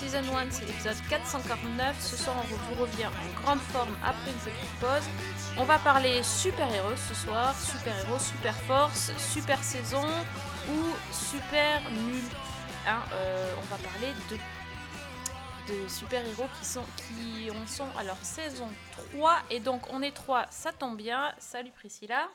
Season 0.00 0.34
1, 0.34 0.50
c'est 0.50 0.64
l'épisode 0.64 0.96
449. 1.10 2.00
Ce 2.00 2.16
soir, 2.16 2.34
on 2.38 2.74
vous 2.74 2.80
revient 2.80 3.04
en 3.04 3.42
grande 3.42 3.58
forme 3.58 3.94
après 4.02 4.30
une 4.30 4.38
petite 4.38 4.80
pause. 4.80 5.06
On 5.58 5.64
va 5.64 5.78
parler 5.78 6.22
super-héros 6.22 6.96
ce 6.96 7.14
soir, 7.14 7.54
super-héros, 7.60 8.18
super 8.18 8.56
force, 8.62 9.12
super 9.18 9.62
saison 9.62 10.06
ou 10.70 10.96
super 11.12 11.82
nul. 11.90 12.22
Hein, 12.86 13.02
euh, 13.12 13.54
on 13.58 13.66
va 13.66 13.76
parler 13.76 14.14
de, 14.30 14.36
de 15.74 15.86
super-héros 15.86 16.48
qui, 16.58 16.64
sont, 16.64 16.84
qui 16.96 17.50
en 17.50 17.66
sont 17.66 17.88
à 17.98 18.02
leur 18.02 18.16
saison 18.24 18.70
3. 19.12 19.36
Et 19.50 19.60
donc, 19.60 19.82
on 19.92 20.00
est 20.00 20.16
3, 20.16 20.46
ça 20.48 20.72
tombe 20.72 20.96
bien. 20.96 21.34
Salut 21.36 21.72
Priscilla 21.72 22.26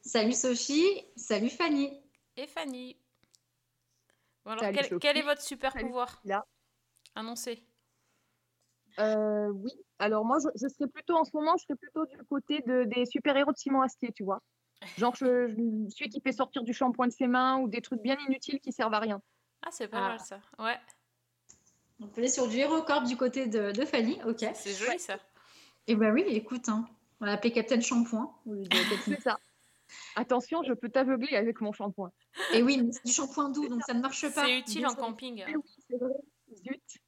Salut 0.00 0.32
Sophie, 0.32 1.04
salut 1.16 1.50
Fanny. 1.50 1.96
et 2.36 2.48
Fanny. 2.48 2.96
Bon, 4.44 4.50
alors, 4.50 4.64
Salut 4.64 4.98
quel, 5.00 5.16
est 5.16 5.22
votre 5.22 5.40
super 5.40 5.72
Salut 5.72 5.86
pouvoir 5.86 6.08
Priscilla. 6.08 6.44
Annoncé. 7.14 7.64
Euh, 9.00 9.48
oui, 9.48 9.72
alors 9.98 10.24
moi, 10.24 10.38
je, 10.42 10.48
je 10.54 10.68
serais 10.68 10.88
plutôt, 10.88 11.16
en 11.16 11.24
ce 11.24 11.30
moment, 11.34 11.56
je 11.56 11.64
serais 11.64 11.76
plutôt 11.76 12.06
du 12.06 12.16
côté 12.28 12.60
de, 12.66 12.84
des 12.84 13.06
super-héros 13.06 13.50
de 13.52 13.56
Simon 13.56 13.80
Astier, 13.82 14.12
tu 14.12 14.22
vois. 14.22 14.40
Genre, 14.98 15.14
je, 15.16 15.48
je- 15.48 15.90
celui 15.90 16.10
qui 16.10 16.20
fait 16.20 16.32
sortir 16.32 16.62
du 16.62 16.72
shampoing 16.72 17.08
de 17.08 17.12
ses 17.12 17.26
mains 17.26 17.58
ou 17.58 17.68
des 17.68 17.80
trucs 17.80 18.00
bien 18.02 18.16
inutiles 18.28 18.60
qui 18.60 18.70
servent 18.72 18.94
à 18.94 19.00
rien. 19.00 19.20
Ah, 19.62 19.70
c'est 19.72 19.88
pas 19.88 19.98
Ah. 19.98 20.08
mal 20.10 20.20
ça. 20.20 20.40
Ouais, 20.58 20.78
On 22.00 22.06
peut 22.08 22.20
aller 22.20 22.28
sur 22.28 22.46
du 22.48 22.56
héros 22.58 22.82
corps 22.82 23.02
du 23.02 23.16
côté 23.16 23.46
de, 23.48 23.72
de 23.72 23.84
Fanny, 23.84 24.20
ok. 24.26 24.44
c'est 24.54 24.74
joli 24.74 24.98
ça. 24.98 25.18
Et 25.86 25.96
bah 25.96 26.10
oui, 26.12 26.22
écoute, 26.28 26.68
hein, 26.68 26.86
on 27.20 27.24
va 27.24 27.32
l'appeler 27.32 27.52
Captain 27.52 27.80
Shampoing. 27.80 28.32
C'est 29.04 29.20
ça. 29.20 29.38
Attention, 30.16 30.62
je 30.62 30.72
peux 30.72 30.88
t'aveugler 30.88 31.36
avec 31.36 31.60
mon 31.60 31.72
shampoing. 31.72 32.10
Et 32.52 32.62
oui, 32.62 32.80
mais 32.82 32.92
c'est 32.92 33.04
du 33.04 33.12
shampoing 33.12 33.50
doux, 33.50 33.68
donc 33.68 33.82
ça 33.82 33.94
ne 33.94 34.00
marche 34.00 34.22
pas. 34.32 34.44
C'est 34.46 34.58
utile 34.58 34.86
en 34.86 34.94
camping. 34.94 35.44
Eh 35.46 35.56
oui, 35.56 35.62
c'est 35.88 35.96
vrai. 35.96 36.12
Zut. 36.56 36.98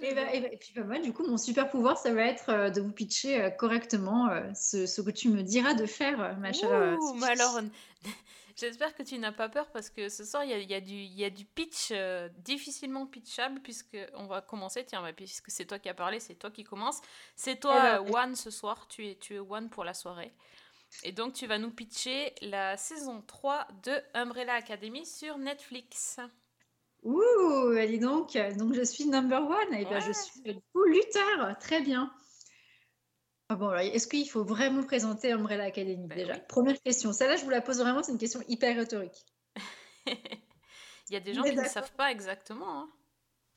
Et, 0.00 0.14
bah, 0.14 0.32
et 0.32 0.40
bah- 0.40 0.48
et 0.52 0.56
puis 0.56 0.72
bah, 0.76 0.84
moi, 0.84 0.98
du 1.00 1.12
coup, 1.12 1.26
mon 1.26 1.36
super 1.36 1.68
pouvoir, 1.68 1.98
ça 1.98 2.12
va 2.14 2.22
être 2.22 2.50
euh, 2.50 2.70
de 2.70 2.80
vous 2.80 2.92
pitcher 2.92 3.40
euh, 3.42 3.50
correctement 3.50 4.28
euh, 4.30 4.42
ce, 4.54 4.86
ce 4.86 5.00
que 5.00 5.10
tu 5.10 5.28
me 5.28 5.42
diras 5.42 5.74
de 5.74 5.86
faire, 5.86 6.38
ma 6.38 6.52
chère. 6.52 6.96
Ouh, 6.98 7.08
Sophie. 7.08 7.20
mais 7.20 7.26
alors, 7.26 7.60
j'espère 8.56 8.94
que 8.94 9.02
tu 9.02 9.18
n'as 9.18 9.32
pas 9.32 9.48
peur 9.48 9.68
parce 9.72 9.90
que 9.90 10.08
ce 10.08 10.24
soir, 10.24 10.44
il 10.44 10.50
y 10.50 10.54
a, 10.54 10.58
y 10.58 10.74
a 10.74 10.78
y 10.78 11.24
a 11.24 11.30
du 11.30 11.44
pitch 11.44 11.92
difficilement 12.36 13.06
pitchable 13.06 13.60
puisque 13.60 13.96
on 14.14 14.26
va 14.26 14.40
commencer. 14.40 14.84
Tiens, 14.84 15.02
puisque 15.14 15.50
c'est 15.50 15.66
toi 15.66 15.80
qui 15.80 15.88
as 15.88 15.94
parlé, 15.94 16.20
c'est 16.20 16.36
toi 16.36 16.52
qui 16.52 16.62
commence. 16.62 17.00
C'est 17.34 17.58
toi, 17.58 17.98
Eh 18.00 18.04
ben, 18.04 18.14
One, 18.14 18.36
ce 18.36 18.50
soir. 18.50 18.86
Tu 18.88 19.08
es, 19.08 19.16
tu 19.16 19.34
es 19.34 19.40
One 19.40 19.68
pour 19.68 19.82
la 19.82 19.94
soirée. 19.94 20.32
Et 21.02 21.10
donc, 21.12 21.34
tu 21.34 21.46
vas 21.48 21.58
nous 21.58 21.70
pitcher 21.70 22.34
la 22.40 22.76
saison 22.76 23.20
3 23.26 23.66
de 23.82 24.00
Umbrella 24.14 24.54
Academy 24.54 25.04
sur 25.04 25.38
Netflix. 25.38 26.18
Ouh, 27.04 27.74
dis 27.86 27.98
donc, 27.98 28.36
donc 28.58 28.74
je 28.74 28.82
suis 28.82 29.06
number 29.06 29.40
one. 29.48 29.74
Et 29.74 29.84
ben, 29.84 29.92
Ouais. 29.94 30.00
je 30.00 30.12
suis 30.12 30.40
du 30.42 30.54
coup 30.72 30.84
Luther. 30.84 31.56
Très 31.60 31.80
bien. 31.80 32.12
Ah 33.48 33.54
bon, 33.56 33.72
est-ce 33.74 34.06
qu'il 34.06 34.28
faut 34.28 34.44
vraiment 34.44 34.82
présenter 34.82 35.32
Umbrella 35.32 35.64
Academy 35.64 36.06
Ben 36.06 36.18
déjà? 36.18 36.34
oui. 36.34 36.40
Première 36.48 36.80
question. 36.82 37.12
Celle-là, 37.12 37.36
je 37.36 37.44
vous 37.44 37.50
la 37.50 37.62
pose 37.62 37.78
vraiment, 37.80 38.02
c'est 38.02 38.12
une 38.12 38.18
question 38.18 38.40
hyper 38.48 38.76
rhétorique. 38.76 39.24
Il 40.06 41.14
y 41.14 41.16
a 41.16 41.20
des 41.20 41.32
gens 41.32 41.42
qui 41.42 41.54
ne 41.56 41.64
savent 41.64 41.92
pas 41.92 42.10
exactement. 42.10 42.80
hein. 42.82 42.90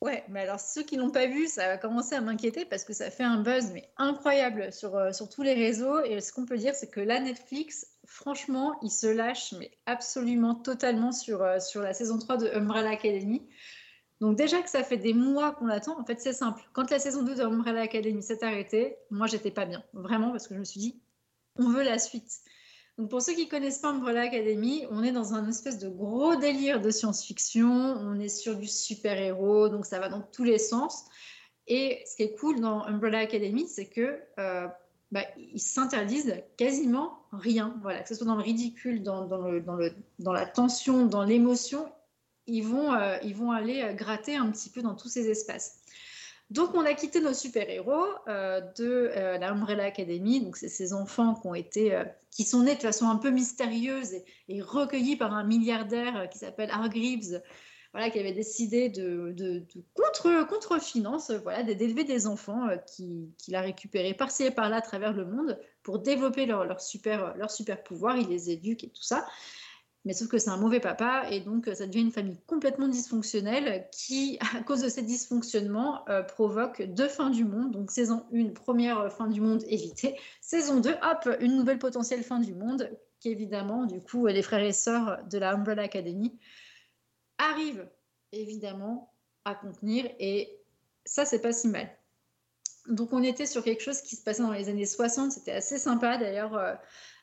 Ouais, 0.00 0.24
mais 0.28 0.40
alors 0.40 0.58
ceux 0.58 0.82
qui 0.82 0.96
l'ont 0.96 1.10
pas 1.10 1.26
vu, 1.26 1.46
ça 1.46 1.66
va 1.68 1.76
commencer 1.78 2.14
à 2.14 2.20
m'inquiéter 2.22 2.64
parce 2.64 2.84
que 2.84 2.92
ça 2.94 3.10
fait 3.10 3.22
un 3.22 3.42
buzz 3.42 3.70
mais 3.72 3.88
incroyable 3.98 4.72
sur, 4.72 4.96
euh, 4.96 5.12
sur 5.12 5.28
tous 5.28 5.42
les 5.42 5.54
réseaux. 5.54 6.00
Et 6.02 6.20
ce 6.20 6.32
qu'on 6.32 6.46
peut 6.46 6.56
dire, 6.56 6.74
c'est 6.74 6.90
que 6.90 6.98
là, 7.00 7.20
Netflix, 7.20 7.86
franchement, 8.06 8.78
il 8.82 8.90
se 8.90 9.06
lâche 9.06 9.52
mais 9.58 9.70
absolument 9.86 10.54
totalement 10.54 11.12
sur, 11.12 11.42
euh, 11.42 11.58
sur 11.58 11.82
la 11.82 11.94
saison 11.94 12.18
3 12.18 12.36
de 12.36 12.48
Umbrella 12.48 12.90
Academy. 12.90 13.42
Donc 14.20 14.36
déjà 14.36 14.62
que 14.62 14.70
ça 14.70 14.84
fait 14.84 14.98
des 14.98 15.14
mois 15.14 15.52
qu'on 15.52 15.66
l'attend, 15.66 15.98
en 15.98 16.04
fait 16.04 16.20
c'est 16.20 16.32
simple. 16.32 16.62
Quand 16.72 16.90
la 16.90 16.98
saison 16.98 17.22
2 17.22 17.34
de 17.34 17.42
Umbrella 17.42 17.80
Academy 17.80 18.22
s'est 18.22 18.44
arrêtée, 18.44 18.96
moi 19.10 19.26
j'étais 19.26 19.50
pas 19.50 19.66
bien, 19.66 19.82
vraiment, 19.94 20.30
parce 20.30 20.46
que 20.46 20.54
je 20.54 20.60
me 20.60 20.64
suis 20.64 20.78
dit, 20.78 21.00
on 21.56 21.68
veut 21.68 21.82
la 21.82 21.98
suite. 21.98 22.40
Donc 22.98 23.10
pour 23.10 23.20
ceux 23.20 23.32
qui 23.32 23.48
connaissent 23.48 23.78
pas 23.78 23.88
Umbrella 23.88 24.22
Academy, 24.22 24.86
on 24.90 25.02
est 25.02 25.12
dans 25.12 25.34
un 25.34 25.48
espèce 25.48 25.78
de 25.78 25.88
gros 25.88 26.36
délire 26.36 26.80
de 26.80 26.90
science-fiction, 26.90 27.68
on 27.68 28.20
est 28.20 28.28
sur 28.28 28.56
du 28.56 28.68
super-héros, 28.68 29.68
donc 29.68 29.86
ça 29.86 29.98
va 29.98 30.08
dans 30.08 30.22
tous 30.22 30.44
les 30.44 30.58
sens. 30.58 31.04
Et 31.66 32.02
ce 32.06 32.16
qui 32.16 32.22
est 32.22 32.34
cool 32.38 32.60
dans 32.60 32.84
Umbrella 32.84 33.18
Academy, 33.18 33.66
c'est 33.66 33.86
que 33.86 34.20
euh, 34.38 34.68
bah, 35.10 35.24
ils 35.36 35.60
s'interdisent 35.60 36.42
quasiment 36.56 37.21
rien. 37.32 37.76
Voilà, 37.82 38.02
que 38.02 38.08
ce 38.08 38.14
soit 38.14 38.26
dans 38.26 38.36
le 38.36 38.42
ridicule, 38.42 39.02
dans, 39.02 39.24
le, 39.24 39.60
dans, 39.60 39.76
le, 39.76 39.92
dans 40.18 40.32
la 40.32 40.46
tension, 40.46 41.06
dans 41.06 41.24
l'émotion, 41.24 41.90
ils 42.46 42.62
vont, 42.62 42.92
euh, 42.92 43.16
ils 43.22 43.34
vont 43.34 43.52
aller 43.52 43.82
euh, 43.82 43.92
gratter 43.92 44.36
un 44.36 44.50
petit 44.50 44.70
peu 44.70 44.82
dans 44.82 44.94
tous 44.94 45.08
ces 45.08 45.30
espaces. 45.30 45.80
Donc, 46.50 46.74
on 46.74 46.84
a 46.84 46.92
quitté 46.92 47.20
nos 47.20 47.32
super-héros 47.32 48.04
euh, 48.28 48.60
de 48.76 49.10
la 49.40 49.52
Umbrella 49.52 49.84
Academy. 49.84 50.40
Donc, 50.42 50.58
c'est 50.58 50.68
ces 50.68 50.92
enfants 50.92 51.34
qui 51.34 51.46
ont 51.46 51.54
été, 51.54 51.98
qui 52.30 52.44
sont 52.44 52.62
nés 52.62 52.74
de 52.74 52.80
façon 52.82 53.08
un 53.08 53.16
peu 53.16 53.30
mystérieuse 53.30 54.12
et, 54.12 54.24
et 54.48 54.60
recueillis 54.60 55.16
par 55.16 55.32
un 55.32 55.44
milliardaire 55.44 56.28
qui 56.30 56.36
s'appelle 56.36 56.68
Hargreaves, 56.70 57.40
voilà, 57.92 58.10
qui 58.10 58.18
avait 58.18 58.32
décidé 58.32 58.88
de, 58.88 59.64
contre, 59.94 60.46
contre 60.46 60.80
finance, 60.80 61.30
euh, 61.30 61.38
voilà, 61.38 61.62
d'élever 61.62 62.04
des 62.04 62.26
enfants 62.26 62.68
euh, 62.68 62.76
qui- 62.76 63.30
qu'il 63.38 63.54
a 63.54 63.60
récupérés 63.60 64.14
par-ci 64.14 64.44
et 64.44 64.50
par-là 64.50 64.76
à 64.76 64.80
travers 64.80 65.12
le 65.12 65.26
monde 65.26 65.58
pour 65.82 65.98
développer 65.98 66.46
leur, 66.46 66.80
super, 66.80 67.34
super 67.50 67.82
pouvoir. 67.82 68.16
Il 68.16 68.28
les 68.28 68.50
éduque 68.50 68.84
et 68.84 68.88
tout 68.88 69.02
ça. 69.02 69.26
Mais 70.04 70.14
sauf 70.14 70.26
que 70.28 70.38
c'est 70.38 70.50
un 70.50 70.56
mauvais 70.56 70.80
papa 70.80 71.26
et 71.30 71.40
donc 71.40 71.68
euh, 71.68 71.74
ça 71.74 71.86
devient 71.86 72.00
une 72.00 72.10
famille 72.10 72.40
complètement 72.46 72.88
dysfonctionnelle 72.88 73.88
qui, 73.92 74.36
à 74.54 74.62
cause 74.62 74.80
de 74.80 74.88
ces 74.88 75.02
dysfonctionnements, 75.02 76.08
euh, 76.08 76.22
provoque 76.22 76.82
deux 76.82 77.08
fins 77.08 77.30
du 77.30 77.44
monde. 77.44 77.70
Donc 77.72 77.90
saison 77.90 78.24
1, 78.34 78.48
première 78.54 79.12
fin 79.12 79.28
du 79.28 79.40
monde 79.40 79.62
évitée. 79.68 80.16
Saison 80.40 80.80
2, 80.80 80.90
hop, 80.90 81.28
une 81.40 81.56
nouvelle 81.56 81.78
potentielle 81.78 82.24
fin 82.24 82.40
du 82.40 82.54
monde 82.54 82.90
qui 83.20 83.30
évidemment, 83.30 83.84
du 83.86 84.00
coup, 84.00 84.26
les 84.26 84.42
frères 84.42 84.64
et 84.64 84.72
sœurs 84.72 85.22
de 85.30 85.38
la 85.38 85.52
Umbrella 85.52 85.82
Academy 85.82 86.36
arrivent 87.50 87.88
évidemment 88.32 89.12
à 89.44 89.54
contenir 89.54 90.10
et 90.18 90.58
ça, 91.04 91.24
c'est 91.24 91.40
pas 91.42 91.52
si 91.52 91.68
mal. 91.68 91.88
Donc 92.88 93.12
on 93.12 93.22
était 93.22 93.46
sur 93.46 93.62
quelque 93.62 93.82
chose 93.82 94.00
qui 94.02 94.16
se 94.16 94.22
passait 94.24 94.42
dans 94.42 94.52
les 94.52 94.68
années 94.68 94.86
60, 94.86 95.32
c'était 95.32 95.52
assez 95.52 95.78
sympa 95.78 96.16
d'ailleurs. 96.18 96.56
euh, 96.56 96.74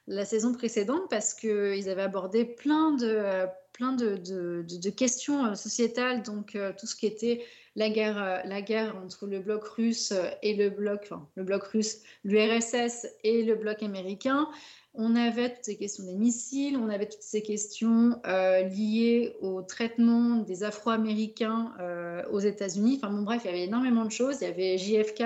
la 0.08 0.25
saison 0.25 0.53
précédente 0.53 1.03
parce 1.09 1.35
qu'ils 1.35 1.88
avaient 1.88 2.02
abordé 2.02 2.44
plein 2.44 2.91
de, 2.94 3.46
plein 3.74 3.94
de, 3.94 4.18
de- 4.18 4.90
questions 4.90 5.46
euh, 5.46 5.53
sociétales, 5.53 6.24
donc 6.24 6.56
euh, 6.56 6.74
tout 6.78 6.88
ce 6.88 6.96
qui 6.96 7.06
était 7.06 7.46
la 7.75 7.90
guerre, 7.91 8.41
la 8.46 8.62
guerre 8.63 8.97
entre 8.97 9.28
le 9.28 9.40
bloc 9.40 9.63
russe 9.66 10.12
et 10.41 10.56
le 10.56 10.72
bloc, 10.72 11.02
enfin, 11.03 11.29
le 11.35 11.44
bloc 11.44 11.63
russe, 11.66 12.00
l'URSS 12.24 13.06
et 13.24 13.44
le 13.44 13.53
bloc 13.56 13.84
américain. 13.84 14.50
On 14.94 15.16
avait 15.16 15.54
toutes 15.54 15.66
ces 15.66 15.78
questions 15.78 16.04
des 16.04 16.16
missiles, 16.16 16.76
on 16.76 16.90
avait 16.90 17.08
toutes 17.08 17.22
ces 17.22 17.44
questions 17.44 18.20
euh, 18.26 18.64
liées 18.64 19.36
au 19.40 19.62
traitement 19.62 20.38
des 20.38 20.64
Afro-Américains 20.64 21.74
euh, 21.80 22.24
aux 22.32 22.40
États-Unis. 22.40 23.00
Enfin 23.02 23.14
bon, 23.14 23.22
bref, 23.22 23.44
il 23.46 23.47
y 23.47 23.50
avait 23.50 23.64
énormément 23.64 24.03
de 24.03 24.12
choses. 24.12 24.38
Il 24.41 24.46
y 24.46 24.47
avait 24.47 24.78
JFK, 24.78 25.24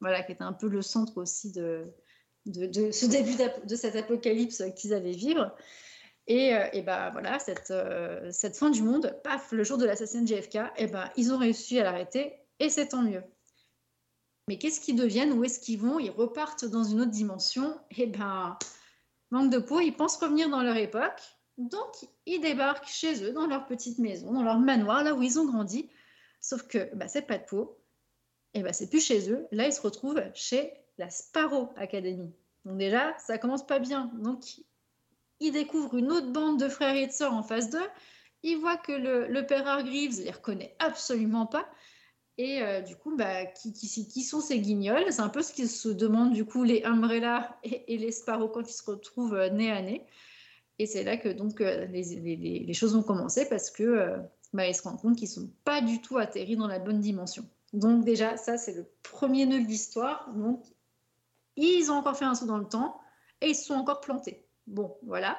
voilà, 0.00 0.22
qui 0.22 0.32
était 0.32 0.44
un 0.44 0.52
peu 0.52 0.68
le 0.68 0.80
centre 0.80 1.18
aussi 1.18 1.50
de, 1.52 1.92
ce 2.46 3.06
début 3.06 3.34
de 3.66 3.76
cet 3.76 3.96
apocalypse 3.96 4.62
qu'ils 4.76 4.94
allaient 4.94 5.10
vivre. 5.10 5.54
Et, 6.26 6.82
ben 6.86 7.10
voilà, 7.10 7.40
cette, 7.40 8.56
fin 8.56 8.70
du 8.70 8.82
monde, 8.82 9.18
paf, 9.24 9.50
le 9.50 9.64
jour 9.64 9.76
de 9.78 9.84
l'assassinat 9.84 10.22
de 10.22 10.28
JFK, 10.28 10.58
et 10.76 10.86
ben 10.86 11.10
ils 11.16 11.32
ont 11.32 11.38
réussi 11.38 11.80
à 11.80 11.82
l'arrêter 11.82 12.34
et 12.60 12.68
c'est 12.68 12.88
tant 12.88 13.02
mieux. 13.02 13.22
Mais 14.46 14.58
qu'est-ce 14.58 14.80
qu'ils 14.80 14.96
deviennent? 14.96 15.32
Où 15.32 15.44
est-ce 15.44 15.58
qu'ils 15.58 15.80
vont? 15.80 15.98
Ils 15.98 16.10
repartent 16.10 16.64
dans 16.64 16.84
une 16.84 17.00
autre 17.00 17.10
dimension. 17.10 17.78
Et 17.96 18.06
ben, 18.06 18.56
manque 19.30 19.50
de 19.50 19.58
peau, 19.58 19.80
ils 19.80 19.94
pensent 19.94 20.16
revenir 20.16 20.48
dans 20.48 20.62
leur 20.62 20.76
époque. 20.76 21.20
Donc, 21.58 22.08
ils 22.26 22.40
débarquent 22.40 22.88
chez 22.88 23.22
eux, 23.24 23.32
dans 23.32 23.46
leur 23.46 23.66
petite 23.66 23.98
maison, 23.98 24.32
dans 24.32 24.42
leur 24.42 24.58
manoir, 24.58 25.04
là 25.04 25.14
où 25.14 25.22
ils 25.22 25.38
ont 25.38 25.44
grandi. 25.44 25.90
Sauf 26.40 26.66
que 26.66 26.94
bah, 26.94 27.08
c'est 27.08 27.26
pas 27.26 27.38
de 27.38 27.44
peau. 27.44 27.78
Et 28.54 28.62
ben, 28.62 28.72
c'est 28.72 28.88
plus 28.88 29.04
chez 29.04 29.30
eux. 29.30 29.46
Là, 29.52 29.66
ils 29.66 29.72
se 29.72 29.80
retrouvent 29.80 30.22
chez 30.34 30.72
la 30.98 31.10
Sparrow 31.10 31.68
Academy. 31.76 32.32
Donc 32.64 32.78
déjà, 32.78 33.16
ça 33.18 33.38
commence 33.38 33.66
pas 33.66 33.78
bien. 33.78 34.10
Donc, 34.14 34.60
ils 35.38 35.52
découvrent 35.52 35.96
une 35.96 36.12
autre 36.12 36.30
bande 36.30 36.58
de 36.58 36.68
frères 36.68 36.96
et 36.96 37.06
de 37.06 37.12
sœurs 37.12 37.32
en 37.32 37.42
face 37.42 37.70
d'eux. 37.70 37.88
Ils 38.42 38.56
voient 38.56 38.76
que 38.76 38.92
le, 38.92 39.26
le 39.26 39.46
père 39.46 39.66
Hargreaves 39.66 40.20
les 40.20 40.30
reconnaît 40.30 40.74
absolument 40.78 41.46
pas. 41.46 41.68
Et 42.42 42.62
euh, 42.62 42.80
du 42.80 42.96
coup, 42.96 43.14
bah, 43.14 43.44
qui, 43.44 43.74
qui, 43.74 44.22
sont 44.22 44.40
ces 44.40 44.60
guignols? 44.60 45.12
C'est 45.12 45.20
un 45.20 45.28
peu 45.28 45.42
ce 45.42 45.52
qu'ils 45.52 45.68
se 45.68 45.90
demandent 45.90 46.32
du 46.32 46.46
coup 46.46 46.64
les 46.64 46.82
Umbrella 46.84 47.58
et, 47.62 47.98
les 47.98 48.12
Sparrow 48.12 48.48
quand 48.48 48.62
ils 48.62 48.72
se 48.72 48.82
retrouvent 48.90 49.34
euh, 49.34 49.50
nez 49.50 49.70
à 49.70 49.82
nez. 49.82 50.06
Et 50.78 50.86
c'est 50.86 51.04
là 51.04 51.18
que 51.18 51.28
donc 51.28 51.60
euh, 51.60 51.84
les, 51.84 52.72
choses 52.72 52.94
vont 52.94 53.02
commencer 53.02 53.46
parce 53.46 53.70
que 53.70 54.16
bah, 54.54 54.66
ils 54.66 54.74
se 54.74 54.80
rendent 54.80 55.02
compte 55.02 55.18
qu'ils 55.18 55.28
sont 55.28 55.50
pas 55.64 55.82
du 55.82 56.00
tout 56.00 56.16
atterris 56.16 56.56
dans 56.56 56.66
la 56.66 56.78
bonne 56.78 57.00
dimension. 57.00 57.44
Donc 57.74 58.06
déjà, 58.06 58.38
ça, 58.38 58.56
c'est 58.56 58.72
le 58.72 58.86
premier 59.02 59.44
nœud 59.44 59.60
de 59.60 59.68
l'histoire. 59.68 60.32
Donc, 60.34 60.64
ils 61.56 61.90
ont 61.90 61.96
encore 61.96 62.16
fait 62.16 62.24
un 62.24 62.34
saut 62.34 62.46
dans 62.46 62.56
le 62.56 62.68
temps 62.68 62.98
et 63.42 63.48
ils 63.48 63.54
sont 63.54 63.74
encore 63.74 64.00
plantés. 64.00 64.46
Bon, 64.66 64.96
voilà. 65.02 65.36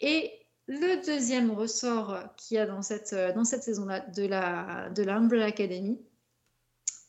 Et 0.00 0.32
le 0.66 1.04
deuxième 1.04 1.50
ressort 1.50 2.16
qu'il 2.38 2.56
y 2.56 2.58
a 2.58 2.64
dans 2.64 2.80
cette, 2.80 3.14
dans 3.34 3.44
cette 3.44 3.64
saison-là 3.64 4.00
de 4.00 4.26
la, 4.26 4.88
de 4.88 5.02
la 5.02 5.16
Umbrella 5.16 5.44
Academy, 5.44 6.00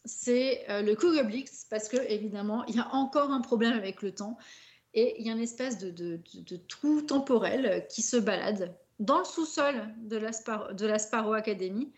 c'est 0.08 0.66
euh, 0.70 0.82
le 0.82 0.96
Cougar 0.96 1.26
Blitz, 1.26 1.68
parce 1.70 1.88
que 1.88 1.98
évidemment, 2.10 2.66
il 2.66 2.76
y 2.76 2.80
a 2.80 2.88
encore 2.94 3.32
un 3.32 3.42
problème 3.42 3.74
avec 3.74 4.02
le 4.02 4.14
temps 4.14 4.38
et 4.94 5.16
il 5.20 5.28
y 5.28 5.30
a 5.30 5.34
une 5.34 5.42
espèce 5.42 5.78
de, 5.78 6.20
trou 6.68 7.02
temporel 7.02 7.86
qui 7.90 8.02
se 8.02 8.18
balade 8.18 8.76
dans 9.00 9.20
le 9.20 9.26
sous-sol 9.26 9.76
de 10.00 10.18
la, 10.18 10.32
Spar- 10.32 10.72
Sparrow 11.00 11.34
Academy 11.34 11.92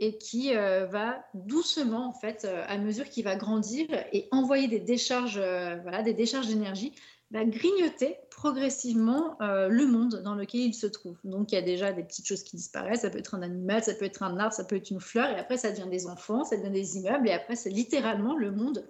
et 0.00 0.18
qui 0.18 0.56
euh, 0.56 0.86
va 0.86 1.24
doucement, 1.34 2.08
en 2.08 2.12
fait, 2.12 2.44
euh, 2.44 2.64
à 2.66 2.76
mesure 2.78 3.08
qu'il 3.08 3.22
va 3.22 3.36
grandir 3.36 3.86
et 4.12 4.26
envoyer 4.32 4.66
des 4.66 4.80
décharges, 4.80 5.38
euh, 5.38 5.76
voilà, 5.82 6.02
des 6.02 6.14
décharges 6.14 6.48
d'énergie, 6.48 6.92
va 7.32 7.44
grignoter 7.46 8.18
progressivement 8.30 9.40
euh, 9.40 9.68
le 9.68 9.86
monde 9.86 10.22
dans 10.22 10.34
lequel 10.34 10.60
il 10.60 10.74
se 10.74 10.86
trouve. 10.86 11.18
Donc 11.24 11.50
il 11.50 11.54
y 11.54 11.58
a 11.58 11.62
déjà 11.62 11.92
des 11.92 12.02
petites 12.02 12.26
choses 12.26 12.42
qui 12.42 12.56
disparaissent, 12.56 13.00
ça 13.00 13.10
peut 13.10 13.18
être 13.18 13.34
un 13.34 13.42
animal, 13.42 13.82
ça 13.82 13.94
peut 13.94 14.04
être 14.04 14.22
un 14.22 14.36
arbre, 14.38 14.52
ça 14.52 14.64
peut 14.64 14.76
être 14.76 14.90
une 14.90 15.00
fleur, 15.00 15.30
et 15.30 15.38
après 15.38 15.56
ça 15.56 15.70
devient 15.70 15.88
des 15.90 16.06
enfants, 16.06 16.44
ça 16.44 16.56
devient 16.56 16.70
des 16.70 16.98
immeubles, 16.98 17.28
et 17.28 17.32
après 17.32 17.56
c'est 17.56 17.70
littéralement 17.70 18.36
le 18.36 18.52
monde 18.52 18.86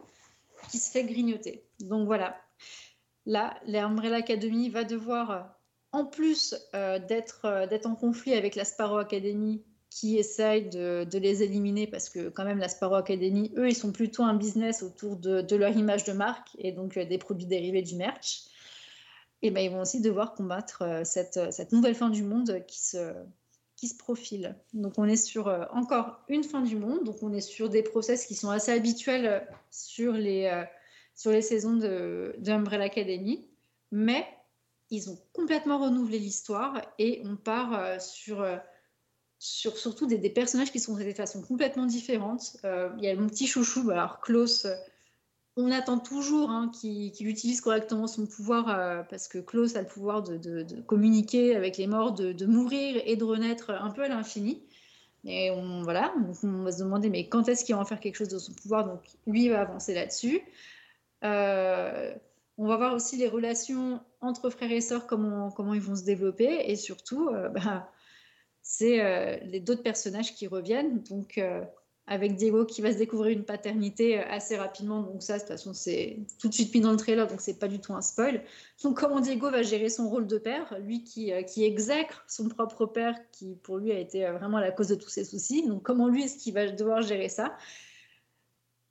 qui 0.70 0.78
se 0.78 0.90
fait 0.90 1.04
grignoter. 1.04 1.64
Donc 1.80 2.06
voilà, 2.06 2.36
là, 3.26 3.54
l'Umbrella 3.66 4.16
Academy 4.16 4.70
va 4.70 4.82
devoir, 4.82 5.54
en 5.92 6.04
plus 6.04 6.56
euh, 6.74 6.98
d'être 6.98 7.44
euh, 7.44 7.66
d'être 7.68 7.86
en 7.86 7.94
conflit 7.94 8.34
avec 8.34 8.56
la 8.56 8.64
Sparrow 8.64 8.96
Academy, 8.96 9.62
qui 9.92 10.18
essaye 10.18 10.68
de, 10.68 11.06
les 11.18 11.42
éliminer 11.42 11.86
parce 11.86 12.08
que 12.08 12.28
quand 12.28 12.44
même 12.44 12.58
la 12.58 12.68
Sparrow 12.68 12.96
Academy, 12.96 13.52
eux, 13.56 13.68
ils 13.68 13.76
sont 13.76 13.92
plutôt 13.92 14.22
un 14.22 14.34
business 14.34 14.82
autour 14.82 15.16
de, 15.16 15.56
leur 15.56 15.76
image 15.76 16.04
de 16.04 16.12
marque 16.12 16.48
et 16.58 16.72
donc 16.72 16.96
euh, 16.96 17.04
des 17.04 17.18
produits 17.18 17.46
dérivés 17.46 17.82
du 17.82 17.96
merch. 17.96 18.44
Et 19.42 19.50
ben, 19.50 19.60
ils 19.60 19.70
vont 19.70 19.80
aussi 19.80 20.00
devoir 20.00 20.34
combattre 20.34 20.82
euh, 20.82 21.04
cette, 21.04 21.52
cette 21.52 21.72
nouvelle 21.72 21.94
fin 21.94 22.10
du 22.10 22.22
monde 22.22 22.64
qui 22.66 22.80
se, 22.80 23.12
qui 23.82 23.88
se 23.88 23.96
profile. 23.96 24.54
Donc 24.74 24.94
on 24.96 25.06
est 25.06 25.16
sur 25.16 25.48
euh, 25.48 25.64
encore 25.72 26.20
une 26.28 26.44
fin 26.44 26.60
du 26.60 26.76
monde, 26.76 27.02
donc 27.02 27.16
on 27.20 27.32
est 27.32 27.40
sur 27.40 27.68
des 27.68 27.82
process 27.82 28.26
qui 28.26 28.36
sont 28.36 28.50
assez 28.50 28.70
habituels 28.70 29.26
euh, 29.26 29.40
sur 29.72 30.12
les, 30.12 30.44
euh, 30.44 30.62
sur 31.16 31.32
les 31.32 31.42
saisons 31.42 31.74
de, 31.74 32.32
Umbrella 32.46 32.84
Academy, 32.84 33.48
mais 33.90 34.24
ils 34.90 35.10
ont 35.10 35.18
complètement 35.32 35.78
renouvelé 35.78 36.20
l'histoire 36.20 36.80
et 37.00 37.22
on 37.24 37.34
part 37.36 37.76
euh, 37.76 37.98
sur, 37.98 38.40
euh, 38.40 38.56
sur 39.42 39.76
surtout 39.76 40.06
des, 40.06 40.30
personnages 40.30 40.70
qui 40.70 40.78
sont 40.78 40.94
traités 40.94 41.10
de 41.10 41.16
façon 41.16 41.42
complètement 41.42 41.84
différente. 41.84 42.56
Euh, 42.64 42.90
Il 42.98 43.04
y 43.04 43.08
a 43.08 43.16
mon 43.16 43.26
petit 43.26 43.48
chouchou, 43.48 43.82
bah, 43.82 43.94
alors 43.94 44.20
Klaus, 44.20 44.66
euh, 44.66 44.74
on 45.56 45.72
attend 45.72 45.98
toujours 45.98 46.50
hein, 46.50 46.70
qu'il 46.72 47.26
utilise 47.26 47.60
correctement 47.60 48.06
son 48.06 48.24
pouvoir 48.26 48.68
euh, 48.68 49.02
parce 49.02 49.26
que 49.26 49.38
Klaus 49.38 49.74
a 49.74 49.80
le 49.80 49.88
pouvoir 49.88 50.22
de, 50.22 50.64
communiquer 50.82 51.56
avec 51.56 51.76
les 51.76 51.88
morts, 51.88 52.12
de, 52.12 52.46
mourir 52.46 53.02
et 53.04 53.16
de 53.16 53.24
renaître 53.24 53.70
un 53.70 53.90
peu 53.90 54.04
à 54.04 54.08
l'infini. 54.08 54.62
Et 55.24 55.50
on, 55.50 55.82
voilà, 55.82 56.14
on 56.44 56.62
va 56.62 56.70
se 56.70 56.78
demander 56.78 57.10
mais 57.10 57.28
quand 57.28 57.48
est-ce 57.48 57.64
qu'il 57.64 57.74
va 57.74 57.80
en 57.80 57.84
faire 57.84 57.98
quelque 57.98 58.16
chose 58.16 58.28
de 58.28 58.38
son 58.38 58.52
pouvoir? 58.54 58.86
Donc 58.86 59.00
lui 59.26 59.46
il 59.46 59.50
va 59.50 59.62
avancer 59.62 59.92
là-dessus. 59.92 60.40
On 61.22 62.66
va 62.68 62.76
voir 62.76 62.94
aussi 62.94 63.16
les 63.16 63.28
relations 63.28 64.00
entre 64.20 64.50
frères 64.50 64.70
et 64.70 64.80
sœurs, 64.80 65.08
comment, 65.08 65.50
comment 65.50 65.74
ils 65.74 65.80
vont 65.80 65.96
se 65.96 66.04
développer. 66.04 66.70
Et 66.70 66.76
surtout, 66.76 67.28
bah, 67.52 67.90
c'est 68.62 69.04
euh, 69.04 69.36
les 69.44 69.60
d'autres 69.60 69.82
personnages 69.82 70.34
qui 70.34 70.46
reviennent. 70.46 71.02
Donc, 71.02 71.38
euh, 71.38 71.62
avec 72.06 72.34
Diego 72.34 72.64
qui 72.64 72.82
va 72.82 72.92
se 72.92 72.98
découvrir 72.98 73.36
une 73.36 73.44
paternité 73.44 74.18
euh, 74.18 74.24
assez 74.28 74.56
rapidement. 74.56 75.02
Donc, 75.02 75.22
ça, 75.22 75.34
de 75.34 75.38
toute 75.40 75.48
façon, 75.48 75.72
c'est 75.72 76.18
tout 76.40 76.48
de 76.48 76.54
suite 76.54 76.74
mis 76.74 76.80
dans 76.80 76.90
le 76.90 76.96
trailer, 76.96 77.26
donc 77.26 77.40
c'est 77.40 77.58
pas 77.58 77.68
du 77.68 77.80
tout 77.80 77.94
un 77.94 78.02
spoil. 78.02 78.42
Donc, 78.82 78.98
comment 78.98 79.20
Diego 79.20 79.50
va 79.50 79.62
gérer 79.62 79.88
son 79.88 80.08
rôle 80.08 80.26
de 80.26 80.38
père, 80.38 80.76
lui 80.80 81.04
qui, 81.04 81.32
qui 81.46 81.64
exècre 81.64 82.24
son 82.28 82.48
propre 82.48 82.86
père, 82.86 83.16
qui 83.30 83.54
pour 83.62 83.78
lui 83.78 83.92
a 83.92 83.98
été 83.98 84.26
vraiment 84.30 84.58
la 84.58 84.72
cause 84.72 84.88
de 84.88 84.96
tous 84.96 85.10
ses 85.10 85.24
soucis. 85.24 85.66
Donc, 85.66 85.82
comment 85.82 86.08
lui 86.08 86.24
est-ce 86.24 86.38
qu'il 86.38 86.54
va 86.54 86.68
devoir 86.70 87.02
gérer 87.02 87.28
ça? 87.28 87.56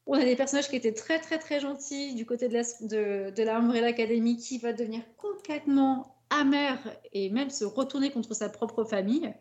On 0.08 0.14
a 0.14 0.24
des 0.26 0.36
personnages 0.36 0.68
qui 0.68 0.76
étaient 0.76 0.94
très 0.94 1.20
très 1.20 1.38
très 1.38 1.60
gentils 1.60 2.16
du 2.16 2.26
côté 2.26 2.48
de 2.48 2.54
la, 2.54 2.64
de, 2.82 3.30
de 3.30 3.44
la 3.44 3.86
Academy 3.86 4.36
qui 4.36 4.58
va 4.58 4.74
devenir 4.74 5.02
complètement 5.18 6.16
amer 6.32 6.80
et 7.14 7.30
même 7.30 7.50
se 7.50 7.66
retourner 7.66 8.10
contre 8.12 8.34
sa 8.34 8.50
propre 8.50 8.84
famille. 8.84 9.32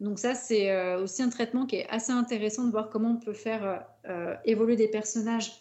Donc 0.00 0.18
ça, 0.18 0.34
c'est 0.34 0.70
euh, 0.70 1.02
aussi 1.02 1.22
un 1.22 1.28
traitement 1.28 1.66
qui 1.66 1.76
est 1.76 1.88
assez 1.88 2.12
intéressant 2.12 2.64
de 2.64 2.70
voir 2.70 2.88
comment 2.88 3.10
on 3.10 3.24
peut 3.24 3.32
faire 3.32 3.84
euh, 4.08 4.34
évoluer 4.44 4.76
des 4.76 4.88
personnages 4.88 5.52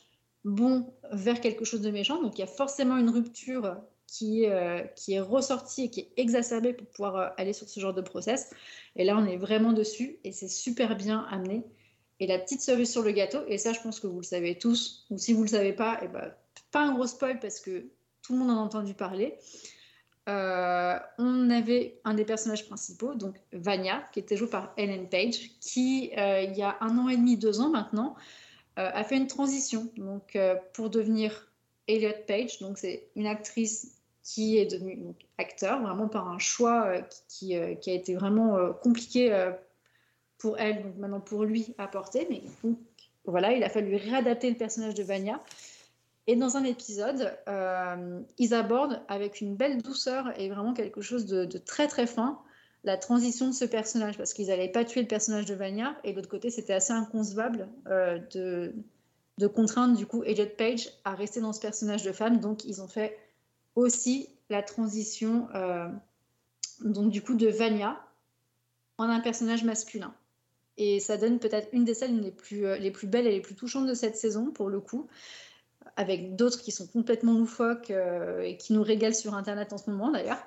bons 0.43 0.93
vers 1.11 1.41
quelque 1.41 1.65
chose 1.65 1.81
de 1.81 1.91
méchant. 1.91 2.21
Donc 2.21 2.37
il 2.37 2.41
y 2.41 2.43
a 2.43 2.47
forcément 2.47 2.97
une 2.97 3.09
rupture 3.09 3.77
qui, 4.07 4.45
euh, 4.45 4.81
qui 4.95 5.13
est 5.13 5.19
ressortie 5.19 5.83
et 5.83 5.89
qui 5.89 5.99
est 6.01 6.13
exacerbée 6.17 6.73
pour 6.73 6.87
pouvoir 6.87 7.15
euh, 7.15 7.29
aller 7.37 7.53
sur 7.53 7.69
ce 7.69 7.79
genre 7.79 7.93
de 7.93 8.01
process. 8.01 8.49
Et 8.95 9.03
là, 9.03 9.17
on 9.17 9.25
est 9.25 9.37
vraiment 9.37 9.73
dessus 9.73 10.17
et 10.23 10.31
c'est 10.31 10.47
super 10.47 10.95
bien 10.95 11.27
amené. 11.29 11.63
Et 12.19 12.25
la 12.25 12.39
petite 12.39 12.61
cerise 12.61 12.91
sur 12.91 13.03
le 13.03 13.11
gâteau, 13.11 13.39
et 13.47 13.59
ça 13.59 13.73
je 13.73 13.81
pense 13.81 13.99
que 13.99 14.07
vous 14.07 14.17
le 14.17 14.23
savez 14.23 14.57
tous, 14.57 15.05
ou 15.11 15.19
si 15.19 15.33
vous 15.33 15.41
ne 15.41 15.45
le 15.45 15.51
savez 15.51 15.73
pas, 15.73 15.99
et 16.01 16.07
ben, 16.07 16.33
pas 16.71 16.81
un 16.81 16.93
gros 16.95 17.05
spoil 17.05 17.39
parce 17.39 17.59
que 17.59 17.91
tout 18.23 18.33
le 18.33 18.39
monde 18.39 18.49
en 18.49 18.57
a 18.57 18.63
entendu 18.63 18.95
parler. 18.95 19.37
Euh, 20.27 20.99
on 21.19 21.49
avait 21.49 22.01
un 22.03 22.13
des 22.13 22.25
personnages 22.25 22.67
principaux, 22.67 23.15
donc 23.15 23.35
Vanya, 23.53 24.03
qui 24.11 24.19
était 24.19 24.35
joué 24.35 24.49
par 24.49 24.73
Ellen 24.75 25.07
Page, 25.07 25.51
qui 25.61 26.11
euh, 26.17 26.41
il 26.41 26.57
y 26.57 26.63
a 26.63 26.77
un 26.81 26.97
an 26.97 27.07
et 27.07 27.15
demi, 27.15 27.37
deux 27.37 27.61
ans 27.61 27.69
maintenant, 27.69 28.15
euh, 28.77 28.89
a 28.93 29.03
fait 29.05 29.15
une 29.15 29.27
transition 29.27 29.89
donc, 29.95 30.37
pour 30.73 30.89
devenir 30.89 31.49
Elliot 31.87 32.11
Page. 32.27 32.59
Donc 32.59 32.77
c'est 32.77 33.07
une 33.15 33.25
actrice 33.25 33.93
qui 34.23 34.57
est 34.57 34.65
devenue 34.65 34.97
acteur, 35.37 35.81
vraiment 35.81 36.09
par 36.09 36.27
un 36.27 36.39
choix 36.39 36.93
qui, 37.29 37.55
a 37.55 37.71
été 37.71 38.13
vraiment 38.15 38.73
compliqué 38.73 39.51
pour 40.37 40.59
elle, 40.59 40.83
donc 40.83 40.97
maintenant 40.97 41.21
pour 41.21 41.45
lui 41.45 41.73
à 41.77 41.87
porter. 41.87 42.27
Mais 42.29 42.43
voilà, 43.23 43.53
il 43.53 43.63
a 43.63 43.69
fallu 43.69 43.95
réadapter 43.95 44.49
le 44.49 44.57
personnage 44.57 44.95
de 44.95 45.03
Vanya. 45.03 45.39
Et 46.27 46.35
dans 46.35 46.57
un 46.57 46.65
épisode, 46.65 47.33
euh, 47.47 48.19
ils 48.37 48.53
abordent 48.53 49.01
avec 49.07 49.39
une 49.39 49.55
belle 49.55 49.81
douceur 49.81 50.37
et 50.37 50.49
vraiment 50.49 50.73
quelque 50.73 51.01
chose 51.01 51.25
de, 51.25 51.45
très 51.57 51.87
très 51.87 52.05
fin 52.05 52.39
la 52.83 52.97
transition 52.97 53.47
de 53.47 53.53
ce 53.53 53.65
personnage 53.65 54.17
parce 54.17 54.33
qu'ils 54.33 54.47
n'allaient 54.47 54.71
pas 54.71 54.85
tuer 54.85 55.01
le 55.01 55.07
personnage 55.07 55.45
de 55.45 55.55
Vanya 55.55 55.97
et 56.03 56.11
de 56.11 56.17
l'autre 56.17 56.29
côté 56.29 56.49
c'était 56.49 56.73
assez 56.73 56.93
inconcevable 56.93 57.67
euh, 57.87 58.19
de, 58.33 59.47
contraindre 59.47 59.97
du 59.97 60.05
coup 60.05 60.23
Elliot 60.23 60.47
Page 60.57 60.89
à 61.03 61.15
rester 61.15 61.39
dans 61.39 61.53
ce 61.53 61.61
personnage 61.61 62.03
de 62.03 62.11
femme. 62.11 62.39
Donc 62.39 62.65
ils 62.65 62.81
ont 62.81 62.87
fait 62.87 63.17
aussi 63.75 64.29
la 64.49 64.61
transition 64.61 65.47
euh, 65.55 65.87
donc 66.81 67.09
du 67.09 67.21
coup 67.21 67.35
de 67.35 67.47
Vanya 67.47 67.97
en 68.97 69.05
un 69.05 69.21
personnage 69.21 69.63
masculin. 69.63 70.13
Et 70.77 70.99
ça 70.99 71.17
donne 71.17 71.39
peut-être 71.39 71.69
une 71.71 71.85
des 71.85 71.93
scènes 71.93 72.21
les 72.21 72.31
plus, 72.31 72.77
les 72.77 72.91
plus 72.91 73.07
belles 73.07 73.27
et 73.27 73.31
les 73.31 73.41
plus 73.41 73.55
touchantes 73.55 73.87
de 73.87 73.93
cette 73.93 74.17
saison 74.17 74.51
pour 74.51 74.69
le 74.69 74.79
coup 74.79 75.07
avec 75.95 76.35
d'autres 76.35 76.61
qui 76.61 76.71
sont 76.71 76.87
complètement 76.87 77.33
loufoques 77.33 77.91
euh, 77.91 78.41
et 78.41 78.57
qui 78.57 78.73
nous 78.73 78.83
régalent 78.83 79.13
sur 79.15 79.33
Internet 79.35 79.73
en 79.73 79.77
ce 79.77 79.89
moment 79.89 80.11
d'ailleurs. 80.11 80.39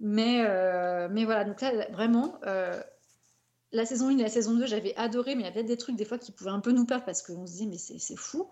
Mais, 0.00 0.44
euh, 0.46 1.08
mais 1.10 1.24
voilà, 1.24 1.44
donc 1.44 1.60
là, 1.60 1.86
vraiment, 1.92 2.38
euh, 2.46 2.82
la 3.72 3.86
saison 3.86 4.08
1 4.08 4.18
et 4.18 4.22
la 4.22 4.28
saison 4.28 4.54
2, 4.54 4.66
j'avais 4.66 4.94
adoré, 4.96 5.34
mais 5.34 5.42
il 5.42 5.46
y 5.46 5.48
a 5.48 5.52
peut-être 5.52 5.66
des 5.66 5.76
trucs 5.76 5.96
des 5.96 6.04
fois 6.04 6.18
qui 6.18 6.32
pouvaient 6.32 6.50
un 6.50 6.60
peu 6.60 6.72
nous 6.72 6.84
perdre 6.86 7.04
parce 7.04 7.22
qu'on 7.22 7.46
se 7.46 7.52
dit, 7.54 7.66
mais 7.66 7.78
c'est 7.78 8.16
fou. 8.16 8.48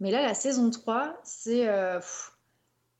Mais 0.00 0.10
là, 0.10 0.22
la 0.22 0.34
saison 0.34 0.70
3, 0.70 1.20
c'est. 1.24 1.68
euh, 1.68 2.00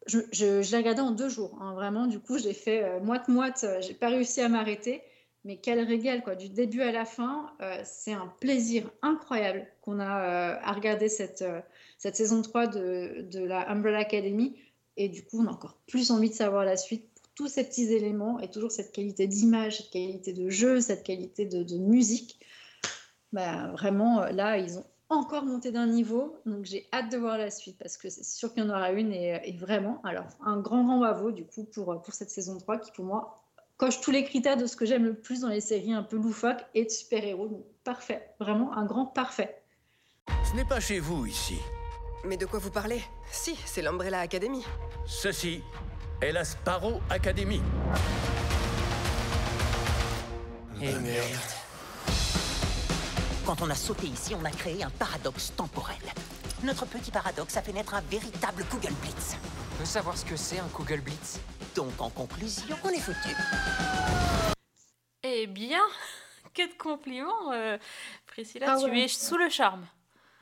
je, 0.06 0.18
je, 0.32 0.62
je 0.62 0.70
l'ai 0.72 0.76
regardé 0.78 1.00
en 1.00 1.12
deux 1.12 1.28
jours, 1.28 1.56
hein, 1.60 1.74
vraiment. 1.74 2.06
Du 2.06 2.18
coup, 2.20 2.38
j'ai 2.38 2.54
fait 2.54 2.82
euh, 2.82 3.00
moite-moite, 3.00 3.64
j'ai 3.80 3.94
pas 3.94 4.08
réussi 4.08 4.40
à 4.40 4.48
m'arrêter. 4.48 5.02
Mais 5.44 5.56
quel 5.56 5.80
régal, 5.80 6.22
quoi. 6.22 6.36
Du 6.36 6.48
début 6.48 6.82
à 6.82 6.92
la 6.92 7.04
fin, 7.04 7.50
euh, 7.60 7.80
c'est 7.84 8.12
un 8.12 8.32
plaisir 8.40 8.88
incroyable 9.02 9.66
qu'on 9.80 9.98
a 9.98 10.04
euh, 10.04 10.58
à 10.62 10.72
regarder 10.72 11.08
cette, 11.08 11.42
euh, 11.42 11.60
cette 11.98 12.14
saison 12.14 12.42
3 12.42 12.68
de, 12.68 13.26
de, 13.28 13.40
la 13.40 13.68
Umbrella 13.68 13.98
Academy. 13.98 14.56
Et 14.96 15.08
du 15.08 15.24
coup, 15.24 15.42
on 15.42 15.46
a 15.46 15.50
encore 15.50 15.78
plus 15.88 16.12
envie 16.12 16.30
de 16.30 16.34
savoir 16.34 16.64
la 16.64 16.76
suite 16.76 17.08
pour 17.14 17.28
tous 17.34 17.48
ces 17.48 17.64
petits 17.64 17.92
éléments 17.92 18.38
et 18.38 18.50
toujours 18.50 18.70
cette 18.70 18.92
qualité 18.92 19.26
d'image, 19.26 19.78
cette 19.78 19.90
qualité 19.90 20.32
de 20.32 20.48
jeu, 20.48 20.80
cette 20.80 21.02
qualité 21.02 21.44
de, 21.44 21.78
musique. 21.78 22.38
Bah, 23.32 23.72
vraiment, 23.72 24.26
là, 24.26 24.58
ils 24.58 24.78
ont 24.78 24.86
encore 25.08 25.44
monté 25.44 25.72
d'un 25.72 25.88
niveau. 25.88 26.36
Donc, 26.46 26.66
j'ai 26.66 26.86
hâte 26.92 27.10
de 27.10 27.16
voir 27.16 27.36
la 27.36 27.50
suite 27.50 27.78
parce 27.78 27.96
que 27.96 28.10
c'est 28.10 28.24
sûr 28.24 28.54
qu'il 28.54 28.62
y 28.62 28.66
en 28.66 28.70
aura 28.70 28.92
une. 28.92 29.12
Et, 29.12 29.40
et, 29.44 29.56
vraiment, 29.56 30.00
alors, 30.04 30.26
un 30.44 30.60
grand, 30.60 30.84
grand 30.84 30.98
bravo 30.98 31.32
du 31.32 31.44
coup 31.44 31.64
pour, 31.64 32.00
pour 32.00 32.14
cette 32.14 32.30
saison 32.30 32.58
3 32.58 32.78
qui, 32.78 32.92
pour 32.92 33.06
moi, 33.06 33.41
coche 33.82 34.00
tous 34.00 34.12
les 34.12 34.22
critères 34.22 34.56
de 34.56 34.66
ce 34.66 34.76
que 34.76 34.86
j'aime 34.86 35.02
le 35.02 35.12
plus 35.12 35.40
dans 35.40 35.48
les 35.48 35.60
séries 35.60 35.92
un 35.92 36.04
peu 36.04 36.14
loufoques 36.14 36.64
et 36.72 36.84
de 36.84 36.88
super-héros. 36.88 37.48
Donc, 37.48 37.64
parfait. 37.82 38.32
Vraiment 38.38 38.72
un 38.76 38.84
grand 38.84 39.06
parfait. 39.06 39.60
Ce 40.48 40.54
n'est 40.54 40.64
pas 40.64 40.78
chez 40.78 41.00
vous 41.00 41.26
ici. 41.26 41.58
Mais 42.24 42.36
de 42.36 42.46
quoi 42.46 42.60
vous 42.60 42.70
parlez? 42.70 43.02
Si, 43.32 43.56
c'est 43.64 43.82
l'Umbrella 43.82 44.20
Academy. 44.20 44.64
Ceci 45.04 45.64
est 46.20 46.30
la 46.30 46.44
Sparrow 46.44 47.00
Academy. 47.10 47.60
Et 50.80 50.92
merde. 50.92 51.50
Quand 53.44 53.62
on 53.62 53.68
a 53.68 53.74
sauté 53.74 54.06
ici, 54.06 54.36
on 54.40 54.44
a 54.44 54.52
créé 54.52 54.84
un 54.84 54.90
paradoxe 54.90 55.52
temporel. 55.56 55.96
Notre 56.62 56.86
petit 56.86 57.10
paradoxe 57.10 57.56
a 57.56 57.62
fait 57.62 57.72
naître 57.72 57.94
un 57.94 58.02
véritable 58.02 58.64
Google 58.70 58.94
Blitz. 59.02 59.36
On 59.74 59.78
peut 59.80 59.84
savoir 59.84 60.16
ce 60.16 60.24
que 60.24 60.36
c'est 60.36 60.60
un 60.60 60.68
Google 60.72 61.00
Blitz? 61.00 61.40
Donc 61.74 62.00
en 62.00 62.10
conclusion, 62.10 62.76
on 62.84 62.88
est 62.90 62.98
foutu. 62.98 63.34
Eh 65.22 65.46
bien, 65.46 65.80
que 66.54 66.68
de 66.68 66.74
compliments, 66.78 67.52
euh, 67.52 67.78
Priscilla, 68.26 68.66
Ah 68.68 68.76
tu 68.78 68.90
ouais. 68.90 69.00
es 69.04 69.08
sous 69.08 69.36
le 69.36 69.48
charme. 69.48 69.86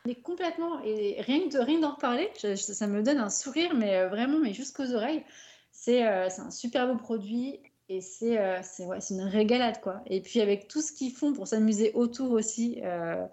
Mais 0.07 0.15
complètement, 0.15 0.83
et 0.83 1.21
rien 1.21 1.41
que 1.41 1.53
de 1.53 1.59
rien 1.59 1.79
d'en 1.81 1.95
reparler, 1.95 2.31
je- 2.43 2.55
je- 2.57 2.73
ça 2.73 2.87
me 2.87 3.03
donne 3.03 3.19
un 3.19 3.29
sourire, 3.29 3.75
mais 3.75 3.97
euh, 3.99 4.09
vraiment, 4.09 4.39
mais 4.39 4.55
jusqu'aux 4.55 4.93
oreilles. 4.95 5.25
C'est 5.73 6.07
euh, 6.07 6.29
c'est 6.31 6.41
un 6.41 6.51
super 6.51 6.87
beau 6.89 6.97
produit 6.97 7.61
et 7.89 8.01
c'est 8.01 8.39
euh, 8.39 8.61
c'est 8.63 8.85
ouais, 8.87 9.01
c'est 9.01 9.15
une 9.15 9.23
régalade, 9.23 9.81
quoi. 9.83 10.01
Et 10.07 10.21
puis 10.23 10.41
avec 10.41 10.69
tout 10.69 10.81
ce 10.81 10.91
qu'ils 10.93 11.13
font 11.13 11.33
pour 11.33 11.47
s'amuser 11.47 11.93
autour 11.95 12.33
aussi, 12.33 12.81
euh, 12.83 13.25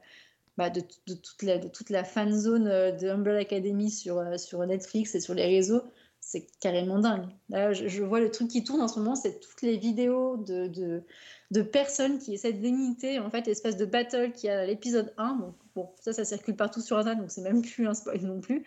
bah, 0.58 0.70
de, 0.70 0.82
de 1.08 1.14
toute 1.14 1.42
la, 1.44 1.58
de 1.58 1.68
toute 1.70 1.90
la 1.90 2.04
fan 2.04 2.32
zone 2.34 2.66
de 2.98 3.10
Umbrella 3.10 3.40
Academy 3.40 3.90
sur, 3.90 4.22
sur 4.40 4.66
Netflix 4.66 5.16
et 5.16 5.20
sur 5.22 5.34
les 5.36 5.46
réseaux, 5.46 5.82
c'est 6.28 6.46
carrément 6.60 7.00
dingue. 7.00 7.26
Là, 7.48 7.72
je, 7.72 8.04
vois 8.04 8.20
le 8.20 8.30
truc 8.30 8.50
qui 8.50 8.62
tourne 8.62 8.82
en 8.82 8.90
ce 8.90 9.00
moment, 9.00 9.16
c'est 9.16 9.40
toutes 9.40 9.62
les 9.62 9.78
vidéos 9.78 10.36
de, 10.36 10.68
de, 10.68 11.02
de 11.52 11.62
personnes 11.62 12.20
qui 12.20 12.34
essaient 12.34 12.52
d'imiter 12.52 13.18
en 13.20 13.30
fait 13.30 13.48
l'espèce 13.48 13.78
de 13.78 13.86
battle 13.86 14.34
qu'il 14.34 14.48
y 14.48 14.52
a 14.52 14.66
l'épisode 14.66 15.14
1. 15.18 15.36
Donc, 15.36 15.56
bon, 15.74 15.90
ça, 16.02 16.12
ça 16.12 16.26
circule 16.26 16.58
partout 16.58 16.82
sur 16.82 16.98
Internet, 16.98 17.22
donc 17.22 17.32
c'est 17.32 17.40
même 17.40 17.62
plus 17.62 17.88
un 17.88 17.94
spoil 17.94 18.20
non 18.24 18.42
plus. 18.42 18.66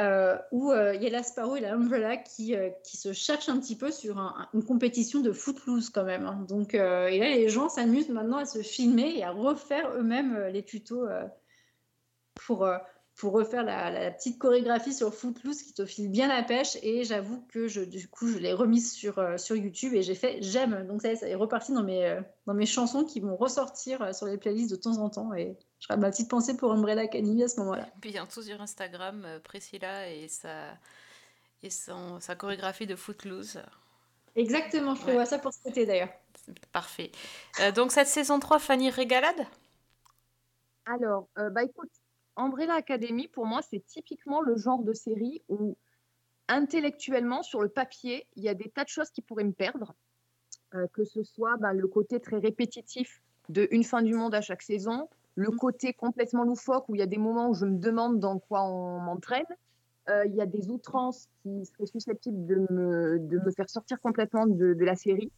Euh, 0.00 0.38
où 0.52 0.70
euh, 0.70 0.94
il 0.94 1.02
y 1.02 1.06
a 1.08 1.10
la 1.10 1.24
Sparrow 1.24 1.56
et 1.56 1.60
la 1.60 1.74
Umbrella 1.74 2.16
qui, 2.16 2.54
euh, 2.54 2.70
qui 2.84 2.96
se 2.96 3.12
cherchent 3.12 3.48
un 3.48 3.58
petit 3.58 3.76
peu 3.76 3.90
sur 3.90 4.18
un- 4.18 4.34
un- 4.38 4.48
une 4.54 4.64
compétition 4.64 5.18
de 5.20 5.32
footloose 5.32 5.90
quand 5.90 6.04
même. 6.04 6.26
hein. 6.26 6.46
Donc, 6.48 6.74
et 6.74 6.78
là, 6.78 7.08
les 7.08 7.48
gens 7.48 7.68
s'amusent 7.68 8.08
maintenant 8.08 8.38
à 8.38 8.44
se 8.44 8.60
filmer 8.60 9.14
et 9.16 9.24
à 9.24 9.32
refaire 9.32 9.90
eux-mêmes 9.96 10.46
les 10.52 10.62
tutos 10.62 11.06
pour, 12.34 12.68
pour 13.16 13.32
refaire 13.32 13.62
la, 13.64 13.90
la 13.90 14.10
petite 14.10 14.38
chorégraphie 14.38 14.92
sur 14.92 15.14
Footloose 15.14 15.62
qui 15.62 15.72
te 15.72 15.86
file 15.86 16.10
bien 16.10 16.28
la 16.28 16.42
pêche. 16.42 16.76
Et 16.82 17.04
j'avoue 17.04 17.42
que 17.48 17.68
je, 17.68 17.80
du 17.82 18.08
coup, 18.08 18.28
je 18.28 18.38
l'ai 18.38 18.52
remise 18.52 18.92
sur, 18.92 19.18
euh, 19.18 19.36
sur 19.36 19.56
YouTube 19.56 19.94
et 19.94 20.02
j'ai 20.02 20.14
fait 20.16 20.38
j'aime. 20.42 20.86
Donc 20.86 21.02
ça, 21.02 21.08
y 21.08 21.12
est, 21.12 21.16
ça 21.16 21.28
est 21.28 21.34
reparti 21.34 21.72
dans 21.72 21.82
mes, 21.84 22.04
euh, 22.06 22.20
dans 22.46 22.54
mes 22.54 22.66
chansons 22.66 23.04
qui 23.04 23.20
vont 23.20 23.36
ressortir 23.36 24.02
euh, 24.02 24.12
sur 24.12 24.26
les 24.26 24.38
playlists 24.38 24.70
de 24.70 24.76
temps 24.76 24.98
en 24.98 25.10
temps. 25.10 25.32
Et 25.34 25.56
je 25.78 25.86
ferai 25.86 25.98
ma 25.98 26.10
petite 26.10 26.28
pensée 26.30 26.56
pour 26.56 26.72
Umbrella 26.72 27.02
Academy 27.02 27.42
à 27.44 27.48
ce 27.48 27.60
moment-là. 27.60 27.88
Bientôt 28.00 28.42
sur 28.42 28.60
Instagram, 28.60 29.26
Priscilla 29.44 30.10
et 30.10 30.28
sa, 30.28 30.78
et 31.62 31.70
son, 31.70 32.20
sa 32.20 32.36
chorégraphie 32.36 32.86
de 32.86 32.96
Footloose. 32.96 33.60
Exactement, 34.36 34.94
je 34.94 35.00
Ouais. 35.00 35.06
prévois 35.06 35.26
ça 35.26 35.38
pour 35.38 35.52
cet 35.52 35.66
été 35.68 35.86
d'ailleurs. 35.86 36.10
C'est 36.44 36.54
Parfait. 36.72 37.10
Euh, 37.60 37.72
donc 37.72 37.92
cette 37.92 38.08
saison 38.08 38.38
3, 38.40 38.58
Fanny 38.58 38.90
Régalade? 38.90 39.46
Alors, 40.86 41.28
euh, 41.38 41.50
bah 41.50 41.62
écoute, 41.64 41.90
Umbrella 42.36 42.74
Academy, 42.74 43.28
pour 43.28 43.46
moi, 43.46 43.60
c'est 43.62 43.84
typiquement 43.86 44.40
le 44.40 44.56
genre 44.56 44.82
de 44.82 44.92
série 44.92 45.42
où 45.48 45.76
intellectuellement, 46.48 47.42
sur 47.42 47.60
le 47.62 47.68
papier, 47.68 48.26
il 48.36 48.42
y 48.42 48.48
a 48.48 48.54
des 48.54 48.68
tas 48.70 48.84
de 48.84 48.88
choses 48.88 49.10
qui 49.10 49.22
pourraient 49.22 49.44
me 49.44 49.52
perdre, 49.52 49.94
Euh, 50.74 50.88
que 50.92 51.04
ce 51.04 51.22
soit 51.22 51.56
bah, 51.58 51.72
le 51.72 51.86
côté 51.86 52.18
très 52.18 52.38
répétitif 52.38 53.22
de 53.48 53.68
une 53.70 53.84
fin 53.84 54.02
du 54.02 54.12
monde 54.14 54.34
à 54.34 54.40
chaque 54.40 54.62
saison, 54.62 55.08
le 55.36 55.50
Mm. 55.50 55.56
côté 55.56 55.92
complètement 55.92 56.42
loufoque 56.42 56.88
où 56.88 56.96
il 56.96 56.98
y 56.98 57.02
a 57.02 57.06
des 57.06 57.18
moments 57.18 57.48
où 57.50 57.54
je 57.54 57.64
me 57.64 57.78
demande 57.78 58.18
dans 58.18 58.40
quoi 58.40 58.62
on 58.64 58.98
m'entraîne. 58.98 59.46
Euh, 60.08 60.26
Il 60.26 60.34
y 60.34 60.40
a 60.40 60.46
des 60.46 60.68
outrances 60.70 61.28
qui 61.42 61.64
seraient 61.64 61.86
susceptibles 61.86 62.44
de 62.46 62.56
me, 62.70 63.18
de 63.20 63.38
me 63.38 63.50
faire 63.52 63.70
sortir 63.70 64.00
complètement 64.00 64.46
de, 64.46 64.74
de 64.74 64.84
la 64.84 64.96
série. 64.96 65.30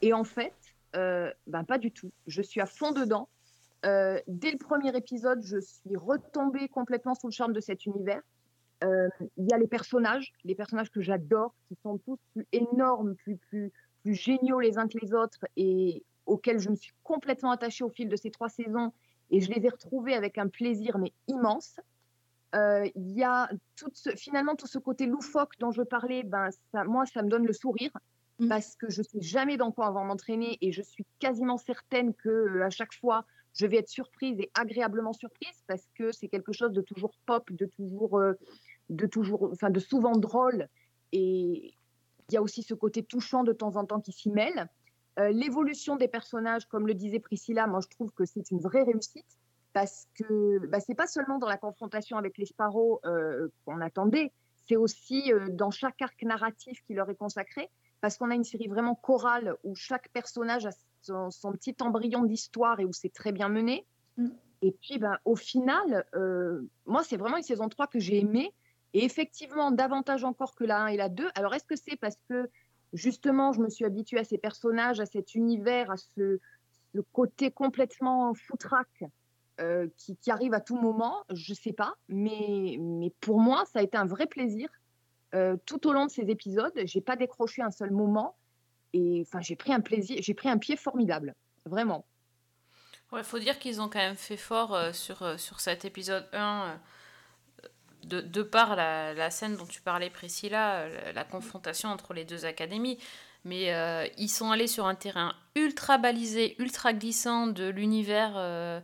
Et 0.00 0.12
en 0.12 0.24
fait, 0.24 0.54
euh, 0.96 1.30
ben, 1.46 1.64
pas 1.64 1.78
du 1.78 1.90
tout. 1.90 2.10
Je 2.26 2.40
suis 2.40 2.60
à 2.60 2.66
fond 2.66 2.92
dedans. 2.92 3.28
Euh, 3.84 4.18
dès 4.26 4.50
le 4.50 4.58
premier 4.58 4.96
épisode, 4.96 5.42
je 5.42 5.58
suis 5.58 5.96
retombée 5.96 6.68
complètement 6.68 7.14
sous 7.14 7.26
le 7.28 7.32
charme 7.32 7.52
de 7.52 7.60
cet 7.60 7.86
univers. 7.86 8.22
Euh, 8.82 9.08
Il 9.36 9.46
y 9.50 9.54
a 9.54 9.58
les 9.58 9.66
personnages, 9.66 10.32
les 10.44 10.54
personnages 10.54 10.90
que 10.90 11.00
j'adore, 11.00 11.54
qui 11.68 11.76
sont 11.82 11.98
tous 11.98 12.18
plus 12.32 12.46
énormes, 12.52 13.14
plus, 13.16 13.36
plus, 13.36 13.72
plus 14.02 14.14
géniaux 14.14 14.60
les 14.60 14.78
uns 14.78 14.88
que 14.88 14.98
les 14.98 15.14
autres 15.14 15.44
et 15.56 16.02
auxquels 16.26 16.58
je 16.58 16.70
me 16.70 16.76
suis 16.76 16.92
complètement 17.02 17.50
attachée 17.50 17.84
au 17.84 17.90
fil 17.90 18.08
de 18.08 18.16
ces 18.16 18.30
trois 18.30 18.48
saisons. 18.48 18.92
Et 19.30 19.40
je 19.40 19.50
les 19.50 19.64
ai 19.64 19.68
retrouvés 19.68 20.14
avec 20.14 20.38
un 20.38 20.48
plaisir 20.48 20.98
mais 20.98 21.12
immense. 21.28 21.80
Euh, 22.54 22.88
Il 22.94 23.12
y 23.12 23.24
a 23.24 23.50
tout 23.76 23.90
ce, 23.92 24.10
finalement 24.10 24.54
tout 24.54 24.66
ce 24.66 24.78
côté 24.78 25.06
loufoque 25.06 25.58
dont 25.58 25.72
je 25.72 25.82
parlais. 25.82 26.22
Ben, 26.22 26.50
ça, 26.72 26.84
moi, 26.84 27.04
ça 27.06 27.22
me 27.22 27.28
donne 27.28 27.46
le 27.46 27.52
sourire 27.52 27.90
Mm. 28.38 28.48
parce 28.48 28.74
que 28.74 28.90
je 28.90 29.02
sais 29.02 29.20
jamais 29.20 29.56
dans 29.56 29.70
quoi 29.70 29.90
on 29.90 29.92
va 29.92 30.02
m'entraîner 30.02 30.58
et 30.60 30.72
je 30.72 30.82
suis 30.82 31.06
quasiment 31.20 31.56
certaine 31.56 32.14
que 32.14 32.60
à 32.62 32.70
chaque 32.70 32.92
fois 32.94 33.24
je 33.54 33.66
vais 33.66 33.76
être 33.78 33.88
surprise 33.88 34.38
et 34.40 34.50
agréablement 34.54 35.12
surprise 35.12 35.62
parce 35.66 35.88
que 35.96 36.12
c'est 36.12 36.28
quelque 36.28 36.52
chose 36.52 36.72
de 36.72 36.80
toujours 36.80 37.12
pop, 37.26 37.50
de 37.52 37.66
toujours, 37.66 38.18
euh, 38.18 38.34
de 38.90 39.06
toujours, 39.06 39.50
enfin 39.52 39.70
de 39.70 39.80
souvent 39.80 40.16
drôle 40.16 40.68
et 41.12 41.74
il 42.28 42.34
y 42.34 42.36
a 42.36 42.42
aussi 42.42 42.62
ce 42.62 42.74
côté 42.74 43.02
touchant 43.02 43.44
de 43.44 43.52
temps 43.52 43.76
en 43.76 43.84
temps 43.84 44.00
qui 44.00 44.12
s'y 44.12 44.30
mêle. 44.30 44.68
Euh, 45.18 45.30
L'évolution 45.30 45.96
des 45.96 46.08
personnages, 46.08 46.66
comme 46.66 46.86
le 46.86 46.94
disait 46.94 47.20
Priscilla, 47.20 47.66
moi 47.66 47.80
je 47.80 47.88
trouve 47.88 48.10
que 48.12 48.24
c'est 48.24 48.50
une 48.50 48.60
vraie 48.60 48.82
réussite 48.82 49.38
parce 49.72 50.08
que 50.14 50.66
bah, 50.66 50.80
c'est 50.80 50.94
pas 50.94 51.06
seulement 51.06 51.38
dans 51.38 51.48
la 51.48 51.58
confrontation 51.58 52.16
avec 52.16 52.38
les 52.38 52.46
Sparrows 52.46 53.00
euh, 53.04 53.48
qu'on 53.64 53.80
attendait, 53.80 54.32
c'est 54.66 54.76
aussi 54.76 55.30
dans 55.50 55.70
chaque 55.70 56.00
arc 56.00 56.20
narratif 56.22 56.82
qui 56.86 56.94
leur 56.94 57.10
est 57.10 57.16
consacré 57.16 57.68
parce 58.00 58.16
qu'on 58.16 58.30
a 58.30 58.34
une 58.34 58.44
série 58.44 58.66
vraiment 58.66 58.94
chorale 58.94 59.56
où 59.62 59.74
chaque 59.74 60.08
personnage 60.08 60.66
a 60.66 60.70
son, 61.04 61.30
son 61.30 61.52
petit 61.52 61.76
embryon 61.80 62.24
d'histoire 62.24 62.80
et 62.80 62.84
où 62.84 62.92
c'est 62.92 63.12
très 63.12 63.32
bien 63.32 63.48
mené. 63.48 63.86
Mm. 64.16 64.28
Et 64.62 64.72
puis, 64.72 64.98
ben, 64.98 65.18
au 65.24 65.36
final, 65.36 66.06
euh, 66.14 66.62
moi, 66.86 67.02
c'est 67.04 67.16
vraiment 67.16 67.36
une 67.36 67.42
saison 67.42 67.68
3 67.68 67.86
que 67.86 67.98
j'ai 67.98 68.18
aimée. 68.20 68.52
Et 68.94 69.04
effectivement, 69.04 69.70
davantage 69.70 70.24
encore 70.24 70.54
que 70.54 70.64
la 70.64 70.82
1 70.84 70.86
et 70.88 70.96
la 70.96 71.08
2. 71.08 71.28
Alors, 71.34 71.54
est-ce 71.54 71.66
que 71.66 71.76
c'est 71.76 71.96
parce 71.96 72.16
que, 72.28 72.48
justement, 72.92 73.52
je 73.52 73.60
me 73.60 73.68
suis 73.68 73.84
habituée 73.84 74.18
à 74.18 74.24
ces 74.24 74.38
personnages, 74.38 75.00
à 75.00 75.06
cet 75.06 75.34
univers, 75.34 75.90
à 75.90 75.96
ce, 75.96 76.38
ce 76.94 77.00
côté 77.12 77.50
complètement 77.50 78.32
foutraque 78.34 79.04
euh, 79.60 79.88
qui, 79.96 80.16
qui 80.16 80.30
arrive 80.30 80.54
à 80.54 80.60
tout 80.60 80.76
moment? 80.76 81.24
Je 81.30 81.52
ne 81.52 81.56
sais 81.56 81.72
pas. 81.72 81.94
Mais, 82.08 82.78
mais 82.80 83.12
pour 83.20 83.40
moi, 83.40 83.64
ça 83.66 83.80
a 83.80 83.82
été 83.82 83.98
un 83.98 84.06
vrai 84.06 84.26
plaisir 84.26 84.70
euh, 85.34 85.56
tout 85.66 85.86
au 85.88 85.92
long 85.92 86.06
de 86.06 86.10
ces 86.10 86.30
épisodes. 86.30 86.72
J'ai 86.84 87.00
pas 87.00 87.16
décroché 87.16 87.60
un 87.60 87.72
seul 87.72 87.90
moment. 87.90 88.36
Et 88.94 89.22
enfin, 89.26 89.40
j'ai 89.42 89.56
pris 89.56 89.72
un 89.72 89.80
plaisir, 89.80 90.18
j'ai 90.20 90.34
pris 90.34 90.48
un 90.48 90.56
pied 90.56 90.76
formidable. 90.76 91.34
Vraiment. 91.66 92.06
Ouais, 93.12 93.24
faut 93.24 93.40
dire 93.40 93.58
qu'ils 93.58 93.80
ont 93.80 93.88
quand 93.88 93.98
même 93.98 94.16
fait 94.16 94.36
fort 94.36 94.74
euh, 94.74 94.92
sur, 94.92 95.22
euh, 95.22 95.36
sur 95.36 95.60
cet 95.60 95.84
épisode 95.84 96.26
1, 96.32 96.78
euh, 97.64 97.68
de, 98.04 98.20
de 98.20 98.42
par 98.42 98.76
la, 98.76 99.12
la 99.14 99.30
scène 99.30 99.56
dont 99.56 99.66
tu 99.66 99.80
parlais, 99.80 100.10
Priscilla, 100.10 100.88
la, 100.88 101.12
la 101.12 101.24
confrontation 101.24 101.88
entre 101.88 102.14
les 102.14 102.24
deux 102.24 102.44
académies. 102.44 102.98
Mais 103.46 103.70
ils 104.16 104.30
sont 104.30 104.50
allés 104.52 104.66
sur 104.66 104.86
un 104.86 104.94
terrain 104.94 105.34
ultra 105.54 105.98
balisé, 105.98 106.56
ultra 106.58 106.94
glissant 106.94 107.46
de 107.46 107.68
l'univers 107.68 108.82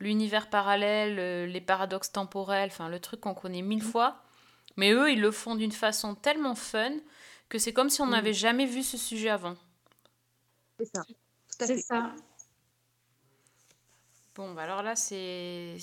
l'univers 0.00 0.50
parallèle, 0.50 1.48
les 1.50 1.60
paradoxes 1.62 2.12
temporels, 2.12 2.68
enfin 2.70 2.90
le 2.90 3.00
truc 3.00 3.20
qu'on 3.20 3.32
connaît 3.32 3.62
mille 3.62 3.82
fois. 3.82 4.22
Mais 4.76 4.92
eux, 4.92 5.10
ils 5.10 5.20
le 5.20 5.30
font 5.30 5.54
d'une 5.54 5.72
façon 5.72 6.14
tellement 6.14 6.54
fun 6.54 6.92
que 7.52 7.58
c'est 7.58 7.74
comme 7.74 7.90
si 7.90 8.00
on 8.00 8.06
Mm. 8.06 8.10
n'avait 8.12 8.32
jamais 8.32 8.64
vu 8.64 8.82
ce 8.82 8.96
sujet 8.96 9.28
avant. 9.28 9.56
C'est 10.78 10.86
ça. 10.86 11.02
Tout 11.04 11.64
à 11.64 11.66
C'est 11.66 11.76
fait. 11.76 11.82
ça. 11.82 12.14
Bon, 14.34 14.54
bah 14.54 14.62
alors 14.62 14.82
là, 14.82 14.96
c'est 14.96 15.76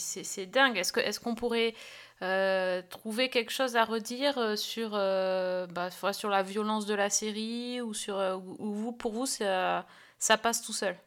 dingue. 0.48 0.78
Est-ce 0.78 0.92
que 0.92 1.00
est-ce 1.00 1.20
qu'on 1.20 1.36
pourrait 1.36 1.76
euh, 2.24 2.82
trouver 2.90 3.30
quelque 3.30 3.52
chose 3.52 3.76
à 3.76 3.86
redire 3.86 4.40
euh, 4.40 4.56
sur, 4.56 4.92
euh, 4.96 5.68
bah, 5.68 5.92
sur 6.14 6.30
la 6.30 6.42
violence 6.42 6.88
de 6.88 6.96
la 6.96 7.12
série 7.12 7.80
ou 7.82 7.94
sur 7.94 8.18
euh, 8.18 8.36
ou, 8.38 8.56
ou 8.60 8.74
vous 8.74 8.92
pour 8.92 9.12
vous 9.14 9.28
ça, 9.28 9.86
ça 10.18 10.38
passe 10.40 10.64
tout 10.64 10.74
seul? 10.74 10.98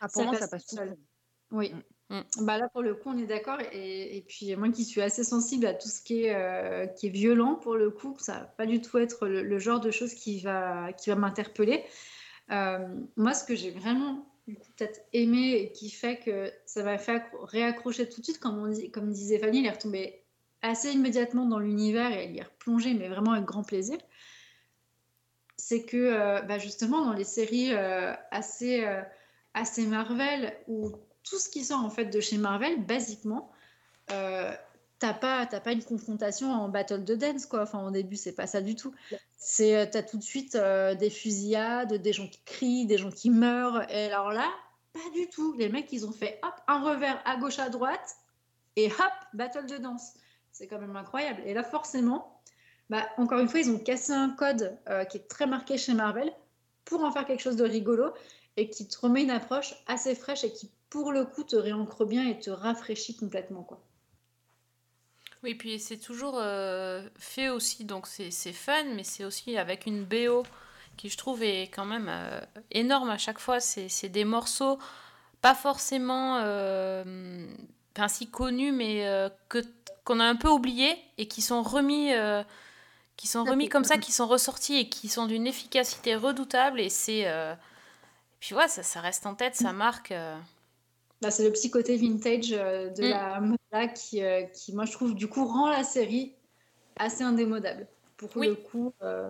Ah, 0.00 0.08
pour 0.08 0.24
moi, 0.24 0.34
ça 0.34 0.48
passe 0.48 0.66
tout 0.66 0.76
seul. 0.76 0.88
seul. 0.88 0.98
Oui. 1.50 1.74
Mm. 2.10 2.20
Bah 2.40 2.58
là, 2.58 2.68
pour 2.68 2.82
le 2.82 2.94
coup, 2.94 3.10
on 3.10 3.18
est 3.18 3.26
d'accord. 3.26 3.58
Et, 3.72 4.24
puis, 4.28 4.54
moi 4.56 4.70
qui 4.70 4.84
suis 4.84 5.00
assez 5.02 5.24
sensible 5.24 5.66
à 5.66 5.74
tout 5.74 5.88
ce 5.88 6.00
qui 6.02 6.24
est, 6.24 6.34
euh, 6.34 6.86
qui 6.86 7.06
est 7.08 7.10
violent, 7.10 7.54
pour 7.54 7.76
le 7.76 7.90
coup, 7.90 8.16
ça 8.18 8.40
va 8.40 8.44
pas 8.44 8.66
du 8.66 8.80
tout 8.80 8.98
être 8.98 9.26
le, 9.26 9.58
genre 9.58 9.80
de 9.80 9.90
choses 9.90 10.14
qui 10.14 10.40
va, 10.40 10.92
qui 10.94 11.10
va 11.10 11.16
m'interpeller. 11.16 11.84
Euh, 12.50 12.78
moi, 13.16 13.34
ce 13.34 13.44
que 13.44 13.54
j'ai 13.54 13.70
vraiment 13.70 14.26
peut-être 14.46 15.00
aimé 15.12 15.52
et 15.58 15.72
qui 15.72 15.90
fait 15.90 16.18
que 16.20 16.50
ça 16.64 16.82
m'a 16.82 16.96
fait 16.96 17.16
accro- 17.18 17.44
réaccrocher 17.44 18.08
tout 18.08 18.20
de 18.20 18.24
suite, 18.24 18.40
comme, 18.40 18.58
on 18.58 18.68
dit, 18.68 18.90
comme 18.90 19.10
disait 19.10 19.38
Fanny, 19.38 19.58
il 19.58 19.66
est 19.66 19.70
retombé 19.70 20.24
assez 20.62 20.90
immédiatement 20.92 21.44
dans 21.44 21.58
l'univers 21.58 22.10
et 22.16 22.24
il 22.24 22.34
y 22.34 22.38
est 22.38 22.44
replongé, 22.44 22.94
mais 22.94 23.08
vraiment 23.08 23.32
avec 23.32 23.44
grand 23.44 23.62
plaisir. 23.62 23.98
C'est 25.58 25.84
que 25.84 25.96
euh, 25.98 26.40
bah, 26.40 26.56
justement, 26.56 27.04
dans 27.04 27.12
les 27.12 27.24
séries 27.24 27.74
assez, 28.30 28.86
assez 29.52 29.86
Marvel, 29.86 30.56
où 30.66 30.92
tout 31.28 31.38
ce 31.38 31.48
qui 31.48 31.64
sort 31.64 31.84
en 31.84 31.90
fait 31.90 32.06
de 32.06 32.20
chez 32.20 32.38
Marvel, 32.38 32.84
basiquement, 32.84 33.50
euh, 34.10 34.52
t'as 34.98 35.14
pas, 35.14 35.46
t'as 35.46 35.60
pas 35.60 35.72
une 35.72 35.84
confrontation 35.84 36.50
en 36.52 36.68
battle 36.68 37.04
de 37.04 37.14
dance 37.14 37.46
quoi. 37.46 37.62
Enfin, 37.62 37.86
au 37.86 37.90
début, 37.90 38.16
c'est 38.16 38.34
pas 38.34 38.46
ça 38.46 38.60
du 38.60 38.74
tout. 38.74 38.94
C'est, 39.36 39.76
euh, 39.76 39.86
t'as 39.90 40.02
tout 40.02 40.18
de 40.18 40.22
suite 40.22 40.54
euh, 40.54 40.94
des 40.94 41.10
fusillades, 41.10 41.94
des 41.94 42.12
gens 42.12 42.28
qui 42.28 42.40
crient, 42.44 42.86
des 42.86 42.98
gens 42.98 43.10
qui 43.10 43.30
meurent. 43.30 43.88
Et 43.90 44.06
alors 44.06 44.32
là, 44.32 44.48
pas 44.92 45.10
du 45.14 45.28
tout. 45.28 45.54
Les 45.58 45.68
mecs, 45.68 45.92
ils 45.92 46.06
ont 46.06 46.12
fait 46.12 46.40
hop, 46.42 46.54
un 46.66 46.82
revers 46.82 47.20
à 47.24 47.36
gauche, 47.36 47.58
à 47.58 47.68
droite, 47.68 48.16
et 48.76 48.86
hop, 48.86 49.12
battle 49.34 49.66
de 49.66 49.76
danse. 49.76 50.14
C'est 50.52 50.66
quand 50.66 50.78
même 50.78 50.96
incroyable. 50.96 51.42
Et 51.44 51.54
là, 51.54 51.62
forcément, 51.62 52.40
bah, 52.90 53.06
encore 53.16 53.38
une 53.38 53.48
fois, 53.48 53.60
ils 53.60 53.70
ont 53.70 53.78
cassé 53.78 54.12
un 54.12 54.30
code 54.30 54.76
euh, 54.88 55.04
qui 55.04 55.18
est 55.18 55.28
très 55.28 55.46
marqué 55.46 55.78
chez 55.78 55.94
Marvel 55.94 56.32
pour 56.84 57.04
en 57.04 57.12
faire 57.12 57.26
quelque 57.26 57.42
chose 57.42 57.56
de 57.56 57.64
rigolo 57.64 58.12
et 58.56 58.70
qui 58.70 58.88
te 58.88 58.98
remet 58.98 59.22
une 59.22 59.30
approche 59.30 59.74
assez 59.86 60.14
fraîche 60.14 60.42
et 60.42 60.52
qui, 60.52 60.70
pour 60.90 61.12
le 61.12 61.24
coup, 61.24 61.44
te 61.44 61.56
réancre 61.56 62.04
bien 62.04 62.26
et 62.28 62.38
te 62.38 62.50
rafraîchit 62.50 63.16
complètement. 63.16 63.62
Quoi. 63.62 63.80
Oui, 65.44 65.54
puis 65.54 65.78
c'est 65.78 65.98
toujours 65.98 66.36
euh, 66.38 67.06
fait 67.18 67.48
aussi, 67.48 67.84
donc 67.84 68.06
c'est 68.06 68.52
fun, 68.52 68.84
mais 68.96 69.04
c'est 69.04 69.24
aussi 69.24 69.56
avec 69.56 69.86
une 69.86 70.04
BO 70.04 70.42
qui, 70.96 71.08
je 71.08 71.16
trouve, 71.16 71.42
est 71.44 71.68
quand 71.68 71.84
même 71.84 72.08
euh, 72.08 72.40
énorme 72.72 73.10
à 73.10 73.18
chaque 73.18 73.38
fois. 73.38 73.60
C'est 73.60 74.08
des 74.08 74.24
morceaux 74.24 74.78
pas 75.40 75.54
forcément 75.54 76.38
euh, 76.42 77.46
enfin, 77.96 78.08
si 78.08 78.28
connus, 78.28 78.72
mais 78.72 79.06
euh, 79.06 79.28
que 79.48 79.58
qu'on 80.04 80.18
a 80.20 80.24
un 80.24 80.36
peu 80.36 80.48
oubliés 80.48 80.96
et 81.18 81.28
qui 81.28 81.42
sont 81.42 81.62
remis, 81.62 82.12
euh, 82.14 82.42
qui 83.16 83.28
sont 83.28 83.44
remis 83.44 83.68
comme 83.68 83.84
ça, 83.84 83.98
qui 83.98 84.10
sont 84.10 84.26
ressortis 84.26 84.76
et 84.76 84.88
qui 84.88 85.08
sont 85.08 85.26
d'une 85.26 85.46
efficacité 85.46 86.16
redoutable. 86.16 86.80
Et 86.80 86.88
c'est. 86.88 87.28
euh, 87.28 87.54
puis 88.40 88.54
ouais, 88.56 88.68
ça, 88.68 88.82
ça 88.82 89.00
reste 89.00 89.26
en 89.26 89.34
tête, 89.36 89.54
ça 89.54 89.72
marque. 89.72 90.10
euh. 90.12 90.36
Bah, 91.20 91.30
c'est 91.30 91.44
le 91.44 91.52
petit 91.52 91.70
côté 91.70 91.96
vintage 91.96 92.52
euh, 92.52 92.90
de 92.90 93.02
Mm. 93.04 93.10
la 93.10 93.40
mode 93.40 93.58
là 93.72 93.88
qui, 93.88 94.22
euh, 94.22 94.42
qui, 94.44 94.72
moi, 94.74 94.84
je 94.84 94.92
trouve, 94.92 95.14
du 95.14 95.28
coup, 95.28 95.46
rend 95.46 95.68
la 95.68 95.82
série 95.84 96.34
assez 96.96 97.24
indémodable. 97.24 97.86
Pour 98.16 98.30
Oui. 98.36 98.48
le 98.48 98.54
coup, 98.56 98.92
euh, 99.02 99.28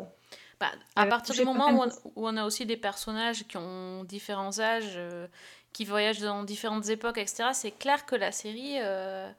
Bah, 0.61 0.71
à 0.97 1.07
partir 1.07 1.35
du 1.35 1.45
moment 1.45 1.71
où 1.73 1.83
on, 1.83 1.89
où 2.17 2.27
on 2.29 2.37
a 2.37 2.45
aussi 2.45 2.67
des 2.67 2.77
personnages 2.77 3.47
qui 3.47 3.57
ont 3.57 4.05
différents 4.05 4.59
âges, 4.61 4.95
euh, 4.97 5.27
qui 5.73 5.85
voyagent 5.85 6.21
dans 6.21 6.45
différentes 6.45 6.89
époques, 6.89 7.19
etc., 7.19 7.53
c'est 7.55 7.71
clair 7.73 8.07
que 8.07 8.17
la 8.17 8.33
série, 8.33 8.81
euh, 8.81 9.31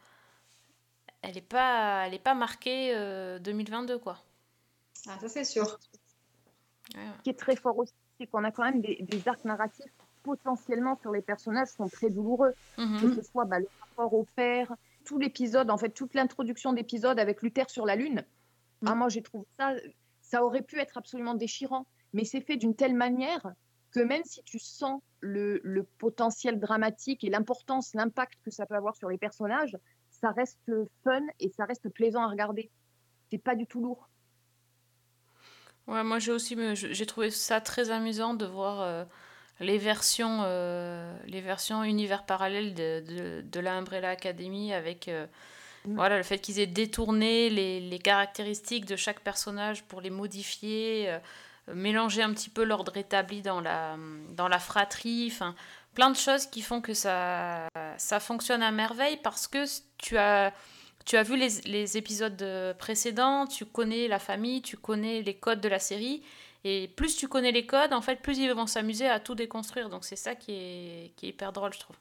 elle 1.22 1.36
n'est 1.36 1.42
pas, 1.42 2.06
elle 2.08 2.14
est 2.14 2.20
pas 2.20 2.34
marquée 2.34 2.94
euh, 2.96 3.40
2022, 3.40 4.00
quoi. 4.00 4.18
ah, 5.08 5.18
ça 5.20 5.28
c'est 5.30 5.44
sûr. 5.46 5.80
Ouais. 6.96 7.02
Ce 7.18 7.24
qui 7.24 7.30
est 7.30 7.40
très 7.40 7.56
fort 7.56 7.78
aussi, 7.78 7.94
c'est 8.20 8.28
qu'on 8.28 8.44
a 8.44 8.52
quand 8.52 8.64
même 8.64 8.82
des, 8.82 8.98
des 9.02 9.28
arcs 9.28 9.46
narratifs 9.46 9.92
potentiellement 10.24 10.98
sur 11.02 11.12
les 11.12 11.22
personnages 11.22 11.70
sont 11.70 11.88
très 11.88 12.10
douloureux. 12.10 12.54
Mhm. 12.78 13.02
Que 13.02 13.16
ce 13.16 13.22
soit 13.22 13.46
bah, 13.46 13.60
le 13.60 13.68
rapport 13.82 14.14
au 14.14 14.26
père, 14.36 14.74
tout 15.06 15.18
l'épisode, 15.18 15.70
en 15.70 15.78
fait, 15.78 15.90
toute 15.90 16.14
l'introduction 16.14 16.74
d'épisode 16.74 17.20
avec 17.20 17.42
Luther 17.42 17.70
sur 17.70 17.86
la 17.86 17.96
Lune. 17.96 18.24
Ah, 18.86 18.96
moi, 18.96 19.10
j'ai 19.10 19.22
trouvé 19.22 19.46
ça, 19.58 19.74
ça 20.22 20.44
aurait 20.44 20.62
pu 20.62 20.80
être 20.80 20.98
absolument 20.98 21.34
déchirant, 21.34 21.86
mais 22.14 22.24
c'est 22.24 22.42
fait 22.42 22.58
d'une 22.58 22.76
telle 22.76 22.96
manière 22.96 23.54
que 23.92 24.00
même 24.00 24.24
si 24.24 24.44
tu 24.44 24.60
sens 24.60 25.02
le, 25.20 25.60
le 25.64 25.84
potentiel 25.84 26.60
dramatique 26.60 27.24
et 27.24 27.30
l'importance, 27.30 27.94
l'impact 27.94 28.40
que 28.44 28.52
ça 28.52 28.66
peut 28.66 28.76
avoir 28.76 28.96
sur 28.96 29.10
les 29.10 29.18
personnages, 29.18 29.76
ça 30.10 30.32
reste 30.32 30.72
fun 31.04 31.26
et 31.40 31.50
ça 31.50 31.66
reste 31.66 31.90
plaisant 31.90 32.22
à 32.22 32.28
regarder. 32.28 32.70
C'est 33.32 33.38
pas 33.38 33.56
du 33.56 33.66
tout 33.66 33.82
lourd. 33.82 34.10
Ouais, 35.88 36.04
moi 36.04 36.20
j'ai 36.20 36.32
aussi 36.32 36.56
j'ai 36.76 37.06
trouvé 37.08 37.32
ça 37.32 37.62
très 37.62 37.90
amusant 37.90 38.36
de 38.36 38.46
voir 38.46 38.82
euh, 38.82 39.06
les 39.60 39.78
versions 39.78 40.42
euh, 40.44 41.14
les 41.26 41.42
versions 41.42 41.84
univers 41.84 42.26
parallèles 42.26 42.74
de, 42.74 43.04
de, 43.08 43.42
de 43.42 43.60
la 43.60 43.74
Umbrella 43.74 44.10
Academy 44.10 44.74
avec 44.74 45.08
euh, 45.08 45.26
Mm. 45.86 45.96
voilà 45.96 46.18
le 46.18 46.24
fait 46.24 46.40
qu'ils 46.40 46.60
aient 46.60 46.68
détourné 46.68 47.50
les, 47.50 47.80
les 47.80 48.00
caractéristiques 48.00 48.86
de 48.86 48.96
chaque 48.96 49.22
personnage 49.22 49.84
pour 49.84 50.02
les 50.02 50.10
modifier, 50.10 51.10
euh, 51.10 51.20
mélanger 51.74 52.22
un 52.22 52.34
petit 52.34 52.50
peu 52.50 52.64
l'ordre 52.64 52.98
établi 52.98 53.42
dans 53.42 53.62
la 53.62 53.96
dans 54.32 54.48
la 54.48 54.60
fratrie, 54.60 55.30
enfin 55.32 55.56
plein 55.94 56.10
de 56.10 56.18
choses 56.18 56.48
qui 56.48 56.62
font 56.62 56.82
que 56.82 56.94
ça 56.94 57.68
ça 57.98 58.20
fonctionne 58.20 58.62
à 58.62 58.72
merveille 58.72 59.18
parce 59.24 59.48
que 59.48 59.64
tu 59.98 60.18
as 60.18 60.54
tu 61.06 61.16
as 61.16 61.24
vu 61.24 61.38
les, 61.38 61.62
les 61.66 61.98
épisodes 61.98 62.76
précédents, 62.78 63.48
tu 63.48 63.66
connais 63.66 64.08
la 64.08 64.20
famille, 64.20 64.62
tu 64.62 64.78
connais 64.78 65.22
les 65.22 65.34
codes 65.34 65.62
de 65.62 65.70
la 65.70 65.80
série, 65.80 66.22
et 66.64 66.88
plus 66.90 67.16
tu 67.16 67.28
connais 67.28 67.52
les 67.52 67.66
codes, 67.66 67.94
en 67.94 68.02
fait, 68.02 68.22
plus 68.22 68.38
ils 68.38 68.52
vont 68.54 68.68
s'amuser 68.68 69.08
à 69.08 69.20
tout 69.20 69.36
déconstruire. 69.36 69.90
Donc 69.90 70.04
c'est 70.04 70.16
ça 70.16 70.36
qui 70.36 70.52
est, 70.52 71.14
qui 71.16 71.28
est 71.28 71.30
hyper 71.30 71.54
drôle, 71.54 71.74
je 71.74 71.80
trouve. 71.80 71.96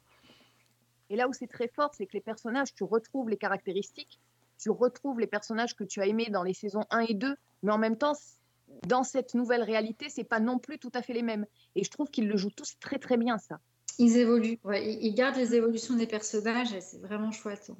Et 1.09 1.15
là 1.15 1.27
où 1.27 1.33
c'est 1.33 1.47
très 1.47 1.67
fort, 1.67 1.91
c'est 1.93 2.05
que 2.05 2.13
les 2.13 2.21
personnages, 2.21 2.73
tu 2.73 2.83
retrouves 2.83 3.29
les 3.29 3.37
caractéristiques, 3.37 4.19
tu 4.59 4.69
retrouves 4.69 5.19
les 5.19 5.27
personnages 5.27 5.75
que 5.75 5.83
tu 5.83 6.01
as 6.01 6.07
aimés 6.07 6.29
dans 6.29 6.43
les 6.43 6.53
saisons 6.53 6.83
1 6.91 6.99
et 6.99 7.13
2, 7.13 7.35
mais 7.63 7.71
en 7.71 7.77
même 7.77 7.97
temps, 7.97 8.13
dans 8.87 9.03
cette 9.03 9.33
nouvelle 9.33 9.63
réalité, 9.63 10.09
c'est 10.09 10.23
pas 10.23 10.39
non 10.39 10.59
plus 10.59 10.77
tout 10.77 10.91
à 10.93 11.01
fait 11.01 11.13
les 11.13 11.23
mêmes. 11.23 11.45
Et 11.75 11.83
je 11.83 11.89
trouve 11.89 12.09
qu'ils 12.09 12.27
le 12.27 12.37
jouent 12.37 12.51
tous 12.51 12.77
très 12.79 12.99
très 12.99 13.17
bien, 13.17 13.37
ça. 13.37 13.59
Ils 13.97 14.17
évoluent, 14.17 14.59
ouais, 14.63 14.93
ils, 14.93 15.13
gardent 15.13 15.35
les 15.35 15.55
évolutions 15.55 15.95
des 15.95 16.07
personnages 16.07 16.73
et 16.73 16.79
c'est 16.79 16.99
vraiment 16.99 17.31
chouette. 17.31 17.71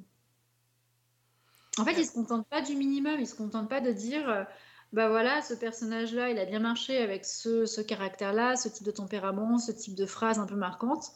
En 1.78 1.84
fait, 1.84 1.92
ils 1.98 2.04
se 2.04 2.12
contentent 2.12 2.48
pas 2.48 2.60
du 2.60 2.74
minimum, 2.74 3.18
ils 3.20 3.26
se 3.26 3.34
contentent 3.34 3.70
pas 3.70 3.80
de 3.80 3.92
dire, 3.92 4.28
euh, 4.28 4.44
bah 4.92 5.08
voilà, 5.08 5.40
ce 5.42 5.54
personnage-là, 5.54 6.30
il 6.30 6.38
a 6.38 6.44
bien 6.44 6.58
marché 6.58 6.98
avec 6.98 7.24
ce, 7.24 7.64
ce 7.66 7.80
caractère-là, 7.80 8.56
ce 8.56 8.68
type 8.68 8.84
de 8.84 8.90
tempérament, 8.90 9.58
ce 9.58 9.70
type 9.72 9.94
de 9.94 10.06
phrase 10.06 10.38
un 10.38 10.46
peu 10.46 10.56
marquante. 10.56 11.12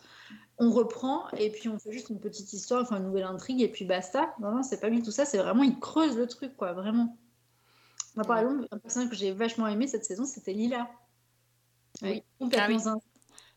On 0.58 0.70
reprend 0.70 1.28
et 1.32 1.50
puis 1.50 1.68
on 1.68 1.78
fait 1.78 1.90
juste 1.90 2.10
une 2.10 2.20
petite 2.20 2.52
histoire, 2.52 2.82
enfin 2.82 2.98
une 2.98 3.06
nouvelle 3.06 3.24
intrigue 3.24 3.60
et 3.60 3.68
puis 3.68 3.84
basta. 3.84 4.34
Non, 4.40 4.52
non, 4.52 4.62
c'est 4.62 4.80
pas 4.80 4.90
du 4.90 5.02
tout 5.02 5.10
ça, 5.10 5.24
c'est 5.24 5.38
vraiment, 5.38 5.64
ils 5.64 5.78
creusent 5.80 6.16
le 6.16 6.28
truc, 6.28 6.56
quoi, 6.56 6.72
vraiment. 6.72 7.16
Moi, 8.14 8.24
par 8.24 8.38
exemple, 8.38 8.68
un 8.70 8.78
personnage 8.78 9.10
que 9.10 9.16
j'ai 9.16 9.32
vachement 9.32 9.66
aimé 9.66 9.88
cette 9.88 10.04
saison, 10.04 10.24
c'était 10.24 10.52
Lila. 10.52 10.88
Oui. 12.02 12.22
Complètement 12.38 12.78
Ah 12.86 12.94
oui. 12.94 13.00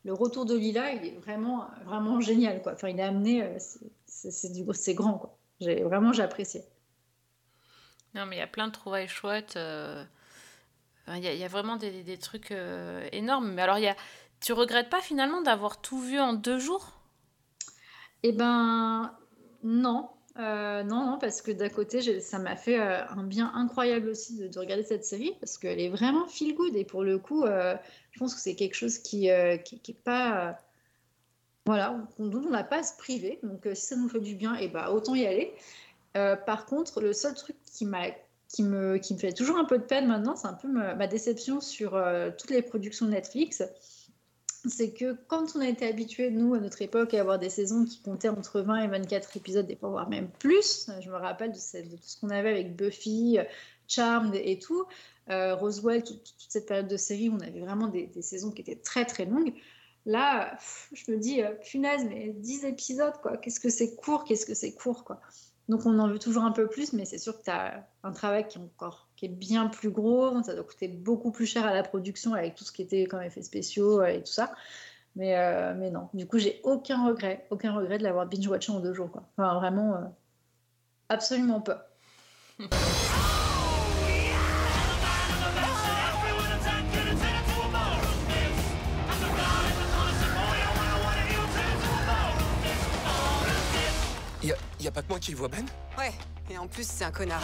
Le 0.04 0.14
retour 0.14 0.46
de 0.46 0.56
Lila, 0.56 0.94
il 0.94 1.06
est 1.06 1.18
vraiment, 1.18 1.68
vraiment 1.86 2.20
génial, 2.22 2.62
quoi. 2.62 2.74
Enfin, 2.74 2.88
il 2.90 3.00
est 3.00 3.04
amené, 3.04 3.44
euh, 3.44 3.58
c'est- 4.06 4.94
grand, 4.96 5.14
quoi. 5.14 5.38
J'ai 5.60 5.84
vraiment, 5.84 6.14
j'ai 6.14 6.24
apprécié. 6.24 6.64
Non, 8.18 8.26
mais 8.26 8.36
il 8.36 8.40
y 8.40 8.42
a 8.42 8.48
plein 8.48 8.68
de 8.68 8.74
trouvailles 8.74 9.08
chouettes. 9.08 9.56
euh, 9.56 10.04
Il 11.08 11.20
y, 11.24 11.28
a- 11.28 11.34
y 11.34 11.44
a 11.44 11.48
vraiment 11.48 11.78
des, 11.78 12.18
trucs 12.18 12.52
euh, 12.52 13.08
énormes. 13.12 13.52
Mais 13.54 13.62
alors, 13.62 13.78
il 13.78 13.84
y 13.86 13.88
a... 13.88 13.96
regrettes 14.54 14.90
pas 14.90 15.02
finalement 15.02 15.42
d'avoir 15.42 15.82
tout 15.82 16.00
vu 16.02 16.20
en 16.20 16.34
deux 16.34 16.60
jours? 16.60 16.94
Eh 18.24 18.32
ben, 18.32 19.14
non. 19.64 20.10
Euh, 20.38 20.84
non, 20.84 21.06
non, 21.06 21.18
parce 21.20 21.42
que 21.42 21.52
d'un 21.52 21.70
côté, 21.70 22.20
ça 22.22 22.38
m'a 22.40 22.56
fait 22.56 22.78
un 22.78 23.24
bien 23.24 23.52
incroyable 23.56 24.10
aussi 24.10 24.38
de, 24.38 24.48
de 24.48 24.60
regarder 24.60 24.84
cette 24.84 25.06
série, 25.06 25.34
parce 25.40 25.58
qu'elle 25.58 25.80
est 25.80 25.90
vraiment 25.90 26.28
feel 26.28 26.54
good. 26.56 26.76
Et 26.76 26.86
pour 26.86 27.04
le 27.04 27.18
coup, 27.20 27.46
je 27.46 28.20
pense 28.20 28.36
que 28.36 28.42
c'est 28.42 28.56
quelque 28.56 28.76
chose 28.76 28.98
qui, 29.00 29.32
euh, 29.32 29.58
qui, 29.58 29.80
qui 29.80 29.92
est 29.92 30.04
pas. 30.04 30.58
voilà, 31.66 32.08
dont 32.18 32.42
on 32.46 32.50
n'a 32.50 32.64
pas 32.64 32.78
à 32.80 32.84
se 32.84 32.96
priver. 32.98 33.40
Donc, 33.44 33.68
si 33.74 33.86
ça 33.86 33.96
nous 33.96 34.08
fait 34.10 34.20
du 34.22 34.36
bien, 34.36 34.56
et 34.56 34.70
ben, 34.70 34.88
autant 34.90 35.16
y 35.16 35.26
aller. 35.26 35.54
Euh, 36.18 36.36
par 36.36 36.66
contre, 36.66 37.00
le 37.00 37.14
seul 37.14 37.36
truc 37.36 37.56
qui 37.64 37.86
me, 37.86 39.00
fait 39.20 39.34
toujours 39.34 39.58
un 39.58 39.66
peu 39.66 39.78
de 39.78 39.84
peine 39.84 40.08
maintenant, 40.08 40.36
c'est 40.36 40.48
un 40.48 40.54
peu 40.54 40.68
ma, 40.68 41.08
déception 41.08 41.62
sur 41.62 41.96
euh, 41.96 42.32
toutes 42.36 42.50
les 42.50 42.64
productions 42.64 43.06
Netflix. 43.06 43.64
C'est 44.68 44.92
que 44.92 45.16
quand 45.28 45.56
on 45.56 45.62
a 45.62 45.68
été 45.68 45.88
habitué, 45.88 46.32
nous, 46.32 46.56
à 46.56 46.60
notre 46.60 46.82
époque, 46.82 47.14
à 47.14 47.22
avoir 47.22 47.38
des 47.38 47.50
saisons 47.50 47.86
qui 47.86 48.02
comptaient 48.02 48.30
entre 48.30 48.62
20 48.62 48.84
et 48.84 48.88
24 48.88 49.38
épisodes, 49.38 49.68
des 49.68 49.76
fois, 49.76 49.90
voire 49.90 50.10
même 50.10 50.30
plus, 50.40 50.90
je 51.00 51.10
me 51.10 51.16
rappelle 51.16 51.52
de, 51.52 51.56
tout 51.56 52.02
ce 52.02 52.20
qu'on 52.20 52.32
avait 52.32 52.50
avec 52.50 52.76
Buffy, 52.76 53.38
Charmed 53.88 54.34
et 54.36 54.58
tout, 54.58 54.86
euh, 55.30 55.56
Roswell, 55.56 56.04
tout- 56.04 56.16
tout- 56.16 56.34
toute 56.40 56.52
cette 56.52 56.66
période 56.66 56.88
de 56.88 56.98
série 56.98 57.30
où 57.30 57.36
on 57.36 57.40
avait 57.40 57.62
vraiment 57.62 57.88
des, 57.88 58.10
saisons 58.22 58.52
qui 58.52 58.62
étaient 58.62 58.76
très 58.76 59.06
très 59.06 59.26
longues. 59.26 59.54
Là, 60.06 60.58
je 60.92 61.12
me 61.12 61.18
dis, 61.18 61.42
punaise, 61.64 62.04
mais 62.10 62.30
10 62.30 62.66
épisodes, 62.66 63.16
quoi. 63.22 63.38
Qu'est-ce 63.38 63.60
que 63.60 63.70
c'est 63.70 63.96
court, 63.96 64.24
qu'est-ce 64.24 64.46
que 64.46 64.56
c'est 64.56 64.74
court, 64.74 65.04
quoi. 65.04 65.22
Donc 65.70 65.86
on 65.86 66.00
en 66.00 66.08
veut 66.08 66.20
toujours 66.20 66.44
un 66.44 66.52
peu 66.52 66.68
plus, 66.68 66.94
mais 66.94 67.06
c'est 67.06 67.18
sûr 67.18 67.38
que 67.38 67.44
tu 67.44 67.52
as 67.52 67.86
un 68.04 68.12
travail 68.12 68.48
qui 68.48 68.58
est 68.58 68.62
encore 68.62 69.08
qui 69.18 69.26
est 69.26 69.30
bien 69.30 69.68
plus 69.68 69.90
gros, 69.90 70.42
ça 70.44 70.54
doit 70.54 70.64
coûter 70.64 70.88
beaucoup 70.88 71.32
plus 71.32 71.46
cher 71.46 71.66
à 71.66 71.74
la 71.74 71.84
production 71.84 72.34
avec 72.34 72.56
tout 72.56 72.64
ce 72.64 72.72
qui 72.72 72.84
était 72.84 73.06
comme 73.06 73.22
effets 73.22 73.42
spéciaux 73.42 74.00
euh, 74.00 74.08
et 74.08 74.20
tout 74.20 74.32
ça. 74.32 74.54
Mais, 75.16 75.36
euh, 75.36 75.74
mais 75.76 75.90
non, 75.90 76.10
du 76.14 76.28
coup 76.28 76.38
j'ai 76.38 76.62
aucun 76.64 77.06
regret, 77.06 77.48
aucun 77.50 77.74
regret 77.74 77.98
de 77.98 78.04
l'avoir 78.04 78.28
binge-watché 78.28 78.72
en 78.72 78.80
deux 78.80 78.94
jours. 78.94 79.12
Quoi. 79.12 79.24
Enfin 79.36 79.56
vraiment, 79.56 79.96
euh, 79.96 80.06
absolument 81.10 81.60
pas. 81.60 81.90
Y 94.88 94.90
a, 94.90 94.92
pas 94.94 95.02
que 95.02 95.10
moi 95.10 95.20
qui 95.20 95.32
le 95.32 95.38
vois, 95.38 95.50
Ben 95.50 95.66
Ouais, 95.98 96.14
et 96.50 96.58
en 96.58 96.66
plus, 96.66 96.88
c'est 96.88 97.04
un 97.04 97.12
connard. 97.12 97.44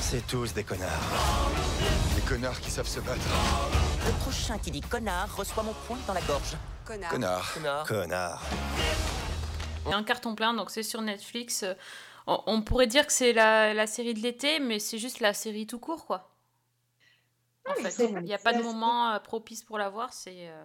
C'est 0.00 0.26
tous 0.26 0.54
des 0.54 0.64
connards. 0.64 0.88
Des 2.16 2.22
connards 2.22 2.58
qui 2.60 2.70
savent 2.70 2.86
se 2.88 2.98
battre. 3.00 3.20
Le 4.06 4.12
prochain 4.20 4.56
qui 4.56 4.70
dit 4.70 4.80
connard 4.80 5.36
reçoit 5.36 5.62
mon 5.62 5.74
poing 5.86 5.98
dans 6.06 6.14
la 6.14 6.22
gorge. 6.22 6.56
Connard. 6.86 7.10
Connard. 7.10 7.52
Connard. 7.52 7.86
Connard. 7.86 8.42
Il 9.84 9.90
y 9.90 9.92
a 9.92 9.98
un 9.98 10.02
carton 10.02 10.34
plein, 10.34 10.54
donc 10.54 10.70
c'est 10.70 10.82
sur 10.82 11.02
Netflix. 11.02 11.62
Euh, 11.62 11.74
On, 12.26 12.62
pourrait 12.62 12.86
dire 12.86 13.06
que 13.06 13.12
c'est 13.12 13.34
la, 13.34 13.74
la 13.74 13.86
série 13.86 14.14
de 14.14 14.20
l'été, 14.20 14.60
mais 14.60 14.78
c'est 14.78 14.96
juste 14.96 15.20
la 15.20 15.34
série 15.34 15.66
tout 15.66 15.78
court, 15.78 16.06
quoi. 16.06 16.34
En 17.68 17.74
mais 17.82 17.90
fait, 17.90 18.08
il 18.08 18.22
n'y 18.22 18.32
a 18.32 18.38
pas 18.38 18.54
de 18.54 18.62
moment 18.62 19.10
euh, 19.10 19.18
propice 19.18 19.62
pour 19.62 19.76
la 19.76 19.90
voir, 19.90 20.14
c'est... 20.14 20.48
euh, 20.48 20.64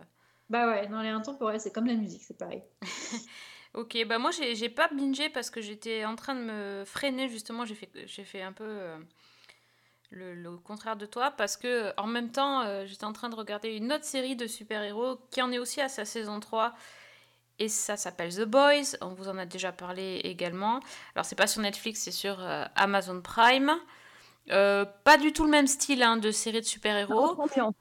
Bah 0.49 0.67
ouais, 0.67 0.87
dans 0.87 1.01
les 1.01 1.09
intemporels, 1.09 1.59
c'est 1.59 1.73
comme 1.73 1.87
la 1.87 1.95
musique, 1.95 2.23
c'est 2.25 2.37
pareil. 2.37 2.63
Ok, 3.75 3.97
bah 4.07 4.19
moi 4.19 4.31
j'ai 4.31 4.69
pas 4.69 4.87
bingé 4.87 5.27
parce 5.27 5.49
que 5.49 5.59
j'étais 5.59 6.05
en 6.05 6.15
train 6.15 6.33
de 6.33 6.39
me 6.39 6.83
freiner 6.85 7.27
justement, 7.27 7.65
j'ai 7.65 7.75
fait, 7.75 7.89
fait 8.07 8.41
un 8.41 8.53
peu 8.53 8.63
euh, 8.63 8.97
le, 10.11 10.33
le 10.33 10.51
contraire 10.51 10.95
de 10.95 11.05
toi 11.05 11.31
parce 11.31 11.57
que 11.57 11.91
en 11.97 12.07
même 12.07 12.31
temps 12.31 12.61
euh, 12.61 12.85
j'étais 12.85 13.03
en 13.03 13.11
train 13.11 13.27
de 13.27 13.35
regarder 13.35 13.75
une 13.75 13.91
autre 13.91 14.05
série 14.05 14.37
de 14.37 14.47
super-héros 14.47 15.19
qui 15.29 15.41
en 15.41 15.51
est 15.51 15.59
aussi 15.59 15.81
à 15.81 15.89
sa 15.89 16.05
saison 16.05 16.39
3 16.39 16.73
et 17.59 17.67
ça 17.67 17.97
s'appelle 17.97 18.33
The 18.33 18.45
Boys, 18.45 18.95
on 19.01 19.09
vous 19.09 19.27
en 19.27 19.37
a 19.37 19.45
déjà 19.45 19.73
parlé 19.73 20.21
également. 20.23 20.79
Alors 21.13 21.25
c'est 21.25 21.35
pas 21.35 21.47
sur 21.47 21.61
Netflix, 21.61 21.99
c'est 21.99 22.11
sur 22.11 22.37
euh, 22.39 22.63
Amazon 22.77 23.19
Prime. 23.21 23.73
Pas 24.47 25.17
du 25.19 25.33
tout 25.33 25.43
le 25.43 25.49
même 25.49 25.67
style 25.67 26.01
hein, 26.01 26.15
de 26.15 26.31
série 26.31 26.61
de 26.61 26.65
super-héros. 26.65 27.31
Autre 27.31 27.39
ambiance. 27.41 27.73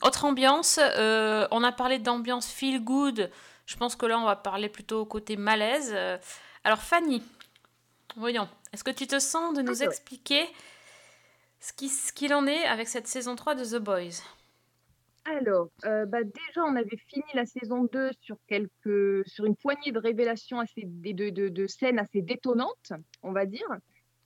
Autre 0.00 0.24
ambiance, 0.24 0.78
on 0.78 1.62
a 1.62 1.72
parlé 1.72 1.98
d'ambiance 1.98 2.46
feel 2.46 2.82
good. 2.82 3.30
Je 3.66 3.76
pense 3.76 3.96
que 3.96 4.06
là, 4.06 4.18
on 4.18 4.24
va 4.24 4.36
parler 4.36 4.68
plutôt 4.68 5.04
côté 5.06 5.36
malaise. 5.36 5.92
Euh, 5.94 6.18
Alors, 6.64 6.80
Fanny, 6.80 7.22
voyons, 8.16 8.48
est-ce 8.72 8.84
que 8.84 8.90
tu 8.90 9.06
te 9.06 9.18
sens 9.18 9.54
de 9.54 9.62
nous 9.62 9.82
Alors. 9.82 9.92
expliquer 9.92 10.46
ce 11.60 11.72
qui- 11.72 11.88
ce 11.88 12.12
qu'il 12.12 12.32
en 12.34 12.46
est 12.46 12.64
avec 12.64 12.88
cette 12.88 13.06
saison 13.06 13.36
3 13.36 13.54
de 13.54 13.64
The 13.64 13.82
Boys? 13.82 14.22
Alors, 15.26 15.68
euh, 15.86 16.04
bah 16.04 16.22
déjà, 16.22 16.62
on 16.66 16.76
avait 16.76 16.98
fini 17.08 17.24
la 17.32 17.46
saison 17.46 17.84
2 17.84 18.10
sur, 18.20 18.36
quelques, 18.46 19.26
sur 19.26 19.46
une 19.46 19.56
poignée 19.56 19.90
de 19.90 19.98
révélations, 19.98 20.60
assez, 20.60 20.82
de, 20.84 21.12
de, 21.12 21.30
de- 21.30 21.48
de 21.48 21.66
scènes 21.66 21.98
assez 21.98 22.20
détonnantes, 22.20 22.92
on 23.22 23.32
va 23.32 23.46
dire. 23.46 23.66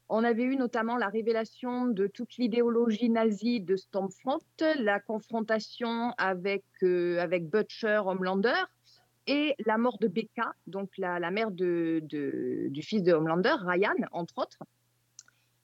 On 0.08 0.24
avait 0.24 0.42
eu 0.42 0.56
notamment 0.56 0.96
la 0.96 1.08
révélation 1.08 1.86
de 1.86 2.06
toute 2.08 2.36
l'idéologie 2.36 3.10
nazie 3.10 3.60
de 3.60 3.76
Stormfront, 3.76 4.40
la 4.60 4.98
confrontation 5.00 6.12
avec, 6.18 6.64
euh, 6.82 7.18
avec 7.20 7.48
Butcher, 7.48 8.00
Homelander, 8.04 8.64
et 9.28 9.54
la 9.66 9.76
mort 9.76 9.98
de 9.98 10.08
Becca, 10.08 10.54
donc 10.66 10.90
la, 10.96 11.30
mère 11.30 11.50
du 11.50 12.02
fils 12.82 13.02
de 13.02 13.12
Homelander, 13.12 13.54
Ryan, 13.60 13.94
entre 14.10 14.38
autres. 14.38 14.64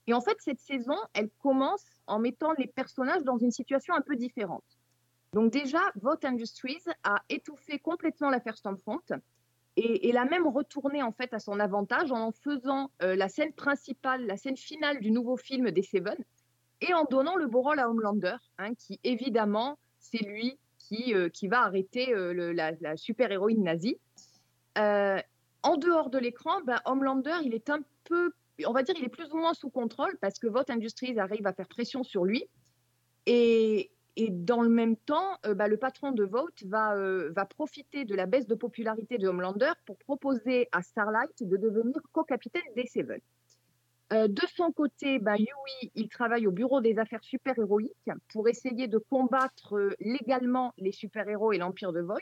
Et 0.06 0.12
en 0.12 0.20
fait, 0.20 0.36
cette 0.38 0.60
saison, 0.60 0.98
elle 1.14 1.30
commence 1.42 1.86
en 2.06 2.18
mettant 2.18 2.52
les 2.58 2.66
personnages 2.66 3.24
dans 3.24 3.38
une 3.38 3.50
situation 3.50 3.94
un 3.94 4.02
peu 4.02 4.16
différente. 4.16 4.64
Donc 5.32 5.50
déjà, 5.50 5.80
Vote 5.96 6.26
Industries 6.26 6.84
a 7.04 7.22
étouffé 7.30 7.78
complètement 7.78 8.28
l'affaire 8.28 8.56
Stormfront 8.56 9.00
et, 9.76 10.12
l'a 10.12 10.26
même 10.26 10.46
retourné 10.46 11.02
en 11.02 11.10
fait 11.10 11.32
à 11.32 11.40
son 11.40 11.58
avantage 11.58 12.12
en 12.12 12.28
en 12.28 12.32
faisant 12.32 12.90
euh, 13.02 13.16
la 13.16 13.28
scène 13.28 13.52
principale, 13.52 14.26
la 14.26 14.36
scène 14.36 14.58
finale 14.58 15.00
du 15.00 15.10
nouveau 15.10 15.36
film 15.36 15.70
des 15.70 15.82
Seven 15.82 16.16
et 16.82 16.92
en 16.92 17.04
donnant 17.04 17.34
le 17.34 17.46
beau 17.46 17.62
rôle 17.62 17.80
à 17.80 17.88
Homelander, 17.88 18.36
hein, 18.58 18.74
qui 18.74 19.00
évidemment, 19.02 19.78
c'est 19.98 20.22
lui 20.22 20.58
qui, 20.88 21.14
euh, 21.14 21.28
qui 21.28 21.48
va 21.48 21.62
arrêter 21.62 22.14
euh, 22.14 22.52
la, 22.52 22.96
super-héroïne 22.96 23.62
nazie. 23.62 23.98
Euh, 24.78 25.18
en 25.62 25.76
dehors 25.76 26.10
de 26.10 26.18
l'écran, 26.18 26.60
ben, 26.66 26.80
Homelander, 26.84 27.38
il 27.44 27.54
est 27.54 27.70
un 27.70 27.80
peu, 28.04 28.32
on 28.66 28.72
va 28.72 28.82
dire, 28.82 28.94
il 28.98 29.04
est 29.04 29.08
plus 29.08 29.32
ou 29.32 29.38
moins 29.38 29.54
sous 29.54 29.70
contrôle 29.70 30.16
parce 30.20 30.38
que 30.38 30.46
Vote 30.46 30.70
Industries 30.70 31.18
arrive 31.18 31.46
à 31.46 31.52
faire 31.52 31.68
pression 31.68 32.02
sur 32.02 32.24
lui. 32.24 32.44
Et, 33.26 33.90
dans 34.16 34.62
le 34.62 34.68
même 34.68 34.96
temps, 34.96 35.38
bah, 35.56 35.66
le 35.66 35.76
patron 35.76 36.12
de 36.12 36.22
Vote 36.22 36.62
va, 36.66 36.94
va 37.30 37.44
profiter 37.46 38.04
de 38.04 38.14
la 38.14 38.26
baisse 38.26 38.46
de 38.46 38.54
popularité 38.54 39.18
de 39.18 39.26
Homelander 39.26 39.72
pour 39.86 39.98
proposer 39.98 40.68
à 40.70 40.82
Starlight 40.82 41.42
de 41.42 41.56
devenir 41.56 42.00
co-capitaine 42.12 42.62
des 42.76 42.86
Seven. 42.86 43.20
Euh, 44.14 44.28
de 44.28 44.42
son 44.54 44.70
côté, 44.70 45.18
bah, 45.18 45.36
Yui, 45.36 45.90
il 45.94 46.08
travaille 46.08 46.46
au 46.46 46.52
bureau 46.52 46.80
des 46.80 46.98
affaires 46.98 47.24
super-héroïques 47.24 48.10
pour 48.32 48.48
essayer 48.48 48.86
de 48.86 48.98
combattre 48.98 49.76
euh, 49.76 49.94
légalement 49.98 50.72
les 50.78 50.92
super-héros 50.92 51.52
et 51.52 51.58
l'empire 51.58 51.92
de 51.92 52.00
Voight. 52.00 52.20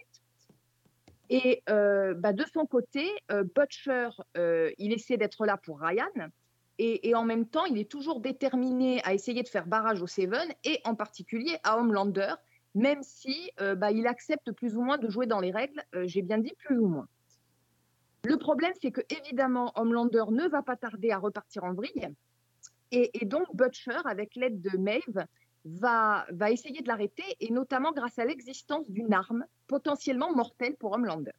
Et 1.28 1.62
euh, 1.68 2.14
bah, 2.14 2.32
de 2.32 2.44
son 2.52 2.66
côté, 2.66 3.10
Butcher, 3.54 4.08
il 4.78 4.92
essaie 4.92 5.16
d'être 5.16 5.46
là 5.46 5.56
pour 5.56 5.80
Ryan. 5.80 6.30
Et, 6.78 7.14
en 7.14 7.24
même 7.24 7.46
temps, 7.46 7.64
il 7.64 7.78
est 7.78 7.88
toujours 7.88 8.20
déterminé 8.20 9.00
à 9.04 9.14
essayer 9.14 9.42
de 9.42 9.48
faire 9.48 9.66
barrage 9.66 10.02
aux 10.02 10.08
Seven 10.08 10.48
et 10.64 10.80
en 10.84 10.96
particulier 10.96 11.56
à 11.62 11.78
Homelander, 11.78 12.34
même 12.74 13.02
si 13.02 13.50
bah, 13.76 13.92
il 13.92 14.06
accepte 14.06 14.50
plus 14.52 14.76
ou 14.76 14.82
moins 14.82 14.98
de 14.98 15.08
jouer 15.08 15.26
dans 15.26 15.38
les 15.38 15.52
règles. 15.52 15.80
J'ai 16.04 16.22
bien 16.22 16.38
dit 16.38 16.54
plus 16.58 16.78
ou 16.78 16.88
moins. 16.88 17.08
Le 18.24 18.36
problème, 18.36 18.72
c'est 18.80 18.92
que 18.92 19.00
évidemment, 19.10 19.72
Homelander 19.74 20.24
ne 20.30 20.48
va 20.48 20.62
pas 20.62 20.76
tarder 20.76 21.10
à 21.10 21.18
repartir 21.18 21.64
en 21.64 21.74
vrille. 21.74 22.08
Et, 22.92 23.24
donc, 23.24 23.46
Butcher, 23.54 23.98
avec 24.04 24.36
l'aide 24.36 24.60
de 24.60 24.76
Maeve, 24.76 25.26
va, 25.64 26.26
essayer 26.50 26.82
de 26.82 26.88
l'arrêter, 26.88 27.24
et 27.40 27.50
notamment 27.50 27.90
grâce 27.92 28.18
à 28.18 28.24
l'existence 28.26 28.88
d'une 28.90 29.14
arme 29.14 29.46
potentiellement 29.66 30.34
mortelle 30.34 30.76
pour 30.76 30.92
Homelander. 30.92 31.32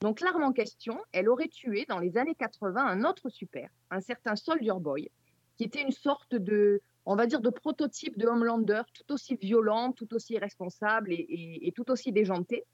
Donc, 0.00 0.20
l'arme 0.20 0.44
en 0.44 0.52
question, 0.52 1.00
elle 1.12 1.28
aurait 1.28 1.48
tué 1.48 1.86
dans 1.88 1.98
les 1.98 2.18
années 2.18 2.34
80 2.34 2.84
un 2.84 3.04
autre 3.04 3.30
super, 3.30 3.70
un 3.90 4.00
certain 4.00 4.36
Soldier 4.36 4.74
Boy, 4.78 5.10
qui 5.56 5.64
était 5.64 5.82
une 5.82 5.92
sorte 5.92 6.34
de, 6.34 6.82
on 7.06 7.16
va 7.16 7.26
dire, 7.26 7.40
de 7.40 7.50
prototype 7.50 8.18
de 8.18 8.28
Homelander, 8.28 8.82
tout 8.92 9.12
aussi 9.12 9.34
violent, 9.36 9.92
tout 9.92 10.14
aussi 10.14 10.34
irresponsable 10.34 11.10
et 11.10 11.72
tout 11.74 11.90
aussi 11.90 12.12
déjanté. 12.12 12.64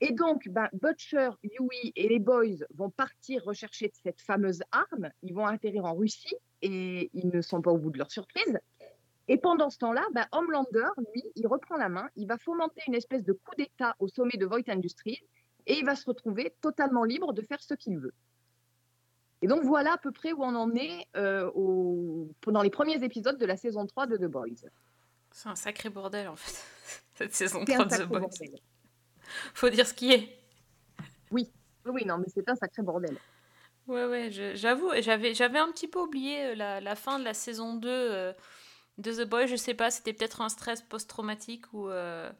Et 0.00 0.12
donc, 0.12 0.48
ben, 0.48 0.68
Butcher, 0.72 1.30
Yui 1.42 1.92
et 1.96 2.08
les 2.08 2.18
boys 2.20 2.64
vont 2.74 2.90
partir 2.90 3.42
rechercher 3.44 3.90
cette 4.02 4.20
fameuse 4.20 4.60
arme. 4.70 5.10
Ils 5.22 5.34
vont 5.34 5.46
atterrir 5.46 5.84
en 5.86 5.94
Russie 5.94 6.36
et 6.62 7.10
ils 7.14 7.28
ne 7.28 7.40
sont 7.40 7.60
pas 7.62 7.72
au 7.72 7.78
bout 7.78 7.90
de 7.90 7.98
leur 7.98 8.10
surprise. 8.10 8.58
Et 9.26 9.36
pendant 9.38 9.70
ce 9.70 9.78
temps-là, 9.78 10.06
ben, 10.14 10.26
Homelander, 10.32 10.88
lui, 11.14 11.22
il 11.34 11.46
reprend 11.48 11.76
la 11.76 11.88
main. 11.88 12.08
Il 12.16 12.26
va 12.28 12.38
fomenter 12.38 12.80
une 12.86 12.94
espèce 12.94 13.24
de 13.24 13.32
coup 13.32 13.54
d'État 13.58 13.94
au 13.98 14.08
sommet 14.08 14.36
de 14.38 14.46
Voight 14.46 14.68
Industries 14.68 15.20
et 15.66 15.78
il 15.78 15.84
va 15.84 15.96
se 15.96 16.06
retrouver 16.06 16.54
totalement 16.60 17.04
libre 17.04 17.32
de 17.32 17.42
faire 17.42 17.60
ce 17.60 17.74
qu'il 17.74 17.98
veut. 17.98 18.14
Et 19.42 19.46
donc 19.46 19.64
voilà 19.64 19.92
à 19.94 19.98
peu 19.98 20.10
près 20.12 20.32
où 20.32 20.42
on 20.42 20.54
en 20.54 20.74
est 20.74 21.06
euh, 21.16 21.50
au- 21.54 22.28
dans 22.46 22.62
les 22.62 22.70
premiers 22.70 23.02
épisodes 23.04 23.38
de 23.38 23.46
la 23.46 23.56
saison 23.56 23.86
3 23.86 24.06
de 24.06 24.16
The 24.16 24.24
Boys. 24.30 24.68
C'est 25.30 25.48
un 25.48 25.54
sacré 25.54 25.90
bordel 25.90 26.26
en 26.28 26.36
fait, 26.36 26.64
cette 27.14 27.34
saison 27.34 27.64
C'est 27.66 27.74
3 27.74 27.84
un 27.84 27.88
de 27.88 28.04
The 28.04 28.08
Boys. 28.08 28.20
bordel. 28.20 28.48
Faut 29.54 29.68
dire 29.68 29.86
ce 29.86 29.94
qui 29.94 30.12
est. 30.12 30.38
Oui, 31.30 31.50
oui, 31.86 32.04
non, 32.04 32.18
mais 32.18 32.26
c'est 32.32 32.48
un 32.48 32.54
sacré 32.56 32.82
bordel. 32.82 33.16
Ouais, 33.86 34.04
ouais, 34.04 34.30
j'avoue, 34.54 34.92
et 34.92 35.00
j'avais, 35.02 35.32
j'avais 35.32 35.58
un 35.58 35.72
petit 35.72 35.88
peu 35.88 36.00
oublié 36.00 36.44
euh, 36.44 36.54
la, 36.54 36.80
la 36.80 36.94
fin 36.94 37.18
de 37.18 37.24
la 37.24 37.32
saison 37.32 37.74
2 37.74 37.88
euh, 37.88 38.32
de 38.98 39.12
The 39.12 39.26
Boy. 39.26 39.48
Je 39.48 39.56
sais 39.56 39.74
pas, 39.74 39.90
c'était 39.90 40.12
peut-être 40.12 40.42
un 40.42 40.50
stress 40.50 40.82
post-traumatique 40.82 41.72
ou 41.72 41.88
euh, 41.88 42.30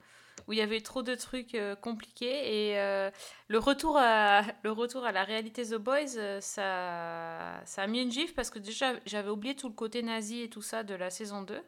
où 0.47 0.53
il 0.53 0.59
y 0.59 0.63
avait 0.63 0.81
trop 0.81 1.03
de 1.03 1.15
trucs 1.15 1.55
euh, 1.55 1.75
compliqués. 1.75 2.71
Et 2.71 2.79
euh, 2.79 3.11
le, 3.49 3.59
retour 3.59 3.97
à, 3.99 4.43
le 4.63 4.71
retour 4.71 5.05
à 5.05 5.13
la 5.13 5.25
réalité 5.25 5.65
The 5.65 5.75
Boys, 5.75 6.17
euh, 6.17 6.41
ça, 6.41 7.61
ça 7.65 7.83
a 7.83 7.87
mis 7.87 8.03
une 8.03 8.13
gifle 8.13 8.35
parce 8.35 8.51
que 8.51 8.59
déjà, 8.59 8.95
j'avais 9.07 9.31
oublié 9.31 9.55
tout 9.55 9.69
le 9.69 9.75
côté 9.75 10.03
nazi 10.03 10.43
et 10.43 10.51
tout 10.51 10.63
ça 10.63 10.83
de 10.83 10.95
la 10.95 11.11
saison 11.11 11.43
2. 11.43 11.61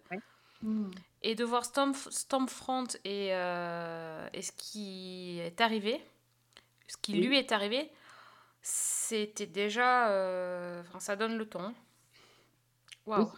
Et 1.22 1.34
de 1.34 1.44
voir 1.44 1.64
Storm, 1.64 1.92
Stormfront 1.94 2.84
et, 3.04 3.28
euh, 3.34 4.26
et 4.32 4.42
ce 4.42 4.52
qui 4.52 5.38
est 5.40 5.60
arrivé, 5.60 6.00
ce 6.88 6.96
qui 6.96 7.12
Oui. 7.12 7.20
lui 7.26 7.38
est 7.38 7.52
arrivé, 7.52 7.90
c'était 8.62 9.46
déjà. 9.46 10.10
euh, 10.10 10.80
Enfin, 10.80 10.98
ça 11.00 11.16
donne 11.16 11.36
le 11.36 11.46
ton. 11.46 11.74
Waouh! 13.06 13.30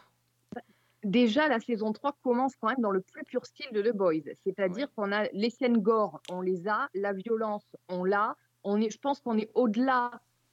Déjà, 1.05 1.49
la 1.49 1.59
saison 1.59 1.93
3 1.93 2.17
commence 2.23 2.55
quand 2.61 2.69
même 2.69 2.81
dans 2.81 2.93
le 2.93 3.01
plus 3.01 3.25
pur 3.25 3.45
style 3.45 3.67
de 3.73 3.83
The 3.83 3.93
Boys. 3.93 4.23
C'est-à-dire 4.45 4.89
qu'on 4.95 5.11
a 5.11 5.25
les 5.33 5.51
scènes 5.51 5.79
gore, 5.79 6.21
on 6.31 6.41
les 6.41 6.69
a, 6.69 6.89
la 6.95 7.13
violence, 7.13 7.65
on 7.89 8.05
l'a. 8.05 8.37
On 8.63 8.81
est, 8.81 8.91
je 8.91 8.99
pense 8.99 9.19
qu'on 9.21 9.37
est 9.37 9.51
au-delà 9.55 10.13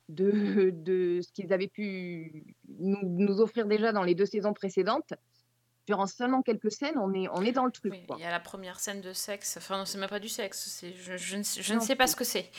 de, 0.09 0.31
de 0.73 1.21
ce 1.21 1.31
qu'ils 1.31 1.53
avaient 1.53 1.67
pu 1.67 2.55
nous, 2.79 2.97
nous 3.03 3.39
offrir 3.41 3.67
déjà 3.67 3.91
dans 3.91 4.01
les 4.01 4.15
deux 4.15 4.25
saisons 4.25 4.53
précédentes. 4.53 5.13
Durant 5.89 6.05
seulement 6.05 6.43
quelques 6.43 6.71
scènes, 6.71 6.99
on 6.99 7.11
est, 7.15 7.27
on 7.33 7.41
est 7.41 7.51
dans 7.51 7.65
le 7.65 7.71
truc. 7.71 7.91
Oui, 7.91 8.05
quoi. 8.05 8.15
il 8.19 8.21
y 8.21 8.25
a 8.25 8.29
la 8.29 8.39
première 8.39 8.79
scène 8.79 9.01
de 9.01 9.11
sexe. 9.11 9.57
Enfin, 9.57 9.79
non, 9.79 9.85
c'est 9.85 9.97
même 9.97 10.07
pas 10.07 10.19
du 10.19 10.29
sexe. 10.29 10.67
c'est- 10.69 10.93
Je, 10.93 11.17
je 11.17 11.35
ne, 11.35 11.41
sais- 11.41 11.61
ne 11.63 11.95
pas 11.95 12.05
ce 12.05 12.15
que 12.15 12.23
c'est. 12.23 12.51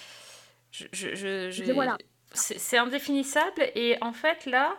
Je, 0.73 1.73
voilà. 1.73 1.97
C'est 2.33 2.77
indéfinissable. 2.77 3.71
Et 3.77 3.97
en 4.01 4.13
fait, 4.13 4.47
là, 4.47 4.77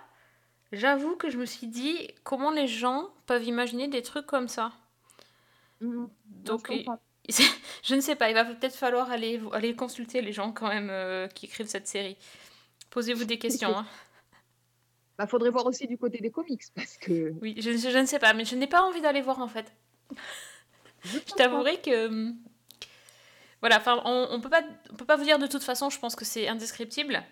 j'avoue 0.73 1.15
que 1.15 1.29
je 1.29 1.37
me 1.37 1.45
suis 1.45 1.67
dit 1.67 2.09
comment 2.23 2.51
les 2.51 2.67
gens 2.67 3.07
peuvent 3.25 3.45
imaginer 3.45 3.87
des 3.87 4.01
trucs 4.01 4.25
comme 4.25 4.49
ça? 4.49 4.73
Donc, 5.79 6.67
je 6.69 6.77
comprends. 6.77 6.99
il- 7.29 7.35
je 7.83 7.95
ne 7.95 8.01
sais 8.01 8.17
pas. 8.17 8.29
Il 8.29 8.33
va 8.33 8.43
peut-être 8.43 8.75
falloir 8.75 9.11
aller, 9.11 9.41
aller 9.53 9.75
consulter 9.77 10.21
les 10.21 10.33
gens 10.33 10.51
quand 10.51 10.67
même 10.67 10.89
euh, 10.89 11.27
qui 11.29 11.45
écrivent 11.45 11.67
cette 11.67 11.87
série. 11.87 12.17
Posez-vous 12.89 13.23
des 13.23 13.37
questions. 13.45 13.77
hein. 13.77 13.85
Bah, 15.17 15.27
faudrait 15.27 15.49
voir 15.49 15.65
aussi 15.65 15.87
du 15.87 15.97
côté 15.97 16.19
des 16.19 16.31
comics 16.31 16.63
parce 16.75 16.97
que. 16.97 17.33
Oui, 17.41 17.55
je, 17.57 17.71
je 17.77 17.97
ne 17.97 18.05
sais 18.05 18.19
pas, 18.19 18.33
mais 18.33 18.45
je 18.45 18.55
n'ai 18.55 18.67
pas 18.67 18.81
envie 18.81 19.01
d'aller 19.01 19.21
voir 19.21 19.39
en 19.39 19.47
fait. 19.47 19.71
Je 21.03 21.17
t'avouerai 21.35 21.79
que. 21.81 22.07
hum, 22.07 22.37
Voilà, 23.61 23.77
enfin, 23.77 24.01
on, 24.05 24.27
on 24.31 24.41
peut 24.41 24.49
pas, 24.49 24.63
on 24.91 24.95
peut 24.95 25.05
pas 25.05 25.15
vous 25.17 25.23
dire 25.25 25.39
de 25.39 25.47
toute 25.47 25.63
façon, 25.63 25.89
je 25.89 25.99
pense 25.99 26.15
que 26.15 26.25
c'est 26.25 26.47
indescriptible. 26.47 27.23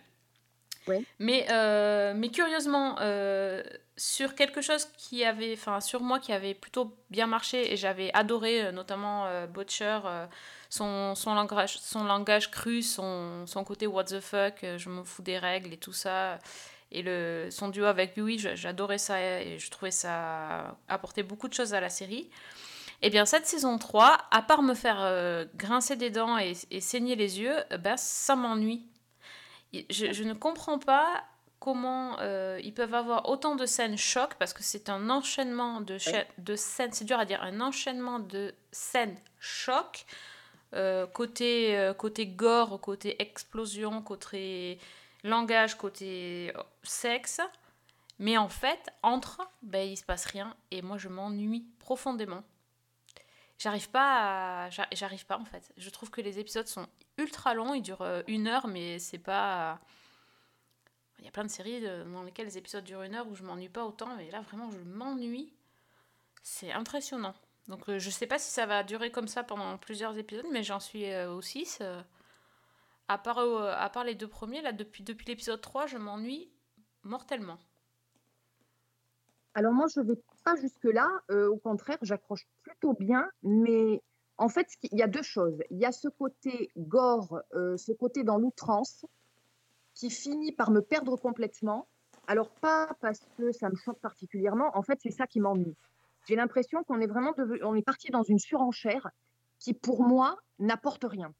Mais, 1.19 1.45
euh, 1.51 2.13
mais 2.15 2.29
curieusement, 2.29 2.95
euh, 3.01 3.61
sur 3.97 4.33
quelque 4.35 4.61
chose 4.61 4.85
qui 4.97 5.23
avait, 5.23 5.53
enfin 5.53 5.81
sur 5.81 6.01
moi 6.01 6.19
qui 6.19 6.31
avait 6.31 6.53
plutôt 6.55 6.95
bien 7.11 7.27
marché 7.27 7.71
et 7.71 7.77
j'avais 7.77 8.11
adoré, 8.13 8.65
euh, 8.65 8.71
notamment 8.71 9.27
Butcher, 9.47 9.99
son, 10.69 11.13
son, 11.15 11.35
langage, 11.35 11.77
son 11.79 12.03
langage 12.05 12.49
cru, 12.51 12.81
son, 12.81 13.45
son 13.45 13.63
côté 13.63 13.87
what 13.87 14.05
the 14.05 14.19
fuck, 14.19 14.65
je 14.77 14.89
m'en 14.89 15.03
fous 15.03 15.21
des 15.21 15.37
règles 15.37 15.73
et 15.73 15.77
tout 15.77 15.93
ça. 15.93 16.39
Et 16.91 17.01
le, 17.03 17.49
son 17.51 17.69
duo 17.69 17.85
avec 17.85 18.17
Yui, 18.17 18.39
j'adorais 18.39 18.97
ça 18.97 19.21
et 19.21 19.59
je 19.59 19.69
trouvais 19.69 19.91
ça 19.91 20.77
apporter 20.87 21.23
beaucoup 21.23 21.47
de 21.47 21.53
choses 21.53 21.73
à 21.73 21.79
la 21.79 21.89
série. 21.89 22.29
Et 23.01 23.07
eh 23.07 23.09
bien 23.09 23.25
cette 23.25 23.45
saison 23.45 23.77
3, 23.77 24.17
à 24.31 24.41
part 24.41 24.61
me 24.61 24.73
faire 24.73 25.47
grincer 25.55 25.95
des 25.95 26.09
dents 26.09 26.37
et, 26.37 26.53
et 26.69 26.81
saigner 26.81 27.15
les 27.15 27.39
yeux, 27.39 27.55
ben, 27.79 27.95
ça 27.95 28.35
m'ennuie 28.35 28.89
je, 29.89 30.23
ne 30.23 30.33
comprends 30.33 30.79
pas 30.79 31.23
comment 31.59 32.17
euh, 32.19 32.59
ils 32.63 32.73
peuvent 32.73 32.93
avoir 32.93 33.29
autant 33.29 33.55
de 33.55 33.65
scènes 33.65 33.97
choc 33.97 34.35
parce 34.39 34.53
que 34.53 34.63
c'est 34.63 34.89
un 34.89 35.09
enchaînement 35.09 35.81
de, 35.81 35.97
de 36.37 36.55
scènes, 36.55 36.91
c'est 36.91 37.05
dur 37.05 37.19
à 37.19 37.25
dire, 37.25 37.41
un 37.43 37.61
enchaînement 37.61 38.19
de 38.19 38.53
scènes 38.71 39.17
choc, 39.39 40.05
euh, 40.73 41.05
côté, 41.07 41.77
euh, 41.77 41.93
côté 41.93 42.27
gore, 42.27 42.79
côté 42.81 43.21
explosion, 43.21 44.01
côté 44.01 44.79
langage, 45.23 45.75
côté 45.75 46.53
sexe. 46.83 47.41
Mais 48.19 48.37
en 48.37 48.49
fait, 48.49 48.91
entre, 49.01 49.49
ben, 49.61 49.87
il 49.87 49.95
se 49.95 50.03
passe 50.03 50.25
rien 50.25 50.55
et 50.71 50.81
moi 50.81 50.97
je 50.97 51.07
m'ennuie 51.07 51.65
profondément. 51.79 52.43
J'arrive 53.57 53.89
pas 53.89 54.65
à... 54.65 54.69
J'arrive 54.91 55.25
pas 55.25 55.37
en 55.37 55.45
fait. 55.45 55.71
Je 55.77 55.89
trouve 55.89 56.09
que 56.09 56.21
les 56.21 56.39
épisodes 56.39 56.67
sont 56.67 56.87
ultra 57.17 57.53
longs, 57.53 57.73
ils 57.73 57.81
durent 57.81 58.01
euh, 58.01 58.21
une 58.27 58.47
heure, 58.47 58.67
mais 58.67 58.99
c'est 58.99 59.17
pas... 59.17 59.79
Il 61.19 61.25
y 61.25 61.27
a 61.27 61.31
plein 61.31 61.43
de 61.43 61.49
séries 61.49 61.81
dans 61.81 62.23
lesquelles 62.23 62.45
les 62.45 62.57
épisodes 62.57 62.83
durent 62.83 63.03
une 63.03 63.15
heure 63.15 63.27
où 63.27 63.35
je 63.35 63.43
m'ennuie 63.43 63.67
pas 63.67 63.83
autant, 63.83 64.15
mais 64.15 64.31
là 64.31 64.41
vraiment 64.41 64.71
je 64.71 64.77
m'ennuie. 64.79 65.53
C'est 66.43 66.71
impressionnant. 66.71 67.35
Donc 67.67 67.87
euh, 67.89 67.99
je 67.99 68.09
sais 68.09 68.27
pas 68.27 68.39
si 68.39 68.49
ça 68.51 68.65
va 68.65 68.83
durer 68.83 69.11
comme 69.11 69.27
ça 69.27 69.43
pendant 69.43 69.77
plusieurs 69.77 70.17
épisodes, 70.17 70.47
mais 70.51 70.63
j'en 70.63 70.79
suis 70.79 71.05
euh, 71.05 71.31
au 71.31 71.41
6. 71.41 71.81
À 73.09 73.17
part, 73.17 73.39
à 73.39 73.89
part 73.89 74.03
les 74.03 74.13
deux 74.13 74.27
premiers, 74.27 74.61
là 74.61 74.71
depuis, 74.71 75.03
l'épisode 75.03 75.59
3, 75.59 75.87
je 75.87 75.97
m'ennuie 75.97 76.51
mortellement. 77.03 77.57
Alors 79.55 79.73
moi, 79.73 79.87
je 79.93 79.99
vais 79.99 80.21
pas 80.45 80.55
jusque-là. 80.55 81.09
au 81.49 81.57
contraire, 81.57 81.97
j'accroche 82.03 82.47
plutôt 82.61 82.93
bien. 82.93 83.27
Mais 83.41 84.01
en 84.37 84.47
fait, 84.47 84.67
il 84.83 84.97
y 84.97 85.01
a 85.01 85.07
deux 85.07 85.23
choses. 85.23 85.57
Il 85.71 85.79
y 85.79 85.85
a 85.85 85.91
ce 85.91 86.07
côté 86.07 86.69
gore, 86.77 87.41
ce 87.51 87.91
côté 87.93 88.23
dans 88.23 88.37
l'outrance, 88.37 89.05
qui 89.95 90.11
finit 90.11 90.51
par 90.51 90.69
me 90.69 90.81
perdre 90.81 91.17
complètement. 91.17 91.87
Alors 92.27 92.51
pas 92.51 92.95
parce 93.01 93.27
que 93.37 93.51
ça 93.51 93.69
me 93.69 93.75
choque 93.75 93.99
particulièrement. 93.99 94.69
En 94.77 94.83
fait, 94.83 94.99
c'est 95.01 95.09
ça 95.09 95.25
qui 95.25 95.39
m'ennuie. 95.39 95.75
J'ai 96.27 96.35
l'impression 96.35 96.83
qu'on 96.83 97.01
est 97.01 97.07
vraiment 97.07 97.33
on 97.63 97.73
est 97.73 97.81
parti 97.81 98.11
dans 98.11 98.21
une 98.21 98.37
surenchère 98.37 99.09
qui, 99.57 99.73
pour 99.73 100.03
moi, 100.03 100.37
n'apporte 100.59 101.05
rien. 101.05 101.33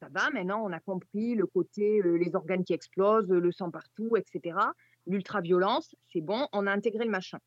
Ça 0.00 0.08
va, 0.10 0.30
maintenant, 0.30 0.64
on 0.64 0.72
a 0.72 0.80
compris 0.80 1.34
le 1.34 1.46
côté, 1.46 2.00
les 2.02 2.34
organes 2.34 2.64
qui 2.64 2.72
explosent, 2.72 3.28
le 3.28 3.52
sang 3.52 3.70
partout, 3.70 4.16
etc. 4.16 4.58
L'ultra-violence, 5.06 5.96
c'est 6.12 6.20
bon, 6.20 6.46
on 6.52 6.66
a 6.66 6.72
intégré 6.72 7.04
le 7.04 7.10
machin 7.10 7.38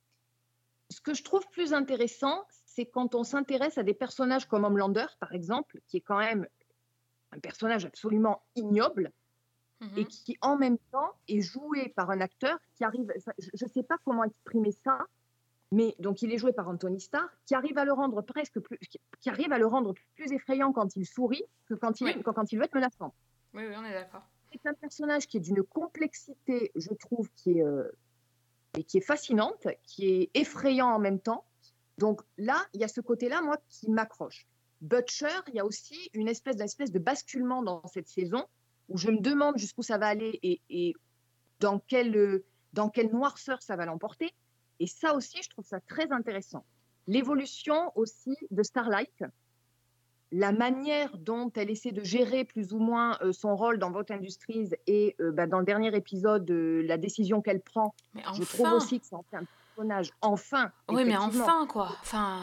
ce 0.91 1.01
que 1.01 1.13
je 1.13 1.23
trouve 1.23 1.47
plus 1.51 1.73
intéressant, 1.73 2.45
c'est 2.65 2.85
quand 2.85 3.15
on 3.15 3.23
s'intéresse 3.23 3.77
à 3.77 3.83
des 3.83 3.93
personnages 3.93 4.45
comme 4.45 4.65
Homelander, 4.65 5.07
par 5.19 5.33
exemple, 5.33 5.79
qui 5.87 5.97
est 5.97 6.01
quand 6.01 6.19
même 6.19 6.45
un 7.31 7.39
personnage 7.39 7.85
absolument 7.85 8.43
ignoble 8.55 9.11
et 9.81 10.01
mhm. 10.01 10.07
qui, 10.07 10.37
en 10.41 10.57
même 10.57 10.77
temps, 10.91 11.13
est 11.27 11.41
joué 11.41 11.89
par 11.95 12.11
un 12.11 12.21
acteur 12.21 12.59
qui 12.75 12.83
arrive. 12.83 13.11
Je 13.39 13.65
ne 13.65 13.69
sais 13.69 13.83
pas 13.83 13.97
comment 14.05 14.23
exprimer 14.23 14.71
ça, 14.71 15.05
mais 15.71 15.95
donc 15.99 16.21
il 16.21 16.31
est 16.31 16.37
joué 16.37 16.53
par 16.53 16.67
Anthony 16.67 16.99
Starr, 16.99 17.29
qui 17.45 17.55
arrive 17.55 17.77
à 17.77 17.85
le 17.85 17.93
rendre 17.93 18.21
presque 18.21 18.59
plus, 18.59 18.77
qui 19.19 19.29
arrive 19.29 19.51
à 19.51 19.57
le 19.57 19.67
rendre 19.67 19.93
plus 20.15 20.31
effrayant 20.31 20.73
quand 20.73 20.95
il 20.95 21.05
sourit 21.05 21.43
que 21.67 21.73
quand 21.73 22.01
il, 22.01 22.21
quand, 22.23 22.51
il 22.51 22.57
veut 22.57 22.65
être 22.65 22.75
menaçant. 22.75 23.13
Oui, 23.53 23.63
oui, 23.67 23.73
on 23.77 23.85
est 23.85 23.93
d'accord. 23.93 24.23
C'est 24.51 24.67
un 24.67 24.73
personnage 24.73 25.27
qui 25.27 25.37
est 25.37 25.41
d'une 25.41 25.63
complexité, 25.63 26.71
je 26.75 26.93
trouve, 26.93 27.29
qui 27.35 27.59
est 27.59 27.63
euh, 27.63 27.89
et 28.77 28.83
qui 28.83 28.97
est 28.97 29.05
fascinante, 29.05 29.67
qui 29.83 30.07
est 30.09 30.29
effrayant 30.33 30.87
en 30.87 30.99
même 30.99 31.19
temps. 31.19 31.45
Donc 31.97 32.21
là, 32.37 32.57
il 32.73 32.81
y 32.81 32.83
a 32.83 32.87
ce 32.87 33.01
côté-là, 33.01 33.41
moi, 33.41 33.57
qui 33.69 33.89
m'accroche. 33.89 34.47
Butcher, 34.81 35.27
il 35.47 35.55
y 35.55 35.59
a 35.59 35.65
aussi 35.65 36.09
une 36.13 36.27
espèce 36.27 36.55
d'espèce 36.55 36.91
de 36.91 36.99
basculement 36.99 37.61
dans 37.61 37.85
cette 37.87 38.07
saison 38.07 38.45
où 38.89 38.97
je 38.97 39.11
me 39.11 39.19
demande 39.19 39.57
jusqu'où 39.57 39.83
ça 39.83 39.97
va 39.97 40.07
aller 40.07 40.39
et, 40.41 40.93
dans, 41.59 41.79
quelle, 41.79 42.41
dans 42.73 42.89
quelle 42.89 43.11
noirceur 43.11 43.61
ça 43.61 43.75
va 43.75 43.85
l'emporter. 43.85 44.33
Et 44.81 44.87
ça 44.87 45.13
aussi, 45.13 45.39
je 45.43 45.49
trouve 45.49 45.63
ça 45.63 45.79
très 45.79 46.11
intéressant. 46.11 46.65
L'évolution 47.05 47.91
aussi 47.93 48.35
de 48.49 48.63
Starlight, 48.63 49.23
la 50.31 50.51
manière 50.51 51.15
dont 51.19 51.51
elle 51.55 51.69
essaie 51.69 51.91
de 51.91 52.03
gérer 52.03 52.45
plus 52.45 52.73
ou 52.73 52.79
moins 52.79 53.15
euh, 53.21 53.31
son 53.31 53.55
rôle 53.55 53.77
dans 53.77 53.91
Vote 53.91 54.09
Industries 54.09 54.69
et 54.87 55.15
euh, 55.19 55.31
bah, 55.31 55.45
dans 55.45 55.59
le 55.59 55.65
dernier 55.65 55.95
épisode, 55.95 56.49
euh, 56.49 56.81
la 56.81 56.97
décision 56.97 57.43
qu'elle 57.43 57.61
prend, 57.61 57.93
je 58.15 58.43
trouve 58.43 58.71
aussi 58.73 58.99
que 58.99 59.05
ça 59.05 59.17
en 59.17 59.23
fait 59.29 59.37
un 59.37 59.45
personnage 59.75 60.09
enfin. 60.21 60.71
Oui, 60.89 61.05
mais 61.05 61.15
enfin 61.15 61.67
quoi. 61.67 61.89
Enfin. 62.01 62.39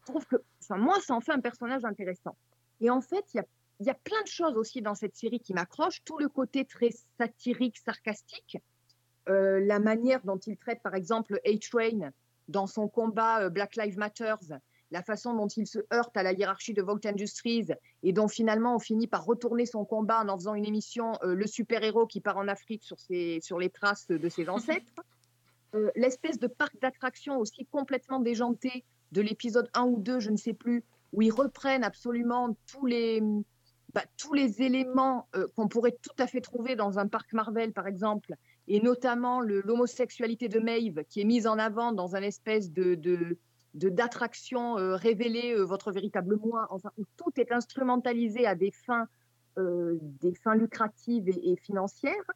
Je 0.00 0.12
trouve 0.12 0.26
que, 0.26 0.36
enfin, 0.64 0.78
moi, 0.78 1.00
ça 1.00 1.14
en 1.14 1.20
fait 1.20 1.32
un 1.32 1.40
personnage 1.40 1.84
intéressant. 1.84 2.36
Et 2.80 2.90
en 2.90 3.00
fait, 3.00 3.24
il 3.34 3.36
y 3.36 3.40
a, 3.40 3.44
y 3.80 3.90
a, 3.90 3.94
plein 3.94 4.20
de 4.22 4.28
choses 4.28 4.56
aussi 4.56 4.82
dans 4.82 4.96
cette 4.96 5.14
série 5.14 5.38
qui 5.38 5.54
m'accrochent. 5.54 6.02
Tout 6.04 6.18
le 6.18 6.28
côté 6.28 6.64
très 6.64 6.90
satirique, 7.18 7.78
sarcastique, 7.78 8.58
la 9.26 9.78
manière 9.78 10.20
dont 10.24 10.38
il 10.38 10.56
traite, 10.56 10.82
par 10.82 10.94
exemple, 10.94 11.40
A-Train 11.44 12.10
dans 12.48 12.66
son 12.66 12.88
combat 12.88 13.48
Black 13.48 13.76
Lives 13.76 13.98
Matters 13.98 14.60
la 14.90 15.02
façon 15.02 15.34
dont 15.34 15.48
il 15.48 15.66
se 15.66 15.80
heurte 15.92 16.16
à 16.16 16.22
la 16.22 16.32
hiérarchie 16.32 16.74
de 16.74 16.82
Vogue 16.82 17.06
Industries 17.06 17.68
et 18.02 18.12
dont 18.12 18.28
finalement 18.28 18.76
on 18.76 18.78
finit 18.78 19.06
par 19.06 19.24
retourner 19.24 19.66
son 19.66 19.84
combat 19.84 20.20
en 20.20 20.28
en 20.28 20.36
faisant 20.36 20.54
une 20.54 20.66
émission 20.66 21.12
euh, 21.22 21.34
Le 21.34 21.46
super-héros 21.46 22.06
qui 22.06 22.20
part 22.20 22.36
en 22.36 22.48
Afrique 22.48 22.84
sur, 22.84 22.98
sur 22.98 23.58
les 23.58 23.70
traces 23.70 24.08
de 24.08 24.28
ses 24.28 24.48
ancêtres. 24.48 24.92
Euh, 25.74 25.90
l'espèce 25.96 26.38
de 26.38 26.46
parc 26.46 26.80
d'attractions 26.80 27.38
aussi 27.38 27.66
complètement 27.66 28.20
déjanté 28.20 28.84
de 29.10 29.20
l'épisode 29.20 29.68
1 29.74 29.82
ou 29.82 29.98
2, 29.98 30.20
je 30.20 30.30
ne 30.30 30.36
sais 30.36 30.52
plus, 30.52 30.84
où 31.12 31.22
ils 31.22 31.32
reprennent 31.32 31.82
absolument 31.82 32.56
tous 32.70 32.86
les, 32.86 33.20
bah, 33.92 34.04
tous 34.16 34.32
les 34.32 34.62
éléments 34.62 35.26
euh, 35.34 35.48
qu'on 35.56 35.66
pourrait 35.66 35.96
tout 36.00 36.14
à 36.22 36.28
fait 36.28 36.40
trouver 36.40 36.76
dans 36.76 37.00
un 37.00 37.08
parc 37.08 37.32
Marvel, 37.32 37.72
par 37.72 37.88
exemple, 37.88 38.36
et 38.68 38.80
notamment 38.80 39.40
l'homosexualité 39.40 40.48
de 40.48 40.58
Maeve, 40.58 41.04
qui 41.08 41.20
est 41.20 41.24
mise 41.24 41.46
en 41.46 41.58
avant 41.58 41.92
dans 41.92 42.16
un 42.16 42.22
espèce 42.22 42.72
de, 42.72 43.38
d'attraction 43.74 44.78
euh, 44.78 44.96
révéler 44.96 45.52
euh, 45.52 45.62
votre 45.62 45.92
véritable 45.92 46.36
moi, 46.36 46.68
où 46.98 47.04
tout 47.16 47.32
est 47.36 47.52
instrumentalisé 47.52 48.46
à 48.46 48.54
des 48.54 48.72
fins, 48.72 49.06
euh, 49.58 49.98
des 50.00 50.34
fins 50.34 50.54
lucratives 50.54 51.28
et, 51.28 51.56
financières. 51.56 52.30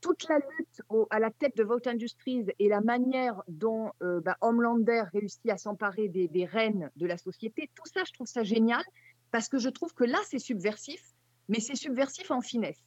Toute 0.00 0.28
la 0.28 0.38
lutte 0.38 0.82
à 1.10 1.20
la 1.20 1.30
tête 1.30 1.56
de 1.56 1.62
Vote 1.62 1.86
Industries 1.86 2.46
et 2.58 2.68
la 2.68 2.80
manière 2.80 3.40
dont 3.46 3.92
bah, 4.00 4.36
Homelander 4.40 5.04
réussit 5.12 5.48
à 5.48 5.56
s'emparer 5.56 6.08
des, 6.08 6.26
des 6.26 6.44
reines 6.44 6.90
de 6.96 7.06
la 7.06 7.16
société, 7.16 7.70
tout 7.76 7.88
ça, 7.94 8.02
je 8.04 8.12
trouve 8.12 8.26
ça 8.26 8.42
génial 8.42 8.82
parce 9.30 9.48
que 9.48 9.58
je 9.58 9.68
trouve 9.68 9.94
que 9.94 10.02
là, 10.02 10.18
c'est 10.28 10.40
subversif, 10.40 11.00
mais 11.48 11.60
c'est 11.60 11.76
subversif 11.76 12.32
en 12.32 12.40
finesse. 12.40 12.82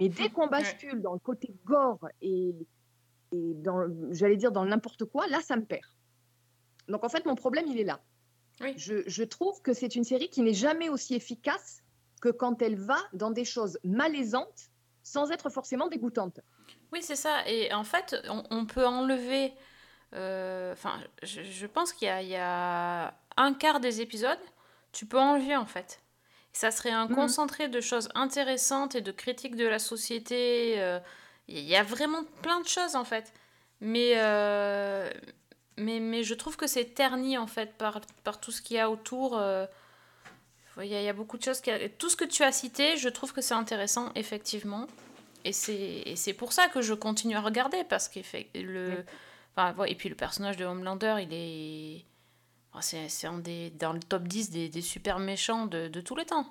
Et 0.00 0.08
dès 0.08 0.30
qu'on 0.30 0.48
bascule 0.48 1.00
dans 1.02 1.12
le 1.12 1.18
côté 1.18 1.54
gore 1.64 2.08
et, 2.22 2.54
et 3.32 3.54
dans, 3.54 3.86
j'allais 4.10 4.36
dire, 4.36 4.50
dans 4.50 4.64
n'importe 4.64 5.04
quoi, 5.04 5.26
là, 5.28 5.40
ça 5.40 5.56
me 5.56 5.64
perd. 5.64 5.84
Donc 6.88 7.04
en 7.04 7.08
fait, 7.08 7.24
mon 7.26 7.34
problème, 7.34 7.66
il 7.68 7.78
est 7.78 7.84
là. 7.84 8.00
Je, 8.76 9.22
trouve 9.24 9.62
que 9.62 9.72
c'est 9.72 9.94
une 9.96 10.04
série 10.04 10.28
qui 10.28 10.42
n'est 10.42 10.54
jamais 10.54 10.88
aussi 10.90 11.14
efficace 11.14 11.82
que 12.20 12.28
quand 12.28 12.60
elle 12.60 12.76
va 12.76 12.98
dans 13.14 13.30
des 13.30 13.44
choses 13.44 13.78
malaisantes 13.84 14.70
sans 15.02 15.30
être 15.30 15.48
forcément 15.48 15.88
dégoûtante. 15.88 16.40
Oui, 16.92 17.02
c'est 17.02 17.16
ça. 17.16 17.48
Et 17.48 17.72
en 17.72 17.84
fait, 17.84 18.16
on, 18.50 18.66
peut 18.66 18.86
enlever... 18.86 19.54
Euh, 20.12 20.72
enfin, 20.72 21.00
je, 21.22 21.66
pense 21.66 21.92
qu'il 21.92 22.08
y, 22.08 22.36
a 22.36 23.14
un 23.36 23.54
quart 23.54 23.80
des 23.80 24.02
épisodes, 24.02 24.38
tu 24.92 25.06
peux 25.06 25.18
enlever 25.18 25.56
en 25.56 25.66
fait. 25.66 26.02
Ça 26.52 26.70
serait 26.70 26.90
un 26.90 27.06
mhm. 27.06 27.14
concentré 27.14 27.68
de 27.68 27.80
choses 27.80 28.08
intéressantes 28.14 28.94
et 28.94 29.00
de 29.00 29.12
critiques 29.12 29.56
de 29.56 29.66
la 29.66 29.78
société. 29.78 30.74
Euh, 30.78 30.98
il 31.48 31.60
y 31.60 31.76
a 31.76 31.82
vraiment 31.82 32.24
plein 32.42 32.60
de 32.60 32.68
choses 32.68 32.96
en 32.96 33.04
fait. 33.04 33.32
Mais, 33.80 34.14
euh, 34.16 35.10
mais, 35.76 36.00
mais 36.00 36.22
je 36.22 36.34
trouve 36.34 36.56
que 36.56 36.66
c'est 36.66 36.84
terni 36.94 37.38
en 37.38 37.46
fait 37.46 37.74
par, 37.78 38.00
par 38.24 38.40
tout 38.40 38.50
ce 38.50 38.62
qu'il 38.62 38.76
y 38.76 38.80
a 38.80 38.90
autour. 38.90 39.38
Euh, 39.38 39.66
il 40.78 40.86
y, 40.86 40.94
a, 40.94 41.02
y, 41.02 41.08
a 41.08 41.12
beaucoup 41.12 41.36
de 41.36 41.42
choses. 41.42 41.60
Qui 41.60 41.70
Tout 41.98 42.08
ce 42.08 42.16
que 42.16 42.24
tu 42.24 42.42
as 42.42 42.52
cité, 42.52 42.96
je 42.96 43.08
trouve 43.08 43.32
que 43.32 43.40
c'est 43.40 43.54
intéressant, 43.54 44.10
effectivement. 44.14 44.86
Et 45.44 45.52
c'est 45.52 46.32
pour 46.32 46.52
ça 46.52 46.68
que 46.68 46.82
je 46.82 46.94
continue 46.94 47.36
à 47.36 47.40
regarder, 47.40 47.84
parce 47.84 48.08
que 48.08 48.20
le... 48.54 49.04
Enfin, 49.56 49.84
et 49.84 49.94
puis 49.94 50.08
le 50.08 50.14
personnage 50.14 50.56
de 50.56 50.64
Homelander, 50.64 51.16
il 51.20 51.32
est... 51.32 52.04
C'est 52.80 53.08
dans 53.78 53.92
le 53.92 54.00
top 54.00 54.24
10 54.24 54.50
des, 54.50 54.68
des 54.68 54.82
super 54.82 55.18
méchants 55.18 55.66
de, 55.66 55.88
de 55.88 56.00
tous 56.00 56.16
les 56.16 56.24
temps. 56.24 56.46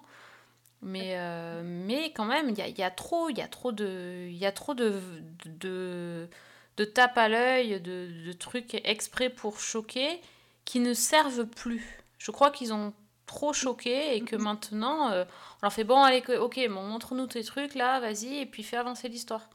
Mais, 0.81 1.17
euh, 1.17 1.61
mais 1.63 2.11
quand 2.13 2.25
même, 2.25 2.49
il 2.49 2.57
y 2.57 2.61
a, 2.61 2.67
y 2.67 2.83
a 2.83 2.91
trop, 2.91 3.29
y 3.29 3.41
a 3.41 3.47
trop 3.47 3.71
de, 3.71 4.27
y 4.29 4.45
a 4.45 4.51
trop 4.51 4.73
de, 4.73 5.01
de, 5.45 6.29
de 6.77 6.85
tape 6.85 7.17
à 7.17 7.27
l'œil, 7.27 7.81
de, 7.81 8.09
de 8.25 8.33
trucs 8.33 8.75
exprès 8.85 9.29
pour 9.29 9.59
choquer 9.59 10.21
qui 10.65 10.79
ne 10.79 10.93
servent 10.93 11.45
plus. 11.45 11.99
Je 12.17 12.31
crois 12.31 12.51
qu'ils 12.51 12.73
ont 12.73 12.93
trop 13.25 13.53
choqué 13.53 14.15
et 14.15 14.21
que 14.21 14.35
maintenant, 14.35 15.11
euh, 15.11 15.23
on 15.57 15.59
leur 15.63 15.73
fait 15.73 15.83
bon, 15.83 16.01
allez, 16.01 16.23
ok, 16.37 16.59
bon, 16.69 16.83
montre-nous 16.83 17.27
tes 17.27 17.43
trucs 17.43 17.75
là, 17.75 17.99
vas-y, 17.99 18.37
et 18.37 18.45
puis 18.45 18.63
fais 18.63 18.77
avancer 18.77 19.09
l'histoire. 19.09 19.49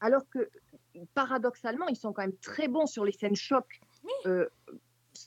Alors 0.00 0.22
que, 0.30 0.48
paradoxalement, 1.14 1.88
ils 1.88 1.96
sont 1.96 2.12
quand 2.12 2.22
même 2.22 2.36
très 2.38 2.68
bons 2.68 2.86
sur 2.86 3.04
les 3.04 3.12
scènes 3.12 3.36
choc, 3.36 3.80
euh, 4.26 4.48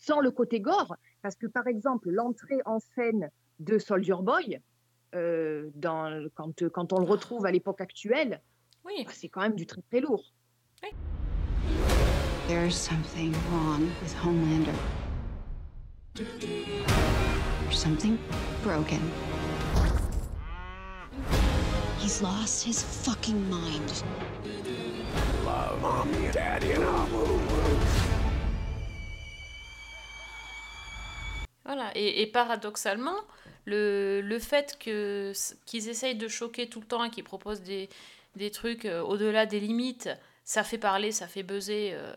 sans 0.02 0.20
le 0.20 0.32
côté 0.32 0.60
gore. 0.60 0.96
Parce 1.22 1.36
que, 1.36 1.48
par 1.48 1.68
exemple, 1.68 2.10
l'entrée 2.10 2.60
en 2.66 2.80
scène 2.80 3.30
de 3.60 3.78
Soldier 3.78 4.16
Boy, 4.22 4.60
euh, 5.16 5.70
dans, 5.76 6.28
quand, 6.36 6.68
quand 6.70 6.94
on 6.94 7.00
le 7.00 7.06
retrouve 7.06 7.46
à 7.46 7.52
l'époque 7.52 7.82
actuelle, 7.82 8.42
Oui. 8.86 9.04
bah, 9.06 9.12
c'est 9.14 9.30
quand 9.30 9.42
même 9.42 9.56
du 9.56 9.66
très 9.66 9.82
très 9.82 10.00
lourd. 10.02 10.24
There's 12.48 12.76
something 12.76 13.34
wrong 13.52 13.90
with 14.02 14.16
Homelander. 14.24 14.72
There's 16.16 17.78
something 17.78 18.18
broken. 18.64 19.02
He's 22.00 22.22
lost 22.22 22.64
his 22.66 22.82
fucking 22.82 23.50
mind. 23.50 24.04
Love, 25.46 25.82
mommy, 25.82 26.32
daddy, 26.32 26.72
and 26.72 26.86
Voilà, 31.68 31.92
et, 31.96 32.22
et 32.22 32.28
paradoxalement, 32.28 33.16
le, 33.66 34.22
le 34.22 34.40
fait 34.40 34.78
qu'ils 34.80 35.90
essayent 35.90 36.16
de 36.16 36.28
choquer 36.28 36.68
tout 36.70 36.80
le 36.80 36.88
temps 36.88 37.04
et 37.04 37.10
qu'ils 37.12 37.24
proposent 37.24 37.62
des, 37.62 37.90
des 38.36 38.50
trucs 38.52 38.86
euh, 38.86 39.02
au-delà 39.02 39.46
des 39.46 39.60
limites, 39.60 40.10
ça 40.46 40.64
fait 40.64 40.78
parler, 40.80 41.12
ça 41.12 41.28
fait 41.28 41.44
buzzer, 41.44 41.92
euh, 41.94 42.14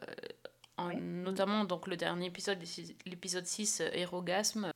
en- 0.77 0.95
notamment 0.95 1.65
donc 1.65 1.87
le 1.89 1.97
dernier 1.97 2.27
épisode, 2.27 2.59
l'épisode 3.07 3.45
6, 3.47 3.81
euh, 3.81 3.91
Hérogasme. 3.93 4.71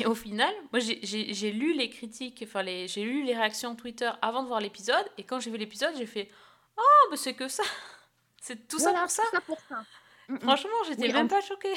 Et 0.00 0.06
au 0.06 0.16
final, 0.16 0.52
moi 0.72 0.80
j'ai, 0.80 1.52
lu 1.52 1.72
les 1.72 1.88
critiques, 1.88 2.42
enfin 2.44 2.64
j'ai 2.64 3.04
lu 3.04 3.22
les 3.24 3.34
réactions 3.36 3.76
Twitter 3.76 4.10
avant 4.20 4.42
de 4.42 4.48
voir 4.48 4.60
l'épisode, 4.60 5.04
et 5.16 5.22
quand 5.22 5.38
j'ai 5.38 5.50
vu 5.52 5.58
l'épisode, 5.58 5.94
j'ai 5.96 6.06
fait 6.06 6.28
«Oh, 6.76 7.08
mais 7.10 7.16
c'est 7.16 7.34
que 7.34 7.46
ça 7.46 7.62
C'est 8.42 8.66
tout 8.66 8.78
Voilà, 8.78 9.06
ça 9.06 9.22
pour 9.22 9.22
ça 9.22 9.22
tout 9.22 9.36
ça 9.36 9.40
pour 9.42 9.58
ça. 9.68 9.84
Mm, 10.28 10.34
mm. 10.34 10.40
Franchement, 10.40 10.70
j'étais 10.88 11.02
Oui, 11.06 11.12
même 11.12 11.26
en- 11.26 11.28
pas 11.28 11.40
choquée. 11.40 11.72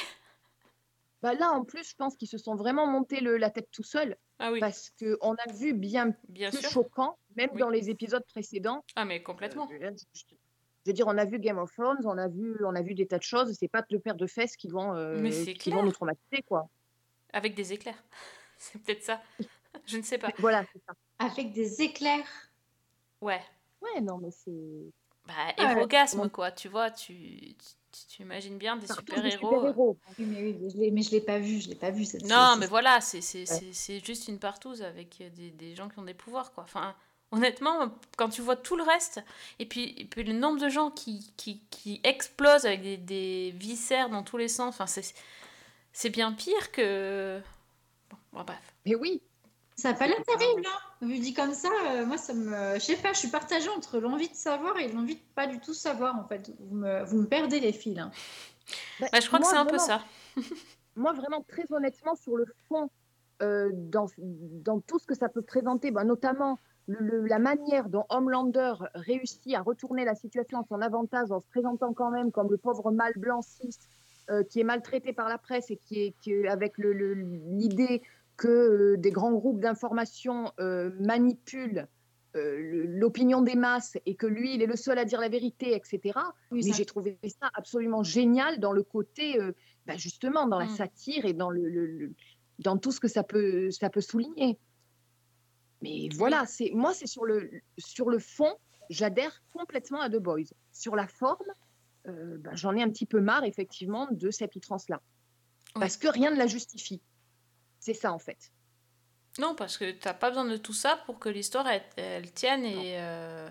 Bah 1.22 1.34
là, 1.34 1.52
en 1.52 1.66
plus, 1.66 1.90
je 1.90 1.96
pense 1.96 2.16
qu'ils 2.16 2.28
se 2.30 2.38
sont 2.38 2.56
vraiment 2.56 2.88
monté 2.88 3.20
le- 3.20 3.38
la 3.38 3.50
tête 3.50 3.68
tout 3.72 3.84
seuls. 3.84 4.16
Ah 4.40 4.52
oui. 4.54 4.60
Parce 4.62 4.92
qu'on 5.00 5.34
a 5.34 5.52
vu 5.52 5.74
bien, 5.74 6.14
Bien 6.30 6.50
plus 6.50 6.60
sûr. 6.62 6.70
choquant, 6.70 7.18
même 7.36 7.50
Oui. 7.54 7.60
dans 7.60 7.70
les 7.70 7.90
épisodes 7.90 8.24
précédents. 8.28 8.86
Ah 8.96 9.04
mais 9.06 9.22
complètement. 9.22 9.68
Euh, 9.82 9.92
je, 10.14 10.22
je 10.22 10.36
veux 10.86 10.94
dire, 10.94 11.08
on 11.08 11.18
a 11.18 11.26
vu 11.26 11.40
Game 11.40 11.58
of 11.58 11.72
Thrones, 11.74 12.00
on 12.06 12.18
a 12.18 12.30
vu, 12.30 12.56
on 12.66 12.74
a 12.74 12.82
vu 12.82 12.96
des 12.96 13.06
tas 13.06 13.18
de 13.18 13.24
choses. 13.24 13.54
C'est 13.60 13.68
pas 13.68 13.84
deux 13.90 14.00
paires 14.00 14.16
de 14.16 14.28
fesses 14.28 14.56
qui 14.56 14.70
vont, 14.70 14.96
euh, 14.96 15.30
qui 15.60 15.72
vont 15.72 15.84
nous 15.84 15.92
traumatiser, 15.92 16.42
quoi. 16.48 16.70
Avec 17.34 17.54
des 17.54 17.74
éclairs. 17.74 18.02
C'est 18.58 18.82
peut-être 18.82 19.04
ça. 19.04 19.22
Je 19.86 19.98
ne 19.98 20.02
sais 20.04 20.18
pas. 20.18 20.32
Voilà, 20.40 20.64
c'est 20.74 20.82
ça. 20.86 20.94
Avec 21.20 21.52
des 21.54 21.82
éclairs. 21.82 22.26
Ouais. 23.22 23.42
Ouais, 23.82 24.02
non, 24.02 24.18
mais 24.18 24.32
c'est. 24.32 24.52
Bah, 25.30 25.54
Ah 25.58 25.76
Ouais. 25.76 26.30
quoi. 26.30 26.52
Tu 26.52 26.68
vois, 26.70 26.89
tu, 26.92 27.13
tu, 27.13 28.00
tu 28.10 28.22
imagines 28.24 28.58
bien 28.58 28.78
des 28.78 28.88
super-héros. 28.88 29.56
super-héros. 29.56 29.98
Oui, 30.18 30.26
mais 30.26 30.42
oui, 30.76 30.92
mais 30.92 31.02
je 31.04 31.12
l'ai 31.12 31.22
pas 31.22 31.39
vu, 31.39 31.62
je 31.62 31.70
l'ai 31.70 31.76
pas 31.76 31.92
vu 31.92 32.04
cette 32.06 32.24
Non, 32.24 32.56
mais 32.58 32.68
voilà, 32.68 33.00
c'est 33.02 33.20
Ouais. 33.20 34.02
juste 34.04 34.28
une 34.28 34.39
partouze 34.39 34.82
avec 34.82 35.18
des, 35.36 35.52
des 35.52 35.76
gens 35.76 35.88
qui 35.89 36.00
ont 36.00 36.04
des 36.04 36.13
pouvoirs, 36.13 36.52
quoi. 36.54 36.63
Enfin, 36.63 36.96
honnêtement, 37.32 37.92
quand 38.18 38.30
tu 38.30 38.42
vois 38.42 38.56
tout 38.56 38.76
le 38.76 38.84
reste, 38.84 39.22
et 39.60 39.65
puis, 39.65 39.94
et 39.98 40.06
puis 40.06 40.24
le 40.24 40.34
nombre 40.34 40.60
de 40.60 40.70
gens 40.70 40.89
qui, 40.92 41.32
qui, 41.38 41.62
qui 41.70 42.02
explosent 42.04 42.65
avec 42.65 42.82
des, 42.82 42.98
des 42.98 43.54
viscères 43.56 44.10
dans 44.10 44.24
tous 44.24 44.38
les 44.38 44.48
sens, 44.48 44.70
enfin, 44.76 44.88
c'est 44.88 45.13
c'est 45.94 46.10
bien 46.10 46.32
pire 46.34 46.72
que... 46.72 47.42
Bon, 48.10 48.18
bon, 48.34 48.44
bref. 48.44 48.74
Mais 48.86 48.96
oui. 48.96 49.22
Ça 49.80 49.89
a 49.89 49.94
pas 49.94 50.08
l'air 50.08 50.22
terrible, 50.24 50.63
hein. 50.65 51.08
Vu 51.08 51.20
dit 51.20 51.34
comme 51.34 51.54
ça, 51.54 51.70
euh, 51.88 52.06
moi 52.06 52.18
ça 52.18 52.34
me. 52.34 52.76
Je 52.76 52.80
sais 52.80 52.98
pas, 52.98 53.13
je 53.13 53.20
suis 53.20 53.30
partagée 53.30 53.70
entre 53.70 54.00
l'envie 54.00 54.28
de 54.30 54.36
savoir 54.36 54.78
et 54.78 54.92
l'envie 54.92 55.15
de 55.15 55.22
pas 55.36 55.48
du 55.48 55.60
tout 55.60 55.74
savoir 55.74 56.18
en 56.20 56.26
fait. 56.28 56.52
Vous 56.60 56.76
me, 56.76 57.04
vous 57.06 57.18
me 57.22 57.26
perdez 57.28 57.60
les 57.60 57.72
fils. 57.72 57.98
hein. 57.98 58.12
Bah, 59.00 59.08
je 59.22 59.28
crois 59.28 59.39
que 59.39 59.46
c'est 59.46 59.56
un 59.56 59.65
peu 59.65 59.78
ça. 59.78 60.02
Moi, 60.96 61.13
vraiment, 61.13 61.42
très 61.48 61.72
honnêtement, 61.72 62.15
sur 62.15 62.36
le 62.36 62.46
fond, 62.68 62.89
euh, 63.42 63.70
dans, 63.74 64.08
dans 64.18 64.82
tout 64.82 65.00
ce 65.00 65.06
que 65.08 65.15
ça 65.15 65.30
peut 65.30 65.42
présenter, 65.42 65.92
bah, 65.92 66.04
notamment 66.04 66.60
le- 66.88 67.00
le- 67.00 67.26
la 67.28 67.39
manière 67.39 67.88
dont 67.88 68.04
Homelander 68.10 68.74
réussit 68.96 69.56
à 69.56 69.62
retourner 69.62 70.04
la 70.04 70.15
situation 70.15 70.60
à 70.60 70.65
son 70.68 70.82
avantage 70.82 71.32
en 71.32 71.39
se 71.39 71.48
présentant 71.48 71.94
quand 71.94 72.12
même 72.12 72.32
comme 72.34 72.50
le 72.52 72.58
pauvre 72.58 72.92
mâle 72.92 73.13
blanc 73.15 73.42
cis 73.42 73.78
euh, 74.30 74.44
qui 74.44 74.60
est 74.60 74.63
maltraité 74.63 75.13
par 75.13 75.30
la 75.30 75.38
presse 75.38 75.72
et 75.72 75.78
qui 75.78 76.02
est, 76.04 76.13
qui 76.22 76.34
est 76.34 76.48
avec 76.50 76.78
le- 76.78 76.92
le- 76.94 77.13
l'idée 77.13 78.02
que 78.39 78.47
euh, 78.47 78.97
des 78.97 79.12
grands 79.12 79.34
groupes 79.34 79.60
d'information 79.60 80.52
euh, 80.62 80.91
manipulent 80.99 81.88
euh, 82.36 82.86
l'opinion 82.88 83.41
des 83.41 83.56
masses 83.56 83.97
et 84.06 84.15
que 84.15 84.25
lui, 84.28 84.56
il 84.56 84.62
est 84.62 84.65
le 84.67 84.78
seul 84.78 84.97
à 84.97 85.04
dire 85.04 85.19
la 85.19 85.28
vérité, 85.30 85.75
etc. 85.75 86.17
Oui, 86.52 86.62
Mais 86.65 86.71
j'ai 86.73 86.86
trouvé 86.86 87.19
ça 87.41 87.49
absolument 87.54 88.02
génial 88.02 88.60
dans 88.60 88.71
le 88.71 88.84
côté, 88.84 89.39
euh, 89.41 89.52
bah, 89.86 89.97
justement, 89.97 90.47
dans 90.47 90.58
la 90.60 90.65
Mm. 90.67 90.75
satire 90.75 91.25
et 91.25 91.34
dans, 91.34 91.49
le, 91.49 91.67
le- 91.67 91.86
le- 91.88 92.13
dans 92.60 92.78
tout 92.78 92.91
ce 92.91 92.99
que 93.02 93.08
ça 93.10 93.23
peut, 93.23 93.71
ça 93.71 93.89
peut 93.89 94.02
souligner. 94.02 94.58
Mais 95.82 96.08
voilà, 96.15 96.45
c'est 96.45 96.71
moi, 96.73 96.93
c'est 96.93 97.08
sur 97.08 97.25
le, 97.25 97.49
sur 97.78 98.10
le 98.10 98.19
fond, 98.19 98.54
j'adhère 98.89 99.41
complètement 99.52 99.99
à 100.02 100.10
The 100.10 100.17
Boys. 100.17 100.49
Sur 100.71 100.95
la 100.95 101.08
forme, 101.08 101.45
euh, 102.08 102.38
bah, 102.38 102.52
j'en 102.54 102.73
ai 102.75 102.82
un 102.84 102.89
petit 102.89 103.06
peu 103.06 103.19
marre, 103.21 103.43
effectivement, 103.43 104.08
de 104.12 104.30
cette 104.32 104.56
outrance-là. 104.56 105.02
Parce 105.75 105.97
que 105.97 106.08
rien 106.08 106.32
ne 106.32 106.38
la 106.38 106.47
justifie. 106.47 107.02
C'est 107.93 108.02
ça, 108.02 108.13
en 108.13 108.19
fait. 108.19 108.52
Non, 109.39 109.56
parce 109.56 109.78
que 109.80 109.89
t'as 109.91 110.13
pas 110.13 110.30
besoin 110.30 110.45
de 110.45 110.58
tout 110.58 110.73
ça 110.73 110.97
pour 111.08 111.17
que 111.17 111.28
l'histoire 111.30 111.67
elle, 111.67 111.84
elle 111.97 112.32
tienne 112.32 112.65
et 112.65 112.99
euh, 112.99 113.49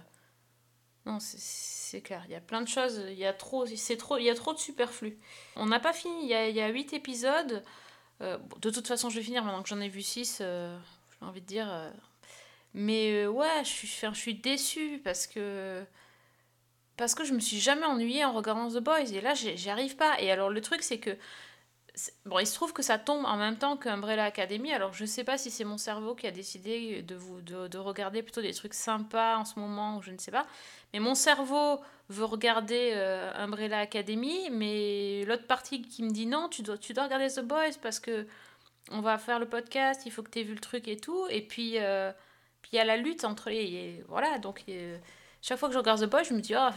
non, 1.07 1.18
c'est- 1.18 1.38
c'est 1.40 2.03
clair. 2.03 2.22
Il 2.27 2.33
y 2.33 2.37
a 2.37 2.40
plein 2.40 2.61
de 2.61 2.68
choses. 2.68 3.03
Il 3.09 3.18
y 3.18 3.24
a 3.27 3.33
trop, 3.33 3.66
c'est 3.66 3.96
trop, 3.96 4.16
il 4.18 4.24
y 4.24 4.31
a 4.31 4.35
trop 4.35 4.53
de 4.53 4.59
superflu. 4.59 5.18
On 5.57 5.66
n'a 5.66 5.81
pas 5.81 5.92
fini. 5.92 6.22
Il 6.22 6.29
y 6.29 6.35
a, 6.35 6.48
il 6.48 6.55
y 6.55 6.61
a 6.61 6.68
8 6.68 6.92
épisodes. 6.92 7.64
Euh, 8.20 8.38
bon, 8.38 8.57
de 8.61 8.70
toute 8.70 8.87
façon, 8.87 9.11
je 9.11 9.16
vais 9.16 9.24
finir 9.24 9.42
maintenant 9.44 9.62
que 9.62 9.68
j'en 9.68 9.81
ai 9.81 9.88
vu 9.88 10.03
6 10.03 10.38
J'ai 10.40 11.27
envie 11.27 11.40
de 11.40 11.46
dire. 11.46 11.68
euh, 11.72 11.90
Mais 12.74 13.24
euh, 13.24 13.29
ouais, 13.29 13.64
je 13.64 13.68
suis, 13.68 13.88
je 13.88 14.12
suis 14.14 14.35
déçue 14.35 15.01
parce 15.03 15.27
que 15.27 15.85
parce 16.96 17.14
que 17.14 17.24
je 17.24 17.33
me 17.33 17.40
suis 17.40 17.61
jamais 17.61 17.87
ennuyée 17.87 18.24
en 18.24 18.33
regardant 18.33 18.68
The 18.68 18.79
Boys 18.83 19.12
et 19.12 19.20
là 19.20 19.35
j'y 19.35 19.70
arrive 19.70 19.96
pas. 19.96 20.20
Et 20.20 20.31
alors 20.31 20.51
le 20.51 20.61
truc 20.61 20.83
c'est 20.83 20.98
que 20.98 21.16
Bon, 22.27 22.39
il 22.39 22.47
se 22.47 22.55
trouve 22.55 22.73
que 22.73 22.83
ça 22.83 22.99
tombe 22.99 23.25
en 23.25 23.37
même 23.37 23.57
temps 23.57 23.77
qu'Umbrella 23.77 24.25
Academy, 24.25 24.73
alors 24.73 24.93
je 24.93 25.05
sais 25.05 25.25
pas 25.25 25.39
si 25.39 25.51
c'est 25.51 25.65
mon 25.65 25.79
cerveau 25.79 26.15
qui 26.15 26.27
a 26.27 26.31
décidé 26.31 27.03
de, 27.03 27.15
vous, 27.15 27.41
de, 27.41 27.67
de 27.67 27.79
regarder 27.79 28.23
plutôt 28.23 28.43
des 28.43 28.55
trucs 28.55 28.75
sympas 28.75 29.37
en 29.37 29.45
ce 29.45 29.59
moment, 29.59 29.97
ou 29.97 30.03
je 30.03 30.11
ne 30.11 30.19
sais 30.19 30.31
pas. 30.31 30.47
Mais 30.93 31.01
mon 31.01 31.15
cerveau 31.15 31.81
veut 32.09 32.25
regarder 32.25 32.93
euh, 32.95 33.33
Umbrella 33.35 33.81
Academy, 33.81 34.49
mais 34.51 35.25
l'autre 35.27 35.47
partie 35.47 35.83
qui 35.83 36.03
me 36.03 36.11
dit 36.11 36.27
non, 36.27 36.49
tu 36.49 36.63
dois, 36.63 36.79
tu 36.79 36.93
dois 36.93 37.05
regarder 37.05 37.29
The 37.29 37.41
Boys 37.41 37.79
parce 37.83 38.01
que 38.01 38.27
on 38.91 39.01
va 39.01 39.19
faire 39.19 39.39
le 39.39 39.49
podcast, 39.49 40.03
il 40.07 40.13
faut 40.13 40.23
que 40.23 40.31
tu 40.31 40.41
aies 40.41 40.45
vu 40.45 40.55
le 40.55 40.61
truc 40.61 40.89
et 40.89 40.97
tout. 40.97 41.27
Et 41.31 41.43
puis, 41.43 41.79
euh, 41.79 42.13
puis 42.63 42.71
il 42.73 42.77
y 42.77 42.81
a 42.81 42.85
la 42.85 42.97
lutte 42.97 43.25
entre 43.25 43.51
les... 43.51 43.65
et 43.65 44.05
voilà, 44.09 44.39
donc 44.39 44.63
euh, 44.69 44.99
chaque 45.43 45.59
fois 45.59 45.69
que 45.69 45.75
je 45.75 45.79
regarde 45.79 46.01
The 46.01 46.09
Boys, 46.09 46.25
je 46.25 46.35
me 46.35 46.41
dis, 46.41 46.55
oh, 46.57 46.71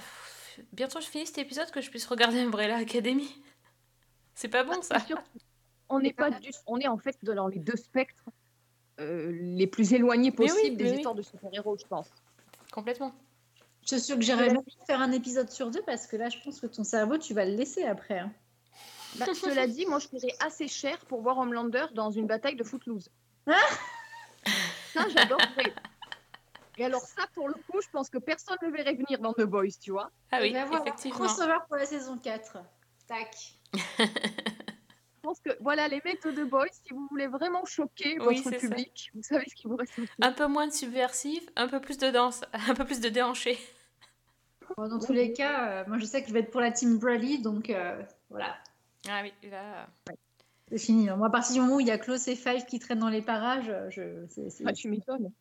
bientôt 0.73 0.99
je 0.99 1.07
finis 1.07 1.27
cet 1.27 1.37
épisode 1.37 1.71
que 1.71 1.81
je 1.81 1.89
puisse 1.89 2.05
regarder 2.05 2.39
Umbrella 2.39 2.77
Academy. 2.77 3.29
C'est 4.41 4.47
pas 4.49 4.63
bon 4.63 4.81
ça. 4.81 4.97
C'est 4.99 5.05
sûr 5.07 5.17
on 5.87 5.99
n'est 5.99 6.13
pas 6.13 6.31
du- 6.31 6.49
on 6.65 6.79
est 6.79 6.87
en 6.87 6.97
fait 6.97 7.15
dans 7.21 7.47
les 7.47 7.59
deux 7.59 7.75
spectres 7.75 8.23
euh, 8.99 9.31
les 9.33 9.67
plus 9.67 9.93
éloignés 9.93 10.29
oui, 10.31 10.47
possibles 10.47 10.77
mais 10.77 10.83
des 10.83 10.89
oui. 10.89 10.95
histoires 10.95 11.13
de 11.13 11.21
super-héros, 11.21 11.77
je 11.77 11.85
pense. 11.85 12.09
Complètement. 12.71 13.13
Je 13.83 13.89
suis 13.89 13.99
sûre 13.99 14.15
que 14.17 14.23
j'aurais 14.23 14.47
même 14.47 14.63
faire 14.87 14.99
un 14.99 15.11
épisode 15.11 15.51
sur 15.51 15.69
deux 15.69 15.83
parce 15.83 16.07
que 16.07 16.15
là, 16.15 16.29
je 16.29 16.37
pense 16.43 16.59
que 16.59 16.65
ton 16.65 16.83
cerveau, 16.83 17.19
tu 17.19 17.35
vas 17.35 17.45
le 17.45 17.51
laisser 17.55 17.83
après. 17.83 18.17
hein. 18.17 18.33
Bah, 19.19 19.25
cela 19.35 19.67
dit, 19.67 19.85
moi, 19.85 19.99
je 19.99 20.07
paierais 20.07 20.33
assez 20.39 20.67
cher 20.67 20.97
pour 21.05 21.21
voir 21.21 21.37
Homelander 21.37 21.85
dans 21.93 22.09
une 22.09 22.25
bataille 22.25 22.55
de 22.55 22.63
Footloose. 22.63 23.11
ça, 23.45 25.07
j'adorerais. 25.09 25.73
Et 26.77 26.85
alors 26.85 27.01
ça, 27.01 27.27
pour 27.35 27.47
le 27.47 27.53
coup, 27.69 27.79
je 27.81 27.89
pense 27.91 28.09
que 28.09 28.17
personne 28.17 28.57
ne 28.63 28.69
verrait 28.71 28.95
venir 28.95 29.19
dans 29.19 29.33
The 29.33 29.43
Boys, 29.43 29.77
tu 29.79 29.91
vois. 29.91 30.09
Ah 30.31 30.43
Il 30.43 30.55
oui, 30.55 30.77
effectivement. 30.81 31.27
crossover 31.27 31.57
pour 31.67 31.75
la 31.77 31.85
saison 31.85 32.17
4. 32.17 32.57
Tac. 33.07 33.35
Je 33.73 35.21
pense 35.21 35.39
que, 35.39 35.51
voilà, 35.61 35.87
les 35.87 36.01
mecs 36.03 36.23
de 36.25 36.31
The 36.31 36.49
Boys, 36.49 36.65
si 36.71 36.93
vous 36.93 37.07
voulez 37.09 37.27
vraiment 37.27 37.63
choquer 37.65 38.17
Oui, 38.19 38.41
votre 38.41 38.49
ça. 38.49 38.57
public, 38.67 39.11
vous 39.13 39.21
savez 39.23 39.45
ce 39.47 39.55
qu'il 39.55 39.69
vous 39.69 39.75
reste. 39.77 39.93
Un 40.21 40.31
peu 40.31 40.47
moins 40.47 40.67
de 40.67 40.73
subversif, 40.73 41.43
un 41.55 41.67
peu 41.67 41.79
plus 41.79 41.97
de 41.97 42.09
danse, 42.09 42.41
un 42.53 42.73
peu 42.73 42.85
plus 42.85 42.99
de 42.99 43.09
déhanché. 43.09 43.57
Bon, 44.77 44.87
dans 44.87 44.99
tous 44.99 45.13
les 45.13 45.31
cas, 45.33 45.69
euh, 45.69 45.83
moi 45.87 45.97
je 45.99 46.05
sais 46.05 46.21
que 46.21 46.29
je 46.29 46.33
vais 46.33 46.39
être 46.39 46.51
pour 46.51 46.61
la 46.61 46.71
team 46.71 46.97
Bradley, 46.97 47.37
donc 47.39 47.69
euh, 47.69 48.01
voilà. 48.29 48.57
Ah 49.09 49.21
oui, 49.23 49.31
là. 49.49 49.87
C'est 50.69 50.77
fini. 50.77 51.09
hein. 51.09 51.17
Moi, 51.17 51.27
à 51.27 51.29
partir 51.29 51.53
du 51.55 51.59
moment 51.61 51.75
où 51.75 51.79
il 51.81 51.87
y 51.87 51.91
a 51.91 51.97
Klaus 51.97 52.27
et 52.29 52.35
Five 52.35 52.65
qui 52.65 52.79
traînent 52.79 52.99
dans 52.99 53.09
les 53.09 53.21
parages, 53.21 53.71
je, 53.89 54.25
c'est, 54.29 54.49
c'est- 54.49 54.63
Ah, 54.65 54.71
tu 54.73 54.87
m'étonnes. 54.89 55.31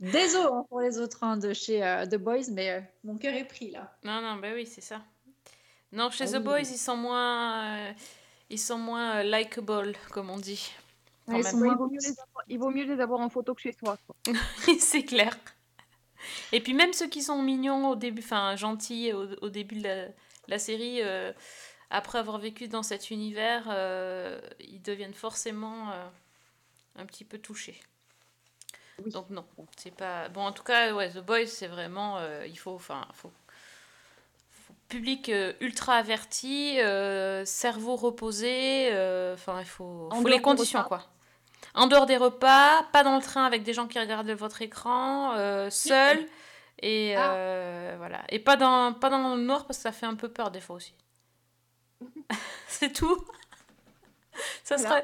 Désolé 0.00 0.48
hein, 0.52 0.64
pour 0.68 0.80
les 0.80 0.98
autres 0.98 1.22
hein, 1.22 1.36
de 1.36 1.52
chez 1.52 1.84
euh, 1.84 2.04
The 2.06 2.16
Boys, 2.16 2.50
mais 2.52 2.70
euh, 2.70 2.80
mon 3.04 3.16
cœur 3.16 3.34
est 3.34 3.44
pris 3.46 3.70
là. 3.70 3.96
Non, 4.02 4.20
non, 4.20 4.36
bah 4.36 4.48
oui, 4.54 4.66
c'est 4.66 4.80
ça. 4.80 5.02
Non, 5.94 6.10
chez 6.10 6.24
Ah 6.24 6.30
The 6.32 6.36
oui. 6.36 6.42
Boys, 6.42 6.60
ils 6.70 6.78
sont 6.78 6.96
moins, 6.96 7.88
euh, 7.88 7.92
ils 8.50 8.58
sont 8.60 8.78
moins 8.78 9.16
euh, 9.18 9.22
likable, 9.24 9.96
comme 10.10 10.30
on 10.30 10.38
dit. 10.38 10.72
Quand 11.30 11.36
Ouais, 11.36 11.40
ils 11.40 11.44
même. 11.44 11.56
sont 11.56 11.58
Ouais, 11.58 11.68
moins 11.68 11.74
il, 11.74 11.76
vaut 11.76 11.88
mieux 11.90 12.00
les 12.00 12.10
avoir, 12.20 12.44
il 12.48 12.58
vaut 12.58 12.70
mieux 12.70 12.84
les 12.84 13.00
avoir 13.00 13.20
en 13.20 13.28
photo 13.28 13.54
que 13.54 13.60
chez 13.62 13.72
soi. 13.72 13.98
c'est 14.80 15.04
clair. 15.04 15.36
Et 16.52 16.60
puis 16.60 16.74
même 16.74 16.92
ceux 16.92 17.08
qui 17.08 17.22
sont 17.22 17.42
mignons 17.42 17.88
au 17.90 17.96
début, 17.96 18.22
enfin 18.22 18.56
gentils 18.56 19.12
au, 19.12 19.26
au 19.42 19.48
début 19.50 19.76
de 19.76 19.82
la, 19.84 20.08
la 20.48 20.58
série, 20.58 21.02
euh, 21.02 21.32
après 21.90 22.18
avoir 22.18 22.38
vécu 22.38 22.68
dans 22.68 22.82
cet 22.82 23.10
univers, 23.10 23.66
euh, 23.70 24.40
ils 24.60 24.82
deviennent 24.82 25.14
forcément 25.14 25.90
euh, 25.92 26.08
un 26.96 27.06
petit 27.06 27.24
peu 27.24 27.38
touchés. 27.38 27.80
Oui. 28.98 29.12
Donc 29.12 29.30
non, 29.30 29.46
c'est 29.76 29.94
pas 29.94 30.28
bon. 30.28 30.42
En 30.42 30.52
tout 30.52 30.62
cas, 30.62 30.92
ouais, 30.94 31.10
The 31.10 31.18
Boys, 31.18 31.46
c'est 31.46 31.68
vraiment, 31.68 32.18
euh, 32.18 32.46
il 32.46 32.58
faut, 32.58 32.74
enfin, 32.74 33.06
faut- 33.12 33.32
public 34.88 35.28
euh, 35.28 35.52
ultra 35.60 35.94
averti, 35.94 36.78
euh, 36.80 37.44
cerveau 37.44 37.96
reposé, 37.96 38.88
euh, 38.92 39.34
enfin, 39.34 39.58
il 39.60 39.66
faut, 39.66 40.08
les 40.26 40.40
conditions 40.40 40.80
repas. 40.80 40.88
quoi. 40.98 41.06
En 41.74 41.86
dehors 41.88 42.06
des 42.06 42.16
repas, 42.16 42.84
pas 42.92 43.02
dans 43.02 43.16
le 43.16 43.22
train 43.22 43.44
avec 43.44 43.62
des 43.64 43.72
gens 43.72 43.86
qui 43.88 43.98
regardent 43.98 44.30
votre 44.30 44.62
écran, 44.62 45.32
euh, 45.34 45.70
seul. 45.70 46.24
Et 46.82 47.16
Ah. 47.16 47.94
voilà. 47.98 48.20
Et 48.28 48.38
pas 48.38 48.56
dans, 48.56 48.92
pas 48.92 49.08
dans 49.10 49.34
le 49.34 49.40
noir 49.42 49.66
parce 49.66 49.78
que 49.78 49.82
ça 49.82 49.92
fait 49.92 50.06
un 50.06 50.14
peu 50.16 50.28
peur 50.28 50.50
des 50.50 50.60
fois 50.60 50.76
aussi. 50.76 50.94
C'est 52.68 52.92
tout. 52.92 53.24
Ça 54.64 54.76
sera, 54.78 55.00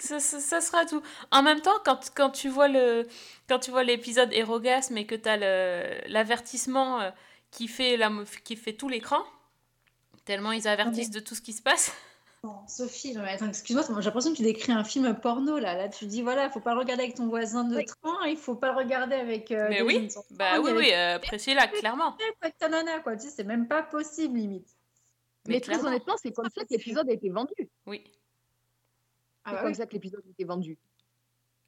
ça, 0.00 0.18
ça- 0.18 0.40
ça 0.40 0.60
sera 0.60 0.84
tout. 0.84 1.02
En 1.30 1.42
même 1.42 1.60
temps, 1.60 1.78
quand, 1.84 2.10
quand 2.16 2.30
tu 2.30 2.48
vois 2.48 2.66
le 2.66 3.06
quand 3.48 3.60
tu 3.60 3.70
vois 3.70 3.84
l'épisode 3.84 4.32
Érogasme 4.32 4.96
et 4.98 5.06
que 5.06 5.14
tu 5.14 5.28
as 5.28 5.36
l'avertissement 6.08 7.00
qui 7.52 7.68
fait 7.68 7.96
la, 7.96 8.10
qui 8.42 8.56
fait 8.56 8.72
tout 8.72 8.88
l'écran, 8.88 9.22
tellement 10.24 10.50
ils 10.50 10.66
avertissent 10.66 11.10
de 11.10 11.20
tout 11.20 11.36
ce 11.36 11.40
qui 11.42 11.52
se 11.52 11.62
passe. 11.62 11.92
Non, 12.44 12.66
mais 13.22 13.28
attends, 13.30 13.46
excuse-moi, 13.46 13.84
moi, 13.90 14.00
j'ai 14.00 14.06
l'impression 14.06 14.32
que 14.32 14.36
tu 14.38 14.42
décris 14.42 14.72
un 14.72 14.82
film 14.82 15.14
porno 15.14 15.60
là. 15.60 15.76
Là, 15.76 15.88
tu 15.88 16.06
dis 16.06 16.22
voilà, 16.22 16.50
faut 16.50 16.58
pas 16.58 16.72
le 16.74 16.80
regarder 16.80 17.04
avec 17.04 17.14
ton 17.14 17.28
voisin 17.28 17.62
de 17.62 17.76
Oui. 17.76 17.84
train, 17.84 18.26
il 18.26 18.36
faut 18.36 18.56
pas 18.56 18.72
le 18.72 18.78
regarder 18.78 19.14
avec. 19.14 19.52
euh, 19.52 19.68
Mais 19.68 19.76
des 19.76 19.82
oui, 19.82 20.08
enfants, 20.08 20.24
bah 20.32 20.58
oui, 20.60 20.70
avec- 20.70 20.80
oui, 20.82 20.92
euh, 20.92 21.18
Priscilla, 21.20 21.68
clairement. 21.68 22.16
avec 22.40 22.58
ta 22.58 22.68
nana, 22.68 22.98
quoi. 22.98 23.14
Tu 23.14 23.28
sais, 23.28 23.30
c'est 23.36 23.44
même 23.44 23.68
pas 23.68 23.84
possible 23.84 24.36
limite. 24.36 24.66
Mais 25.46 25.54
Mais 25.54 25.60
très 25.60 25.84
honnêtement, 25.84 26.16
c'est 26.20 26.32
comme 26.32 26.48
ça 26.52 26.62
que 26.64 26.70
l'épisode 26.70 27.08
a 27.08 27.12
été 27.12 27.30
vendu. 27.30 27.54
Oui. 27.86 28.02
Ah 29.44 29.50
C'est 29.50 29.52
bah 29.54 29.60
comme 29.60 29.70
oui. 29.70 29.76
ça 29.76 29.86
que 29.86 29.92
l'épisode 29.92 30.24
a 30.26 30.30
été 30.30 30.42
vendu. 30.44 30.76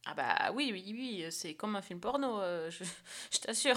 Ah 0.06 0.14
bah 0.14 0.50
oui, 0.54 0.70
oui, 0.72 0.84
oui, 0.92 1.26
c'est 1.30 1.54
comme 1.54 1.76
un 1.76 1.82
film 1.82 2.00
porno, 2.00 2.40
euh, 2.40 2.68
je, 2.72 2.82
je 3.30 3.38
t'assure. 3.38 3.76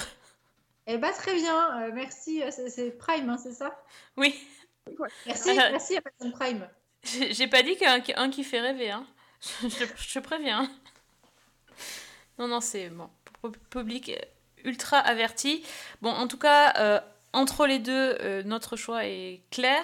Eh 0.88 0.98
bah 0.98 1.12
très 1.12 1.34
bien, 1.36 1.82
euh, 1.82 1.92
merci. 1.94 2.42
euh, 2.44 2.50
C'est 2.52 2.92
Prime, 2.98 3.30
hein, 3.30 3.38
c'est 3.38 3.52
ça? 3.54 3.84
Oui, 4.16 4.34
Merci, 5.26 5.50
Ah. 5.60 5.70
merci 5.72 5.98
Amazon 5.98 6.32
Prime. 6.38 6.70
j'ai 7.04 7.48
pas 7.48 7.62
dit 7.62 7.76
qu'un 7.76 8.02
un 8.16 8.30
qui 8.30 8.44
fait 8.46 8.62
rêver, 8.62 8.90
hein. 8.92 9.06
Je, 9.64 9.86
je- 9.98 10.20
préviens. 10.20 10.70
Non, 12.40 12.48
non, 12.48 12.62
c'est 12.62 12.90
bon. 12.90 13.10
pu- 13.44 13.60
Public 13.70 14.10
euh, 14.10 14.22
ultra 14.64 14.98
averti. 15.00 15.64
Bon, 16.02 16.10
en 16.12 16.28
tout 16.28 16.38
cas, 16.40 16.74
euh, 16.78 17.00
entre 17.34 17.68
les 17.68 17.80
deux, 17.80 18.18
euh, 18.22 18.44
notre 18.44 18.76
choix 18.78 19.06
est 19.06 19.42
clair. 19.52 19.84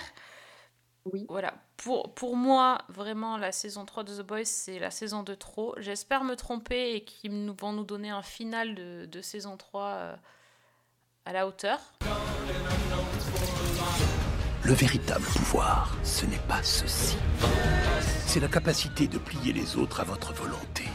Oui. 1.06 1.26
Voilà. 1.28 1.54
Pour, 1.78 2.14
pour 2.16 2.36
moi, 2.38 2.78
vraiment, 2.88 3.38
la 3.38 3.52
saison 3.52 3.86
3 3.86 4.04
de 4.06 4.16
The 4.22 4.26
Boys, 4.26 4.46
c'est 4.46 4.80
la 4.80 4.90
saison 4.90 5.22
de 5.24 5.36
trop. 5.36 5.76
J'espère 5.80 6.24
me 6.24 6.36
tromper 6.36 6.94
et 6.96 7.04
qu'ils 7.04 7.46
nous, 7.46 7.54
vont 7.60 7.74
nous 7.74 7.84
donner 7.84 8.10
un 8.10 8.24
final 8.24 8.74
de, 8.74 9.06
de 9.06 9.22
saison 9.22 9.58
3 9.58 9.86
euh, 9.90 10.16
à 11.26 11.34
la 11.34 11.48
hauteur. 11.48 11.80
Le 14.64 14.74
véritable 14.74 15.26
pouvoir, 15.26 15.96
ce 16.04 16.26
n'est 16.26 16.42
pas 16.48 16.62
ceci. 16.64 17.18
C'est 18.26 18.40
la 18.40 18.48
capacité 18.48 19.08
de 19.08 19.18
plier 19.18 19.54
les 19.54 19.76
autres 19.76 20.00
à 20.02 20.04
votre 20.04 20.34
volonté. 20.34 20.86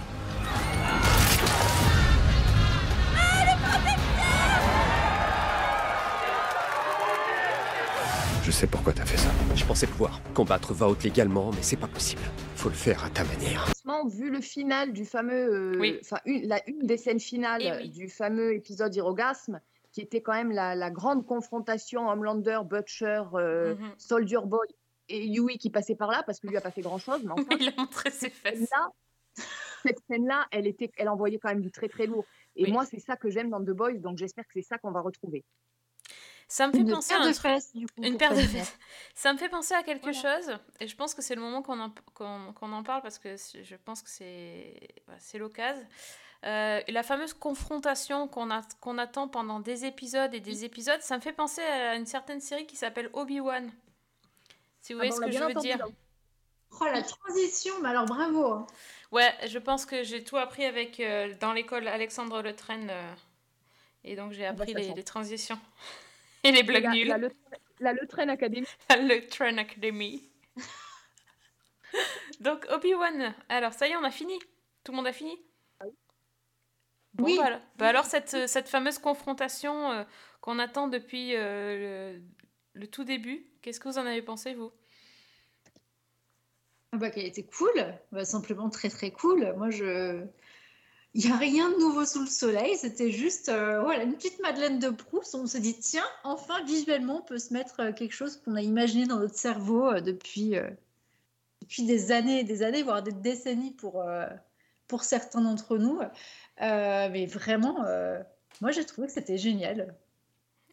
Je 8.45 8.51
sais 8.51 8.67
pourquoi 8.67 8.93
t'as 8.95 9.05
fait 9.05 9.19
ça. 9.19 9.29
Je 9.55 9.65
pensais 9.65 9.87
pouvoir 9.87 10.21
combattre 10.35 10.73
Vault 10.73 10.97
légalement, 11.05 11.51
mais 11.51 11.59
c'est 11.63 11.77
pas 11.77 11.87
possible. 11.87 12.23
Faut 12.57 12.71
le 12.71 12.75
faire 12.75 13.05
à 13.05 13.11
ta 13.11 13.23
manière. 13.25 13.67
Franchement, 13.67 14.07
vu 14.09 14.31
le 14.31 14.41
final 14.41 14.93
du 14.95 15.05
fameux, 15.05 15.75
euh, 15.75 15.79
Oui. 15.79 15.99
enfin 16.03 16.19
une, 16.25 16.49
la, 16.49 16.61
une 16.69 16.87
des 16.87 16.97
scènes 16.97 17.21
finales 17.21 17.61
Eh 17.63 17.73
oui. 17.73 17.89
du 17.91 18.09
fameux 18.09 18.55
épisode 18.55 18.95
Hirogasme, 18.95 19.61
qui 19.93 20.01
était 20.01 20.21
quand 20.21 20.35
même 20.35 20.53
la, 20.53 20.75
la 20.75 20.91
grande 20.91 21.27
confrontation 21.27 22.09
Homelander, 22.09 22.61
Butcher, 22.65 23.23
euh, 23.35 23.75
Mhm. 23.75 23.95
Soldier 23.99 24.39
Boy 24.45 24.69
et 25.09 25.25
Yui 25.27 25.59
qui 25.59 25.71
passait 25.71 25.95
par 25.97 26.11
là 26.11 26.23
parce 26.25 26.41
que 26.41 26.47
lui 26.47 26.57
a 26.57 26.61
pas 26.61 26.71
fait 26.71 26.83
grand 26.83 26.99
chose, 26.99 27.23
mais 27.25 27.33
enfin, 27.33 27.45
Il 27.61 27.69
a 27.69 27.73
montré 27.77 28.11
ses 28.11 28.31
fesses. 28.31 28.69
là, 28.71 28.89
cette 29.85 29.99
scène-là, 30.11 30.47
elle 30.51 30.67
était, 30.67 30.91
elle 30.99 31.09
envoyait 31.09 31.39
quand 31.39 31.49
même 31.49 31.61
du 31.63 31.71
très 31.71 31.89
très 31.89 32.07
lourd. 32.07 32.25
Et 32.57 32.65
Oui. 32.65 32.73
moi, 32.73 32.85
c'est 32.85 32.99
ça 33.01 33.17
que 33.17 33.31
j'aime 33.31 33.49
dans 33.51 33.61
The 33.61 33.71
Boys, 33.71 33.95
donc 33.99 34.19
j'espère 34.19 34.45
que 34.45 34.51
c'est 34.55 34.63
ça 34.63 34.77
qu'on 34.79 34.91
va 34.91 35.01
retrouver. 35.01 35.45
Ça 36.51 36.67
me 36.67 36.73
fait 36.73 36.79
Une 36.81 36.89
penser 36.91 37.13
à 37.15 37.19
paire 37.19 37.29
de 37.29 37.33
fesses, 37.35 37.75
du 37.75 37.87
coup. 37.87 38.03
Une 38.03 38.17
paire 38.17 38.35
de 38.35 38.41
fesses. 38.41 38.77
Ça 39.15 39.33
me 39.35 39.39
fait 39.39 39.51
penser 39.51 39.75
à 39.75 39.83
quelque 39.83 40.13
chose, 40.13 40.57
et 40.81 40.89
je 40.89 40.97
pense 40.97 41.13
que 41.15 41.21
c'est 41.21 41.35
le 41.35 41.43
moment 41.43 41.61
qu'on 41.63 41.79
en, 41.79 41.93
qu'on- 42.15 42.53
qu'on 42.55 42.73
en 42.73 42.83
parle 42.83 43.03
parce 43.03 43.19
que 43.19 43.37
je 43.37 43.77
pense 43.77 44.03
que 44.03 44.09
c'est 44.11 45.39
l'occasion. 45.39 45.87
Euh, 46.45 46.81
la 46.89 47.03
fameuse 47.03 47.35
confrontation 47.35 48.29
qu'on 48.29 48.51
attend 48.99 49.29
pendant 49.29 49.61
des 49.61 49.85
épisodes 49.85 50.33
et 50.35 50.41
des 50.41 50.65
épisodes, 50.65 51.01
ça 51.03 51.17
me 51.17 51.23
fait 51.23 51.33
penser 51.33 51.63
à 51.63 51.97
une 51.97 52.07
certaine 52.07 52.41
série 52.41 52.67
qui 52.67 52.77
s'appelle 52.77 53.11
Obi-Wan. 53.13 53.71
Si 54.81 54.93
vous 54.93 54.99
Ah 55.01 55.07
voyez 55.07 55.13
ce 55.13 55.21
l'a 55.21 55.27
que 55.27 55.33
je 55.33 55.39
veux 55.39 55.45
entendu, 55.51 55.69
dire. 55.69 55.87
Oh 56.81 56.85
la 56.85 57.03
transition, 57.03 57.75
mais 57.83 57.89
alors 57.91 58.07
bravo. 58.07 58.45
hein. 58.47 58.67
Ouais, 59.13 59.33
je 59.47 59.59
pense 59.59 59.87
que 59.87 60.03
j'ai 60.05 60.23
tout 60.23 60.37
appris 60.37 60.65
avec 60.65 61.01
euh, 61.01 61.35
dans 61.41 61.53
l'école 61.53 61.89
Alexandre 61.89 62.43
Le 62.43 62.55
Train, 62.55 62.89
euh, 62.89 63.15
et 64.05 64.17
donc 64.17 64.33
j'ai 64.33 64.47
Ah 64.47 64.53
bah, 64.53 64.65
appris 64.65 64.75
les, 64.75 65.05
transitions 65.05 65.59
et 66.45 66.53
les 66.53 66.63
blagues 66.63 66.85
La, 66.85 66.91
nulles. 66.91 67.09
la, 67.09 67.19
Le- 67.19 67.31
la 67.81 67.93
Le 67.93 68.07
Train 68.07 68.29
Academy. 68.29 68.67
le 68.91 69.21
Train 69.29 69.57
Academy. 69.59 70.29
Donc, 72.41 72.67
Obi-Wan. 72.71 73.35
Alors, 73.49 73.73
ça 73.73 73.89
y 73.89 73.93
est, 73.93 73.97
on 73.97 74.05
a 74.05 74.11
fini. 74.11 74.39
Tout 74.85 74.93
le 74.93 74.97
monde 74.97 75.07
a 75.07 75.13
fini? 75.13 75.37
Bon, 77.19 77.25
Oui. 77.25 77.39
alors- 77.41 77.61
bah 77.77 77.89
alors, 77.89 78.05
cette, 78.05 78.35
euh, 78.35 78.47
cette 78.47 78.69
fameuse 78.69 78.99
confrontation 78.99 79.91
euh, 79.91 80.05
qu'on 80.41 80.59
attend 80.59 80.89
depuis 80.89 81.35
euh, 81.35 82.15
le, 82.15 82.81
le 82.81 82.87
tout 82.87 83.05
début, 83.05 83.47
qu'est-ce 83.61 83.81
que 83.81 83.89
vous 83.89 83.99
en 83.99 84.07
avez 84.07 84.23
pensé, 84.23 84.55
vous? 84.55 84.71
Ah 86.93 86.97
bah, 86.97 87.11
qu'elle 87.11 87.27
était 87.27 87.45
cool, 87.45 87.71
Bah, 88.13 88.25
simplement 88.25 88.71
très 88.71 88.89
très 88.89 89.11
cool. 89.11 89.53
Moi, 89.57 89.71
je. 89.71 90.25
Il 91.15 91.25
n'y 91.25 91.33
a 91.33 91.37
rien 91.37 91.71
de 91.71 91.77
nouveau 91.79 92.05
sous 92.05 92.21
le 92.21 92.27
soleil, 92.27 92.77
c'était 92.77 93.11
juste 93.11 93.49
euh, 93.49 93.81
voilà, 93.81 94.05
une 94.05 94.15
petite 94.15 94.41
Madeleine 94.41 94.79
de 94.79 94.91
Proust. 94.91 95.35
On 95.35 95.47
se 95.47 95.57
dit, 95.59 95.77
tiens, 95.79 96.05
enfin, 96.23 96.63
visuellement, 96.65 97.19
on 97.19 97.23
peut 97.23 97.39
se 97.39 97.53
mettre 97.53 97.91
quelque 97.93 98.13
chose 98.13 98.37
qu'on 98.37 98.55
a 98.55 98.61
imaginé 98.61 99.07
dans 99.07 99.19
notre 99.19 99.35
cerveau 99.35 99.87
euh, 99.89 100.01
depuis, 100.01 100.55
euh, 100.57 100.69
depuis 101.63 101.85
des 101.85 102.13
années 102.13 102.41
et 102.41 102.45
des 102.45 102.63
années, 102.63 102.83
voire 102.83 103.03
des 103.03 103.13
décennies 103.13 103.73
pour, 103.73 104.03
euh, 104.03 104.27
pour 104.87 105.03
certains 105.03 105.41
d'entre 105.41 105.79
nous. 105.79 105.99
Euh, 106.63 107.09
mais 107.11 107.27
vraiment, 107.27 107.85
euh, 107.87 108.21
moi, 108.61 108.71
j'ai 108.71 108.85
trouvé 108.85 109.07
que 109.07 109.13
c'était 109.13 109.39
génial. 109.39 109.95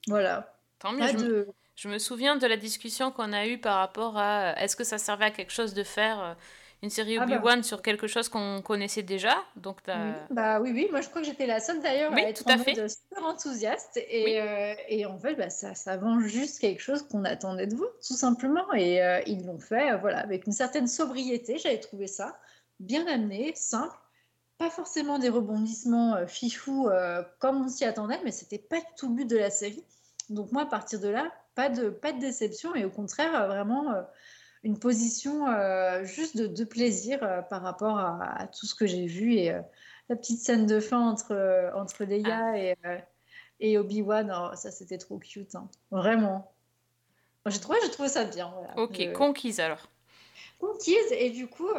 Voilà. 0.08 0.56
Tant 0.80 0.92
mieux. 0.92 1.08
Je, 1.08 1.18
me- 1.18 1.24
de... 1.24 1.48
je 1.76 1.88
me 1.90 1.98
souviens 2.00 2.36
de 2.36 2.48
la 2.48 2.58
discussion 2.58 3.12
qu'on 3.12 3.34
a 3.34 3.48
eue 3.48 3.58
par 3.60 3.78
rapport 3.78 4.18
à 4.18 4.52
euh, 4.52 4.56
est-ce 4.56 4.76
que 4.76 4.84
ça 4.84 4.98
servait 4.98 5.26
à 5.26 5.32
quelque 5.32 5.52
chose 5.54 5.74
de 5.74 5.84
faire 5.84 6.36
une 6.84 6.90
série 6.90 7.18
Ah 7.18 7.26
bah. 7.26 7.38
Obi-Wan 7.38 7.64
sur 7.64 7.82
quelque 7.82 8.06
chose 8.06 8.30
qu'on 8.30 8.62
connaissait 8.62 9.02
déjà? 9.02 9.36
Donc, 9.56 9.80
Oui, 9.88 9.94
bah 10.30 10.60
oui, 10.60 10.72
oui, 10.74 10.88
moi 10.92 11.02
je 11.02 11.10
crois 11.10 11.22
que 11.22 11.28
j'étais 11.28 11.48
la 11.48 11.60
seule 11.60 11.82
d'ailleurs 11.82 12.12
Oui, 12.14 12.22
à 12.24 12.30
être 12.30 12.44
tout 12.44 12.52
à 12.52 12.58
fait. 12.58 12.74
super 12.90 13.24
enthousiaste 13.24 13.98
et, 13.98 14.24
Oui. 14.26 14.38
euh, 14.38 14.74
et 14.90 15.06
en 15.06 15.18
fait 15.18 15.34
bah, 15.36 15.50
ça, 15.50 15.74
ça 15.74 15.98
vend 15.98 16.20
juste 16.20 16.60
quelque 16.60 16.82
chose 16.82 17.08
qu'on 17.08 17.24
attendait 17.24 17.66
de 17.66 17.76
vous 17.76 17.88
tout 18.06 18.14
simplement 18.16 18.72
et 18.74 19.02
euh, 19.02 19.22
ils 19.26 19.46
l'ont 19.48 19.58
fait 19.58 19.98
voilà, 19.98 20.20
avec 20.20 20.46
une 20.46 20.52
certaine 20.54 20.88
sobriété, 20.88 21.58
j'avais 21.58 21.80
trouvé 21.80 22.06
ça 22.08 22.38
bien 22.80 23.08
amené, 23.08 23.54
simple, 23.56 23.96
pas 24.58 24.70
forcément 24.70 25.20
des 25.20 25.30
rebondissements 25.30 26.16
euh, 26.16 26.28
fifous 26.28 26.88
euh, 26.88 27.24
comme 27.40 27.66
on 27.66 27.68
s'y 27.68 27.86
attendait 27.86 28.20
mais 28.24 28.32
c'était 28.32 28.60
pas 28.60 28.80
du 28.80 28.86
tout 28.98 29.10
le 29.10 29.16
but 29.16 29.30
de 29.30 29.38
la 29.38 29.50
série 29.50 29.84
donc 30.30 30.52
moi 30.52 30.64
à 30.64 30.66
partir 30.66 31.00
de 31.00 31.10
là 31.10 31.32
pas 31.56 31.70
de, 31.70 31.90
pas 31.90 32.12
de 32.12 32.20
déception 32.20 32.74
et 32.76 32.86
au 32.86 32.90
contraire 32.90 33.36
euh, 33.42 33.48
vraiment 33.48 33.94
une 34.64 34.80
position 34.80 35.48
euh, 35.48 36.04
juste 36.04 36.36
de, 36.36 36.48
de 36.48 36.64
plaisir 36.64 37.20
euh, 37.22 37.42
par 37.44 37.62
rapport 37.62 38.00
à, 38.00 38.42
à 38.42 38.48
tout 38.48 38.66
ce 38.66 38.74
que 38.74 38.88
j'ai 38.88 39.06
vu 39.06 39.36
et 39.36 39.52
euh, 39.52 39.62
la 40.10 40.16
petite 40.16 40.40
scène 40.40 40.66
de 40.66 40.80
fin 40.80 41.00
entre, 41.00 41.72
entre 41.76 42.04
Leia 42.04 42.58
et, 42.58 42.76
euh, 42.86 42.98
et 43.60 43.78
Obi-Wan, 43.78 44.32
oh, 44.36 44.56
ça 44.56 44.72
c'était 44.72 44.98
trop 44.98 45.18
cute, 45.18 45.56
hein. 45.56 45.70
vraiment. 45.92 46.52
J'ai 47.46 47.60
trouvé, 47.60 47.78
trouvé 47.92 48.10
ça 48.10 48.26
bien. 48.26 48.52
voilà. 48.56 48.74
Ok, 48.78 49.14
conquise 49.14 49.60
alors. 49.60 49.88
conquise 50.60 51.12
et 51.12 51.30
du 51.30 51.48
coup, 51.48 51.70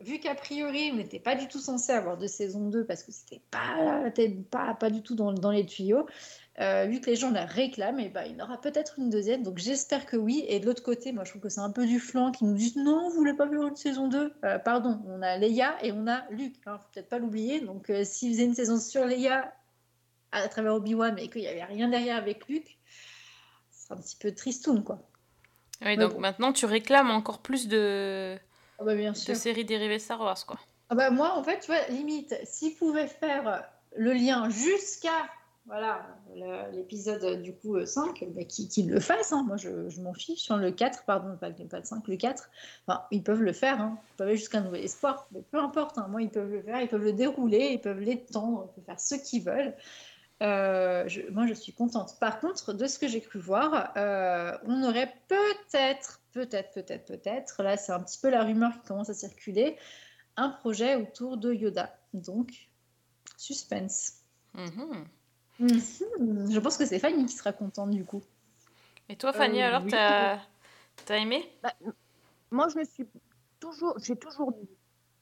vu 0.00 0.20
qu'a 0.20 0.34
priori, 0.34 0.90
on 0.92 0.96
n'était 0.96 1.18
pas 1.18 1.34
du 1.34 1.48
tout 1.48 1.58
censé 1.58 1.92
avoir 1.92 2.16
de 2.16 2.26
saison 2.26 2.68
2 2.68 2.84
parce 2.84 3.02
que 3.02 3.12
c'était 3.12 3.40
pas, 3.50 4.10
pas, 4.50 4.74
pas 4.74 4.90
du 4.90 5.02
tout 5.02 5.14
dans, 5.14 5.32
dans 5.32 5.50
les 5.50 5.66
tuyaux, 5.66 6.06
euh, 6.60 6.86
vu 6.86 7.00
que 7.00 7.10
les 7.10 7.16
gens 7.16 7.30
la 7.30 7.44
réclament, 7.44 8.00
et 8.00 8.08
ben, 8.08 8.24
il 8.24 8.36
y 8.36 8.42
en 8.42 8.44
aura 8.44 8.60
peut-être 8.60 8.98
une 8.98 9.10
deuxième. 9.10 9.42
Donc 9.42 9.58
j'espère 9.58 10.06
que 10.06 10.16
oui. 10.16 10.44
Et 10.48 10.60
de 10.60 10.66
l'autre 10.66 10.82
côté, 10.82 11.12
moi 11.12 11.24
je 11.24 11.30
trouve 11.30 11.42
que 11.42 11.48
c'est 11.48 11.60
un 11.60 11.70
peu 11.70 11.86
du 11.86 12.00
flanc 12.00 12.32
qui 12.32 12.44
nous 12.44 12.54
disent 12.54 12.76
non, 12.76 13.10
vous 13.10 13.16
voulez 13.16 13.34
pas 13.34 13.48
faire 13.48 13.66
une 13.66 13.76
saison 13.76 14.08
2 14.08 14.32
Euh, 14.44 14.58
Pardon, 14.58 15.00
on 15.06 15.22
a 15.22 15.36
Leia 15.36 15.76
et 15.82 15.92
on 15.92 16.06
a 16.06 16.24
Luke. 16.30 16.56
Hein, 16.66 16.78
faut 16.78 16.88
peut-être 16.92 17.08
pas 17.08 17.18
l'oublier. 17.18 17.60
Donc 17.60 17.90
euh, 17.90 18.04
s'ils 18.04 18.32
faisaient 18.32 18.44
une 18.44 18.54
saison 18.54 18.78
sur 18.78 19.04
Leia 19.04 19.52
à 20.32 20.46
travers 20.48 20.74
Obi-Wan, 20.74 21.14
mais 21.14 21.28
qu'il 21.28 21.42
n'y 21.42 21.48
avait 21.48 21.64
rien 21.64 21.88
derrière 21.88 22.16
avec 22.16 22.48
Luke, 22.48 22.78
c'est 23.70 23.92
un 23.92 23.96
petit 23.96 24.16
peu 24.16 24.32
tristoun 24.32 24.82
quoi. 24.82 25.00
Oui, 25.80 25.96
donc 25.96 26.14
bon. 26.14 26.20
maintenant 26.20 26.52
tu 26.52 26.66
réclames 26.66 27.10
encore 27.10 27.38
plus 27.38 27.68
de, 27.68 28.36
Ah 28.78 28.84
bah, 28.84 28.94
bien 28.94 29.12
de 29.12 29.16
sûr. 29.16 29.34
séries 29.36 29.64
dérivées 29.64 29.98
Star 29.98 30.20
Wars, 30.20 30.44
quoi. 30.46 30.58
Ah 30.90 30.94
bah 30.94 31.10
moi, 31.10 31.34
en 31.36 31.42
fait, 31.42 31.60
tu 31.60 31.66
vois, 31.66 31.86
limite, 31.88 32.34
s'ils 32.44 32.74
pouvaient 32.74 33.08
faire 33.08 33.68
le 33.96 34.12
lien 34.12 34.48
jusqu'à 34.48 35.10
voilà 35.66 36.06
l'épisode 36.72 37.22
euh, 37.24 37.36
du 37.36 37.54
coup 37.54 37.76
euh, 37.76 37.84
5, 37.84 38.24
bah, 38.30 38.42
qu'ils 38.44 38.88
le 38.88 39.00
fassent. 39.00 39.32
hein. 39.34 39.44
Moi, 39.46 39.58
je, 39.58 39.90
je 39.90 40.00
m'en 40.00 40.14
fiche. 40.14 40.38
Sur 40.40 40.56
le 40.56 40.70
4, 40.70 41.04
pardon, 41.04 41.36
pas, 41.36 41.50
le- 41.50 41.66
pas 41.66 41.78
le 41.80 41.84
5, 41.84 42.08
le 42.08 42.16
4, 42.16 42.48
enfin, 42.86 43.02
ils 43.10 43.22
peuvent 43.22 43.42
le 43.42 43.52
faire. 43.52 43.78
Hein. 43.80 43.98
Ils 44.12 44.16
peuvent 44.16 44.28
aller 44.28 44.36
jusqu'à 44.38 44.58
un 44.58 44.62
nouvel 44.62 44.82
espoir. 44.84 45.26
Mais 45.32 45.42
peu 45.50 45.58
importe, 45.58 45.98
hein. 45.98 46.06
moi, 46.08 46.22
ils 46.22 46.30
peuvent 46.30 46.50
le 46.50 46.62
faire. 46.62 46.80
Ils 46.80 46.88
peuvent 46.88 47.04
le 47.04 47.12
dérouler, 47.12 47.72
ils 47.72 47.80
peuvent 47.82 48.00
l'étendre, 48.00 48.70
ils 48.70 48.74
peuvent 48.76 48.84
faire 48.84 49.00
ce 49.00 49.14
qu'ils 49.16 49.42
veulent. 49.44 49.74
Euh, 50.42 51.08
je- 51.08 51.28
moi, 51.30 51.46
je 51.46 51.54
suis 51.54 51.72
contente. 51.72 52.18
Par 52.20 52.38
contre, 52.40 52.72
de 52.72 52.86
ce 52.86 52.98
que 52.98 53.08
j'ai 53.08 53.20
cru 53.20 53.38
voir, 53.40 53.92
euh, 53.96 54.56
on 54.64 54.82
aurait 54.84 55.12
peut-être, 55.28 56.20
peut-être, 56.32 56.72
peut-être, 56.72 57.06
peut-être, 57.06 57.62
là, 57.62 57.76
c'est 57.76 57.92
un 57.92 58.00
petit 58.00 58.18
peu 58.20 58.30
la 58.30 58.44
rumeur 58.44 58.72
qui 58.80 58.86
commence 58.86 59.10
à 59.10 59.14
circuler, 59.14 59.76
un 60.36 60.50
projet 60.50 60.94
autour 60.94 61.36
de 61.38 61.52
Yoda. 61.52 61.98
Donc, 62.14 62.68
suspense. 63.36 64.22
Mhm. 64.54 65.06
Mhm. 65.58 66.50
Je 66.52 66.58
pense 66.60 66.76
que 66.76 66.86
c'est 66.86 67.00
Fanny 67.00 67.26
qui 67.26 67.32
sera 67.34 67.52
contente 67.52 67.90
du 67.90 68.04
coup. 68.04 68.22
Et 69.08 69.16
toi, 69.16 69.32
Fanny, 69.32 69.60
Euh, 69.60 69.66
alors, 69.66 69.82
oui. 69.82 69.90
t'as 69.90 70.38
t'as 71.04 71.16
aimé? 71.16 71.44
Bah, 71.62 71.72
moi, 72.50 72.68
je 72.72 72.78
me 72.78 72.84
suis 72.84 73.06
toujours, 73.58 73.98
j'ai 73.98 74.16
toujours, 74.16 74.56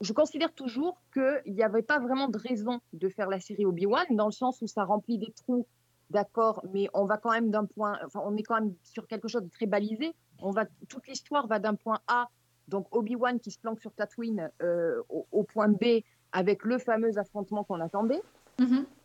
je 0.01 0.13
considère 0.13 0.53
toujours 0.53 1.01
qu'il 1.13 1.55
n'y 1.55 1.63
avait 1.63 1.83
pas 1.83 1.99
vraiment 1.99 2.29
de 2.29 2.39
raison 2.39 2.81
de 2.93 3.09
faire 3.09 3.29
la 3.29 3.41
série 3.41 3.65
Obi-Wan, 3.65 4.07
dans 4.11 4.27
le 4.27 4.33
sens 4.33 4.61
où 4.63 4.67
ça 4.67 4.85
remplit 4.85 5.19
des 5.19 5.33
trous, 5.33 5.67
d'accord, 6.11 6.63
mais 6.73 6.89
on 6.95 7.05
va 7.05 7.17
quand 7.17 7.31
même 7.31 7.51
d'un 7.51 7.65
point, 7.65 7.99
enfin, 8.05 8.21
on 8.25 8.37
est 8.37 8.43
quand 8.43 8.61
même 8.61 8.75
sur 8.83 9.07
quelque 9.07 9.29
chose 9.29 9.43
de 9.43 9.49
très 9.51 9.67
balisé. 9.67 10.15
On 10.41 10.51
va, 10.51 10.67
toute 10.89 11.07
l'histoire 11.07 11.47
va 11.47 11.59
d'un 11.59 11.75
point 11.75 12.01
A, 12.09 12.29
donc 12.69 12.95
Obi-Wan 12.95 13.41
qui 13.41 13.51
se 13.51 13.59
planque 13.59 13.81
sur 13.81 13.93
Tatooine, 13.93 14.51
euh, 14.63 15.03
au, 15.09 15.27
au 15.33 15.43
point 15.45 15.69
B, 15.69 16.03
avec 16.33 16.65
le 16.65 16.79
fameux 16.79 17.17
affrontement 17.19 17.65
qu'on 17.65 17.81
attendait. 17.81 18.23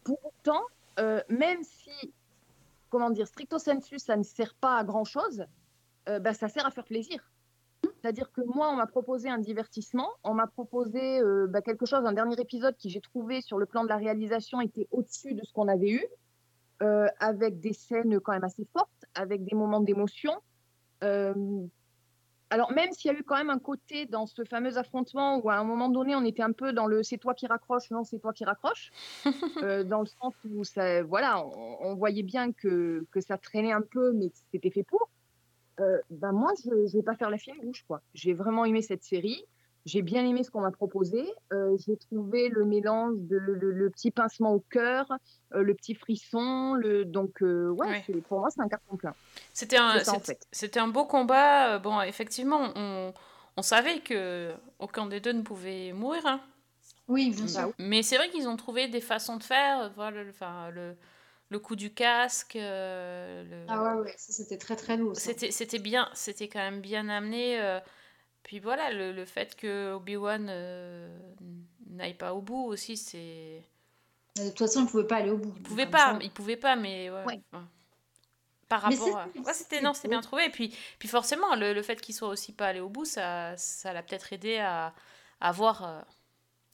Pour 0.03 0.19
autant, 0.25 0.61
euh, 0.99 1.21
même 1.29 1.63
si, 1.63 2.13
comment 2.89 3.09
dire, 3.11 3.27
stricto 3.27 3.59
sensu, 3.59 3.97
ça 3.97 4.17
ne 4.17 4.23
sert 4.23 4.53
pas 4.55 4.77
à 4.77 4.83
grand 4.83 5.05
chose, 5.05 5.45
bah, 6.07 6.33
ça 6.33 6.49
sert 6.49 6.65
à 6.65 6.71
faire 6.71 6.83
plaisir. 6.83 7.30
C'est-à-dire 8.01 8.31
que 8.31 8.41
moi, 8.41 8.69
on 8.71 8.75
m'a 8.75 8.87
proposé 8.87 9.29
un 9.29 9.37
divertissement, 9.37 10.09
on 10.23 10.33
m'a 10.33 10.47
proposé 10.47 11.19
euh, 11.19 11.45
bah, 11.47 11.61
quelque 11.61 11.85
chose, 11.85 12.03
un 12.03 12.13
dernier 12.13 12.39
épisode 12.39 12.75
qui, 12.77 12.89
j'ai 12.89 13.01
trouvé, 13.01 13.41
sur 13.41 13.59
le 13.59 13.67
plan 13.67 13.83
de 13.83 13.89
la 13.89 13.97
réalisation, 13.97 14.59
était 14.59 14.87
au-dessus 14.91 15.35
de 15.35 15.41
ce 15.43 15.53
qu'on 15.53 15.67
avait 15.67 15.91
eu, 15.91 16.05
euh, 16.81 17.07
avec 17.19 17.59
des 17.59 17.73
scènes 17.73 18.19
quand 18.19 18.31
même 18.31 18.43
assez 18.43 18.65
fortes, 18.73 19.05
avec 19.13 19.43
des 19.43 19.55
moments 19.55 19.81
d'émotion. 19.81 20.33
Euh, 21.03 21.33
alors, 22.49 22.71
même 22.71 22.91
s'il 22.91 23.11
y 23.11 23.15
a 23.15 23.17
eu 23.17 23.23
quand 23.23 23.37
même 23.37 23.51
un 23.51 23.59
côté 23.59 24.07
dans 24.07 24.25
ce 24.25 24.43
fameux 24.45 24.79
affrontement 24.79 25.37
où, 25.37 25.51
à 25.51 25.55
un 25.55 25.63
moment 25.63 25.87
donné, 25.87 26.15
on 26.15 26.25
était 26.25 26.41
un 26.41 26.53
peu 26.53 26.73
dans 26.73 26.87
le 26.87 27.03
c'est 27.03 27.19
toi 27.19 27.35
qui 27.35 27.45
raccroche, 27.45 27.91
non, 27.91 28.03
c'est 28.03 28.17
toi 28.17 28.33
qui 28.33 28.45
raccroche, 28.45 28.91
euh, 29.63 29.83
dans 29.83 29.99
le 29.99 30.07
sens 30.07 30.33
où 30.49 30.63
ça, 30.63 31.03
voilà, 31.03 31.45
on, 31.45 31.77
on 31.81 31.95
voyait 31.95 32.23
bien 32.23 32.51
que, 32.51 33.05
que 33.11 33.21
ça 33.21 33.37
traînait 33.37 33.71
un 33.71 33.83
peu, 33.83 34.11
mais 34.13 34.29
que 34.29 34.37
c'était 34.51 34.71
fait 34.71 34.83
pour. 34.83 35.10
Euh, 35.81 35.97
ben 36.09 36.31
moi, 36.31 36.51
je 36.63 36.69
ne 36.69 36.87
vais 36.93 37.03
pas 37.03 37.15
faire 37.15 37.29
la 37.29 37.37
fine 37.37 37.55
bouche. 37.63 37.83
quoi. 37.87 38.01
J'ai 38.13 38.33
vraiment 38.33 38.63
aimé 38.65 38.81
cette 38.81 39.03
série. 39.03 39.43
J'ai 39.85 40.03
bien 40.03 40.23
aimé 40.23 40.43
ce 40.43 40.51
qu'on 40.51 40.61
m'a 40.61 40.69
proposé. 40.69 41.25
Euh, 41.51 41.75
j'ai 41.83 41.97
trouvé 41.97 42.49
le 42.49 42.65
mélange 42.65 43.15
de 43.17 43.35
le, 43.35 43.55
le 43.55 43.89
petit 43.89 44.11
pincement 44.11 44.53
au 44.53 44.59
cœur, 44.59 45.11
euh, 45.55 45.63
le 45.63 45.73
petit 45.73 45.95
frisson. 45.95 46.75
Le... 46.75 47.03
Donc, 47.03 47.41
euh, 47.41 47.69
ouais, 47.71 48.05
pour 48.27 48.41
moi, 48.41 48.49
c'est 48.51 48.61
un 48.61 48.67
carton 48.69 48.95
plein. 48.95 49.15
C'était 49.53 49.77
un, 49.77 49.97
en 50.07 50.19
fait. 50.19 50.77
un 50.77 50.87
beau 50.87 51.05
combat. 51.05 51.79
Bon, 51.79 51.99
effectivement, 52.01 52.71
on, 52.75 53.11
on 53.57 53.61
savait 53.63 54.01
que 54.01 54.51
aucun 54.77 55.07
des 55.07 55.19
deux 55.19 55.33
ne 55.33 55.41
pouvait 55.41 55.93
mourir. 55.93 56.21
hein. 56.27 56.41
Oui, 57.07 57.31
bien 57.35 57.47
sûr. 57.47 57.73
Mais 57.79 58.03
c'est 58.03 58.17
vrai 58.17 58.29
qu'ils 58.29 58.47
ont 58.47 58.57
trouvé 58.57 58.87
des 58.87 59.01
façons 59.01 59.37
de 59.37 59.43
faire. 59.43 59.91
Voilà, 59.95 60.23
le, 60.23 60.29
enfin, 60.29 60.69
le, 60.69 60.95
le 61.51 61.59
coup 61.59 61.75
du 61.75 61.93
casque. 61.93 62.55
euh, 62.55 63.43
le- 63.43 63.65
Ah 63.67 63.83
ouais, 63.83 64.01
ouais, 64.01 64.15
ça 64.17 64.33
c'était 64.33 64.57
très 64.57 64.75
très 64.75 64.97
lourd. 64.97 65.15
C'était, 65.15 65.51
c'était 65.51 65.79
bien, 65.79 66.09
c'était 66.13 66.47
quand 66.47 66.59
même 66.59 66.81
bien 66.81 67.07
amené. 67.09 67.61
euh, 67.61 67.79
puis 68.41 68.59
voilà, 68.59 68.91
le, 68.91 69.11
le 69.11 69.25
fait 69.25 69.55
que 69.55 69.93
Obi-Wan 69.93 70.47
euh, 70.49 71.19
n'aille 71.87 72.15
pas 72.15 72.33
au 72.33 72.41
bout 72.41 72.65
aussi, 72.65 72.97
c'est. 72.97 73.61
De 74.37 74.47
toute 74.49 74.59
façon, 74.59 74.79
on 74.79 74.83
ne 74.83 74.87
pouvait 74.89 75.03
pas 75.07 75.17
aller 75.17 75.29
au 75.31 75.37
bout. 75.37 75.53
Il 75.57 75.63
pouvait 75.63 75.85
pas, 75.87 76.17
il 76.21 76.31
pouvait 76.31 76.57
pas, 76.57 76.75
mais 76.77 77.09
ouais. 77.11 77.41
enfin, 77.51 77.67
Par 78.69 78.87
Mais 78.89 78.95
rapport 78.95 79.17
à. 79.17 79.25
c'était- 79.27 79.39
Ouais, 79.39 79.53
c'était 79.53 79.53
c'était 79.53 79.81
non, 79.81 79.93
c'était 79.93 80.07
bien 80.07 80.21
trouvé. 80.21 80.45
Et 80.45 80.49
puis, 80.49 80.73
puis 80.99 81.09
forcément, 81.09 81.55
le, 81.55 81.73
le 81.73 81.81
fait 81.83 81.99
qu'il 81.99 82.15
soit 82.15 82.29
aussi 82.29 82.53
pas 82.53 82.67
allé 82.67 82.79
au 82.79 82.89
bout, 82.89 83.03
ça, 83.05 83.55
ça 83.57 83.91
l'a 83.91 84.01
peut-être 84.03 84.31
aidé 84.31 84.57
à, 84.59 84.93
à 85.41 85.51
voir, 85.51 86.05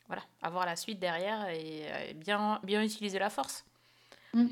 voilà, 0.08 0.24
à 0.42 0.50
voir 0.50 0.66
la 0.66 0.76
suite 0.76 1.00
derrière 1.00 1.48
et, 1.50 1.86
euh, 1.92 2.14
bien, 2.14 2.60
bien 2.64 2.84
utiliser 2.84 3.20
la 3.20 3.30
force. 3.30 3.66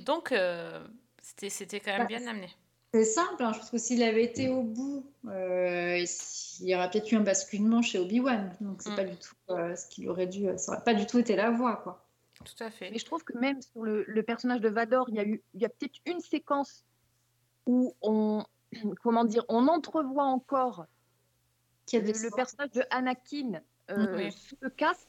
Donc, 0.05 0.31
euh, 0.31 0.85
c'était, 1.21 1.49
c'était 1.49 1.79
quand 1.79 1.91
même 1.91 2.01
Bah, 2.01 2.07
bien 2.17 2.27
amené. 2.27 2.49
C'est 2.93 3.03
simple, 3.05 3.43
hein, 3.43 3.51
je 3.51 3.59
pense 3.59 3.69
que 3.71 3.77
s'il 3.77 4.01
avait 4.03 4.23
été 4.23 4.47
au 4.49 4.61
bout, 4.63 5.05
euh, 5.27 5.97
il 5.97 6.65
y 6.69 6.75
aurait 6.75 6.89
peut-être 6.89 7.11
eu 7.11 7.15
un 7.15 7.21
basculement 7.21 7.81
chez 7.81 7.99
Obi-Wan. 7.99 8.55
Donc 8.61 8.81
c'est 8.81 8.91
Mm. 8.91 8.95
pas 8.95 9.03
du 9.03 9.17
tout 9.17 9.35
euh, 9.49 9.75
ce 9.75 9.87
qu'il 9.87 10.07
aurait 10.09 10.27
dû. 10.27 10.47
Ça 10.57 10.71
aurait 10.73 10.83
pas 10.83 10.93
du 10.93 11.05
tout 11.05 11.19
été 11.19 11.35
la 11.35 11.51
voie, 11.51 11.75
quoi. 11.77 12.07
Tout 12.43 12.63
à 12.63 12.69
fait. 12.69 12.89
Mais 12.91 12.97
je 12.97 13.05
trouve 13.05 13.23
que 13.25 13.37
même 13.37 13.61
sur 13.61 13.83
le, 13.83 14.05
le 14.07 14.23
personnage 14.23 14.61
de 14.61 14.69
Vador, 14.69 15.09
il 15.09 15.15
y 15.15 15.19
a 15.19 15.25
eu, 15.25 15.41
il 15.53 15.61
y 15.61 15.65
a 15.65 15.69
peut-être 15.69 15.95
une 16.05 16.21
séquence 16.21 16.85
où 17.65 17.93
on, 18.01 18.45
comment 19.03 19.25
dire, 19.25 19.43
on 19.49 19.67
entrevoit 19.67 20.23
encore 20.25 20.85
le, 21.91 21.99
le 21.99 22.29
personnage 22.35 22.71
de 22.71 22.83
Anakin 22.91 23.61
euh, 23.91 24.15
Oui. 24.15 24.31
sous 24.31 24.55
le 24.61 24.69
casque. 24.69 25.07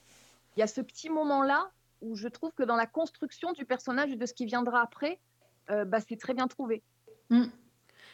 Il 0.56 0.60
y 0.60 0.62
a 0.62 0.66
ce 0.66 0.80
petit 0.80 1.08
moment-là 1.10 1.70
où 2.06 2.16
je 2.16 2.28
trouve 2.28 2.52
que 2.52 2.62
dans 2.62 2.76
la 2.76 2.86
construction 2.86 3.52
du 3.52 3.64
personnage 3.64 4.10
et 4.12 4.16
de 4.16 4.26
ce 4.26 4.34
qui 4.34 4.46
viendra 4.46 4.80
après, 4.82 5.18
euh, 5.70 5.84
bah, 5.84 5.98
c'est 6.06 6.16
très 6.16 6.34
bien 6.34 6.46
trouvé. 6.48 6.82
Mm. 7.30 7.44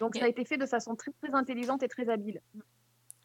Donc 0.01 0.17
ça 0.17 0.25
a 0.25 0.29
été 0.29 0.45
fait 0.45 0.57
de 0.57 0.67
façon 0.67 0.97
très 0.97 1.13
très 1.23 1.35
intelligente 1.35 1.83
et 1.83 1.89
très 1.89 2.09
habile. 2.09 2.41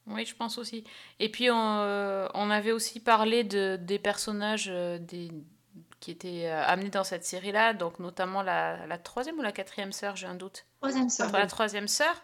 Oui, 0.05 0.25
je 0.25 0.35
pense 0.35 0.57
aussi. 0.57 0.83
Et 1.19 1.29
puis, 1.29 1.49
on, 1.51 1.79
euh, 1.79 2.27
on 2.33 2.49
avait 2.49 2.71
aussi 2.71 2.99
parlé 2.99 3.43
de, 3.43 3.77
des 3.81 3.99
personnages 3.99 4.69
euh, 4.69 4.99
des, 4.99 5.29
qui 5.99 6.11
étaient 6.11 6.45
euh, 6.47 6.63
amenés 6.65 6.89
dans 6.89 7.03
cette 7.03 7.25
série-là, 7.25 7.73
donc 7.73 7.99
notamment 7.99 8.41
la, 8.41 8.85
la 8.87 8.97
troisième 8.97 9.37
ou 9.39 9.41
la 9.41 9.51
quatrième 9.51 9.91
sœur, 9.91 10.15
j'ai 10.15 10.27
un 10.27 10.35
doute. 10.35 10.65
Troisième 10.79 11.09
sœur. 11.09 11.27
Enfin, 11.27 11.39
la 11.39 11.47
troisième 11.47 11.87
sœur. 11.87 12.21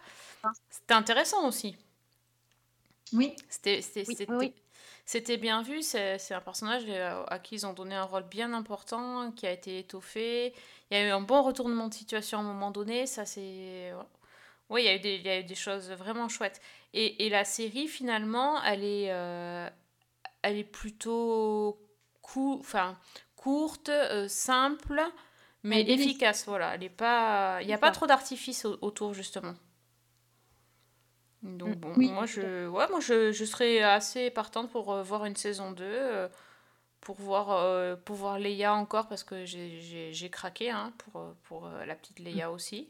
C'était 0.70 0.94
intéressant 0.94 1.46
aussi. 1.46 1.76
Oui. 3.12 3.34
C'était 3.48 3.82
c'était- 3.82 4.04
Oui, 4.08 4.14
c'était- 4.16 4.32
oui, 4.32 4.38
oui. 4.38 4.54
C'était 5.04 5.36
bien 5.36 5.62
vu. 5.62 5.82
C'est 5.82 6.18
c'est 6.18 6.34
un 6.34 6.40
personnage 6.40 6.84
euh, 6.88 7.24
à 7.28 7.38
qui 7.38 7.54
ils 7.56 7.66
ont 7.66 7.72
donné 7.72 7.94
un 7.94 8.04
rôle 8.04 8.24
bien 8.24 8.52
important, 8.52 9.30
qui 9.32 9.46
a 9.46 9.52
été 9.52 9.78
étoffé. 9.78 10.54
Il 10.90 10.96
y 10.96 11.00
a 11.00 11.06
eu 11.06 11.10
un 11.10 11.20
bon 11.20 11.42
retournement 11.42 11.88
de 11.88 11.94
situation 11.94 12.38
à 12.38 12.40
un 12.42 12.44
moment 12.44 12.70
donné. 12.70 13.06
Ça, 13.06 13.24
c'est. 13.26 13.92
Oui, 14.70 14.82
il 14.82 14.86
y, 14.86 14.88
a 14.88 14.94
eu 14.96 15.00
des, 15.00 15.16
il 15.16 15.22
y 15.26 15.28
a 15.28 15.40
eu 15.40 15.44
des 15.44 15.54
choses 15.54 15.90
vraiment 15.90 16.28
chouettes. 16.28 16.60
Et, 16.94 17.26
et 17.26 17.28
la 17.28 17.44
série, 17.44 17.86
finalement, 17.86 18.62
elle 18.64 18.82
est, 18.82 19.10
euh, 19.12 19.68
elle 20.42 20.56
est 20.56 20.64
plutôt 20.64 21.78
cou- 22.22 22.56
enfin, 22.60 22.98
courte, 23.36 23.90
euh, 23.90 24.26
simple, 24.26 25.02
mais 25.62 25.82
efficace. 25.82 26.46
Voilà. 26.46 26.74
Elle 26.76 26.84
est 26.84 26.88
pas... 26.88 27.58
Il 27.60 27.66
n'y 27.66 27.74
a 27.74 27.78
pas 27.78 27.90
trop 27.90 28.06
d'artifice 28.06 28.64
au- 28.64 28.78
autour, 28.80 29.12
justement. 29.12 29.54
Donc, 31.44 31.76
Mm, 31.76 31.80
bon, 31.80 31.92
oui, 31.96 32.08
moi, 32.10 32.26
je, 32.26 32.66
ouais, 32.68 32.88
moi 32.90 33.00
je, 33.00 33.30
je 33.32 33.44
serais 33.44 33.80
assez 33.82 34.30
partante 34.30 34.70
pour 34.70 34.92
euh, 34.92 35.02
voir 35.02 35.24
une 35.26 35.36
saison 35.36 35.72
2, 35.72 35.84
euh, 35.84 36.28
pour, 37.00 37.16
voir, 37.16 37.50
euh, 37.52 37.96
pour 37.96 38.16
voir 38.16 38.38
Leia 38.38 38.74
encore, 38.74 39.08
parce 39.08 39.24
que 39.24 39.44
j'ai- 39.44 40.30
craqué 40.30 40.70
hein, 40.70 40.92
pour, 40.98 41.20
euh, 41.20 41.32
pour 41.44 41.66
euh, 41.66 41.84
la 41.84 41.94
petite 41.94 42.18
Leia 42.18 42.50
aussi. 42.50 42.88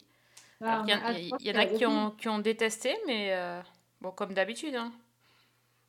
Ah, 0.60 0.82
Il 0.86 0.90
y, 0.90 0.94
en- 0.94 0.98
y 1.40 1.50
a 1.50 1.66
qui 1.66 1.84
ont, 1.84 2.10
qui 2.12 2.28
ont 2.28 2.38
détesté, 2.38 2.96
mais 3.06 3.32
euh, 3.32 3.60
bon, 4.00 4.12
comme 4.12 4.32
d'habitude, 4.32 4.76
hein. 4.76 4.92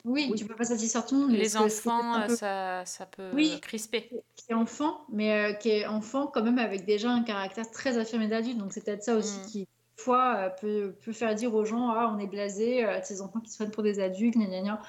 Oui, 0.04 0.32
tu 0.36 0.44
peux 0.46 0.54
pas 0.54 0.64
satisfaire 0.64 1.04
tout 1.04 1.16
le 1.16 1.20
monde. 1.22 1.30
les 1.32 1.56
enfants, 1.56 2.26
peu- 2.26 2.36
ça, 2.36 2.84
ça 2.84 3.06
peut 3.06 3.30
Oui. 3.34 3.60
crisper. 3.60 4.08
qui 4.36 4.52
est 4.52 4.54
enfant, 4.54 5.04
mais 5.08 5.32
euh, 5.32 5.52
qui 5.54 5.70
est 5.70 5.86
enfant 5.86 6.28
quand 6.28 6.42
même 6.42 6.58
avec 6.58 6.84
déjà 6.84 7.10
un 7.10 7.22
caractère 7.24 7.68
très 7.70 7.98
affirmé 7.98 8.28
d'adulte. 8.28 8.58
Donc 8.58 8.72
c'est 8.72 8.84
peut-être 8.84 9.02
ça 9.02 9.16
aussi 9.16 9.40
Mm. 9.40 9.46
qui, 9.46 9.68
fois, 9.96 10.36
euh, 10.36 10.48
peut, 10.50 10.94
peut 11.04 11.12
faire 11.12 11.34
dire 11.34 11.54
aux 11.54 11.64
gens 11.64 11.90
Ah, 11.90 12.12
on 12.14 12.18
est 12.18 12.26
blasé, 12.26 12.84
euh, 12.84 13.00
ces 13.02 13.20
enfants 13.22 13.40
qui 13.40 13.50
se 13.50 13.56
prennent 13.56 13.70
pour 13.70 13.82
des 13.82 13.98
adultes, 14.00 14.36
gna 14.36 14.46
gna 14.46 14.62
gna. 14.62 14.82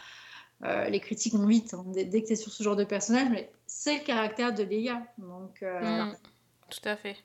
euh, 0.64 0.89
les 0.89 0.99
critiques 0.99 1.34
vont 1.34 1.45
vite 1.45 1.74
hein, 1.74 1.84
dès, 1.88 2.05
dès 2.05 2.22
que 2.22 2.28
tu 2.28 2.34
es 2.34 2.36
sur 2.36 2.51
ce 2.51 2.64
genre 2.64 2.76
de 2.76 2.84
personnage, 2.84 3.30
mais 3.32 3.51
c'est 3.68 3.99
le 3.99 4.03
caractère 4.03 4.53
de. 4.53 4.64
Donc, 5.18 5.62
euh, 5.64 6.05
Mm, 6.05 6.16
Tout 6.70 6.80
à 6.89 6.95
fait. 6.97 7.16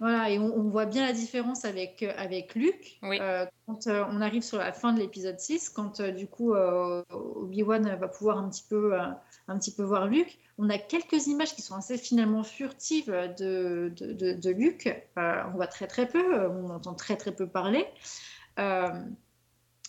Voilà, 0.00 0.30
et 0.30 0.38
on, 0.38 0.56
on 0.56 0.68
voit 0.68 0.86
bien 0.86 1.04
la 1.04 1.12
différence 1.12 1.64
avec, 1.64 2.04
euh, 2.04 2.12
avec 2.16 2.54
Luke. 2.54 3.00
Euh, 3.02 3.46
quand 3.66 3.88
euh, 3.88 4.04
on 4.10 4.20
arrive 4.20 4.42
sur 4.42 4.58
la 4.58 4.72
fin 4.72 4.92
de 4.92 5.00
l'épisode 5.00 5.40
6, 5.40 5.70
quand 5.70 5.98
euh, 5.98 6.12
du 6.12 6.28
coup 6.28 6.54
Obi-Wan 6.54 7.96
va 7.96 8.08
pouvoir 8.08 8.38
un 8.38 8.48
petit, 8.48 8.64
peu, 8.68 8.96
un 8.96 9.58
petit 9.58 9.74
peu 9.74 9.82
voir 9.82 10.06
Luke, 10.06 10.38
on 10.56 10.70
a 10.70 10.78
quelques 10.78 11.26
images 11.26 11.54
qui 11.54 11.62
sont 11.62 11.74
assez 11.74 11.98
finalement 11.98 12.44
furtives 12.44 13.10
de, 13.10 13.92
de, 13.96 14.12
de. 14.34 14.88
Euh, 15.18 15.42
on 15.48 15.56
voit 15.56 15.66
très 15.66 15.88
très 15.88 16.06
peu, 16.06 16.46
on 16.48 16.70
entend 16.70 16.94
très 16.94 17.16
très 17.16 17.32
peu 17.32 17.48
parler. 17.48 17.86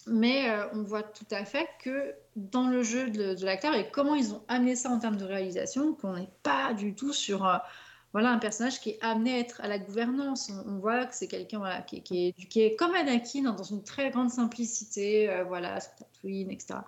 Mais 0.07 0.49
on 0.73 0.81
voit 0.81 1.03
tout 1.03 1.27
à 1.29 1.45
fait 1.45 1.67
que 1.83 2.15
dans 2.35 2.67
le 2.67 2.81
jeu 2.81 3.11
de, 3.11 3.45
l'acteur 3.45 3.75
et 3.75 3.91
comment 3.91 4.15
ils 4.15 4.33
ont 4.33 4.41
amené 4.47 4.75
ça 4.75 4.89
en 4.89 4.97
termes 4.97 5.17
de 5.17 5.25
réalisation, 5.25 5.93
qu'on 5.93 6.15
n'est 6.15 6.31
pas 6.41 6.73
du 6.73 6.95
tout 6.95 7.13
sur 7.13 7.45
voilà, 8.11 8.31
un 8.31 8.39
personnage 8.39 8.79
qui 8.79 8.91
est 8.91 8.99
amené 9.01 9.33
à 9.33 9.39
être 9.39 9.61
à 9.61 9.67
la 9.67 9.77
gouvernance. 9.77 10.51
On, 10.65 10.79
voit 10.79 11.05
que 11.05 11.15
c'est 11.15 11.27
quelqu'un 11.27 11.81
qui, 11.83 11.97
est 11.97 12.29
éduqué 12.29 12.75
comme 12.75 12.95
Anakin, 12.95 13.45
hein, 13.45 13.53
dans 13.53 13.63
une 13.63 13.83
très 13.83 14.09
grande 14.09 14.31
simplicité, 14.31 15.29
euh, 15.29 15.43
voilà, 15.43 15.79
sur 15.79 15.93
Tatooine, 15.95 16.49
etc. 16.49 16.79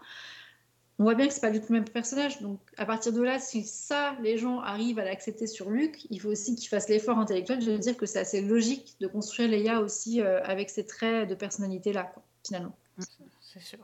On 0.98 1.04
voit 1.04 1.16
bien 1.16 1.28
que 1.28 1.34
c'est 1.34 1.42
pas 1.42 1.52
du 1.52 1.60
tout 1.60 1.74
le 1.74 1.80
même 1.80 1.90
personnage. 1.90 2.42
Donc, 2.42 2.60
à 2.78 2.86
partir 2.86 3.14
de 3.14 3.22
là, 3.22 3.40
si 3.40 3.64
ça, 3.64 4.16
les 4.22 4.38
gens 4.38 4.60
arrivent 4.60 5.00
à 5.00 5.06
l'accepter 5.06 5.48
sur 5.48 5.70
Luke, 5.70 6.06
il 6.10 6.20
faut 6.20 6.30
aussi 6.30 6.56
qu'ils 6.56 6.70
fassent 6.70 6.90
l'effort 6.90 7.18
intellectuel 7.18 7.64
de 7.64 7.78
dire 7.78 7.98
que 7.98 8.06
c'est 8.06 8.20
assez 8.20 8.42
logique 8.42 8.96
de 9.00 9.08
construire 9.08 9.50
Leia 9.50 9.80
aussi 9.80 10.22
euh, 10.22 10.44
avec 10.44 10.70
ces 10.70 10.86
traits 10.86 11.30
de 11.30 11.36
personnalité-là, 11.36 12.04
quoi, 12.04 12.24
finalement. 12.46 12.76
C'est 13.42 13.62
sûr. 13.62 13.80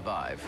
Survive. 0.00 0.40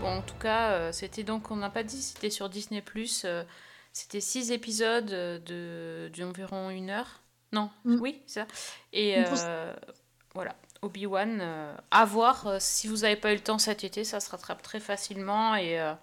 Bon, 0.00 0.08
en 0.18 0.22
tout 0.22 0.34
cas, 0.40 0.70
euh, 0.72 0.92
c'était 0.92 1.22
donc, 1.22 1.50
on 1.50 1.56
n'a 1.56 1.70
pas 1.70 1.82
dit, 1.82 2.00
c'était 2.00 2.30
sur 2.30 2.48
Disney+. 2.48 2.82
euh, 3.24 3.44
c'était 3.92 4.20
six 4.20 4.50
épisodes 4.50 5.10
euh, 5.12 5.38
de 5.38 6.10
d'environ 6.16 6.70
une 6.70 6.90
heure. 6.90 7.20
Non, 7.52 7.70
oui, 7.84 8.20
c'est 8.26 8.40
ça. 8.40 8.46
Et 8.92 9.16
euh, 9.16 9.72
voilà, 10.34 10.56
Obi-Wan, 10.82 11.38
euh, 11.40 11.74
à 11.90 12.04
voir. 12.04 12.46
euh, 12.46 12.56
si 12.60 12.88
vous 12.88 12.98
n'avez 12.98 13.16
pas 13.16 13.30
eu 13.32 13.36
le 13.36 13.40
temps 13.40 13.58
cet 13.58 13.84
été, 13.84 14.02
ça 14.04 14.18
se 14.20 14.28
rattrape 14.30 14.60
très 14.62 14.80
facilement. 14.80 15.54
Et 15.54 15.80
euh, 15.80 15.94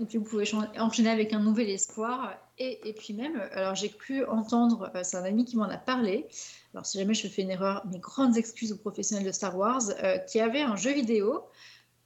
Et 0.00 0.04
puis 0.04 0.18
vous 0.18 0.24
pouvez 0.24 0.44
enchaîner 0.78 1.10
avec 1.10 1.32
un 1.32 1.40
nouvel 1.40 1.70
espoir. 1.70 2.34
Et, 2.58 2.86
et 2.86 2.92
puis 2.92 3.14
même, 3.14 3.40
alors 3.52 3.74
j'ai 3.74 3.88
cru 3.88 4.22
entendre, 4.26 4.90
c'est 5.02 5.16
un 5.16 5.24
ami 5.24 5.46
qui 5.46 5.56
m'en 5.56 5.64
a 5.70 5.78
parlé, 5.78 6.28
alors 6.72 6.86
si 6.86 6.98
jamais 6.98 7.14
je 7.14 7.26
fais 7.28 7.42
une 7.42 7.50
erreur, 7.50 7.84
mes 7.86 7.98
grandes 7.98 8.36
excuses 8.36 8.72
aux 8.72 8.76
professionnels 8.76 9.26
de 9.26 9.32
Star 9.32 9.56
Wars, 9.56 9.82
euh, 10.04 10.18
qui 10.18 10.40
avait 10.40 10.62
un 10.62 10.76
jeu 10.76 10.92
vidéo. 10.92 11.44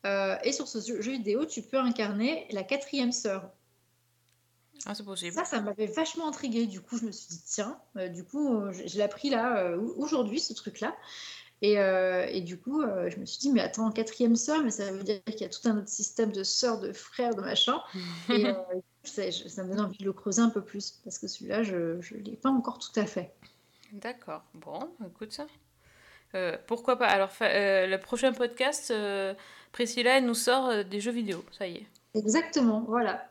euh, 0.06 0.36
et 0.42 0.52
sur 0.52 0.68
ce 0.68 0.80
jeu 0.80 1.12
vidéo, 1.12 1.44
tu 1.46 1.62
peux 1.62 1.78
incarner 1.78 2.46
la 2.50 2.62
quatrième 2.62 3.12
sœur. 3.12 3.50
ah, 4.86 4.94
c'est 4.94 5.04
possible. 5.04 5.32
Ça, 5.32 5.44
ça 5.44 5.60
m'avait 5.60 5.86
vachement 5.86 6.28
intriguée. 6.28 6.66
Du 6.66 6.80
coup, 6.80 6.98
je 6.98 7.04
me 7.06 7.12
suis 7.12 7.28
dit, 7.28 7.42
tiens, 7.46 7.78
euh, 7.96 8.08
du 8.08 8.24
coup, 8.24 8.70
je, 8.70 8.86
je 8.86 8.96
l'ai 8.96 9.02
appris 9.02 9.30
là, 9.30 9.74
aujourd'hui, 9.96 10.40
ce 10.40 10.52
truc-là. 10.54 10.94
Et, 11.62 11.76
et 11.76 12.40
du 12.42 12.58
coup, 12.58 12.82
je 12.82 13.16
me 13.18 13.24
suis 13.24 13.38
dit, 13.38 13.50
mais 13.50 13.62
attends, 13.62 13.90
quatrième 13.90 14.36
sœur, 14.36 14.62
mais 14.62 14.70
ça 14.70 14.92
veut 14.92 15.02
dire 15.02 15.22
qu'il 15.24 15.40
y 15.40 15.44
a 15.44 15.48
tout 15.48 15.66
un 15.66 15.78
autre 15.78 15.88
système 15.88 16.30
de 16.30 16.42
sœurs, 16.42 16.78
de 16.80 16.92
frères, 16.92 17.34
de 17.34 17.40
machin. 17.40 17.80
Et 18.28 18.44
ça, 19.04 19.30
ça 19.32 19.64
me 19.64 19.70
donne 19.70 19.80
envie 19.80 19.96
de 19.96 20.04
le 20.04 20.12
creuser 20.12 20.42
un 20.42 20.50
peu 20.50 20.62
plus, 20.62 21.00
parce 21.04 21.18
que 21.18 21.26
celui-là, 21.26 21.62
je 21.62 21.96
ne 21.96 22.18
l'ai 22.22 22.36
pas 22.36 22.50
encore 22.50 22.78
tout 22.78 22.98
à 23.00 23.06
fait. 23.06 23.32
D'accord. 23.94 24.42
Bon, 24.54 24.80
écoute 25.06 25.32
ça. 25.32 25.46
Euh, 26.34 26.56
pourquoi 26.66 26.96
pas? 26.98 27.06
Alors, 27.06 27.30
euh, 27.42 27.86
le 27.86 27.98
prochain 27.98 28.32
podcast, 28.32 28.90
euh, 28.90 29.34
Priscilla, 29.70 30.18
elle 30.18 30.26
nous 30.26 30.34
sort 30.34 30.66
euh, 30.68 30.82
des 30.82 31.00
jeux 31.00 31.12
vidéo. 31.12 31.44
Ça 31.56 31.66
y 31.68 31.76
est. 31.76 31.86
Exactement, 32.14 32.80
voilà. 32.88 33.24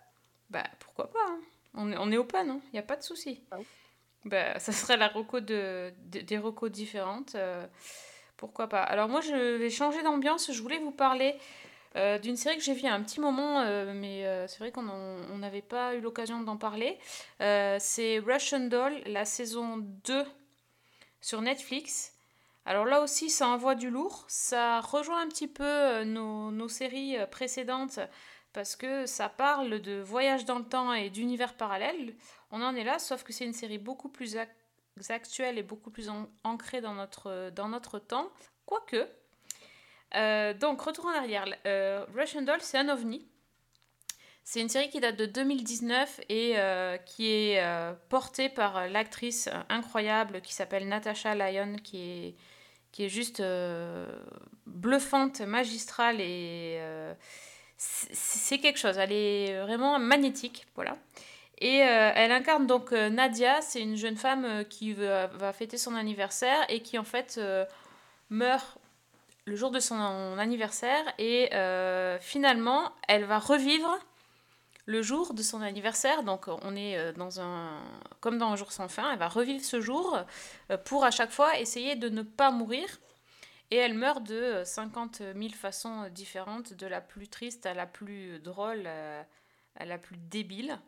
Bah, 0.50 0.64
pourquoi 0.80 1.12
pas 1.12 1.20
hein. 1.28 1.40
on, 1.74 1.92
est, 1.92 1.98
on 1.98 2.12
est 2.12 2.18
open, 2.18 2.62
il 2.68 2.74
n'y 2.74 2.80
a 2.80 2.84
pas 2.84 2.96
de 2.96 3.04
souci. 3.04 3.44
Bah, 4.24 4.58
ça 4.60 4.72
serait 4.72 4.96
la 4.96 5.10
reco 5.10 5.42
de, 5.42 5.92
de- 6.06 6.22
des 6.22 6.38
recos 6.38 6.72
différentes. 6.72 7.36
euh, 7.36 7.66
pourquoi 8.38 8.68
pas 8.70 8.82
Alors, 8.84 9.10
moi, 9.10 9.20
je 9.20 9.58
vais 9.58 9.70
changer 9.70 10.02
d'ambiance. 10.02 10.52
Je 10.52 10.62
voulais 10.62 10.80
vous 10.80 10.92
parler 10.92 11.36
euh, 11.98 12.18
d'une 12.20 12.38
série 12.38 12.58
que 12.58 12.64
j'ai 12.64 12.74
vue 12.74 12.82
il 12.82 12.86
y 12.86 12.90
a 12.90 12.94
un 12.94 13.04
petit 13.04 13.20
moment, 13.20 13.60
euh, 13.62 13.94
mais 13.94 14.26
euh, 14.26 14.48
c'est 14.48 14.60
vrai 14.60 14.72
qu'on 14.72 14.82
n'avait 15.38 15.62
pas 15.62 15.94
eu 15.96 16.00
l'occasion 16.02 16.42
d'en 16.42 16.56
parler. 16.58 16.98
Euh, 17.42 17.76
c'est 17.82 18.20
Russian 18.20 18.62
Doll, 18.62 18.94
la 19.08 19.26
saison 19.26 19.78
2 20.06 20.24
sur 21.24 21.42
Netflix. 21.42 22.14
Alors 22.66 22.86
là 22.86 23.02
aussi, 23.02 23.30
ça 23.30 23.48
envoie 23.48 23.76
du 23.76 23.90
lourd. 23.90 24.26
Ça 24.28 24.82
rejoint 24.82 25.22
un 25.22 25.30
petit 25.30 25.48
peu 25.48 25.64
euh, 25.64 26.04
nos, 26.04 26.52
nos 26.52 26.68
séries 26.68 27.18
euh, 27.18 27.26
précédentes 27.26 28.00
parce 28.52 28.76
que 28.76 29.06
ça 29.06 29.30
parle 29.30 29.80
de 29.80 30.02
voyage 30.02 30.46
dans 30.46 30.60
le 30.60 30.66
temps 30.66 30.94
et 30.94 31.10
d'univers 31.10 31.56
parallèles. 31.56 32.14
On 32.52 32.62
en 32.62 32.76
est 32.76 32.84
là, 32.84 33.00
sauf 33.00 33.24
que 33.24 33.34
c'est 33.34 33.46
une 33.46 33.54
série 33.54 33.80
beaucoup 33.80 34.10
plus 34.10 34.36
ac- 34.36 35.10
actuelle 35.10 35.58
et 35.58 35.64
beaucoup 35.64 35.90
plus 35.90 36.10
an- 36.10 36.30
ancrée 36.44 36.82
dans 36.82 36.94
notre, 36.94 37.50
dans 37.56 37.70
notre 37.70 38.00
temps. 38.00 38.30
Quoique. 38.66 39.08
Euh, 40.16 40.54
donc, 40.54 40.82
retour 40.82 41.06
en 41.06 41.16
arrière. 41.16 41.46
Euh, 41.66 42.06
Russian 42.14 42.44
Doll, 42.44 42.62
c'est 42.62 42.78
un 42.78 42.90
ovni. 42.90 43.28
C'est 44.46 44.60
une 44.60 44.70
série 44.70 44.90
qui 44.90 45.00
date 45.00 45.16
de 45.16 45.26
2019 45.26 46.22
et 46.28 46.54
euh, 46.58 46.98
qui 46.98 47.32
est 47.32 47.64
euh, 47.64 47.94
portée 48.10 48.50
par 48.50 48.90
l'actrice 48.90 49.48
euh, 49.48 49.58
incroyable 49.70 50.42
qui 50.42 50.54
s'appelle 50.54 50.88
Natasha 50.88 51.34
Lyon, 51.34 51.78
qui 51.82 51.98
est, 52.02 52.36
qui 52.92 53.06
est 53.06 53.10
juste 53.10 53.42
bluffante, 54.68 55.42
magistrale 55.42 56.20
et 56.20 56.80
c'est 57.78 58.60
quelque 58.60 58.78
chose. 58.78 58.98
Elle 59.00 59.12
est 59.12 59.62
vraiment 59.62 59.98
magnétique, 59.98 60.68
voilà. 60.76 60.98
Et 61.58 61.78
elle 61.78 62.32
incarne 62.32 62.68
donc 62.68 62.92
Nadia, 62.92 63.62
c'est 63.62 63.82
une 63.82 63.96
jeune 63.96 64.18
femme 64.18 64.64
qui 64.70 64.94
va, 64.94 65.28
va 65.28 65.54
fêter 65.54 65.78
son 65.78 65.96
anniversaire 65.96 66.66
et 66.70 66.82
qui 66.82 67.00
en 67.00 67.04
fait 67.04 67.40
meurt 68.30 68.78
le 69.46 69.56
jour 69.56 69.72
de 69.72 69.80
son 69.80 70.38
anniversaire 70.38 71.04
et 71.18 71.50
finalement 72.22 72.92
elle 73.08 73.26
va 73.26 73.40
revivre 73.40 73.98
le 74.86 75.02
jour 75.02 75.34
de 75.34 75.42
son 75.44 75.62
anniversaire. 75.62 76.24
Donc 76.24 76.48
on 76.48 76.76
est 76.76 76.98
euh, 76.98 77.12
dans 77.14 77.40
un 77.42 77.82
comme 78.20 78.38
dans 78.38 78.50
un 78.52 78.56
jour 78.56 78.72
sans 78.72 78.88
fin, 78.88 79.12
elle 79.14 79.20
va 79.20 79.28
revivre 79.30 79.64
ce 79.64 79.82
jour 79.82 80.18
euh, 80.72 80.78
pour 80.78 81.06
à 81.06 81.12
chaque 81.12 81.32
fois 81.32 81.60
essayer 81.60 81.96
de 81.96 82.10
ne 82.10 82.22
pas 82.24 82.52
mourir. 82.52 82.88
Et 83.72 83.78
elle 83.78 83.96
meurt 83.96 84.24
de 84.24 84.36
euh, 84.36 84.66
50 84.66 85.20
000 85.36 85.50
façons 85.54 86.10
différentes, 86.10 86.74
de 86.74 86.88
la 86.88 87.02
plus 87.02 87.28
triste 87.28 87.66
à 87.66 87.74
la 87.74 87.88
plus 87.88 88.40
drôle, 88.40 88.86
à, 88.88 89.86
la 89.86 89.98
plus 89.98 90.18
débile. 90.18 90.80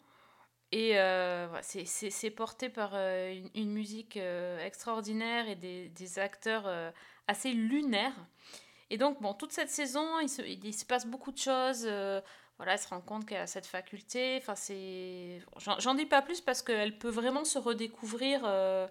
Et 0.71 0.99
euh, 0.99 1.47
c'est- 1.61 2.29
porté 2.31 2.69
par 2.69 2.91
euh, 2.95 3.31
une, 3.33 3.49
une 3.55 3.71
musique 3.71 4.17
euh, 4.17 4.59
extraordinaire 4.65 5.47
et 5.47 5.55
des, 5.55 5.89
des 5.89 6.19
acteurs 6.19 6.63
euh, 6.67 6.91
assez 7.27 7.51
lunaires. 7.53 8.15
Et 8.89 8.97
donc, 8.97 9.21
bon, 9.21 9.33
toute 9.33 9.51
cette 9.51 9.69
saison, 9.69 10.19
il 10.19 10.29
se, 10.29 10.41
il 10.41 10.73
se 10.73 10.85
passe 10.85 11.07
beaucoup 11.07 11.31
de 11.31 11.37
choses. 11.37 11.87
Voilà, 12.57 12.73
elle 12.73 12.79
se 12.79 12.87
rend 12.87 13.01
compte 13.01 13.25
qu'elle 13.25 13.41
a 13.41 13.47
cette 13.47 13.65
faculté. 13.65 14.41
J'en 15.79 15.93
dis 15.93 16.05
pas 16.05 16.21
plus 16.21 16.41
parce 16.41 16.61
qu'elle 16.61 16.97
peut 16.97 17.09
vraiment 17.09 17.43
se 17.45 17.59
redécouvrir 17.59 18.41
euh, 18.45 18.87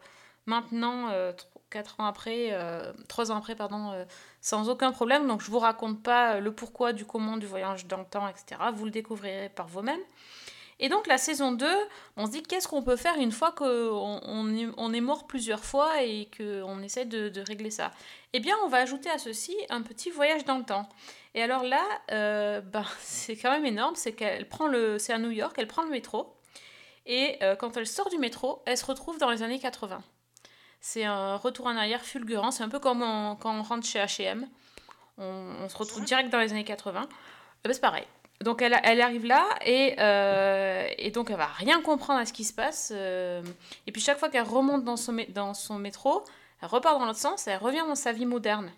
maintenant, 0.47 1.09
euh, 1.11 1.33
tro- 1.33 1.49
quatre 1.71 1.99
ans 2.01 2.07
après, 2.07 2.51
euh, 2.53 2.93
trois 3.09 3.33
ans 3.33 3.37
après, 3.37 3.57
euh, 3.59 4.05
sans 4.41 4.69
aucun 4.69 4.93
problème. 4.93 5.27
Donc, 5.27 5.41
je 5.41 5.51
vous 5.51 5.59
raconte 5.59 6.03
pas 6.03 6.41
le 6.41 6.53
pourquoi, 6.53 6.93
du 6.93 7.05
comment, 7.07 7.37
du 7.37 7.47
voyage 7.47 7.87
dans 7.87 7.99
le 7.99 8.05
temps, 8.05 8.29
etc. 8.29 8.61
Vous 8.75 8.85
le 8.85 8.91
découvrirez 8.91 9.49
par 9.49 9.67
vous-même. 9.67 10.01
Et 10.81 10.89
donc 10.89 11.07
la 11.07 11.19
saison 11.19 11.53
2, 11.53 11.67
on 12.17 12.27
se 12.27 12.33
dit 12.33 12.43
qu'est-ce 12.43 12.67
qu'on 12.69 12.83
peut 12.83 12.97
faire 12.97 13.17
une 13.17 13.31
fois 13.33 13.53
qu'on 13.53 14.21
on 14.27 14.93
est, 14.93 15.01
mort 15.01 15.27
plusieurs 15.27 15.65
fois 15.65 16.03
et 16.03 16.29
qu'on 16.37 16.83
essaie 16.83 17.05
de, 17.05 17.29
de 17.29 17.41
régler 17.43 17.71
ça? 17.71 17.93
Eh 18.33 18.41
bien, 18.41 18.55
on 18.65 18.69
va 18.69 18.79
ajouter 18.79 19.09
à 19.11 19.19
ceci 19.19 19.57
un 19.71 19.83
petit 19.83 20.11
voyage 20.11 20.45
dans 20.45 20.59
le 20.59 20.65
temps. 20.65 20.89
Et 21.35 21.43
alors 21.43 21.63
là, 21.63 21.83
euh, 22.11 22.61
ben, 22.61 22.85
c'est 23.01 23.37
quand 23.37 23.51
même 23.51 23.67
énorme, 23.67 23.95
c'est 23.97 24.13
qu'elle 24.13 24.49
prend 24.49 24.67
le, 24.67 24.99
c'est 24.99 25.13
à 25.13 25.19
New 25.19 25.31
York, 25.31 25.55
elle 25.59 25.69
prend 25.69 25.83
le 25.83 25.91
métro, 25.91 26.35
et 27.07 27.37
euh, 27.43 27.55
quand 27.57 27.77
elle 27.77 27.87
sort 27.87 28.09
du 28.11 28.19
métro, 28.19 28.63
elle 28.67 28.79
se 28.79 28.85
retrouve 28.87 29.19
dans 29.19 29.31
les 29.31 29.43
années 29.43 29.59
80. 29.61 30.03
C'est 30.81 31.05
un 31.05 31.37
retour 31.37 31.67
en 31.67 31.77
arrière 31.77 32.03
fulgurant, 32.03 32.51
c'est 32.51 32.63
un 32.63 32.69
peu 32.69 32.79
comme 32.81 33.03
on- 33.03 33.37
quand 33.37 33.55
on 33.57 33.63
rentre 33.63 33.87
chez 33.87 33.99
H&M, 34.01 34.49
on, 35.19 35.25
on 35.63 35.69
se 35.69 35.77
retrouve 35.77 36.05
direct 36.05 36.31
dans 36.31 36.41
les 36.41 36.53
années 36.53 36.65
80. 36.65 37.07
Eh 37.65 37.69
ben, 37.69 37.73
c'est 37.75 37.81
pareil. 37.81 38.05
Donc 38.41 38.63
elle, 38.63 38.79
elle 38.83 39.01
arrive 39.01 39.27
là 39.27 39.47
et, 39.65 39.95
euh, 39.99 40.87
et 40.99 41.11
donc 41.11 41.31
elle 41.31 41.37
va 41.37 41.47
rien 41.47 41.81
comprendre 41.81 42.21
à 42.21 42.27
ce 42.27 42.33
qui 42.33 42.45
se 42.45 42.53
passe. 42.53 42.93
euh, 42.95 43.43
et 43.87 43.93
puis 43.93 44.03
chaque 44.03 44.19
fois 44.19 44.29
qu'elle 44.29 44.43
remonte 44.43 44.85
dans 44.85 44.97
son, 44.97 45.17
dans 45.29 45.55
son 45.55 45.79
métro, 45.79 46.25
elle 46.61 46.69
repart 46.69 46.99
dans 46.99 47.07
l'autre 47.07 47.19
sens 47.19 47.47
et 47.47 47.53
elle 47.53 47.59
revient 47.59 47.85
dans 47.87 47.95
sa 47.95 48.13
vie 48.13 48.27
moderne. 48.27 48.71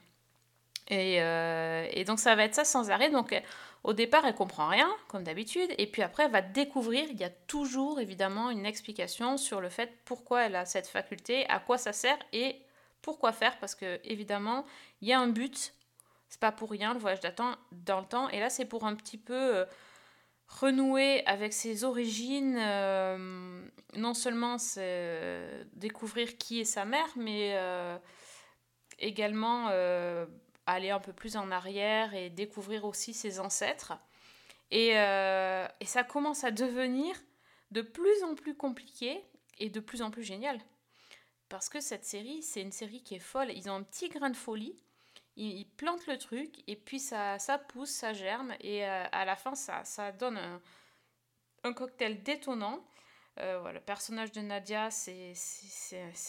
Et, 0.88 1.20
euh, 1.20 1.88
et 1.90 2.04
donc 2.04 2.20
ça 2.20 2.34
va 2.36 2.44
être 2.44 2.54
ça 2.54 2.64
sans 2.64 2.90
arrêt. 2.90 3.11
Donc 3.11 3.34
au 3.82 3.92
départ, 3.92 4.26
elle 4.26 4.34
comprend 4.34 4.68
rien, 4.68 4.88
comme 5.07 5.22
d'habitude. 5.22 5.70
Et 5.78 5.86
puis 5.86 6.02
après, 6.02 6.24
elle 6.24 6.32
va 6.32 6.42
découvrir, 6.42 7.07
il 7.09 7.18
y 7.20 7.24
a 7.24 7.30
toujours 7.30 8.00
évidemment 8.00 8.50
une 8.50 8.66
explication 8.66 9.36
sur 9.36 9.61
le 9.61 9.68
fait 9.68 9.92
pourquoi 10.04 10.42
elle 10.46 10.57
a 10.57 10.64
cette 10.64 10.88
faculté, 10.88 11.48
à 11.48 11.61
quoi 11.61 11.78
ça 11.78 11.92
sert 11.92 12.18
et 12.32 12.57
pourquoi 13.00 13.30
faire. 13.32 13.57
Parce 13.59 13.76
que 13.76 14.00
évidemment, 14.04 14.64
il 15.00 15.09
y 15.09 15.12
a 15.12 15.20
un 15.20 15.28
but. 15.28 15.72
C'est 16.37 16.41
pas 16.41 16.53
pour 16.53 16.70
rien 16.70 16.93
le 16.93 17.01
voyage 17.01 17.20
dans 17.72 18.01
le 18.01 18.07
temps. 18.07 18.28
Et 18.28 18.41
là, 18.41 18.51
c'est 18.51 18.66
pour 18.66 18.84
un 18.84 18.95
petit 18.95 19.16
peu 19.16 19.57
euh, 19.57 19.64
renouer 20.49 21.24
avec 21.24 21.55
ses 21.55 21.82
origines. 21.82 22.59
euh, 22.59 23.66
non 23.95 24.12
seulement 24.12 24.59
euh, 24.76 25.64
découvrir 25.72 26.37
qui 26.37 26.61
est 26.61 26.66
sa 26.66 26.84
mère, 26.84 27.09
mais 27.16 27.55
euh, 27.55 27.97
également 28.99 29.68
aller 30.66 30.91
un 30.91 31.01
peu 31.01 31.14
plus 31.14 31.39
en 31.39 31.51
arrière 31.51 32.12
et 32.12 32.28
découvrir 32.28 32.84
aussi 32.84 33.14
ses 33.14 33.41
ancêtres. 33.41 33.95
Et 34.70 34.93
ça 34.93 36.05
commence 36.07 36.45
à 36.45 36.51
devenir 36.51 37.16
de 37.70 37.80
plus 37.80 38.22
en 38.24 38.34
plus 38.34 38.55
compliqué 38.55 39.24
et 39.57 39.70
de 39.70 39.80
plus 39.80 40.03
en 40.03 40.11
plus 40.11 40.22
génial. 40.22 40.61
Parce 41.49 41.70
que 41.70 41.80
cette 41.80 42.05
série, 42.05 42.43
c'est 42.43 42.61
une 42.61 42.72
série 42.72 43.03
qui 43.03 43.14
est 43.14 43.20
folle. 43.20 43.53
Ils 43.55 43.70
ont 43.70 43.76
un 43.76 43.82
petit 43.82 44.11
grain 44.11 44.28
de 44.28 44.37
folie. 44.37 44.76
Ils, 45.37 45.59
ils 45.61 45.66
plantent 45.66 46.07
le 46.07 46.18
truc 46.18 46.62
et 46.66 46.76
puis 46.76 46.99
ça, 46.99 47.39
ça 47.39 47.59
pousse, 47.59 47.91
ça 47.91 48.12
germe. 48.12 48.55
Et 48.61 48.84
euh, 48.87 49.05
à 49.12 49.24
la 49.24 49.37
fin, 49.37 49.55
ça, 49.55 49.84
ça 49.84 50.12
donne 50.12 50.39
un, 51.62 51.72
cocktail 51.72 52.22
détonnant. 52.22 52.84
Euh, 53.39 53.59
voilà, 53.61 53.80
le 53.80 53.84
personnage 53.84 54.32
de 54.32 54.41
Nadia, 54.41 54.91
c'est 54.91 55.34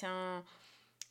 un... 0.03 0.43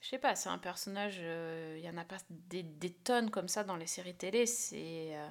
Je 0.01 0.09
sais 0.09 0.19
pas, 0.19 0.37
c'est 0.37 0.51
un 0.51 0.59
personnage... 0.59 1.19
euh, 1.21 1.77
Il 1.79 1.85
y 1.85 1.89
en 1.89 1.97
a 1.97 2.05
pas 2.05 2.19
des, 2.31 2.63
des 2.63 2.93
tonnes 2.93 3.31
comme 3.31 3.49
ça 3.49 3.65
dans 3.65 3.77
les 3.77 3.87
séries 3.87 4.15
télé. 4.15 4.45
Euh, 4.73 5.29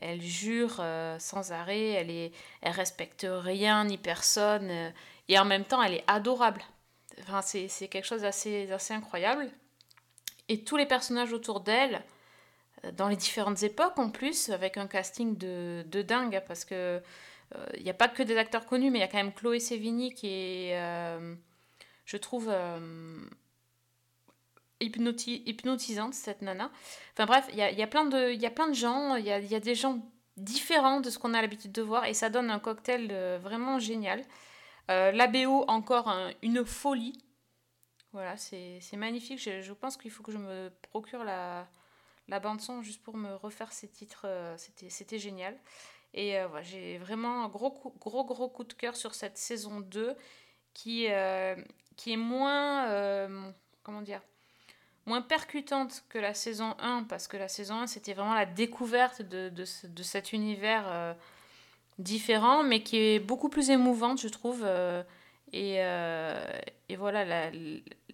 elle 0.00 0.22
jure 0.22 0.76
euh, 0.80 1.18
sans 1.18 1.52
arrêt, 1.52 1.88
elle, 1.90 2.10
est, 2.10 2.32
elle 2.62 2.72
respecte 2.72 3.26
rien 3.28 3.84
ni 3.84 3.98
personne, 3.98 4.70
euh, 4.70 4.90
et 5.28 5.38
en 5.38 5.44
même 5.44 5.64
temps 5.64 5.82
elle 5.82 5.94
est 5.94 6.04
adorable. 6.06 6.62
Enfin, 7.20 7.42
c'est 7.42 7.88
quelque 7.88 8.06
chose 8.06 8.22
d'assez 8.22 8.66
d'assez 8.66 8.94
incroyable. 8.94 9.50
Et 10.50 10.64
tous 10.64 10.76
les 10.76 10.86
personnages 10.86 11.32
autour 11.32 11.60
d'elle, 11.60 12.02
euh, 12.84 12.92
dans 12.92 13.08
les 13.08 13.16
différentes 13.16 13.62
époques 13.62 13.98
en 13.98 14.10
plus, 14.10 14.50
avec 14.50 14.76
un 14.76 14.86
casting 14.86 15.36
de, 15.38 15.84
de 15.86 16.02
dingue, 16.02 16.36
hein, 16.36 16.42
parce 16.46 16.64
que 16.64 16.74
euh, 17.54 17.66
il 17.76 17.82
n'y 17.84 17.90
a 17.90 17.94
pas 17.94 18.08
que 18.08 18.22
des 18.22 18.36
acteurs 18.36 18.66
connus, 18.66 18.90
mais 18.90 18.98
il 18.98 19.00
y 19.02 19.04
a 19.04 19.08
quand 19.08 19.16
même 19.24 19.32
Chloé 19.32 19.60
Sevigny 19.60 20.12
qui 20.12 20.26
est, 20.28 20.76
euh, 20.80 21.34
je 22.04 22.16
trouve, 22.16 22.48
euh, 22.50 23.18
hypnoti- 24.80 25.42
hypnotisante, 25.46 26.14
cette 26.14 26.42
nana. 26.42 26.70
Enfin 27.14 27.26
bref, 27.26 27.46
il 27.50 27.56
y 27.56 27.62
a, 27.62 27.70
y 27.70 27.82
a 27.82 27.86
plein 27.86 28.04
de, 28.06 28.32
y 28.32 28.46
a 28.46 28.50
plein 28.50 28.68
de 28.68 28.74
gens, 28.74 29.16
il 29.16 29.24
y 29.24 29.30
a, 29.32 29.38
y 29.40 29.54
a 29.54 29.60
des 29.60 29.74
gens 29.74 30.00
différents 30.36 31.00
de 31.00 31.10
ce 31.10 31.18
qu'on 31.18 31.34
a 31.34 31.42
l'habitude 31.42 31.72
de 31.72 31.82
voir, 31.82 32.06
et 32.06 32.14
ça 32.14 32.30
donne 32.30 32.50
un 32.50 32.58
cocktail 32.58 33.08
euh, 33.10 33.38
vraiment 33.40 33.78
génial. 33.78 34.22
Euh, 34.90 35.12
la 35.12 35.26
BO, 35.26 35.64
encore 35.68 36.08
un- 36.08 36.30
une 36.42 36.64
folie. 36.64 37.22
Voilà, 38.12 38.36
c'est 38.36 38.80
magnifique. 38.96 39.40
Je, 39.40 39.60
je 39.62 39.72
pense 39.72 39.96
qu'il 39.96 40.10
faut 40.10 40.22
que 40.22 40.32
je 40.32 40.38
me 40.38 40.70
procure 40.90 41.22
la, 41.24 41.68
la 42.28 42.40
bande-son 42.40 42.82
juste 42.82 43.02
pour 43.02 43.16
me 43.16 43.34
refaire 43.36 43.72
ces 43.72 43.88
titres. 43.88 44.22
euh, 44.26 44.56
C'était 44.88 45.18
génial. 45.18 45.56
Et 46.14 46.38
euh, 46.38 46.48
voilà, 46.48 46.64
j'ai 46.64 46.98
vraiment 46.98 47.44
un 47.44 47.48
gros, 47.48 47.70
coup- 47.72 47.94
gros, 48.00 48.24
gros 48.24 48.48
coup 48.48 48.64
de 48.64 48.72
cœur 48.74 48.96
sur 48.96 49.14
cette 49.14 49.38
saison 49.38 49.80
2 49.80 50.16
qui, 50.74 51.06
euh, 51.10 51.56
qui 51.96 52.12
est 52.14 52.16
moins. 52.18 52.88
euh, 52.90 53.50
comment 53.84 54.02
dire 54.02 54.22
moins 55.06 55.22
percutante 55.22 56.04
que 56.10 56.18
la 56.18 56.34
saison 56.34 56.76
1, 56.80 57.04
parce 57.04 57.28
que 57.28 57.36
la 57.36 57.48
saison 57.48 57.76
1, 57.80 57.86
c'était 57.88 58.14
vraiment 58.14 58.34
la 58.34 58.46
découverte 58.46 59.22
de, 59.22 59.48
de, 59.50 59.64
de 59.88 60.02
cet 60.02 60.32
univers 60.32 61.16
différent, 61.98 62.62
mais 62.62 62.82
qui 62.82 62.96
est 62.98 63.18
beaucoup 63.20 63.48
plus 63.48 63.70
émouvante, 63.70 64.20
je 64.20 64.28
trouve. 64.28 64.66
et, 65.52 65.76
et 66.88 66.96
voilà, 66.96 67.24
la- 67.24 67.50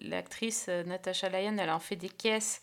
l'actrice 0.01 0.67
euh, 0.69 0.83
Natasha 0.83 1.29
Lyon, 1.29 1.57
elle 1.59 1.69
en 1.69 1.79
fait 1.79 1.95
des 1.95 2.09
caisses, 2.09 2.61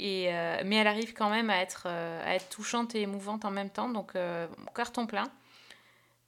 euh, 0.00 0.62
mais 0.64 0.76
elle 0.76 0.86
arrive 0.86 1.12
quand 1.12 1.30
même 1.30 1.50
à 1.50 1.60
être, 1.60 1.84
euh, 1.86 2.22
à 2.24 2.34
être 2.34 2.48
touchante 2.48 2.94
et 2.94 3.02
émouvante 3.02 3.44
en 3.44 3.50
même 3.50 3.70
temps, 3.70 3.88
donc 3.88 4.12
carton 4.74 5.06
plein. 5.06 5.30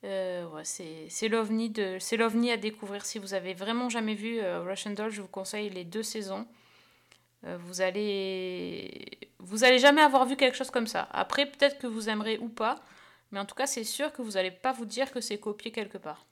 C'est 0.02 1.28
l'ovni 1.28 2.50
à 2.50 2.56
découvrir. 2.56 3.04
Si 3.04 3.18
vous 3.18 3.34
avez 3.34 3.54
vraiment 3.54 3.88
jamais 3.88 4.14
vu 4.14 4.40
Russian 4.40 4.92
Doll, 4.92 5.10
je 5.10 5.20
vous 5.20 5.28
conseille 5.28 5.68
les 5.70 5.84
deux 5.84 6.02
saisons. 6.02 6.46
Vous 7.42 7.80
allez 7.80 9.18
vous 9.38 9.64
allez 9.64 9.78
jamais 9.78 10.02
avoir 10.02 10.26
vu 10.26 10.36
quelque 10.36 10.56
chose 10.56 10.70
comme 10.70 10.86
ça. 10.86 11.08
Après, 11.12 11.46
peut-être 11.46 11.78
que 11.78 11.86
vous 11.86 12.08
aimerez 12.08 12.38
ou 12.38 12.48
pas, 12.48 12.76
mais 13.30 13.40
en 13.40 13.44
tout 13.44 13.54
cas, 13.54 13.66
c'est 13.66 13.84
sûr 13.84 14.12
que 14.12 14.22
vous 14.22 14.36
allez 14.36 14.50
pas 14.50 14.72
vous 14.72 14.84
dire 14.84 15.10
que 15.10 15.20
c'est 15.20 15.38
copié 15.38 15.72
quelque 15.72 15.98
part. 15.98 16.26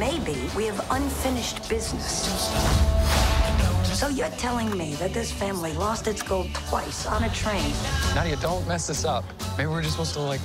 Maybe 0.00 0.48
we 0.56 0.64
have 0.64 0.80
unfinished 0.90 1.68
business. 1.68 2.24
So 3.98 4.08
you're 4.08 4.34
telling 4.38 4.74
me 4.74 4.94
that 4.94 5.12
this 5.12 5.30
family 5.30 5.74
lost 5.74 6.06
its 6.06 6.22
gold 6.22 6.48
twice 6.54 7.04
on 7.04 7.24
a 7.24 7.28
train? 7.28 7.70
Nadia, 8.14 8.36
don't 8.36 8.66
mess 8.66 8.86
this 8.86 9.04
up. 9.04 9.24
Maybe 9.58 9.68
we're 9.68 9.82
just 9.82 9.96
supposed 9.96 10.14
to, 10.14 10.20
like, 10.20 10.40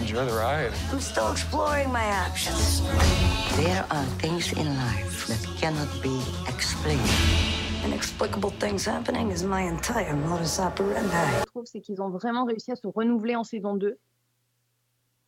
enjoy 0.00 0.24
the 0.24 0.32
ride. 0.32 0.72
I'm 0.90 0.98
still 0.98 1.30
exploring 1.30 1.92
my 1.92 2.04
options. 2.26 2.82
There 3.56 3.86
are 3.92 4.04
things 4.18 4.52
in 4.54 4.66
life 4.76 5.28
that 5.28 5.40
cannot 5.60 6.02
be 6.02 6.20
explained. 6.48 7.08
Inexplicable 7.84 8.50
things 8.58 8.84
happening 8.84 9.30
is 9.30 9.44
my 9.44 9.60
entire 9.60 10.16
modus 10.16 10.58
operandi. 10.58 11.38
je 11.38 11.44
trouve, 11.46 11.66
c'est 11.66 11.80
qu'ils 11.80 12.02
ont 12.02 12.10
vraiment 12.10 12.44
réussi 12.44 12.72
à 12.72 12.74
se 12.74 12.88
renouveler 12.88 13.36
en 13.36 13.44
saison 13.44 13.76
2, 13.76 13.96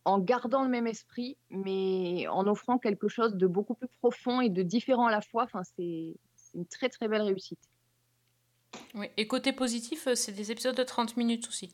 en 0.09 0.19
gardant 0.19 0.63
le 0.63 0.69
même 0.69 0.87
esprit, 0.87 1.37
mais 1.49 2.27
en 2.27 2.47
offrant 2.47 2.77
quelque 2.77 3.07
chose 3.07 3.35
de 3.35 3.47
beaucoup 3.47 3.75
plus 3.75 3.87
profond 3.99 4.41
et 4.41 4.49
de 4.49 4.63
différent 4.63 5.07
à 5.07 5.11
la 5.11 5.21
fois. 5.21 5.43
Enfin, 5.43 5.61
c'est 5.63 6.15
une 6.55 6.65
très 6.65 6.89
très 6.89 7.07
belle 7.07 7.21
réussite. 7.21 7.59
Oui. 8.95 9.07
Et 9.17 9.27
côté 9.27 9.53
positif, 9.53 10.07
euh, 10.07 10.15
c'est 10.15 10.31
des 10.31 10.51
épisodes 10.51 10.75
de 10.75 10.83
30 10.83 11.17
minutes 11.17 11.47
aussi. 11.47 11.73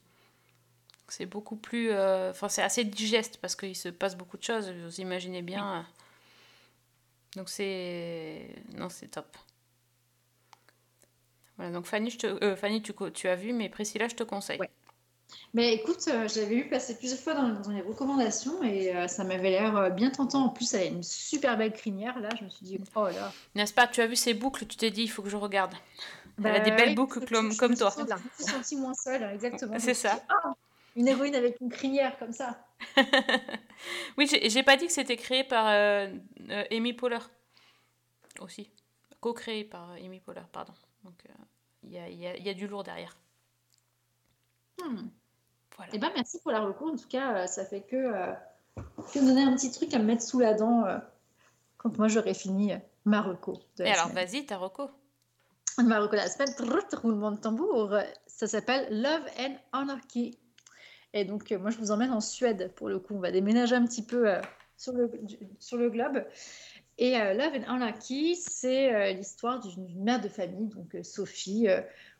C'est 1.07 1.25
beaucoup 1.25 1.55
plus. 1.55 1.91
euh, 1.91 2.31
Enfin, 2.31 2.49
c'est 2.49 2.63
assez 2.63 2.83
digeste 2.83 3.37
parce 3.37 3.55
qu'il 3.55 3.75
se 3.75 3.89
passe 3.89 4.15
beaucoup 4.15 4.37
de 4.37 4.43
choses, 4.43 4.69
vous 4.71 4.99
imaginez 5.01 5.41
bien. 5.41 5.85
Donc 7.35 7.49
c'est. 7.49 8.49
Non, 8.73 8.89
c'est 8.89 9.07
top. 9.07 9.37
Voilà, 11.57 11.71
donc 11.71 11.85
Fanny, 11.85 12.09
je 12.09 12.17
te... 12.17 12.27
euh, 12.43 12.55
Fanny 12.55 12.81
tu, 12.81 13.27
as 13.27 13.35
vu, 13.35 13.53
mais 13.53 13.69
Priscilla, 13.69 14.07
je 14.07 14.15
te 14.15 14.23
conseille. 14.23 14.59
Mais 15.53 15.73
écoute, 15.73 16.07
euh, 16.09 16.27
j'avais 16.27 16.55
vu 16.55 16.69
passer 16.69 16.97
plusieurs 16.97 17.19
fois 17.19 17.33
dans, 17.33 17.49
dans 17.61 17.71
les 17.71 17.81
recommandations 17.81 18.61
et 18.63 18.95
euh, 18.95 19.07
ça 19.07 19.23
m'avait 19.23 19.49
l'air 19.51 19.75
euh, 19.77 19.89
bien 19.89 20.09
tentant. 20.11 20.45
En 20.45 20.49
plus, 20.49 20.73
elle 20.73 20.81
a 20.81 20.85
une 20.85 21.03
super 21.03 21.57
belle 21.57 21.73
crinière. 21.73 22.19
Là, 22.19 22.29
je 22.37 22.43
me 22.43 22.49
suis 22.49 22.65
dit, 22.65 22.79
oh 22.95 23.07
là. 23.07 23.31
N'est-ce 23.55 23.73
pas 23.73 23.87
Tu 23.87 24.01
as 24.01 24.07
vu 24.07 24.15
ses 24.15 24.33
boucles, 24.33 24.65
tu 24.65 24.75
t'es 24.75 24.91
dit, 24.91 25.03
il 25.03 25.07
faut 25.09 25.21
que 25.23 25.29
je 25.29 25.37
regarde. 25.37 25.73
Elle 26.43 26.55
a 26.55 26.59
Bah 26.59 26.59
des 26.59 26.71
belles 26.71 26.89
oui, 26.89 26.95
boucles 26.95 27.25
comme, 27.25 27.51
je 27.51 27.57
comme 27.57 27.71
me 27.71 27.77
toi. 27.77 27.93
Je 27.97 28.03
me 28.03 28.07
suis 28.35 28.43
sentie 28.43 28.75
moins 28.75 28.93
seule, 28.93 29.23
exactement. 29.33 29.75
Je 29.75 29.79
C'est 29.79 29.93
ça. 29.93 30.15
dit, 30.15 30.21
Ah, 30.29 30.53
une 30.95 31.07
héroïne 31.07 31.35
avec 31.35 31.59
une 31.61 31.69
crinière 31.69 32.17
comme 32.19 32.33
ça. 32.33 32.65
Oui, 34.17 34.27
j'ai 34.27 34.63
pas 34.63 34.77
dit 34.77 34.87
que 34.87 34.93
c'était 34.93 35.17
créé 35.17 35.43
par 35.43 35.65
Amy 36.71 36.93
Poehler 36.93 37.19
aussi. 38.39 38.69
Co-créé 39.21 39.63
par 39.63 39.91
Amy 39.91 40.19
Poehler, 40.19 40.41
pardon. 40.51 40.73
Donc 41.03 41.15
il 41.83 41.91
y, 41.91 41.97
a, 41.97 42.09
il 42.09 42.19
y 42.19 42.27
a- 42.27 42.35
il 42.37 42.43
y 42.45 42.49
a 42.49 42.53
du 42.53 42.67
lourd 42.67 42.83
derrière. 42.83 43.15
Hmm. 44.81 45.07
Voilà. 45.77 45.91
Eh 45.93 45.99
ben, 45.99 46.09
merci 46.15 46.39
pour 46.39 46.51
la 46.51 46.61
recours. 46.61 46.87
En 46.93 46.95
tout 46.95 47.07
cas, 47.07 47.35
euh, 47.35 47.47
ça 47.47 47.65
fait 47.65 47.81
que, 47.81 47.95
euh, 47.95 48.33
que 49.13 49.19
donner 49.19 49.43
un 49.43 49.55
petit 49.55 49.71
truc 49.71 49.93
à 49.93 49.99
me 49.99 50.05
mettre 50.05 50.23
sous 50.23 50.39
la 50.39 50.53
dent 50.53 50.85
euh, 50.85 50.97
quand 51.77 51.97
moi 51.97 52.07
j'aurai 52.07 52.33
fini 52.33 52.73
euh, 52.73 52.77
ma 53.03 53.21
reco. 53.21 53.59
Et 53.79 53.91
alors, 53.91 54.09
vas-y, 54.09 54.45
ta 54.45 54.57
reco. 54.57 54.89
Ma 55.83 55.99
reco 55.99 56.13
de 56.13 56.17
la 56.17 56.29
semaine, 56.29 56.53
roulement 57.01 57.31
de 57.31 57.37
tambour, 57.37 57.97
ça 58.27 58.47
s'appelle 58.47 58.87
Love 59.01 59.25
and 59.39 59.55
Anarchy. 59.73 60.39
Et 61.13 61.25
donc, 61.25 61.51
euh, 61.51 61.59
moi, 61.59 61.69
je 61.71 61.77
vous 61.77 61.91
emmène 61.91 62.11
en 62.11 62.21
Suède 62.21 62.71
pour 62.75 62.87
le 62.87 62.99
coup. 62.99 63.15
On 63.15 63.19
va 63.19 63.31
déménager 63.31 63.75
un 63.75 63.85
petit 63.85 64.05
peu 64.05 64.33
sur, 64.77 64.93
le, 64.93 65.09
du- 65.23 65.37
sur 65.59 65.77
le 65.77 65.89
globe. 65.89 66.23
Et 66.97 67.11
Love 67.17 67.55
and 67.57 67.73
Anarchy, 67.73 68.37
c'est 68.37 69.13
l'histoire 69.13 69.59
d'une 69.59 70.01
mère 70.01 70.21
de 70.21 70.29
famille, 70.29 70.69
donc 70.69 70.95
Sophie. 71.03 71.67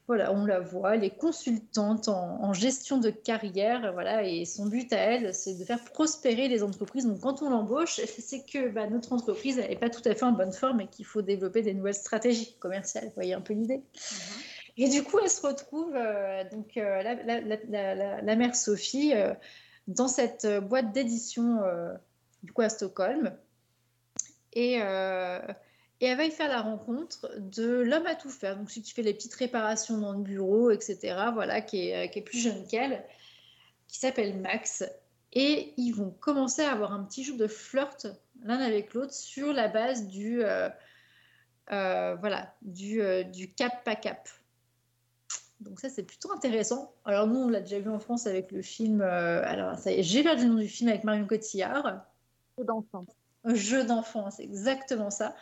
Voilà, 0.07 0.31
on 0.33 0.45
la 0.45 0.59
voit, 0.59 0.95
elle 0.95 1.03
est 1.03 1.17
consultante 1.17 2.09
en, 2.09 2.43
en 2.43 2.53
gestion 2.53 2.99
de 2.99 3.09
carrière, 3.09 3.91
voilà, 3.93 4.23
et 4.23 4.45
son 4.45 4.67
but 4.67 4.93
à 4.93 4.97
elle, 4.97 5.33
c'est 5.33 5.55
de 5.55 5.63
faire 5.65 5.83
prospérer 5.83 6.47
les 6.47 6.61
entreprises. 6.61 7.07
Donc, 7.07 7.21
quand 7.21 7.41
on 7.41 7.49
l'embauche, 7.49 7.99
c'est 8.19 8.45
que 8.45 8.69
bah, 8.69 8.87
notre 8.87 9.13
entreprise 9.13 9.57
n'est 9.57 9.75
pas 9.75 9.89
tout 9.89 10.07
à 10.07 10.13
fait 10.13 10.23
en 10.23 10.31
bonne 10.31 10.53
forme 10.53 10.81
et 10.81 10.87
qu'il 10.87 11.05
faut 11.05 11.23
développer 11.23 11.63
des 11.63 11.73
nouvelles 11.73 11.95
stratégies 11.95 12.55
commerciales. 12.59 13.05
Vous 13.05 13.15
voyez 13.15 13.33
un 13.33 13.41
peu 13.41 13.53
l'idée? 13.53 13.81
Et 14.77 14.89
du 14.89 15.03
coup, 15.03 15.17
elle 15.23 15.29
se 15.29 15.41
retrouve, 15.45 15.93
euh, 15.95 16.43
donc 16.51 16.77
euh, 16.77 17.01
la, 17.01 17.15
la- 17.15 17.41
la- 17.41 17.57
la- 17.69 17.95
la- 17.95 18.21
la 18.21 18.35
mère 18.35 18.55
Sophie, 18.55 19.13
euh, 19.15 19.33
dans 19.87 20.07
cette 20.07 20.45
boîte 20.67 20.91
d'édition 20.91 21.59
du 22.43 22.51
coup 22.51 22.61
à 22.61 22.69
Stockholm. 22.69 23.35
Et, 24.53 24.79
et 26.01 26.07
elle 26.07 26.17
va 26.17 26.25
y 26.25 26.31
faire 26.31 26.49
la 26.49 26.61
rencontre 26.61 27.31
de 27.39 27.81
l'homme 27.81 28.07
à 28.07 28.15
tout 28.15 28.29
faire, 28.29 28.57
donc 28.57 28.69
celui 28.69 28.81
qui 28.81 28.93
fait 28.93 29.01
les 29.01 29.13
petites 29.13 29.35
réparations 29.35 29.97
dans 29.97 30.13
le 30.13 30.21
bureau, 30.21 30.71
etc. 30.71 31.15
Voilà, 31.33 31.61
qui 31.61 31.89
est, 31.89 32.05
euh, 32.05 32.07
qui 32.07 32.19
est 32.19 32.23
plus 32.23 32.39
jeune 32.39 32.67
qu'elle, 32.67 33.03
qui 33.87 33.99
s'appelle 33.99 34.39
Max. 34.39 34.83
Et 35.33 35.73
ils 35.77 35.91
vont 35.91 36.11
commencer 36.11 36.63
à 36.63 36.71
avoir 36.71 36.93
un 36.93 37.03
petit 37.03 37.23
jeu 37.23 37.35
de 37.35 37.47
flirt 37.47 38.07
l'un 38.43 38.59
avec 38.59 38.93
l'autre 38.93 39.13
sur 39.13 39.53
la 39.53 39.67
base 39.67 40.07
du, 40.07 40.43
euh, 40.43 40.69
euh, 41.71 42.15
voilà, 42.15 42.53
du, 42.61 43.01
euh, 43.01 43.23
du 43.23 43.53
cap 43.53 43.83
pas 43.83 43.95
cap. 43.95 44.29
Donc 45.59 45.79
ça 45.79 45.89
c'est 45.89 46.03
plutôt 46.03 46.31
intéressant. 46.31 46.93
Alors 47.05 47.27
nous 47.27 47.39
on 47.39 47.47
l'a 47.49 47.61
déjà 47.61 47.79
vu 47.79 47.89
en 47.89 47.99
France 47.99 48.27
avec 48.27 48.51
le 48.51 48.61
film. 48.61 49.01
alors 49.01 49.77
ça 49.77 49.91
y 49.91 49.99
est, 49.99 50.03
j'ai 50.03 50.23
perdu 50.23 50.43
le 50.43 50.49
nom 50.49 50.59
du 50.59 50.67
film 50.67 50.89
avec 50.89 51.03
Marion 51.03 51.25
Cotillard. 51.25 52.05
Jeu 52.57 52.65
d'enfant. 52.65 53.05
Jeu 53.45 53.83
d'enfant, 53.83 54.31
c'est 54.31 54.43
exactement 54.43 55.09
ça. 55.09 55.35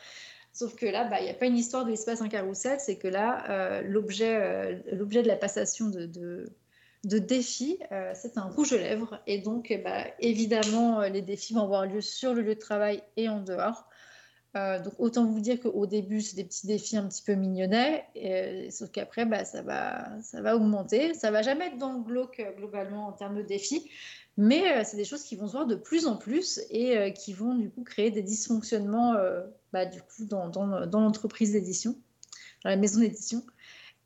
Sauf 0.53 0.75
que 0.75 0.85
là, 0.85 1.05
bah, 1.05 1.19
il 1.19 1.23
n'y 1.23 1.31
a 1.31 1.33
pas 1.33 1.47
une 1.47 1.57
histoire 1.57 1.83
de 1.83 1.89
l'espace 1.89 2.21
un 2.21 2.29
carrousel, 2.29 2.79
c'est 2.79 2.97
que 2.97 3.07
là, 3.07 3.43
euh, 3.49 3.81
l'objet, 3.81 4.35
euh, 4.35 4.79
l'objet 4.91 5.23
de 5.23 5.27
la 5.27 5.35
passation 5.35 5.89
de, 5.89 6.05
de, 6.05 7.17
défis, 7.17 7.79
euh, 7.91 8.11
c'est 8.13 8.37
un 8.37 8.43
rouge 8.43 8.71
lèvres. 8.71 9.19
Et 9.25 9.39
donc, 9.39 9.73
bah, 9.83 10.05
évidemment, 10.19 11.01
les 11.01 11.23
défis 11.23 11.55
vont 11.55 11.63
avoir 11.63 11.87
lieu 11.87 12.01
sur 12.01 12.35
le 12.35 12.43
lieu 12.43 12.53
de 12.53 12.59
travail 12.59 13.01
et 13.17 13.29
en 13.29 13.41
dehors. 13.41 13.89
Euh, 14.55 14.79
donc, 14.79 14.93
autant 14.99 15.25
vous 15.25 15.39
dire 15.39 15.59
qu'au 15.59 15.87
début, 15.87 16.21
c'est 16.21 16.35
des 16.35 16.43
petits 16.43 16.67
défis 16.67 16.95
un 16.95 17.07
petit 17.07 17.23
peu 17.23 17.33
mignonnets, 17.33 18.05
et- 18.13 18.69
sauf 18.69 18.91
qu'après, 18.91 19.25
bah, 19.25 19.45
ça, 19.45 19.63
va, 19.63 20.07
ça 20.21 20.41
va 20.41 20.55
augmenter. 20.55 21.15
Ça 21.15 21.31
va 21.31 21.41
jamais 21.41 21.67
être 21.67 21.77
dans 21.79 21.93
le 21.93 22.03
glauque 22.03 22.39
euh, 22.39 22.51
globalement 22.55 23.07
en 23.07 23.11
termes 23.13 23.35
de 23.35 23.41
défis, 23.41 23.89
mais 24.37 24.77
euh, 24.77 24.81
c'est 24.85 24.97
des 24.97 25.05
choses 25.05 25.23
qui 25.23 25.35
vont 25.35 25.47
se 25.47 25.53
voir 25.53 25.65
de 25.65 25.73
plus 25.75 26.05
en 26.05 26.17
plus 26.17 26.61
et 26.69 26.95
euh, 26.97 27.09
qui 27.09 27.33
vont 27.33 27.55
du 27.55 27.71
coup 27.71 27.83
créer 27.83 28.11
des 28.11 28.21
dysfonctionnements 28.21 29.15
euh, 29.15 29.41
bah, 29.71 29.87
du 29.87 30.01
coup, 30.01 30.25
dans, 30.25 30.49
dans- 30.49 30.85
dans 30.85 31.01
l'entreprise 31.01 31.51
d'édition, 31.53 31.95
dans 32.63 32.69
la 32.69 32.75
maison 32.77 32.99
d'édition. 32.99 33.43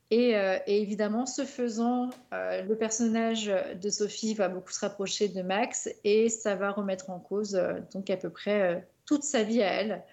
Et, 0.10 0.38
euh, 0.38 0.58
et 0.68 0.82
évidemment, 0.82 1.26
ce 1.26 1.44
faisant, 1.44 2.10
euh, 2.34 2.62
le 2.62 2.78
personnage 2.78 3.52
de 3.82 3.90
Sophie 3.90 4.34
va 4.34 4.48
beaucoup 4.48 4.72
se 4.72 4.80
rapprocher 4.80 5.28
de 5.28 5.42
Max 5.42 5.90
et 6.06 6.30
ça 6.30 6.56
va 6.56 6.72
remettre 6.72 7.10
en 7.10 7.20
cause 7.20 7.56
euh, 7.56 7.74
donc 7.94 8.10
à 8.10 8.16
peu 8.16 8.30
près 8.30 8.62
euh, 8.62 8.80
toute 9.06 9.24
sa 9.24 9.44
vie 9.44 9.62
à 9.62 9.74
elle. 9.74 10.04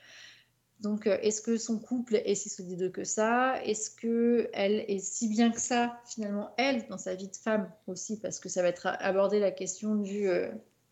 Donc, 0.80 1.06
euh, 1.06 1.16
est-ce 1.22 1.40
que 1.40 1.56
son 1.56 1.78
couple 1.78 2.16
est 2.16 2.34
si 2.34 2.48
solide 2.48 2.92
que 2.92 3.04
ça? 3.04 3.62
Est-ce 3.64 3.90
que 3.90 4.50
elle 4.52 4.84
est 4.88 4.98
si 4.98 5.28
bien 5.28 5.50
que 5.50 5.60
ça, 5.60 6.00
finalement, 6.06 6.50
elle, 6.56 6.86
dans 6.88 6.98
sa 6.98 7.14
vie 7.14 7.28
de 7.28 7.36
femme 7.36 7.70
aussi? 7.86 8.18
Parce 8.18 8.38
que 8.38 8.48
ça 8.48 8.62
va 8.62 8.68
être 8.68 8.88
abordé 9.00 9.38
la 9.38 9.50
question 9.50 9.94
du 9.94 10.28
euh, 10.28 10.50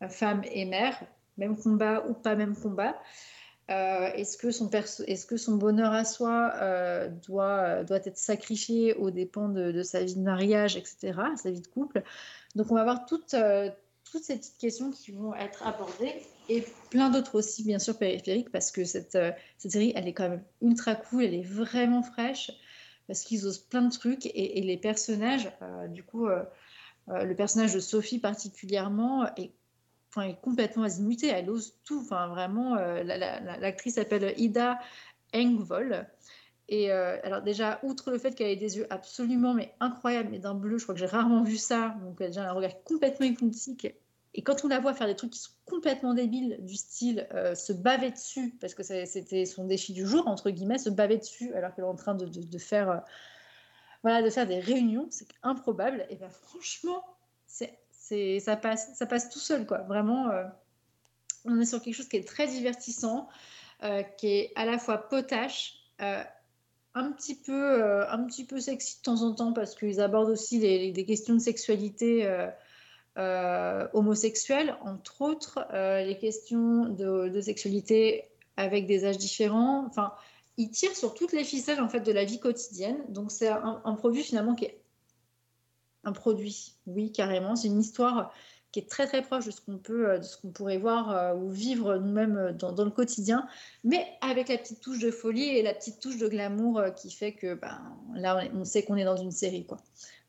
femme 0.09 0.43
et 0.51 0.65
mère, 0.65 0.99
même 1.37 1.57
combat 1.57 2.07
ou 2.09 2.15
pas 2.15 2.37
même 2.37 2.57
combat. 2.57 2.97
Euh, 3.71 4.11
est-ce 4.15 4.37
que, 4.37 5.37
son 5.37 5.57
bonheur 5.57 5.93
à 5.93 6.05
soi 6.05 6.53
doit, 7.27 7.85
doit 7.85 8.01
être 8.05 8.19
sacrifié 8.19 8.95
aux 8.95 9.11
dépens 9.11 9.49
de, 9.49 9.83
sa 9.83 10.03
vie 10.03 10.17
de 10.17 10.21
mariage, 10.21 10.77
etc., 10.77 11.13
sa 11.37 11.51
vie 11.51 11.61
de 11.61 11.69
couple? 11.69 12.03
Donc, 12.55 12.71
on 12.71 12.75
va 12.75 12.85
voir 12.85 13.07
toutes, 13.07 13.37
toutes 14.11 14.25
ces 14.25 14.37
petites 14.37 14.59
questions 14.59 14.91
qui 14.91 15.13
vont 15.13 15.35
être 15.35 15.67
abordées 15.67 16.23
et 16.49 16.65
plein 16.91 17.11
d'autres 17.11 17.37
aussi, 17.37 17.65
bien 17.65 17.79
sûr, 17.79 17.99
périphériques, 17.99 18.51
parce 18.51 18.71
que 18.71 18.85
cette, 18.85 19.15
euh, 19.15 19.33
cette 19.59 19.73
série, 19.73 19.93
elle 19.97 20.09
est 20.09 20.13
quand 20.13 20.29
même 20.29 20.45
ultra 20.61 20.95
cool, 20.95 21.25
elle 21.25 21.35
est 21.35 21.43
vraiment 21.43 22.03
fraîche, 22.03 22.51
parce 23.07 23.23
qu'ils 23.23 23.47
osent 23.47 23.59
plein 23.59 23.83
de 23.83 23.91
trucs 23.91 24.27
et, 24.27 24.61
les 24.61 24.77
personnages, 24.77 25.51
euh, 25.63 25.89
du 25.89 26.03
coup, 26.03 26.27
euh, 26.27 26.45
le 27.09 27.35
personnage 27.35 27.75
de 27.75 27.81
Sophie 27.81 28.19
particulièrement 28.19 29.27
est, 29.37 29.53
est 30.21 30.41
complètement 30.41 30.85
azimutée, 30.85 31.29
elle 31.29 31.51
ose 31.51 31.75
tout, 31.85 32.01
enfin 32.01 32.29
vraiment, 32.29 32.77
la- 32.77 33.03
la- 33.03 33.41
la- 33.41 33.57
l'actrice 33.59 33.95
s'appelle 33.95 34.35
Ida 34.37 34.79
Engvall. 35.35 36.09
Et 36.69 36.93
alors 36.93 37.43
déjà, 37.43 37.81
outre 37.83 38.13
le 38.13 38.19
fait 38.19 38.35
qu'elle 38.35 38.49
ait 38.51 38.57
des 38.57 38.77
yeux 38.79 38.87
absolument 38.91 39.53
mais 39.53 39.75
incroyables, 39.81 40.29
mais 40.31 40.39
d'un 40.39 40.55
bleu, 40.55 40.79
je 40.79 40.85
crois 40.85 40.95
que 40.95 41.01
j'ai 41.01 41.07
rarement 41.07 41.43
vu 41.43 41.57
ça, 41.57 41.97
donc 42.03 42.17
elle 42.21 42.27
a 42.27 42.29
déjà 42.29 42.49
un 42.49 42.53
regard 42.53 42.83
complètement 42.85 43.27
hypnotique. 43.27 43.89
Et 44.35 44.43
quand 44.43 44.65
on 44.65 44.69
la 44.69 44.81
voit 44.81 44.95
faire 44.95 45.07
des 45.07 45.17
trucs 45.17 45.31
qui 45.31 45.39
sont 45.39 45.53
complètement 45.67 46.15
débiles, 46.15 46.57
du 46.61 46.75
style 46.75 47.27
euh, 47.35 47.55
se 47.55 47.73
baver 47.73 48.11
dessus, 48.11 48.57
parce 48.61 48.75
que 48.75 48.83
c'était 48.83 49.45
son 49.45 49.67
défi 49.67 49.93
du 49.93 50.07
jour, 50.07 50.27
entre 50.27 50.51
guillemets, 50.51 50.79
se 50.79 50.89
baver 50.89 51.19
dessus 51.19 51.53
alors 51.55 51.75
qu'elle 51.75 51.85
est 51.85 51.89
en 51.89 51.95
train 51.95 52.15
de, 52.15 52.25
de- 52.27 52.59
faire, 52.59 52.91
euh, 52.91 52.99
voilà, 54.03 54.23
de 54.23 54.31
faire 54.31 54.47
des 54.47 54.59
réunions, 54.59 55.07
c'est 55.11 55.29
improbable. 55.43 56.07
Et 56.09 56.17
ben 56.17 56.31
franchement, 56.31 57.05
c'est, 57.47 57.79
c'est, 57.91 58.41
ça, 58.41 58.57
passe, 58.57 58.95
ça 58.95 59.05
passe 59.05 59.29
tout 59.29 59.39
seul, 59.39 59.67
quoi. 59.67 59.79
Vraiment, 59.83 60.31
euh, 60.31 60.45
on 61.45 61.61
est 61.61 61.67
sur 61.67 61.83
quelque 61.83 61.95
chose 61.95 62.09
qui 62.09 62.17
est 62.17 62.27
très 62.27 62.47
divertissant, 62.47 63.29
qui 64.17 64.29
est 64.29 64.53
à 64.55 64.65
la 64.65 64.79
fois 64.79 64.97
potache, 65.09 65.75
un 65.99 67.13
petit 67.13 67.35
peu, 67.35 68.09
un 68.09 68.25
petit 68.25 68.45
peu 68.45 68.61
sexy 68.61 68.99
de 68.99 69.03
temps 69.03 69.23
en 69.23 69.35
temps 69.35 69.53
parce 69.53 69.75
qu'ils 69.75 70.01
abordent 70.01 70.31
aussi 70.31 70.61
des 70.61 71.05
questions 71.05 71.35
de 71.35 71.41
sexualité 71.41 72.25
euh, 73.19 73.87
homosexuelle, 73.93 74.77
entre 74.83 75.23
autres, 75.23 75.67
euh, 75.73 76.03
les 76.03 76.19
questions 76.19 76.87
de, 76.87 77.41
sexualité 77.41 78.25
avec 78.57 78.87
des 78.87 79.05
âges 79.05 79.19
différents. 79.19 79.85
Enfin, 79.87 80.13
ils 80.57 80.71
tirent 80.71 80.97
sur 80.97 81.15
toutes 81.15 81.33
les 81.33 81.45
ficelles 81.45 81.81
en 81.81 81.89
fait 81.89 82.01
de 82.01 82.13
la 82.13 82.25
vie 82.25 82.41
quotidienne. 82.41 82.99
Donc 83.09 83.31
c'est 83.31 83.49
un 83.49 83.95
produit 83.95 84.23
finalement 84.23 84.55
qui 84.55 84.67
est 84.67 84.83
un 86.05 86.13
produit, 86.13 86.75
oui 86.87 87.13
carrément. 87.13 87.57
C'est 87.57 87.69
une 87.69 87.81
histoire 87.81 88.33
qui 88.73 88.81
est 88.81 88.89
très 88.89 89.07
très 89.07 89.23
proche 89.23 89.45
de 89.45 89.51
ce 89.51 89.61
qu'on 89.61 89.77
peut, 89.77 90.09
euh, 90.09 90.19
de 90.19 90.25
ce 90.25 90.39
qu'on 90.39 90.49
pourrait 90.49 90.79
voir 90.79 91.11
euh, 91.11 91.35
ou 91.35 91.51
vivre 91.51 91.97
nous-mêmes 91.97 92.37
euh, 92.39 92.53
dans, 92.53 92.73
dans 92.73 92.85
le 92.85 92.91
quotidien, 92.91 93.47
mais 93.85 94.07
avec 94.23 94.49
la 94.49 94.57
petite 94.57 94.81
touche 94.81 94.99
de 94.99 95.11
folie 95.11 95.49
et 95.49 95.63
la 95.63 95.75
petite 95.75 96.01
touche 96.01 96.17
de 96.17 96.27
glamour 96.27 96.83
qui 96.97 97.11
fait 97.11 97.33
que 97.33 97.55
ben, 97.55 97.79
là 98.15 98.43
on, 98.55 98.65
sait 98.65 98.83
qu'on 98.83 98.97
est 98.97 99.05
dans 99.05 99.17
une 99.17 99.31
série 99.31 99.67
quoi. 99.67 99.77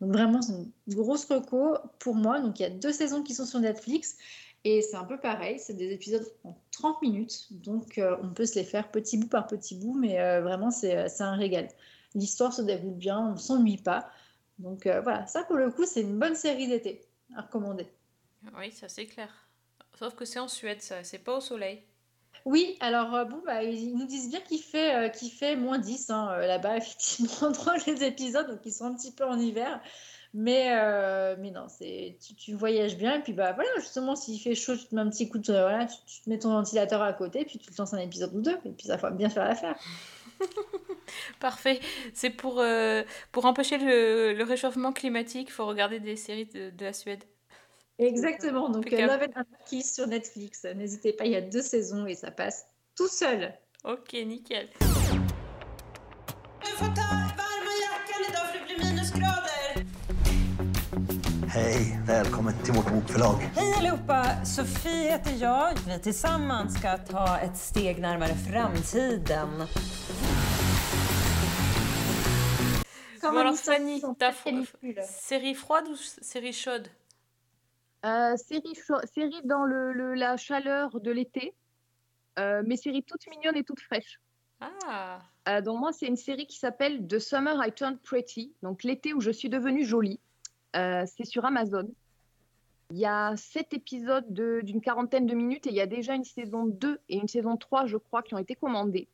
Donc 0.01 0.11
vraiment 0.11 0.41
c'est 0.41 0.53
une 0.53 0.71
grosse 0.93 1.25
reco 1.25 1.77
pour 1.99 2.15
moi. 2.15 2.41
Donc 2.41 2.59
il 2.59 2.63
y 2.63 2.65
a 2.65 2.69
deux 2.69 2.91
saisons 2.91 3.23
qui 3.23 3.33
sont 3.33 3.45
sur 3.45 3.59
Netflix 3.59 4.17
et 4.65 4.81
c'est 4.81 4.97
un 4.97 5.05
peu 5.05 5.17
pareil, 5.17 5.57
c'est 5.59 5.73
des 5.73 5.91
épisodes 5.91 6.25
en 6.43 6.55
30 6.71 7.01
minutes, 7.01 7.47
donc 7.51 7.99
on 8.21 8.29
peut 8.29 8.45
se 8.45 8.55
les 8.55 8.63
faire 8.63 8.91
petit 8.91 9.17
bout 9.17 9.27
par 9.27 9.47
petit 9.47 9.75
bout, 9.75 9.93
mais 9.93 10.39
vraiment 10.39 10.71
c'est 10.71 11.21
un 11.21 11.35
régal. 11.35 11.67
L'histoire 12.15 12.53
se 12.53 12.61
déroule 12.61 12.93
bien, 12.93 13.33
on 13.33 13.37
s'ennuie 13.37 13.77
pas. 13.77 14.09
Donc 14.59 14.87
voilà, 14.87 15.27
ça 15.27 15.43
pour 15.43 15.57
le 15.57 15.69
coup 15.69 15.85
c'est 15.85 16.01
une 16.01 16.17
bonne 16.17 16.35
série 16.35 16.69
d'été 16.69 17.01
à 17.35 17.41
recommander. 17.41 17.87
Oui, 18.57 18.71
ça 18.71 18.89
c'est 18.89 19.05
clair. 19.05 19.29
Sauf 19.97 20.15
que 20.15 20.25
c'est 20.25 20.39
en 20.39 20.47
Suède, 20.47 20.81
ça, 20.81 21.03
c'est 21.03 21.19
pas 21.19 21.37
au 21.37 21.41
soleil. 21.41 21.83
Oui, 22.45 22.75
alors 22.81 23.13
euh, 23.15 23.23
bon, 23.25 23.41
bah, 23.45 23.63
ils 23.63 23.95
nous 23.95 24.05
disent 24.05 24.29
bien 24.29 24.41
qu'il 24.41 24.59
fait, 24.59 24.95
euh, 24.95 25.09
qu'il 25.09 25.31
fait 25.31 25.55
moins 25.55 25.77
10 25.77 26.09
hein, 26.09 26.29
euh, 26.31 26.47
là-bas, 26.47 26.77
effectivement, 26.77 27.51
dans 27.51 27.73
les 27.87 28.03
épisodes, 28.03 28.47
donc 28.47 28.59
ils 28.65 28.73
sont 28.73 28.85
un 28.85 28.95
petit 28.95 29.11
peu 29.11 29.23
en 29.25 29.39
hiver. 29.39 29.81
Mais, 30.35 30.71
mais 31.37 31.51
non, 31.51 31.67
c'est, 31.69 32.17
tu, 32.19 32.33
tu 32.33 32.55
voyages 32.55 32.97
bien, 32.97 33.17
et 33.17 33.21
puis 33.21 33.33
bah 33.33 33.53
voilà, 33.53 33.69
justement, 33.77 34.15
s'il 34.15 34.41
fait 34.41 34.55
chaud, 34.55 34.75
tu 34.75 34.85
te 34.85 34.95
mets 34.95 35.01
un 35.01 35.09
petit 35.09 35.29
coup 35.29 35.37
de. 35.37 35.53
Voilà, 35.53 35.85
tu, 35.85 35.95
tu 36.07 36.21
te 36.21 36.29
mets 36.29 36.39
ton 36.39 36.49
ventilateur 36.49 37.03
à 37.03 37.13
côté, 37.13 37.45
puis 37.45 37.59
tu 37.59 37.69
te 37.69 37.77
lances 37.77 37.93
un 37.93 37.99
épisode 37.99 38.33
ou 38.33 38.41
deux, 38.41 38.57
et 38.65 38.71
puis 38.71 38.87
ça 38.87 38.95
va 38.97 39.11
bien 39.11 39.29
faire 39.29 39.45
l'affaire. 39.45 39.77
Parfait. 41.39 41.79
C'est 42.15 42.31
pour, 42.31 42.63
pour 43.31 43.45
empêcher 43.45 43.77
le, 43.77 44.33
le 44.33 44.43
réchauffement 44.43 44.91
climatique, 44.91 45.49
il 45.49 45.53
faut 45.53 45.67
regarder 45.67 45.99
des 45.99 46.15
séries 46.15 46.47
de, 46.47 46.71
de 46.71 46.83
la 46.83 46.93
Suède. 46.93 47.23
Exactement, 47.99 48.69
donc. 48.69 48.91
Love 48.91 49.21
and 49.21 49.33
Anarchy 49.35 49.83
sur 49.83 50.07
Netflix. 50.07 50.63
N'hésitez 50.75 51.13
pas, 51.13 51.25
il 51.25 51.31
y 51.31 51.35
a 51.35 51.41
deux 51.41 51.61
saisons 51.61 52.05
et 52.07 52.15
ça 52.15 52.31
passe 52.31 52.65
tout 52.95 53.07
seul. 53.07 53.53
Ok, 53.83 54.13
nickel. 54.13 54.69
Du 56.61 56.69
får 56.77 56.85
ta 56.95 57.01
varma 57.37 57.71
jackan 57.83 58.21
idag 58.29 58.47
för 58.51 58.59
det 58.59 58.65
blir 58.65 58.77
minusgrader. 58.85 59.85
Hej, 61.49 61.99
välkommen 62.05 62.53
till 62.63 62.73
vårt 62.73 62.91
bokförlag. 62.91 63.49
Hej 63.55 63.73
allihopa! 63.77 64.45
Sofie 64.45 65.11
heter 65.11 65.35
jag. 65.41 65.73
Vi 65.87 65.99
tillsammans 65.99 66.79
ska 66.79 66.97
ta 66.97 67.39
ett 67.39 67.57
steg 67.57 67.99
närmare 68.01 68.35
framtiden. 68.51 69.67
Bon, 73.21 73.37
alors 73.37 73.59
Fanny, 73.61 74.01
ta 74.19 74.25
f- 74.27 74.43
série 75.09 75.55
froide 75.55 75.87
ou 75.89 75.95
série 76.21 76.53
chaude? 76.53 76.89
Euh, 78.05 78.35
série, 78.35 79.41
dans 79.45 79.63
le, 79.63 79.93
le- 79.93 80.13
la 80.13 80.35
chaleur 80.37 80.99
de 80.99 81.11
l'été, 81.11 81.55
euh, 82.37 82.61
mais 82.65 82.75
série 82.75 83.03
toute 83.03 83.25
mignonne 83.29 83.55
et 83.55 83.63
toute 83.63 83.79
fraîche. 83.79 84.19
Ah 84.59 85.19
Euh, 85.47 85.61
donc 85.61 85.79
moi, 85.79 85.91
c'est 85.93 86.07
une 86.07 86.15
série 86.17 86.47
qui 86.47 86.57
s'appelle 86.57 87.05
The 87.07 87.19
Summer 87.19 87.55
I 87.65 87.71
Turned 87.71 87.99
Pretty, 88.01 88.53
donc 88.61 88.83
l'été 88.83 89.13
où 89.13 89.21
je 89.21 89.31
suis 89.31 89.49
devenue 89.49 89.85
jolie. 89.85 90.19
C'est 90.73 91.25
sur 91.25 91.45
Amazon. 91.45 91.87
Il 92.91 92.97
y 92.97 93.05
a 93.05 93.35
sept 93.37 93.73
épisodes 93.73 94.25
de- 94.33 94.61
d'une 94.63 94.81
quarantaine 94.81 95.25
de 95.25 95.33
minutes 95.35 95.67
et 95.67 95.69
il 95.69 95.75
y 95.75 95.81
a 95.81 95.87
déjà 95.87 96.13
une 96.15 96.23
saison 96.23 96.65
2 96.65 96.99
et 97.09 97.17
une 97.17 97.27
saison 97.27 97.57
3, 97.57 97.85
je 97.85 97.97
crois, 97.97 98.21
qui 98.23 98.33
ont 98.35 98.39
été 98.39 98.55
commandées. 98.55 99.07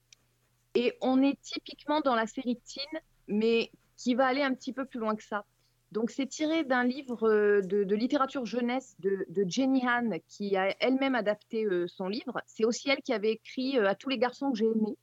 Et 0.76 0.98
on 1.02 1.22
est 1.22 1.40
typiquement 1.42 2.02
dans 2.02 2.16
la 2.16 2.26
série 2.28 2.60
teen, 2.62 3.02
mais 3.28 3.72
qui 3.98 4.16
va 4.16 4.28
aller 4.28 4.42
un 4.44 4.54
petit 4.54 4.74
peu 4.74 4.86
plus 4.86 5.00
loin 5.00 5.16
que 5.16 5.24
ça. 5.24 5.46
Donc, 5.92 6.12
c'est 6.12 6.28
tiré 6.28 6.64
d'un 6.64 6.84
livre 6.84 7.28
euh, 7.28 7.62
de, 7.62 7.96
littérature 7.96 8.46
jeunesse 8.46 8.96
de, 9.00 9.26
Jenny 9.48 9.88
Han, 9.88 10.12
qui 10.28 10.56
a 10.56 10.76
elle-même 10.80 11.16
adapté 11.16 11.66
euh, 11.66 11.88
son 11.88 12.08
livre. 12.08 12.42
C'est 12.46 12.64
aussi 12.64 12.90
elle 12.90 13.02
qui 13.02 13.12
avait 13.12 13.32
écrit 13.32 13.78
euh, 13.78 13.90
À 13.90 13.96
tous 13.96 14.10
les 14.10 14.20
garçons 14.20 14.52
que 14.52 14.58
j'ai 14.58 14.66
aimés, 14.66 14.98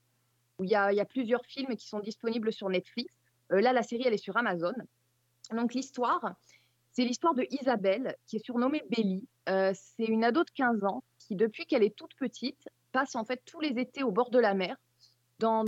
il 0.61 0.71
y, 0.71 0.77
a, 0.77 1.05
plusieurs 1.05 1.45
films 1.45 1.77
qui 1.77 1.89
sont 1.89 1.99
disponibles 1.99 2.53
sur 2.53 2.69
Netflix. 2.69 3.13
Là, 3.51 3.73
la 3.73 3.83
série, 3.83 4.05
elle 4.07 4.15
est 4.15 4.17
sur 4.17 4.37
Amazon. 4.37 4.73
Donc, 5.53 5.75
l'histoire, 5.75 6.35
c'est 6.93 7.05
l'histoire 7.05 7.35
de 7.35 7.47
Isabelle, 7.51 8.17
qui 8.27 8.37
est 8.37 8.45
surnommée 8.45 8.83
Belly. 8.89 9.29
C'est 9.47 10.07
une 10.07 10.25
ado 10.25 10.45
de 10.45 10.51
15 10.51 10.85
ans 10.85 11.05
qui, 11.19 11.37
depuis 11.37 11.67
qu'elle 11.67 11.83
est 11.83 11.95
toute 11.95 12.15
petite, 12.15 12.71
passe 12.93 13.17
en 13.17 13.27
fait 13.27 13.43
tous 13.45 13.61
les 13.61 13.79
étés 13.79 14.03
au 14.03 14.13
bord 14.13 14.31
de 14.31 14.39
la 14.39 14.55
mer, 14.55 14.77
dans, 15.39 15.63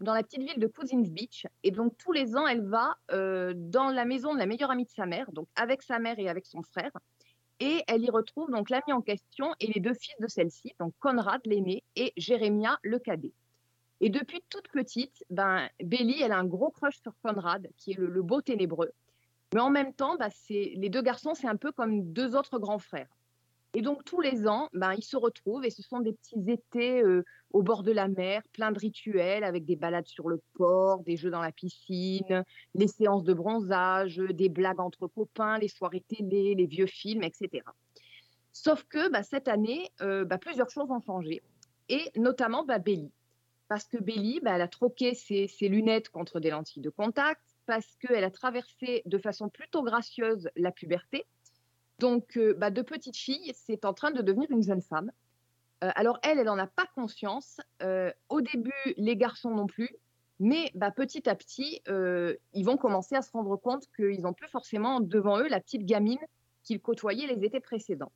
la 0.00 0.22
petite 0.22 0.40
ville 0.40 0.58
de 0.58 0.66
Cousins 0.66 1.02
Beach. 1.02 1.46
Et 1.62 1.70
donc, 1.70 1.96
tous 1.98 2.12
les 2.12 2.36
ans, 2.36 2.46
elle 2.46 2.66
va 2.66 2.96
euh, 3.12 3.52
dans 3.56 3.88
la 3.88 4.04
maison 4.04 4.34
de 4.34 4.38
la 4.38 4.46
meilleure 4.46 4.70
amie 4.70 4.84
de 4.84 4.90
sa 4.90 5.06
mère, 5.06 5.30
donc 5.32 5.48
avec 5.56 5.82
sa 5.82 5.98
mère 5.98 6.18
et 6.18 6.28
avec 6.28 6.46
son 6.46 6.62
frère. 6.62 6.92
Et 7.58 7.82
elle 7.86 8.02
y 8.02 8.10
retrouve 8.10 8.50
donc 8.50 8.68
l'ami 8.68 8.92
en 8.92 9.00
question 9.00 9.54
et 9.60 9.72
les 9.72 9.80
deux 9.80 9.94
fils 9.94 10.14
de 10.20 10.28
celle-ci, 10.28 10.74
donc 10.78 10.92
Conrad, 10.98 11.40
l'aîné, 11.46 11.82
et 11.96 12.12
Jérémia, 12.16 12.78
le 12.82 12.98
cadet. 12.98 13.32
Et 14.00 14.10
depuis 14.10 14.42
toute 14.50 14.68
petite, 14.68 15.24
ben, 15.30 15.68
Belly, 15.82 16.20
elle 16.20 16.32
a 16.32 16.38
un 16.38 16.44
gros 16.44 16.70
crush 16.70 17.00
sur 17.00 17.12
Conrad, 17.22 17.66
qui 17.78 17.92
est 17.92 17.98
le, 17.98 18.22
beau 18.22 18.42
ténébreux. 18.42 18.92
Mais 19.54 19.60
en 19.60 19.70
même 19.70 19.94
temps, 19.94 20.16
bah, 20.16 20.28
les 20.50 20.90
deux 20.90 21.00
garçons, 21.00 21.32
c'est 21.34 21.48
un 21.48 21.56
peu 21.56 21.72
comme 21.72 22.12
deux 22.12 22.36
autres 22.36 22.58
grands 22.58 22.78
frères. 22.78 23.08
Et 23.78 23.82
donc, 23.82 24.04
tous 24.06 24.22
les 24.22 24.48
ans, 24.48 24.70
ben, 24.72 24.94
ils 24.94 25.04
se 25.04 25.18
retrouvent 25.18 25.66
et 25.66 25.70
ce 25.70 25.82
sont 25.82 26.00
des 26.00 26.14
petits 26.14 26.50
étés 26.50 27.02
au 27.50 27.62
bord 27.62 27.82
de 27.82 27.92
la 27.92 28.08
mer, 28.08 28.40
plein 28.54 28.72
de 28.72 28.78
rituels 28.78 29.44
avec 29.44 29.66
des 29.66 29.76
balades 29.76 30.06
sur 30.06 30.30
le 30.30 30.40
port, 30.54 31.00
des 31.00 31.18
jeux 31.18 31.28
dans 31.28 31.42
la 31.42 31.52
piscine, 31.52 32.42
les 32.74 32.88
séances 32.88 33.22
de 33.22 33.34
bronzage, 33.34 34.16
des 34.16 34.48
blagues 34.48 34.80
entre 34.80 35.06
copains, 35.08 35.58
les 35.58 35.68
soirées 35.68 36.02
télé, 36.08 36.54
les 36.54 36.64
vieux 36.64 36.86
films, 36.86 37.22
etc. 37.22 37.64
Sauf 38.50 38.82
que 38.84 39.10
bah, 39.10 39.22
cette 39.22 39.46
année, 39.46 39.90
bah, 40.00 40.38
plusieurs 40.38 40.70
choses 40.70 40.90
ont 40.90 41.02
changé, 41.02 41.42
et 41.90 42.10
notamment 42.16 42.64
bah, 42.64 42.78
Belly. 42.78 43.12
Parce 43.68 43.84
que 43.84 43.98
bah, 43.98 44.52
elle 44.54 44.62
a 44.62 44.68
troqué 44.68 45.12
ses 45.12 45.68
lunettes 45.68 46.08
contre 46.08 46.40
des 46.40 46.48
lentilles 46.48 46.82
de 46.82 46.88
contact, 46.88 47.42
parce 47.66 47.94
qu'elle 47.96 48.24
a 48.24 48.30
traversé 48.30 49.02
de 49.04 49.18
façon 49.18 49.50
plutôt 49.50 49.82
gracieuse 49.82 50.48
la 50.56 50.72
puberté. 50.72 51.26
Donc, 51.98 52.36
euh, 52.36 52.54
bah, 52.54 52.70
de 52.70 52.82
petite 52.82 53.16
fille, 53.16 53.52
c'est 53.54 53.84
en 53.84 53.94
train 53.94 54.10
de 54.10 54.22
devenir 54.22 54.50
une 54.50 54.62
jeune 54.62 54.82
femme. 54.82 55.10
Euh, 55.84 55.90
alors, 55.94 56.18
elle, 56.22 56.38
elle 56.38 56.46
n'en 56.46 56.58
a 56.58 56.66
pas 56.66 56.86
conscience. 56.94 57.60
Euh, 57.82 58.12
au 58.28 58.40
début, 58.40 58.72
les 58.96 59.16
garçons 59.16 59.50
non 59.50 59.66
plus. 59.66 59.90
Mais 60.38 60.70
bah, 60.74 60.90
petit 60.90 61.28
à 61.28 61.34
petit, 61.34 61.80
euh, 61.88 62.34
ils 62.52 62.64
vont 62.64 62.76
commencer 62.76 63.14
à 63.14 63.22
se 63.22 63.30
rendre 63.32 63.56
compte 63.56 63.84
qu'ils 63.96 64.20
n'ont 64.22 64.34
plus 64.34 64.48
forcément 64.48 65.00
devant 65.00 65.38
eux 65.38 65.48
la 65.48 65.60
petite 65.60 65.86
gamine 65.86 66.18
qu'ils 66.62 66.80
côtoyaient 66.80 67.26
les 67.26 67.44
étés 67.44 67.60
précédents. 67.60 68.12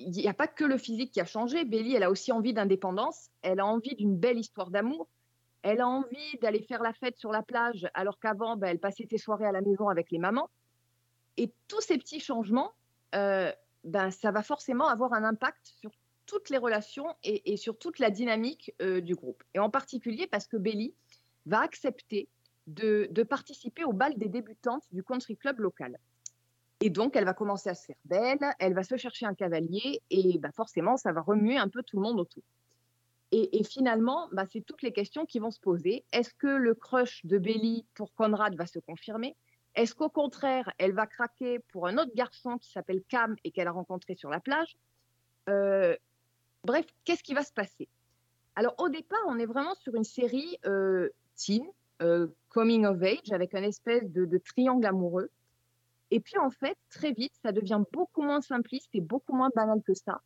Il 0.00 0.10
n'y 0.10 0.28
a 0.28 0.34
pas 0.34 0.46
que 0.46 0.64
le 0.64 0.78
physique 0.78 1.12
qui 1.12 1.20
a 1.20 1.24
changé. 1.24 1.64
Belly, 1.64 1.94
elle 1.94 2.04
a 2.04 2.10
aussi 2.10 2.30
envie 2.32 2.52
d'indépendance. 2.52 3.30
Elle 3.42 3.60
a 3.60 3.66
envie 3.66 3.96
d'une 3.96 4.16
belle 4.16 4.38
histoire 4.38 4.70
d'amour. 4.70 5.08
Elle 5.62 5.80
a 5.80 5.88
envie 5.88 6.38
d'aller 6.40 6.62
faire 6.62 6.82
la 6.82 6.92
fête 6.92 7.16
sur 7.16 7.32
la 7.32 7.42
plage, 7.42 7.88
alors 7.94 8.18
qu'avant, 8.20 8.56
bah, 8.56 8.70
elle 8.70 8.78
passait 8.78 9.06
ses 9.10 9.18
soirées 9.18 9.46
à 9.46 9.52
la 9.52 9.60
maison 9.60 9.88
avec 9.88 10.10
les 10.10 10.18
mamans. 10.18 10.50
Et 11.38 11.52
tous 11.68 11.80
ces 11.80 11.96
petits 11.98 12.18
changements, 12.18 12.72
euh, 13.14 13.52
ben, 13.84 14.10
ça 14.10 14.32
va 14.32 14.42
forcément 14.42 14.88
avoir 14.88 15.12
un 15.12 15.22
impact 15.22 15.72
sur 15.80 15.92
toutes 16.26 16.50
les 16.50 16.58
relations 16.58 17.06
et, 17.22 17.56
sur 17.56 17.78
toute 17.78 18.00
la 18.00 18.10
dynamique 18.10 18.74
euh, 18.82 19.00
du 19.00 19.14
groupe. 19.14 19.42
Et 19.54 19.60
en 19.60 19.70
particulier 19.70 20.26
parce 20.26 20.46
que 20.48 20.56
Belly 20.56 20.94
va 21.46 21.60
accepter 21.60 22.28
de, 22.66 23.08
de, 23.12 23.22
participer 23.22 23.84
au 23.84 23.92
bal 23.92 24.18
des 24.18 24.28
débutantes 24.28 24.84
du 24.90 25.02
country 25.02 25.36
club 25.36 25.60
local. 25.60 25.96
Et 26.80 26.90
donc, 26.90 27.16
elle 27.16 27.24
va 27.24 27.34
commencer 27.34 27.70
à 27.70 27.74
se 27.74 27.86
faire 27.86 27.96
belle, 28.04 28.54
elle 28.58 28.74
va 28.74 28.82
se 28.82 28.96
chercher 28.96 29.24
un 29.24 29.34
cavalier 29.34 30.02
et 30.10 30.38
ben, 30.38 30.50
forcément, 30.52 30.96
ça 30.96 31.12
va 31.12 31.22
remuer 31.22 31.56
un 31.56 31.68
peu 31.68 31.84
tout 31.84 31.96
le 31.96 32.02
monde 32.02 32.18
autour. 32.18 32.42
Et, 33.30 33.60
et 33.60 33.64
finalement, 33.64 34.28
bah, 34.32 34.44
c'est 34.52 34.60
toutes 34.60 34.82
les 34.82 34.92
questions 34.92 35.24
qui 35.24 35.38
vont 35.38 35.52
se 35.52 35.60
poser. 35.60 36.04
Est-ce 36.12 36.34
que 36.34 36.48
le 36.48 36.74
crush 36.74 37.24
de 37.24 37.38
Belly 37.38 37.86
pour 37.94 38.12
Conrad 38.12 38.56
va 38.56 38.66
se 38.66 38.80
confirmer? 38.80 39.36
Est-ce 39.78 39.94
qu'au 39.94 40.08
contraire, 40.08 40.72
elle 40.78 40.92
va 40.92 41.06
craquer 41.06 41.60
pour 41.70 41.86
un 41.86 41.98
autre 41.98 42.10
garçon 42.12 42.58
qui 42.58 42.68
s'appelle 42.68 43.00
Cam 43.08 43.36
et 43.44 43.52
qu'elle 43.52 43.68
a 43.68 43.70
rencontré 43.70 44.16
sur 44.16 44.28
la 44.28 44.40
plage? 44.40 44.76
Euh, 45.48 45.96
Bref, 46.64 46.84
qu'est-ce 47.04 47.22
qui 47.22 47.32
va 47.32 47.44
se 47.44 47.52
passer? 47.52 47.88
Alors 48.56 48.74
au 48.78 48.88
départ, 48.88 49.22
on 49.28 49.38
est 49.38 49.46
vraiment 49.46 49.76
sur 49.76 49.94
une 49.94 50.02
série 50.02 50.58
euh, 50.66 51.10
teen, 51.36 51.64
euh, 52.02 52.26
coming 52.48 52.86
of 52.86 53.00
age, 53.00 53.30
avec 53.30 53.54
un 53.54 53.62
espèce 53.62 54.10
de, 54.10 54.38
triangle 54.38 54.84
amoureux. 54.84 55.30
Et 56.10 56.18
puis 56.18 56.38
en 56.38 56.50
fait, 56.50 56.76
très 56.90 57.12
vite, 57.12 57.34
ça 57.40 57.52
devient 57.52 57.80
beaucoup 57.92 58.22
moins 58.22 58.40
simpliste 58.40 58.88
et 58.94 59.00
beaucoup 59.00 59.36
moins 59.36 59.50
banal 59.54 59.80
que 59.86 59.94
ça. 59.94 60.20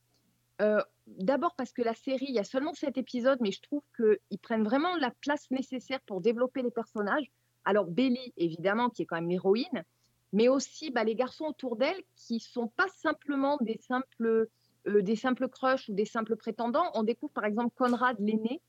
D'abord 1.08 1.54
parce 1.56 1.72
que 1.72 1.82
la 1.82 1.94
série, 1.94 2.26
il 2.28 2.34
y 2.34 2.38
a 2.38 2.44
seulement 2.44 2.72
sept 2.72 2.96
épisodes, 2.96 3.38
mais 3.42 3.50
je 3.50 3.60
trouve 3.60 3.82
qu'ils 3.96 4.38
prennent 4.38 4.64
vraiment 4.64 4.96
la 4.96 5.10
place 5.20 5.50
nécessaire 5.50 6.00
pour 6.06 6.22
développer 6.22 6.62
les 6.62 6.70
personnages. 6.70 7.30
Alors 7.64 7.86
Belly, 7.86 8.32
évidemment, 8.36 8.90
qui 8.90 9.02
est 9.02 9.06
quand 9.06 9.16
même 9.16 9.28
l'héroïne, 9.28 9.84
mais 10.32 10.48
aussi 10.48 10.90
bah, 10.90 11.04
les 11.04 11.14
garçons 11.14 11.44
autour 11.44 11.76
d'elle 11.76 12.02
qui 12.16 12.40
sont 12.40 12.68
pas 12.68 12.88
simplement 12.88 13.58
des 13.60 13.78
simples, 13.78 14.48
euh, 14.86 15.48
crushs 15.50 15.88
ou 15.88 15.94
des 15.94 16.06
simples 16.06 16.36
prétendants. 16.36 16.90
On 16.94 17.02
découvre 17.02 17.32
par 17.32 17.44
exemple 17.44 17.74
Conrad, 17.76 18.16
l'aîné, 18.18 18.60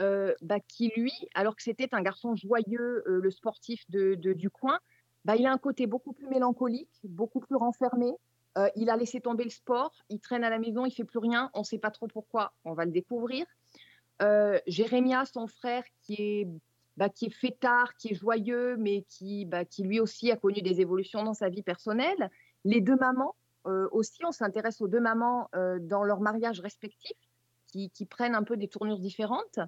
euh, 0.00 0.34
bah, 0.40 0.60
qui 0.60 0.90
lui, 0.96 1.12
alors 1.34 1.54
que 1.54 1.62
c'était 1.62 1.88
un 1.92 2.00
garçon 2.00 2.34
joyeux, 2.34 3.04
euh, 3.06 3.20
le 3.20 3.30
sportif 3.30 3.84
de, 3.90 4.14
du 4.14 4.48
coin, 4.48 4.78
bah, 5.26 5.36
il 5.36 5.44
a 5.44 5.52
un 5.52 5.58
côté 5.58 5.86
beaucoup 5.86 6.14
plus 6.14 6.26
mélancolique, 6.26 6.88
beaucoup 7.04 7.40
plus 7.40 7.56
renfermé, 7.56 8.10
euh, 8.56 8.68
il 8.76 8.88
a 8.88 8.96
laissé 8.96 9.20
tomber 9.20 9.44
le 9.44 9.50
sport, 9.50 9.92
il 10.08 10.18
traîne 10.18 10.42
à 10.42 10.48
la 10.48 10.58
maison, 10.58 10.86
il 10.86 10.90
fait 10.90 11.04
plus 11.04 11.18
rien, 11.18 11.50
on 11.52 11.60
ne 11.60 11.64
sait 11.64 11.78
pas 11.78 11.90
trop 11.90 12.08
pourquoi, 12.08 12.54
on 12.64 12.72
va 12.72 12.86
le 12.86 12.92
découvrir. 12.92 13.44
Jérémia, 14.66 15.24
son 15.24 15.46
frère, 15.46 15.84
qui 16.02 16.14
est, 16.14 16.48
bah, 17.00 17.08
qui 17.08 17.24
est 17.24 17.30
fêtard, 17.30 17.94
qui 17.94 18.08
est 18.08 18.14
joyeux, 18.14 18.76
mais 18.76 19.06
qui, 19.08 19.46
bah, 19.46 19.64
qui 19.64 19.84
lui 19.84 20.00
aussi 20.00 20.30
a 20.30 20.36
connu 20.36 20.60
des 20.60 20.82
évolutions 20.82 21.22
dans 21.24 21.32
sa 21.32 21.48
vie 21.48 21.62
personnelle. 21.62 22.30
Les 22.66 22.82
deux 22.82 22.94
mamans 22.96 23.34
euh, 23.66 23.88
aussi, 23.90 24.22
on 24.22 24.32
s'intéresse 24.32 24.82
aux 24.82 24.86
deux 24.86 25.00
mamans 25.00 25.48
euh, 25.54 25.78
dans 25.80 26.04
leur 26.04 26.20
mariage 26.20 26.60
respectif, 26.60 27.16
qui, 27.68 27.90
prennent 28.04 28.34
un 28.34 28.42
peu 28.42 28.58
des 28.58 28.68
tournures 28.68 28.98
différentes. 28.98 29.60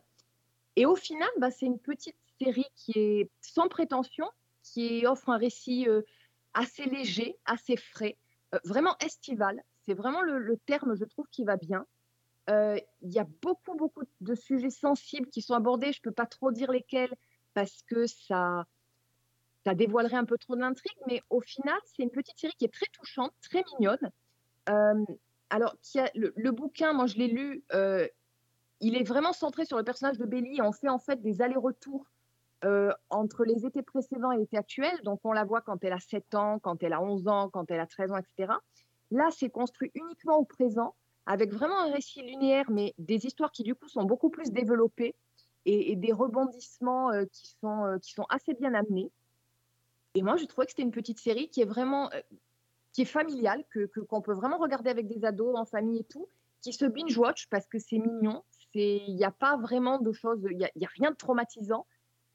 Et 0.76 0.84
au 0.84 0.94
final, 0.94 1.30
bah, 1.38 1.50
c'est 1.50 1.64
une 1.64 1.78
petite 1.78 2.18
série 2.38 2.66
qui 2.74 2.92
est 2.98 3.30
sans 3.40 3.68
prétention, 3.68 4.28
qui 4.62 5.06
offre 5.06 5.30
un 5.30 5.38
récit 5.38 5.88
euh, 5.88 6.02
assez 6.52 6.84
léger, 6.84 7.38
assez 7.46 7.78
frais, 7.78 8.18
vraiment 8.64 8.94
estival. 8.98 9.62
C'est 9.86 9.94
vraiment 9.94 10.20
le, 10.20 10.58
terme, 10.66 10.94
je 10.96 11.06
trouve, 11.06 11.26
qui 11.30 11.44
va 11.44 11.56
bien. 11.56 11.86
Il 12.48 12.82
y 13.02 13.18
a 13.18 13.26
beaucoup, 13.42 13.74
beaucoup 13.76 14.02
de 14.20 14.34
sujets 14.34 14.70
sensibles 14.70 15.28
qui 15.28 15.42
sont 15.42 15.54
abordés. 15.54 15.92
Je 15.92 16.00
ne 16.00 16.02
peux 16.02 16.12
pas 16.12 16.26
trop 16.26 16.50
dire 16.50 16.70
lesquels 16.70 17.14
parce 17.54 17.82
que 17.82 18.06
ça, 18.06 18.66
ça 19.64 19.74
dévoilerait 19.74 20.16
un 20.16 20.24
peu 20.24 20.38
trop 20.38 20.56
de 20.56 20.60
l'intrigue. 20.60 20.96
Mais 21.06 21.22
au 21.30 21.40
final, 21.40 21.78
c'est 21.84 22.02
une 22.02 22.10
petite 22.10 22.38
série 22.38 22.54
qui 22.58 22.64
est 22.64 22.72
très 22.72 22.86
touchante, 22.92 23.32
très 23.42 23.64
mignonne. 23.78 24.10
Alors, 25.50 25.76
le, 26.14 26.50
bouquin, 26.50 26.92
moi, 26.94 27.06
je 27.06 27.16
l'ai 27.16 27.28
lu. 27.28 27.64
Il 28.80 28.96
est 28.96 29.04
vraiment 29.04 29.32
centré 29.32 29.64
sur 29.64 29.76
le 29.76 29.84
personnage 29.84 30.18
de 30.18 30.24
Belly. 30.24 30.60
On 30.60 30.72
fait 30.72 30.88
en 30.88 30.98
fait 30.98 31.22
des 31.22 31.42
allers-retours 31.42 32.06
entre 33.10 33.44
les 33.44 33.66
étés 33.66 33.82
précédents 33.82 34.32
et 34.32 34.38
l'été 34.38 34.56
actuel. 34.56 34.98
Donc, 35.04 35.20
on 35.24 35.32
la 35.32 35.44
voit 35.44 35.60
quand 35.60 35.84
elle 35.84 35.92
a 35.92 36.00
7 36.00 36.34
ans, 36.34 36.58
quand 36.58 36.82
elle 36.82 36.92
a 36.92 37.02
11 37.02 37.28
ans, 37.28 37.50
quand 37.50 37.70
elle 37.70 37.80
a 37.80 37.86
13 37.86 38.12
ans, 38.12 38.16
etc. 38.16 38.54
Là, 39.10 39.28
c'est 39.30 39.50
construit 39.50 39.90
uniquement 39.94 40.38
au 40.38 40.44
présent, 40.44 40.94
avec 41.26 41.52
vraiment 41.52 41.78
un 41.78 41.92
récit 41.92 42.22
linéaire, 42.22 42.70
mais 42.70 42.94
des 42.98 43.26
histoires 43.26 43.52
qui, 43.52 43.62
du 43.62 43.74
coup, 43.74 43.88
sont 43.88 44.04
beaucoup 44.04 44.30
plus 44.30 44.50
développées 44.50 45.14
et, 45.64 45.96
des 45.96 46.12
rebondissements 46.12 47.10
euh, 47.12 47.24
qui, 47.32 47.54
sont, 47.60 47.84
euh, 47.84 47.98
qui 47.98 48.12
sont 48.12 48.26
assez 48.28 48.54
bien 48.54 48.74
amenés. 48.74 49.10
Et 50.14 50.22
moi, 50.22 50.36
je 50.36 50.44
trouvais 50.44 50.66
que 50.66 50.72
c'était 50.72 50.82
une 50.82 50.90
petite 50.90 51.20
série 51.20 51.48
qui 51.48 51.60
est 51.60 51.66
vraiment 51.66 52.10
euh, 52.12 52.20
qui 52.92 53.02
est 53.02 53.06
familiale, 53.06 53.64
que, 53.70 53.86
qu'on 53.86 54.20
peut 54.20 54.34
vraiment 54.34 54.58
regarder 54.58 54.90
avec 54.90 55.08
des 55.08 55.24
ados, 55.24 55.56
en 55.56 55.64
famille 55.64 56.00
et 56.00 56.04
tout, 56.04 56.28
qui 56.60 56.74
se 56.74 56.84
binge-watch 56.84 57.48
parce 57.48 57.66
que 57.66 57.78
c'est 57.78 57.98
mignon. 57.98 58.42
Il 58.74 59.16
n'y 59.16 59.24
a 59.24 59.30
pas 59.30 59.56
vraiment 59.56 59.98
de 59.98 60.12
choses, 60.12 60.46
il 60.50 60.58
n'y 60.58 60.64
a, 60.64 60.68
a, 60.68 60.90
rien 60.98 61.10
de 61.10 61.16
traumatisant 61.16 61.86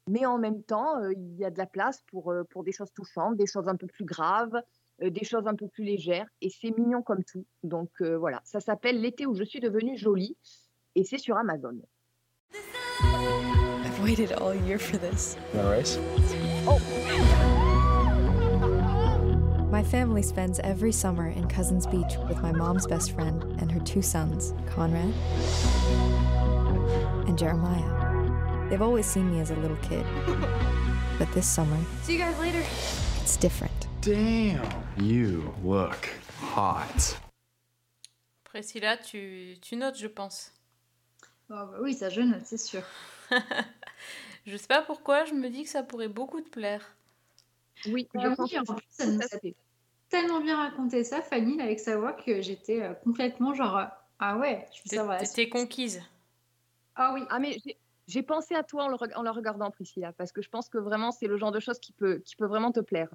mais 0.08 0.24
en 0.24 0.38
même 0.38 0.62
temps, 0.62 1.04
il 1.10 1.36
y 1.36 1.44
a 1.44 1.50
de 1.50 1.58
la 1.58 1.66
place 1.66 2.02
pour, 2.06 2.32
pour 2.48 2.64
des 2.64 2.72
choses 2.72 2.90
touchantes, 2.92 3.36
des 3.36 3.46
choses 3.46 3.68
un 3.68 3.76
peu 3.76 3.86
plus 3.86 4.06
graves, 4.06 4.58
des 5.00 5.24
choses 5.24 5.46
un 5.46 5.54
peu 5.54 5.68
plus 5.68 5.84
légères, 5.84 6.26
et 6.40 6.50
c'est 6.50 6.70
mignon 6.76 7.02
comme 7.02 7.22
tout. 7.24 7.44
Donc 7.62 7.90
euh, 8.00 8.16
voilà, 8.18 8.40
ça 8.44 8.60
s'appelle 8.60 9.00
L'été 9.00 9.26
où 9.26 9.34
je 9.34 9.44
suis 9.44 9.60
devenue 9.60 9.96
jolie, 9.96 10.36
et 10.94 11.04
c'est 11.04 11.18
sur 11.18 11.36
Amazon. 11.36 11.76
I've 13.02 14.02
waited 14.02 14.32
all 14.32 14.54
year 14.66 14.78
for 14.78 14.98
this. 14.98 15.36
No 15.54 15.70
race? 15.70 15.98
Oh. 16.66 16.78
My 19.70 19.82
family 19.84 20.22
spends 20.22 20.58
every 20.60 20.92
summer 20.92 21.28
in 21.28 21.46
Cousins 21.46 21.86
Beach 21.86 22.16
with 22.28 22.40
my 22.42 22.50
mom's 22.52 22.86
best 22.86 23.12
friend 23.12 23.44
and 23.60 23.70
her 23.70 23.80
two 23.80 24.02
sons, 24.02 24.54
Conrad 24.66 25.12
and 27.28 27.38
Jeremiah. 27.38 27.84
They've 28.70 28.82
always 28.82 29.06
seen 29.06 29.30
me 29.30 29.40
as 29.40 29.50
a 29.50 29.56
little 29.56 29.76
kid. 29.78 30.04
But 31.18 31.30
this 31.32 31.46
summer, 31.46 31.76
See 32.02 32.14
you 32.14 32.18
guys 32.18 32.38
later. 32.40 32.62
it's 33.22 33.36
different. 33.36 33.77
Damn, 34.08 34.62
you 34.98 35.52
look 35.62 36.08
hot. 36.40 37.18
Priscilla, 38.42 38.96
tu, 38.96 39.58
tu 39.60 39.76
notes, 39.76 39.98
je 39.98 40.06
pense. 40.06 40.54
Oh, 41.50 41.66
bah 41.66 41.76
oui, 41.82 41.92
ça 41.92 42.08
je 42.08 42.22
note, 42.22 42.46
c'est 42.46 42.56
sûr. 42.56 42.80
Je 44.46 44.56
sais 44.56 44.66
pas 44.66 44.80
pourquoi, 44.80 45.26
je 45.26 45.34
me 45.34 45.50
dis 45.50 45.64
que 45.64 45.68
ça 45.68 45.82
pourrait 45.82 46.08
beaucoup 46.08 46.40
te 46.40 46.48
plaire. 46.48 46.96
Oui, 47.86 48.08
Ah 48.14 48.20
je 48.22 48.28
oui, 48.28 48.34
pense 48.34 48.54
en 48.56 48.74
plus, 48.76 48.86
ça 48.88 49.04
nous 49.04 49.20
a 49.20 49.38
tellement 50.08 50.40
bien 50.40 50.56
raconté 50.56 51.04
ça, 51.04 51.20
Fanny, 51.20 51.58
là, 51.58 51.64
avec 51.64 51.78
sa 51.78 51.98
voix, 51.98 52.14
que 52.14 52.40
j'étais 52.40 52.80
euh, 52.80 52.94
complètement 52.94 53.52
genre, 53.52 53.76
euh, 53.76 53.84
ah 54.20 54.38
ouais, 54.38 54.66
je 54.72 54.90
veux 54.90 54.96
savoir 54.96 55.20
la 55.20 55.28
t'es 55.28 55.50
conquise. 55.50 56.02
Ah 56.94 57.12
oui. 57.12 57.24
Ah, 57.28 57.40
mais 57.40 57.58
j'ai- 58.06 58.22
pensé 58.22 58.54
à 58.54 58.62
toi 58.62 58.84
en 58.84 58.88
le, 58.88 58.96
en 59.16 59.22
le 59.22 59.30
regardant, 59.30 59.70
Priscilla, 59.70 60.14
parce 60.14 60.32
que 60.32 60.40
je 60.40 60.48
pense 60.48 60.70
que 60.70 60.78
vraiment, 60.78 61.10
c'est 61.10 61.26
le 61.26 61.36
genre 61.36 61.52
de 61.52 61.60
choses 61.60 61.78
qui 61.78 61.92
peut, 61.92 62.22
qui 62.24 62.36
peut 62.36 62.46
vraiment 62.46 62.72
te 62.72 62.80
plaire. 62.80 63.10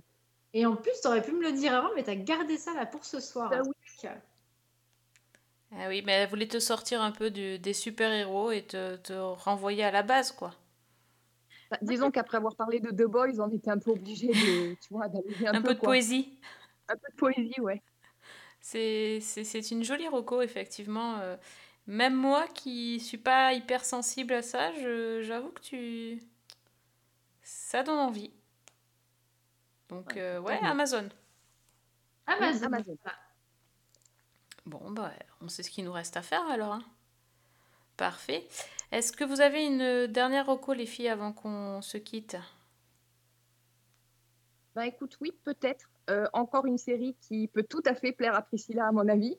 Et 0.53 0.65
en 0.65 0.75
plus, 0.75 0.93
t'aurais 1.01 1.21
pu 1.21 1.31
me 1.31 1.41
le 1.41 1.51
dire 1.51 1.73
avant, 1.73 1.89
mais 1.95 2.03
t'as 2.03 2.15
gardé 2.15 2.57
ça 2.57 2.73
là 2.73 2.85
pour 2.85 3.05
ce 3.05 3.19
soir. 3.19 3.49
Bah 3.49 3.61
oui. 3.65 3.73
Ah 5.73 5.89
oui, 5.89 6.01
mais 6.05 6.13
elle 6.13 6.29
voulait 6.29 6.47
te 6.47 6.57
sortir 6.59 7.01
un 7.01 7.11
peu 7.11 7.29
du- 7.29 7.59
des 7.59 7.73
super-héros 7.73 8.51
et 8.51 8.63
te, 8.65 8.95
te 8.95 9.11
renvoyer 9.13 9.83
à 9.83 9.91
la 9.91 10.01
base, 10.01 10.31
quoi. 10.31 10.55
Bah, 11.71 11.77
disons 11.81 12.11
qu'après 12.11 12.37
avoir 12.37 12.55
parlé 12.55 12.79
de 12.79 12.89
The 12.91 13.07
Boys, 13.09 13.39
on 13.39 13.49
était 13.49 13.71
un 13.71 13.79
peu 13.79 13.91
obligé 13.91 14.27
de, 14.35 14.75
tu 14.81 14.87
vois, 14.93 15.07
d'alléger 15.09 15.47
un, 15.47 15.55
Un, 15.55 15.61
peu 15.61 15.73
de 15.73 15.79
quoi. 15.79 15.89
poésie. 15.89 16.39
Un 16.89 16.95
peu 16.95 17.07
de 17.11 17.15
poésie, 17.17 17.59
ouais. 17.61 17.81
C'est 18.61 19.19
c'est- 19.21 19.43
c'est 19.43 19.71
une 19.71 19.83
jolie 19.83 20.07
reco, 20.07 20.41
effectivement. 20.41 21.17
euh. 21.19 21.37
Même 21.87 22.15
moi 22.15 22.47
qui 22.47 22.99
suis 22.99 23.17
pas 23.17 23.53
hyper 23.53 23.83
sensible 23.85 24.33
à 24.33 24.41
ça, 24.41 24.73
je- 24.75 25.21
j'avoue 25.23 25.51
que 25.51 25.61
tu. 25.61 26.19
Ça 27.43 27.83
donne 27.83 27.99
envie. 27.99 28.31
Donc, 29.93 30.17
euh, 30.17 30.39
ouais. 30.39 30.59
Amazon. 30.63 31.07
Amazon. 32.25 32.65
Amazon. 32.65 32.97
Bon, 34.65 34.91
bah, 34.91 35.11
on 35.41 35.49
sait 35.49 35.61
ce 35.63 35.69
qu'il 35.69 35.83
nous 35.85 35.91
reste 35.91 36.15
à 36.17 36.21
faire 36.21 36.45
alors. 36.49 36.73
hein. 36.73 36.83
Parfait. 37.97 38.47
Est-ce 38.91 39.11
que 39.11 39.23
vous 39.23 39.41
avez 39.41 39.65
une 39.65 40.07
dernière 40.07 40.45
reco, 40.47 40.73
les 40.73 40.85
filles, 40.85 41.09
avant 41.09 41.31
qu'on 41.33 41.81
se 41.81 41.97
quitte? 41.97 42.37
Bah 44.75 44.87
écoute, 44.87 45.17
oui, 45.21 45.31
peut-être. 45.43 45.89
Euh, 46.09 46.27
encore 46.33 46.65
une 46.65 46.77
série 46.77 47.15
qui 47.21 47.47
peut 47.47 47.63
tout 47.63 47.83
à 47.85 47.93
fait 47.95 48.11
plaire 48.11 48.35
à 48.35 48.41
Priscilla, 48.41 48.87
à 48.87 48.91
mon 48.91 49.07
avis. 49.07 49.37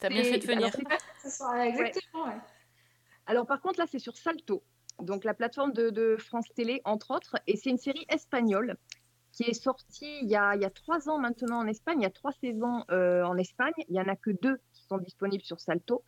T'as 0.00 0.08
bien 0.08 0.24
fait 0.24 0.38
de 0.38 0.46
venir. 0.46 0.70
alors, 0.74 0.98
Ce 1.22 1.30
soir, 1.30 1.54
exactement, 1.60 2.24
ouais. 2.24 2.40
Alors 3.26 3.46
par 3.46 3.60
contre 3.60 3.78
là 3.78 3.86
c'est 3.86 3.98
sur 3.98 4.16
Salto, 4.16 4.62
donc 5.00 5.22
la 5.22 5.34
plateforme 5.34 5.72
de, 5.74 5.90
de 5.90 6.16
France 6.16 6.46
Télé 6.56 6.80
entre 6.84 7.10
autres, 7.14 7.36
et 7.46 7.56
c'est 7.58 7.68
une 7.68 7.76
série 7.78 8.06
espagnole 8.08 8.76
qui 9.38 9.44
est 9.44 9.54
sortie 9.54 10.18
il 10.22 10.28
y, 10.28 10.34
a, 10.34 10.56
il 10.56 10.62
y 10.62 10.64
a 10.64 10.70
trois 10.70 11.08
ans 11.08 11.18
maintenant 11.18 11.60
en 11.60 11.68
Espagne, 11.68 12.00
il 12.00 12.02
y 12.02 12.06
a 12.06 12.10
trois 12.10 12.32
saisons 12.32 12.84
euh, 12.90 13.22
en 13.22 13.36
Espagne, 13.36 13.72
il 13.88 13.92
n'y 13.92 14.00
en 14.00 14.08
a 14.08 14.16
que 14.16 14.30
deux 14.30 14.56
qui 14.72 14.82
sont 14.88 14.98
disponibles 14.98 15.44
sur 15.44 15.60
Salto. 15.60 16.02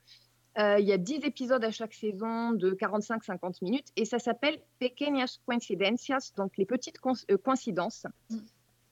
Euh, 0.59 0.81
il 0.81 0.89
y 0.89 0.93
a 0.93 0.99
10 0.99 1.21
épisodes 1.25 1.63
à 1.63 1.71
chaque 1.71 1.95
saison 1.95 2.51
de 2.51 2.73
45-50 2.73 3.63
minutes 3.63 3.87
et 3.95 4.05
ça 4.05 4.19
s'appelle 4.19 4.61
Pequeñas 4.81 5.39
Coincidencias, 5.47 6.33
donc 6.37 6.57
les 6.57 6.67
petites 6.67 6.97
euh, 7.31 7.37
coïncidences. 7.37 8.05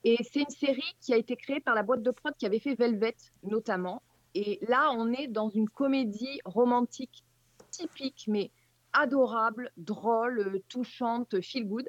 Et 0.04 0.18
c'est 0.22 0.42
une 0.42 0.50
série 0.50 0.94
qui 1.00 1.12
a 1.12 1.16
été 1.16 1.34
créée 1.34 1.58
par 1.58 1.74
la 1.74 1.82
boîte 1.82 2.04
de 2.04 2.12
prod 2.12 2.32
qui 2.38 2.46
avait 2.46 2.60
fait 2.60 2.76
Velvet 2.76 3.16
notamment. 3.42 4.02
Et 4.36 4.60
là, 4.68 4.92
on 4.92 5.12
est 5.12 5.26
dans 5.26 5.48
une 5.48 5.68
comédie 5.68 6.40
romantique 6.44 7.24
typique, 7.72 8.26
mais 8.28 8.52
adorable, 8.92 9.72
drôle, 9.76 10.60
touchante, 10.68 11.40
feel 11.40 11.66
good. 11.66 11.88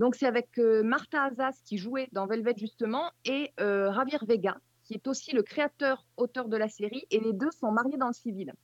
Donc 0.00 0.14
c'est 0.14 0.26
avec 0.26 0.58
euh, 0.58 0.82
Martha 0.82 1.24
Azaz 1.24 1.60
qui 1.62 1.76
jouait 1.76 2.08
dans 2.12 2.26
Velvet 2.26 2.54
justement 2.56 3.10
et 3.26 3.52
euh, 3.60 3.92
Javier 3.92 4.18
Vega 4.26 4.56
qui 4.82 4.94
est 4.94 5.06
aussi 5.06 5.32
le 5.32 5.42
créateur, 5.42 6.06
auteur 6.16 6.48
de 6.48 6.56
la 6.56 6.68
série 6.68 7.04
et 7.10 7.20
les 7.20 7.34
deux 7.34 7.50
sont 7.50 7.70
mariés 7.70 7.98
dans 7.98 8.06
le 8.06 8.14
civil. 8.14 8.54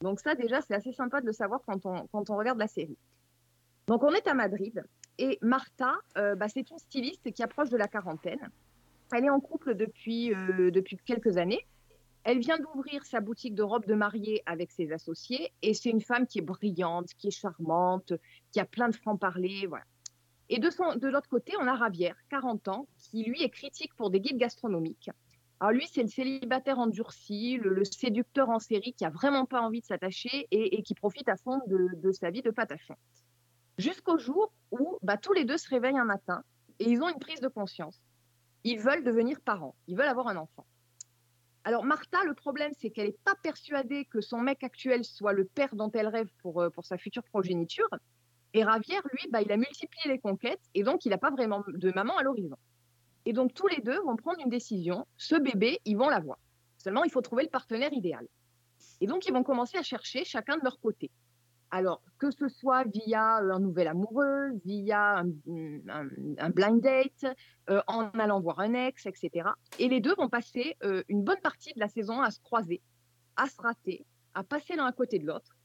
Donc 0.00 0.18
ça 0.18 0.34
déjà 0.34 0.62
c'est 0.62 0.74
assez 0.74 0.94
sympa 0.94 1.20
de 1.20 1.26
le 1.26 1.32
savoir 1.32 1.60
quand 1.66 1.84
on, 1.84 2.06
quand 2.06 2.30
on 2.30 2.36
regarde 2.38 2.58
la 2.58 2.68
série. 2.68 2.96
Donc 3.86 4.02
on 4.02 4.12
est 4.12 4.26
à 4.26 4.32
Madrid 4.32 4.82
et 5.18 5.38
Martha, 5.42 5.94
euh, 6.16 6.36
bah, 6.36 6.48
c'est 6.48 6.68
une 6.70 6.78
styliste 6.78 7.30
qui 7.32 7.42
approche 7.42 7.68
de 7.68 7.76
la 7.76 7.86
quarantaine. 7.86 8.48
Elle 9.14 9.26
est 9.26 9.30
en 9.30 9.40
couple 9.40 9.74
depuis, 9.74 10.30
depuis 10.30 10.96
quelques 11.04 11.36
années. 11.36 11.66
Elle 12.24 12.38
vient 12.38 12.56
d'ouvrir 12.56 13.04
sa 13.04 13.20
boutique 13.20 13.54
de 13.54 13.62
robes 13.62 13.84
de 13.84 13.94
mariée 13.94 14.42
avec 14.46 14.70
ses 14.70 14.90
associés 14.90 15.52
et 15.60 15.74
c'est 15.74 15.90
une 15.90 16.00
femme 16.00 16.26
qui 16.26 16.38
est 16.38 16.42
brillante, 16.42 17.10
qui 17.18 17.28
est 17.28 17.30
charmante, 17.30 18.14
qui 18.52 18.58
a 18.58 18.64
plein 18.64 18.88
de 18.88 18.96
francs-parler. 18.96 19.66
Voilà. 19.66 19.84
Et 20.54 20.58
de, 20.58 20.68
son, 20.68 20.84
l'autre 21.00 21.30
côté, 21.30 21.54
on 21.58 21.66
a 21.66 21.74
Ravière, 21.74 22.14
40 22.28 22.68
ans, 22.68 22.86
qui 22.98 23.24
lui 23.24 23.42
est 23.42 23.48
critique 23.48 23.94
pour 23.94 24.10
des 24.10 24.20
guides 24.20 24.36
gastronomiques. 24.36 25.08
Alors 25.60 25.72
lui, 25.72 25.88
c'est 25.90 26.02
le 26.02 26.08
célibataire 26.08 26.78
endurci, 26.78 27.56
le, 27.56 27.82
séducteur 27.86 28.50
en 28.50 28.58
série 28.58 28.92
qui 28.92 29.06
a 29.06 29.08
vraiment 29.08 29.46
pas 29.46 29.62
envie 29.62 29.80
de 29.80 29.86
s'attacher 29.86 30.48
et, 30.50 30.82
qui 30.82 30.94
profite 30.94 31.30
à 31.30 31.38
fond 31.38 31.62
de, 31.68 31.88
de 31.94 32.12
sa 32.12 32.30
vie 32.30 32.42
de 32.42 32.50
patachon. 32.50 32.96
Jusqu'au 33.78 34.18
jour 34.18 34.52
où 34.70 34.98
bah, 35.00 35.16
tous 35.16 35.32
les 35.32 35.46
deux 35.46 35.56
se 35.56 35.70
réveillent 35.70 35.96
un 35.96 36.04
matin 36.04 36.42
et 36.80 36.90
ils 36.90 37.00
ont 37.00 37.08
une 37.08 37.18
prise 37.18 37.40
de 37.40 37.48
conscience. 37.48 37.98
Ils 38.64 38.78
veulent 38.78 39.04
devenir 39.04 39.40
parents, 39.40 39.74
ils 39.86 39.96
veulent 39.96 40.06
avoir 40.06 40.28
un 40.28 40.36
enfant. 40.36 40.66
Alors 41.64 41.84
Martha, 41.84 42.24
le 42.24 42.34
problème, 42.34 42.72
c'est 42.78 42.90
qu'elle 42.90 43.06
n'est 43.06 43.18
pas 43.24 43.36
persuadée 43.42 44.04
que 44.04 44.20
son 44.20 44.42
mec 44.42 44.62
actuel 44.62 45.02
soit 45.02 45.32
le 45.32 45.46
père 45.46 45.74
dont 45.76 45.90
elle 45.92 46.08
rêve 46.08 46.28
pour, 46.42 46.60
euh, 46.60 46.68
pour 46.68 46.84
sa 46.84 46.98
future 46.98 47.22
progéniture. 47.22 47.88
Et 48.54 48.64
Ravière, 48.64 49.02
lui, 49.12 49.30
bah, 49.30 49.42
il 49.42 49.50
a 49.50 49.56
multiplié 49.56 50.08
les 50.08 50.18
conquêtes 50.18 50.60
et 50.74 50.82
donc 50.82 51.04
il 51.04 51.10
n'a 51.10 51.18
pas 51.18 51.30
vraiment 51.30 51.64
de 51.66 51.92
maman 51.92 52.16
à 52.16 52.22
l'horizon. 52.22 52.56
Et 53.24 53.32
donc 53.32 53.54
tous 53.54 53.68
les 53.68 53.80
deux 53.80 54.00
vont 54.02 54.16
prendre 54.16 54.40
une 54.40 54.50
décision. 54.50 55.06
Ce 55.16 55.36
bébé, 55.36 55.80
ils 55.84 55.96
vont 55.96 56.08
l'avoir. 56.08 56.38
Seulement, 56.82 57.04
il 57.04 57.10
faut 57.10 57.20
trouver 57.20 57.44
le 57.44 57.48
partenaire 57.48 57.92
idéal. 57.92 58.26
Et 59.00 59.06
donc, 59.06 59.26
ils 59.26 59.32
vont 59.32 59.44
commencer 59.44 59.78
à 59.78 59.82
chercher 59.82 60.24
chacun 60.24 60.56
de 60.56 60.64
leur 60.64 60.80
côté. 60.80 61.10
Alors, 61.70 62.02
que 62.18 62.30
ce 62.30 62.48
soit 62.48 62.84
via 62.84 63.38
euh, 63.38 63.52
un 63.52 63.60
nouvel 63.60 63.88
amoureux, 63.88 64.50
via 64.64 65.20
un, 65.20 66.50
blind 66.50 66.80
date, 66.80 67.36
euh, 67.70 67.80
en 67.86 68.10
allant 68.10 68.40
voir 68.40 68.60
un 68.60 68.74
ex, 68.74 69.06
etc. 69.06 69.48
Et 69.78 69.88
les 69.88 70.00
deux 70.00 70.14
vont 70.16 70.28
passer 70.28 70.76
euh, 70.82 71.02
une 71.08 71.22
bonne 71.22 71.40
partie 71.40 71.72
de 71.72 71.80
la 71.80 71.88
saison 71.88 72.20
à 72.20 72.30
se 72.30 72.40
croiser, 72.40 72.82
à 73.36 73.46
se 73.48 73.60
rater, 73.60 74.04
à 74.34 74.44
passer 74.44 74.76
l'un 74.76 74.86
à 74.86 74.92
côté 74.92 75.18
de 75.18 75.26
l'autre. 75.26 75.56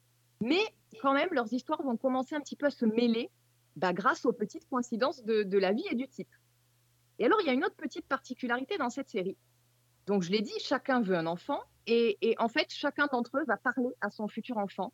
Mais 0.42 0.62
quand 1.02 1.14
même, 1.14 1.30
leurs 1.32 1.52
histoires 1.52 1.82
vont 1.82 1.98
commencer 1.98 2.36
un 2.36 2.42
petit 2.42 2.56
peu 2.56 2.68
à 2.68 2.72
se 2.72 2.86
mêler 2.86 3.30
bah, 3.76 3.94
grâce 3.94 4.26
aux 4.26 4.34
petites 4.34 4.68
coïncidences 4.70 5.24
de, 5.24 5.44
de 5.44 5.58
la 5.58 5.74
vie 5.74 5.86
et 5.90 5.96
du 5.96 6.08
titre. 6.08 6.38
Et 7.20 7.26
alors, 7.26 7.40
il 7.42 7.48
y 7.48 7.50
a 7.50 7.54
une 7.54 7.66
autre 7.66 7.76
petite 7.76 8.06
particularité 8.08 8.78
dans 8.78 8.90
cette 8.90 9.10
série. 9.10 9.38
Donc, 10.06 10.24
je 10.24 10.32
l'ai 10.32 10.42
dit, 10.42 10.54
chacun 10.60 11.02
veut 11.02 11.16
un 11.16 11.26
enfant. 11.26 11.60
Et, 11.86 12.18
et 12.22 12.36
en 12.40 12.48
fait, 12.48 12.68
chacun 12.70 13.08
d'entre 13.12 13.38
eux 13.38 13.46
va 13.48 13.58
parler 13.58 13.90
à 14.02 14.10
son 14.10 14.28
futur 14.28 14.58
enfant. 14.58 14.94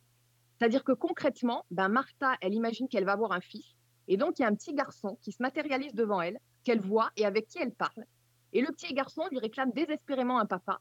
C'est-à-dire 0.57 0.83
que 0.83 0.91
concrètement, 0.91 1.65
ben 1.71 1.89
Martha, 1.89 2.37
elle 2.41 2.53
imagine 2.53 2.87
qu'elle 2.87 3.05
va 3.05 3.13
avoir 3.13 3.31
un 3.31 3.41
fils. 3.41 3.75
Et 4.07 4.17
donc, 4.17 4.39
il 4.39 4.43
y 4.43 4.45
a 4.45 4.47
un 4.47 4.55
petit 4.55 4.73
garçon 4.73 5.17
qui 5.21 5.31
se 5.31 5.41
matérialise 5.41 5.93
devant 5.93 6.21
elle, 6.21 6.39
qu'elle 6.63 6.81
voit 6.81 7.11
et 7.15 7.25
avec 7.25 7.47
qui 7.47 7.59
elle 7.59 7.73
parle. 7.73 8.05
Et 8.53 8.61
le 8.61 8.67
petit 8.67 8.93
garçon 8.93 9.23
lui 9.31 9.39
réclame 9.39 9.71
désespérément 9.71 10.39
un 10.39 10.45
papa. 10.45 10.79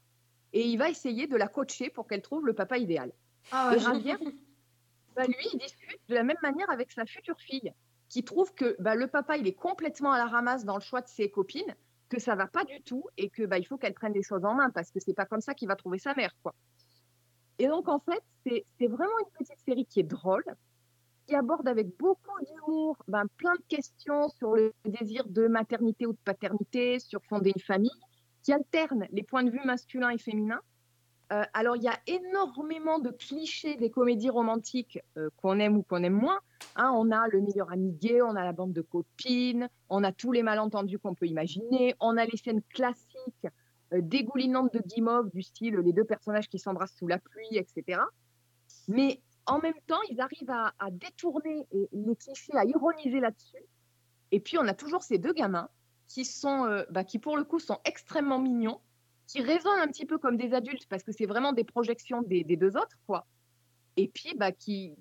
Et 0.53 0.67
il 0.67 0.77
va 0.77 0.89
essayer 0.89 1.27
de 1.27 1.35
la 1.35 1.47
coacher 1.47 1.89
pour 1.89 2.07
qu'elle 2.07 2.21
trouve 2.21 2.45
le 2.45 2.53
papa 2.53 2.77
idéal. 2.77 3.11
Ah 3.51 3.71
et 3.73 3.77
ouais, 3.77 3.83
Ravière, 3.83 4.19
bah, 5.15 5.25
lui, 5.25 5.47
il 5.53 5.59
discute 5.59 5.99
de 6.09 6.15
la 6.15 6.23
même 6.23 6.37
manière 6.41 6.69
avec 6.69 6.91
sa 6.91 7.05
future 7.05 7.39
fille, 7.39 7.71
qui 8.09 8.23
trouve 8.23 8.53
que 8.53 8.75
bah, 8.79 8.95
le 8.95 9.07
papa, 9.07 9.37
il 9.37 9.47
est 9.47 9.53
complètement 9.53 10.11
à 10.11 10.17
la 10.17 10.27
ramasse 10.27 10.65
dans 10.65 10.75
le 10.75 10.81
choix 10.81 11.01
de 11.01 11.07
ses 11.07 11.29
copines, 11.29 11.75
que 12.09 12.19
ça 12.19 12.35
va 12.35 12.47
pas 12.47 12.63
du 12.63 12.81
tout 12.83 13.05
et 13.17 13.29
que 13.29 13.43
bah, 13.45 13.57
il 13.57 13.65
faut 13.65 13.77
qu'elle 13.77 13.93
prenne 13.93 14.13
les 14.13 14.23
choses 14.23 14.45
en 14.45 14.53
main 14.53 14.69
parce 14.69 14.91
que 14.91 14.99
c'est 14.99 15.15
pas 15.15 15.25
comme 15.25 15.41
ça 15.41 15.53
qu'il 15.53 15.67
va 15.67 15.75
trouver 15.75 15.97
sa 15.97 16.13
mère, 16.13 16.35
quoi. 16.43 16.53
Et 17.59 17.67
donc, 17.67 17.87
en 17.87 17.99
fait, 17.99 18.21
c'est 18.45 18.87
vraiment 18.87 19.17
une 19.19 19.31
petite 19.37 19.59
série 19.65 19.85
qui 19.85 19.99
est 19.99 20.03
drôle, 20.03 20.43
qui 21.27 21.35
aborde 21.35 21.67
avec 21.67 21.95
beaucoup 21.97 22.39
d'humour 22.45 22.97
plein 23.37 23.53
de 23.53 23.63
questions 23.67 24.27
sur 24.29 24.55
le 24.55 24.73
désir 24.85 25.25
de 25.27 25.47
maternité 25.47 26.05
ou 26.05 26.13
de 26.13 26.19
paternité, 26.25 26.99
sur 26.99 27.23
fonder 27.25 27.51
une 27.55 27.61
famille, 27.61 27.91
qui 28.43 28.53
alterne 28.53 29.07
les 29.11 29.23
points 29.23 29.43
de 29.43 29.51
vue 29.51 29.61
masculins 29.63 30.09
et 30.09 30.17
féminins. 30.17 30.61
Euh, 31.33 31.43
alors, 31.53 31.75
il 31.75 31.83
y 31.83 31.87
a 31.87 31.99
énormément 32.05 32.99
de 32.99 33.09
clichés 33.09 33.75
des 33.75 33.89
comédies 33.89 34.29
romantiques 34.29 34.99
euh, 35.17 35.29
qu'on 35.37 35.59
aime 35.59 35.77
ou 35.77 35.83
qu'on 35.83 36.03
aime 36.03 36.13
moins. 36.13 36.39
Hein, 36.75 36.91
on 36.95 37.09
a 37.11 37.27
le 37.27 37.41
meilleur 37.41 37.71
ami 37.71 37.91
gay, 37.93 38.21
on 38.21 38.35
a 38.35 38.43
la 38.43 38.51
bande 38.51 38.73
de 38.73 38.81
copines, 38.81 39.67
on 39.89 40.03
a 40.03 40.11
tous 40.11 40.31
les 40.31 40.43
malentendus 40.43 40.99
qu'on 40.99 41.15
peut 41.15 41.25
imaginer, 41.25 41.95
on 41.99 42.17
a 42.17 42.25
les 42.25 42.37
scènes 42.37 42.61
classiques 42.69 43.47
euh, 43.93 44.01
dégoulinantes 44.01 44.73
de 44.73 44.79
guimauve 44.79 45.31
du 45.31 45.41
style 45.41 45.75
les 45.77 45.93
deux 45.93 46.03
personnages 46.03 46.49
qui 46.49 46.59
s'embrassent 46.59 46.95
sous 46.97 47.07
la 47.07 47.17
pluie, 47.17 47.57
etc. 47.57 48.01
Mais 48.87 49.19
en 49.47 49.59
même 49.59 49.79
temps, 49.87 50.01
ils 50.11 50.21
arrivent 50.21 50.51
à, 50.51 50.71
détourner 50.91 51.67
les 51.91 52.15
clichés, 52.15 52.55
à 52.55 52.63
ironiser 52.63 53.19
là-dessus. 53.19 53.63
Et 54.31 54.39
puis, 54.39 54.57
on 54.57 54.67
a 54.67 54.73
toujours 54.73 55.03
ces 55.03 55.17
deux 55.17 55.33
gamins 55.33 55.67
qui 56.07 56.25
sont, 56.25 56.85
bah, 56.91 57.03
qui 57.03 57.19
pour 57.19 57.35
le 57.35 57.43
coup, 57.43 57.59
sont 57.59 57.79
extrêmement 57.83 58.39
mignons, 58.39 58.79
qui 59.33 59.41
raisonnent 59.41 59.79
un 59.79 59.87
petit 59.87 60.05
peu 60.05 60.19
comme 60.19 60.37
des 60.37 60.53
adultes 60.53 60.85
parce 60.87 61.01
que 61.01 61.11
c'est 61.11 61.25
vraiment 61.25 61.53
des 61.53 61.63
projections 61.63 62.21
des, 62.21 62.43
des 62.43 62.55
deux 62.55 62.77
autres, 62.77 62.97
quoi. 63.07 63.25
Et 63.97 64.07
puis, 64.07 64.35
bah, 64.37 64.51
qui, 64.51 64.95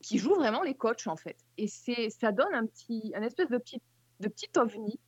qui 0.00 0.18
jouent 0.18 0.36
vraiment 0.36 0.62
les 0.62 0.74
coachs 0.74 1.08
en 1.08 1.16
fait. 1.16 1.36
Et 1.58 1.66
c'est, 1.66 2.08
ça 2.10 2.30
donne 2.30 2.54
un 2.54 2.66
petit, 2.66 3.12
un 3.16 3.22
espèce 3.22 3.48
de 3.48 3.58
petit, 3.58 3.82
de 4.20 4.28
petit 4.28 4.48
ovni, 4.56 5.00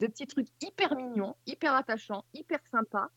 de 0.00 0.06
petits 0.06 0.26
trucs 0.26 0.48
hyper 0.60 0.94
mignons, 0.94 1.36
hyper 1.46 1.72
attachants, 1.72 2.22
hyper 2.34 2.60
sympas. 2.70 3.08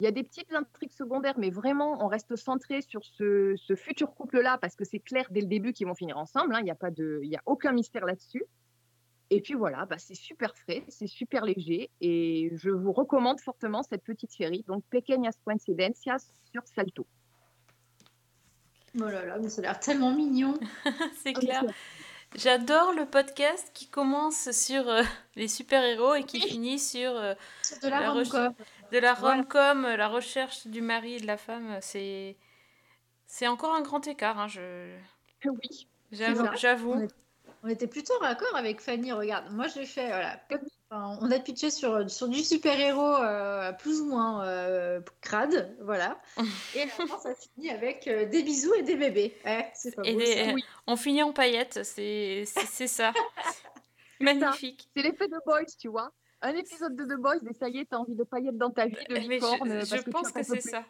Il 0.00 0.04
y 0.04 0.06
a 0.06 0.12
des 0.12 0.22
petites 0.22 0.52
intrigues 0.52 0.92
secondaires, 0.92 1.38
mais 1.38 1.50
vraiment, 1.50 2.04
on 2.04 2.06
reste 2.06 2.36
centré 2.36 2.82
sur 2.82 3.02
ce, 3.04 3.54
ce 3.56 3.74
futur 3.74 4.14
couple-là 4.14 4.58
parce 4.58 4.76
que 4.76 4.84
c'est 4.84 5.00
clair 5.00 5.26
dès 5.30 5.40
le 5.40 5.46
début 5.46 5.72
qu'ils 5.72 5.86
vont 5.86 5.94
finir 5.94 6.18
ensemble. 6.18 6.54
hein. 6.54 6.60
Il 6.60 6.64
n'y 6.64 6.70
a 6.70 6.76
pas 6.76 6.90
de, 6.90 7.20
il 7.22 7.30
y 7.30 7.36
a 7.36 7.42
aucun 7.46 7.72
mystère 7.72 8.04
là-dessus. 8.04 8.44
Et 9.30 9.42
puis 9.42 9.54
voilà, 9.54 9.84
bah, 9.84 9.98
c'est 9.98 10.14
super 10.14 10.56
frais, 10.56 10.84
c'est 10.88 11.06
super 11.06 11.44
léger, 11.44 11.90
et 12.00 12.50
je 12.54 12.70
vous 12.70 12.92
recommande 12.92 13.40
fortement 13.40 13.82
cette 13.82 14.02
petite 14.02 14.30
série, 14.30 14.64
donc 14.66 14.82
Pequeñas 14.88 15.32
Coincidencias 15.44 16.26
sur 16.50 16.62
Salto. 16.66 17.06
Oh 18.98 19.04
là 19.04 19.24
là, 19.26 19.38
mais 19.38 19.50
ça 19.50 19.60
a 19.60 19.62
l'air 19.64 19.80
tellement 19.80 20.12
mignon. 20.14 20.54
C'est 21.22 21.34
clair. 21.34 21.62
J'adore 22.34 22.92
le 22.94 23.04
podcast 23.04 23.70
qui 23.74 23.86
commence 23.88 24.50
sur 24.50 24.88
euh, 24.88 25.02
les 25.36 25.46
super-héros 25.48 26.14
et 26.14 26.24
qui 26.24 26.40
finit 26.40 26.78
sur, 26.78 27.10
euh, 27.14 27.34
Sur 27.62 27.78
de 27.80 27.88
la 27.88 28.10
reche- 28.10 28.28
rom-com. 28.30 28.54
de 28.92 28.98
la 28.98 29.12
Voilà. 29.14 29.36
rom-com, 29.42 29.84
euh, 29.84 29.96
la 29.96 30.08
recherche 30.08 30.66
du 30.66 30.80
mari 30.80 31.14
et 31.16 31.20
de 31.20 31.26
la 31.26 31.36
femme. 31.36 31.78
C'est 31.80 32.36
c'est 33.26 33.46
encore 33.46 33.74
un 33.74 33.82
grand 33.82 34.06
écart. 34.06 34.38
hein, 34.38 34.48
je... 34.48 34.96
Oui. 35.44 35.86
J'avoue. 36.12 37.06
On, 37.62 37.68
était 37.68 37.86
plutôt 37.86 38.16
raccord 38.20 38.54
avec 38.56 38.80
Fanny. 38.80 39.12
Regarde, 39.12 39.52
moi 39.52 39.66
j'ai 39.68 39.84
fait. 39.86 40.06
Voilà, 40.06 40.40
enfin, 40.90 41.18
on 41.20 41.30
a 41.30 41.38
pitché 41.38 41.70
sur, 41.70 42.08
sur 42.10 42.28
du 42.28 42.42
super-héros 42.42 43.16
euh, 43.16 43.72
plus 43.72 44.00
ou 44.00 44.06
moins 44.06 44.44
euh, 44.46 45.00
crade. 45.20 45.76
Voilà. 45.80 46.20
Et 46.76 46.86
fin, 46.86 47.06
ça 47.18 47.34
finit 47.34 47.70
avec 47.70 48.06
euh, 48.06 48.26
des 48.26 48.42
bisous 48.42 48.74
et 48.74 48.82
des 48.82 48.96
bébés. 48.96 49.36
Eh, 49.44 49.62
c'est 49.74 49.94
pas 49.94 50.02
Et 50.04 50.12
beau, 50.14 50.18
des- 50.20 50.44
ça. 50.44 50.52
On 50.86 50.96
finit 50.96 51.22
en 51.22 51.32
paillettes, 51.32 51.80
c'est 51.84 52.44
c'est- 52.46 52.66
c'est 52.66 52.86
ça. 52.88 53.12
Magnifique. 54.20 54.88
C'est 54.96 55.02
l'effet 55.02 55.28
de 55.28 55.36
Boys, 55.46 55.64
tu 55.80 55.88
vois. 55.88 56.10
Un 56.42 56.54
épisode 56.54 56.94
de 56.96 57.04
The 57.04 57.18
Boys, 57.20 57.36
et 57.48 57.54
ça 57.54 57.68
y 57.68 57.78
est, 57.78 57.86
t'as 57.86 57.96
envie 57.98 58.14
de 58.14 58.24
paillettes 58.24 58.58
dans 58.58 58.70
ta 58.70 58.86
vie, 58.86 58.94
de 59.08 59.14
Mais 59.14 59.22
je, 59.24 59.28
licorne. 59.28 59.84
je 59.84 59.90
parce 59.90 60.02
que 60.04 60.10
pense 60.10 60.28
en 60.28 60.32
que 60.32 60.38
peux 60.38 60.44
c'est 60.44 60.58
plus. 60.60 60.70
ça. 60.70 60.84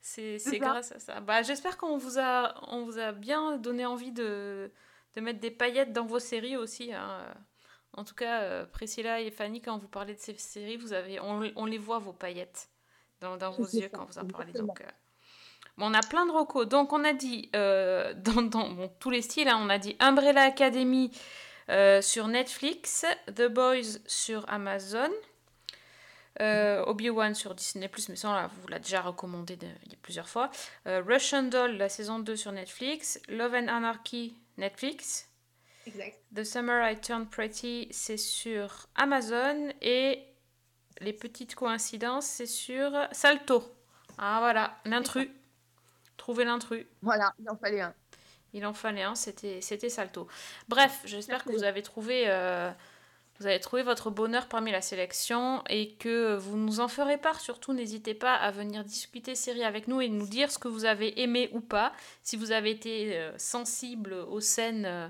C'est 0.00 0.38
C'est 0.40 0.50
c'est 0.50 0.58
ça. 0.58 0.58
grâce 0.58 0.92
à 0.92 0.98
ça. 0.98 1.20
Bah, 1.20 1.42
J'espère 1.42 1.76
qu'on 1.76 1.96
vous 1.96 2.18
a, 2.18 2.54
on 2.72 2.84
vous 2.84 2.98
a 2.98 3.12
bien 3.12 3.56
donné 3.58 3.86
envie 3.86 4.10
de, 4.10 4.72
de 5.14 5.20
mettre 5.20 5.40
des 5.40 5.50
paillettes 5.50 5.92
dans 5.92 6.06
vos 6.06 6.18
séries 6.18 6.56
aussi. 6.56 6.92
hein. 6.92 7.24
En 7.94 8.04
tout 8.04 8.14
cas, 8.14 8.40
euh, 8.42 8.64
Priscilla 8.66 9.20
et 9.20 9.30
Fanny, 9.30 9.60
quand 9.60 9.76
vous 9.76 9.88
parlez 9.88 10.14
de 10.14 10.18
ces 10.20 10.34
séries, 10.38 10.76
vous 10.78 10.92
avez, 10.94 11.20
on, 11.20 11.42
on 11.56 11.66
les 11.66 11.76
voit, 11.78 11.98
vos 11.98 12.14
paillettes, 12.14 12.70
dans, 13.20 13.36
dans 13.36 13.50
vos 13.50 13.64
yeux 13.66 13.82
ça, 13.82 13.88
quand 13.90 14.04
vous 14.06 14.18
en 14.18 14.26
parlez. 14.26 14.48
exactement. 14.50 14.68
Donc, 14.68 14.80
euh, 14.80 14.90
bon, 15.76 15.90
on 15.90 15.94
a 15.94 16.00
plein 16.00 16.24
de 16.24 16.32
recos. 16.32 16.66
Donc, 16.66 16.92
on 16.94 17.04
a 17.04 17.12
dit, 17.12 17.50
euh, 17.54 18.14
dans, 18.16 18.40
dans 18.42 18.70
bon, 18.70 18.90
tous 18.98 19.10
les 19.10 19.20
styles, 19.20 19.48
hein, 19.48 19.58
on 19.60 19.68
a 19.68 19.78
dit 19.78 19.94
Umbrella 20.00 20.42
Academy 20.44 21.10
euh, 21.68 22.00
sur 22.00 22.28
Netflix, 22.28 23.04
The 23.26 23.46
Boys 23.48 23.98
sur 24.06 24.48
Amazon. 24.48 25.10
Euh, 26.40 26.82
Obi-Wan 26.86 27.34
sur 27.34 27.54
Disney+, 27.54 27.90
mais 28.08 28.16
ça, 28.16 28.30
on 28.30 28.32
l'a- 28.32 28.46
vous 28.46 28.66
l'a 28.68 28.78
déjà 28.78 29.02
recommandé 29.02 29.56
de- 29.56 29.68
plusieurs 30.00 30.28
fois. 30.30 30.50
Euh, 30.86 31.02
Russian 31.06 31.42
Doll, 31.42 31.76
la 31.76 31.90
saison 31.90 32.20
2 32.20 32.36
sur 32.36 32.52
Netflix. 32.52 33.20
Love 33.28 33.52
and 33.54 33.68
Anarchy, 33.68 34.34
Netflix. 34.58 35.28
Exact. 35.86 36.18
The 36.34 36.44
Summer 36.44 36.90
I 36.90 37.00
Turned 37.00 37.30
Pretty, 37.30 37.88
c'est 37.90 38.16
sur 38.16 38.88
Amazon. 38.94 39.72
Et 39.80 40.22
les 41.00 41.12
petites 41.12 41.54
coïncidences, 41.54 42.26
c'est 42.26 42.46
sur 42.46 42.92
Salto. 43.12 43.64
Ah 44.18 44.38
voilà, 44.40 44.78
l'intrus. 44.84 45.28
Trouver 46.16 46.44
l'intrus. 46.44 46.86
Voilà, 47.00 47.32
il 47.38 47.50
en 47.50 47.56
fallait 47.56 47.80
un. 47.80 47.94
Il 48.52 48.66
en 48.66 48.74
fallait 48.74 49.02
un, 49.02 49.14
c'était 49.14 49.88
Salto. 49.88 50.28
Bref, 50.68 51.00
j'espère 51.04 51.42
que 51.44 51.50
vous 51.50 51.64
avez 51.64 51.82
trouvé 51.82 52.24
euh, 52.26 52.70
vous 53.42 53.48
avez 53.48 53.58
trouvé 53.58 53.82
votre 53.82 54.08
bonheur 54.10 54.46
parmi 54.46 54.70
la 54.70 54.80
sélection 54.80 55.64
et 55.68 55.94
que 55.94 56.36
vous 56.36 56.56
nous 56.56 56.78
en 56.78 56.86
ferez 56.86 57.18
part. 57.18 57.40
Surtout, 57.40 57.72
n'hésitez 57.72 58.14
pas 58.14 58.34
à 58.34 58.52
venir 58.52 58.84
discuter 58.84 59.34
série 59.34 59.64
avec 59.64 59.88
nous 59.88 60.00
et 60.00 60.08
nous 60.08 60.28
dire 60.28 60.52
ce 60.52 60.60
que 60.60 60.68
vous 60.68 60.84
avez 60.84 61.20
aimé 61.20 61.50
ou 61.52 61.60
pas. 61.60 61.92
Si 62.22 62.36
vous 62.36 62.52
avez 62.52 62.70
été 62.70 63.18
euh, 63.18 63.36
sensible 63.38 64.12
aux 64.12 64.38
scènes, 64.38 64.84
euh, 64.86 65.08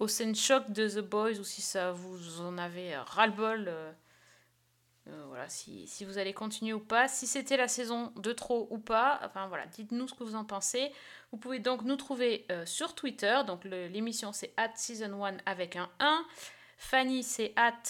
aux 0.00 0.08
scènes 0.08 0.34
choc 0.34 0.68
de 0.72 0.88
The 0.88 0.98
Boys 0.98 1.38
ou 1.38 1.44
si 1.44 1.62
ça 1.62 1.92
vous 1.92 2.40
en 2.40 2.58
avez 2.58 2.96
ras-le-bol. 2.96 3.68
euh, 3.68 5.24
voilà, 5.28 5.48
si, 5.48 5.86
vous 6.04 6.18
allez 6.18 6.32
continuer 6.32 6.72
ou 6.72 6.80
pas, 6.80 7.06
si 7.06 7.28
c'était 7.28 7.56
la 7.56 7.68
saison 7.68 8.12
de 8.16 8.32
trop 8.32 8.66
ou 8.70 8.78
pas, 8.78 9.20
enfin 9.22 9.46
voilà, 9.46 9.66
dites-nous 9.66 10.08
ce 10.08 10.14
que 10.14 10.24
vous 10.24 10.34
en 10.34 10.44
pensez. 10.44 10.90
Vous 11.30 11.38
pouvez 11.38 11.60
donc 11.60 11.82
nous 11.82 11.96
trouver 11.96 12.48
sur 12.64 12.96
Twitter, 12.96 13.42
donc 13.46 13.64
l'émission 13.64 14.32
c'est 14.32 14.52
at 14.56 14.72
season 14.74 15.24
1 15.24 15.36
avec 15.46 15.76
un 15.76 15.88
1. 16.00 16.26
Fanny 16.76 17.22
c'est 17.22 17.52
at 17.56 17.82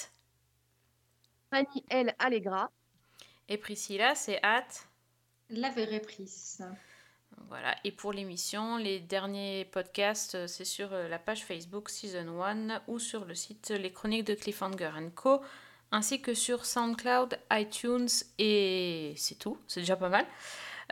Fanny 1.51 1.85
L. 1.91 2.15
Allegra. 2.19 2.71
et 3.49 3.59
Priscilla 3.59 4.15
c'est 4.15 4.41
at. 4.43 4.67
La 5.51 5.71
vraie 5.71 6.01
prise. 6.01 6.65
Voilà, 7.49 7.77
et 7.85 7.93
pour 7.93 8.13
l'émission, 8.13 8.77
les 8.77 9.01
derniers 9.01 9.67
podcasts, 9.67 10.35
euh, 10.35 10.47
c'est 10.47 10.65
sur 10.65 10.93
euh, 10.93 11.09
la 11.09 11.19
page 11.19 11.45
Facebook 11.45 11.91
Season 11.91 12.43
1 12.43 12.83
ou 12.87 12.99
sur 12.99 13.25
le 13.25 13.35
site 13.35 13.71
Les 13.71 13.93
Chroniques 13.93 14.25
de 14.25 14.35
Cliffhanger 14.35 14.91
Co. 15.15 15.41
ainsi 15.91 16.23
que 16.23 16.33
sur 16.33 16.65
SoundCloud, 16.65 17.39
iTunes 17.53 18.09
et 18.39 19.15
c'est 19.17 19.39
tout, 19.39 19.59
c'est 19.67 19.81
déjà 19.81 19.97
pas 19.97 20.09
mal. 20.09 20.27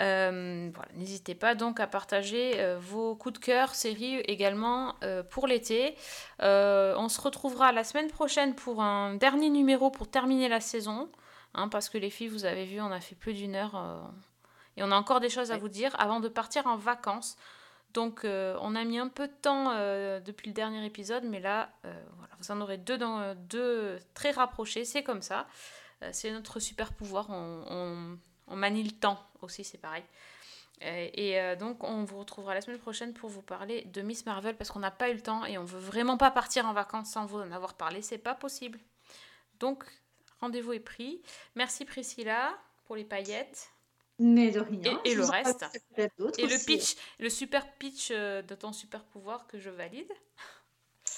Euh, 0.01 0.71
voilà, 0.75 0.91
n'hésitez 0.95 1.35
pas 1.35 1.55
donc 1.55 1.81
à 1.81 1.87
partager 1.87 2.61
euh, 2.61 2.79
vos 2.81 3.15
coups 3.15 3.39
de 3.39 3.45
cœur, 3.45 3.75
séries 3.75 4.21
également 4.21 4.95
euh, 5.03 5.23
pour 5.23 5.47
l'été. 5.47 5.95
On 6.41 7.09
se 7.09 7.21
retrouvera 7.21 7.73
la 7.73 7.85
semaine 7.85 8.09
prochaine 8.09 8.55
pour 8.55 8.83
un 8.83 9.15
dernier 9.15 9.51
numéro 9.51 9.91
pour 9.91 10.09
terminer 10.09 10.49
la 10.49 10.61
saison, 10.61 11.11
hein, 11.55 11.69
parce 11.69 11.89
que 11.89 11.99
les 11.99 12.11
filles, 12.11 12.29
vous 12.29 12.45
avez 12.45 12.65
vu, 12.65 12.81
on 12.81 12.91
a 12.91 13.01
fait 13.01 13.15
plus 13.15 13.35
d'une 13.35 13.55
heure. 13.55 14.13
et 14.77 14.83
on 14.83 14.91
a 14.91 14.97
encore 14.97 15.21
des 15.21 15.29
choses 15.29 15.53
à 15.53 15.59
vous 15.59 15.69
dire 15.69 15.95
avant 15.99 16.21
de 16.21 16.29
partir 16.29 16.67
en 16.67 16.77
vacances. 16.77 17.37
Donc 17.93 18.23
on 18.25 18.75
a 18.75 18.85
mis 18.85 18.99
un 18.99 19.09
peu 19.09 19.29
de 19.29 19.33
temps 19.43 19.75
depuis 20.21 20.49
le 20.49 20.55
dernier 20.55 20.85
épisode, 20.87 21.25
mais 21.25 21.41
là, 21.41 21.71
voilà, 21.83 22.33
vous 22.41 22.51
en 22.51 22.61
aurez 22.61 22.79
deux, 22.79 22.97
dans, 22.99 23.35
deux 23.35 23.99
très 24.15 24.31
rapprochés, 24.31 24.85
c'est 24.85 25.03
comme 25.03 25.23
ça. 25.23 25.47
C'est 26.13 26.31
notre 26.33 26.59
super 26.59 26.93
pouvoir, 26.95 27.27
on, 27.31 27.65
on- 27.69 28.19
on 28.49 28.57
manie 28.57 28.83
le 28.83 28.93
temps 28.93 29.19
aussi, 29.41 29.65
c'est 29.65 29.79
pareil. 29.79 30.05
Euh, 30.85 31.09
et 31.15 31.41
euh, 31.41 31.55
donc 31.55 31.85
on 31.85 32.05
vous 32.05 32.19
retrouvera 32.19 32.55
la 32.55 32.61
semaine 32.61 32.79
prochaine 32.79 33.13
pour 33.13 33.31
vous 33.31 33.43
parler 33.43 33.83
de 33.93 34.03
Miss 34.03 34.27
Marvel 34.27 34.57
parce 34.57 34.71
qu'on 34.71 34.81
n'a 34.81 34.91
pas 34.91 35.11
eu 35.11 35.15
le 35.15 35.21
temps 35.21 35.45
et 35.45 35.57
on 35.59 35.65
veut 35.65 35.79
vraiment 35.79 36.17
pas 36.17 36.31
partir 36.31 36.67
en 36.67 36.73
vacances 36.73 37.11
sans 37.11 37.25
vous 37.25 37.39
en 37.39 37.53
avoir 37.53 37.75
parlé, 37.75 38.03
c'est 38.03 38.19
pas 38.19 38.35
possible. 38.35 38.81
Donc 39.61 39.85
rendez-vous 40.41 40.73
est 40.73 40.81
pris. 40.81 41.23
Merci 41.55 41.85
Priscilla 41.85 42.59
pour 42.85 42.97
les 42.97 43.05
paillettes. 43.05 43.71
Mais 44.19 44.51
de 44.51 44.61
rien. 44.61 45.01
Et, 45.05 45.15
le 45.15 45.25
reste. 45.25 45.65
Et 45.97 46.47
le 46.47 46.65
pitch, 46.65 46.97
le 47.19 47.29
super 47.29 47.73
pitch 47.75 48.09
euh, 48.11 48.43
de 48.43 48.55
ton 48.55 48.73
super 48.73 49.05
pouvoir 49.05 49.47
que 49.47 49.59
je 49.59 49.71
valide. 49.71 50.11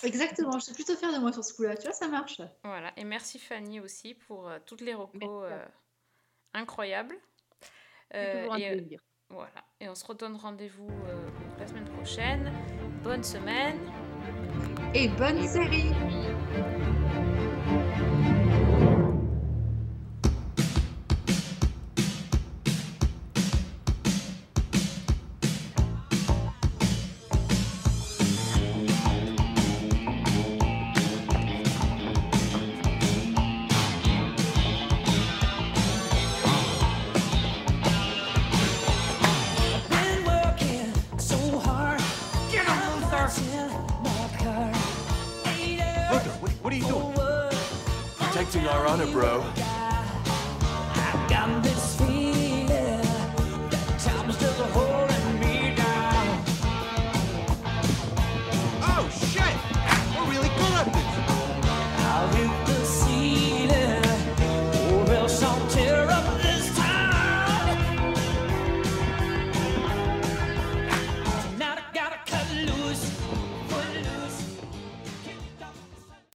Exactement, 0.03 0.59
je 0.59 0.65
suis 0.65 0.75
plutôt 0.75 0.97
fière 0.97 1.13
de 1.13 1.19
moi 1.19 1.33
sur 1.33 1.45
ce 1.45 1.55
coup-là. 1.55 1.77
Tu 1.77 1.85
vois, 1.85 1.93
ça 1.93 2.09
marche. 2.09 2.41
Voilà. 2.63 2.93
Et 2.97 3.05
merci 3.05 3.39
Fanny 3.39 3.81
aussi 3.81 4.15
pour 4.15 4.51
toutes 4.67 4.83
les 4.83 4.95
recos 4.95 5.45
euh, 8.15 8.57
et, 8.57 8.69
euh, 8.69 8.77
plaisir. 8.77 9.01
voilà. 9.29 9.65
Et 9.81 9.89
on 9.89 9.95
se 9.95 10.05
redonne 10.05 10.37
rendez-vous 10.37 10.89
euh, 10.89 11.29
la 11.59 11.67
semaine 11.67 11.89
prochaine. 11.89 12.53
Bonne 13.03 13.25
semaine. 13.25 13.79
Et 14.95 15.09
bonne 15.09 15.47
série. 15.47 15.93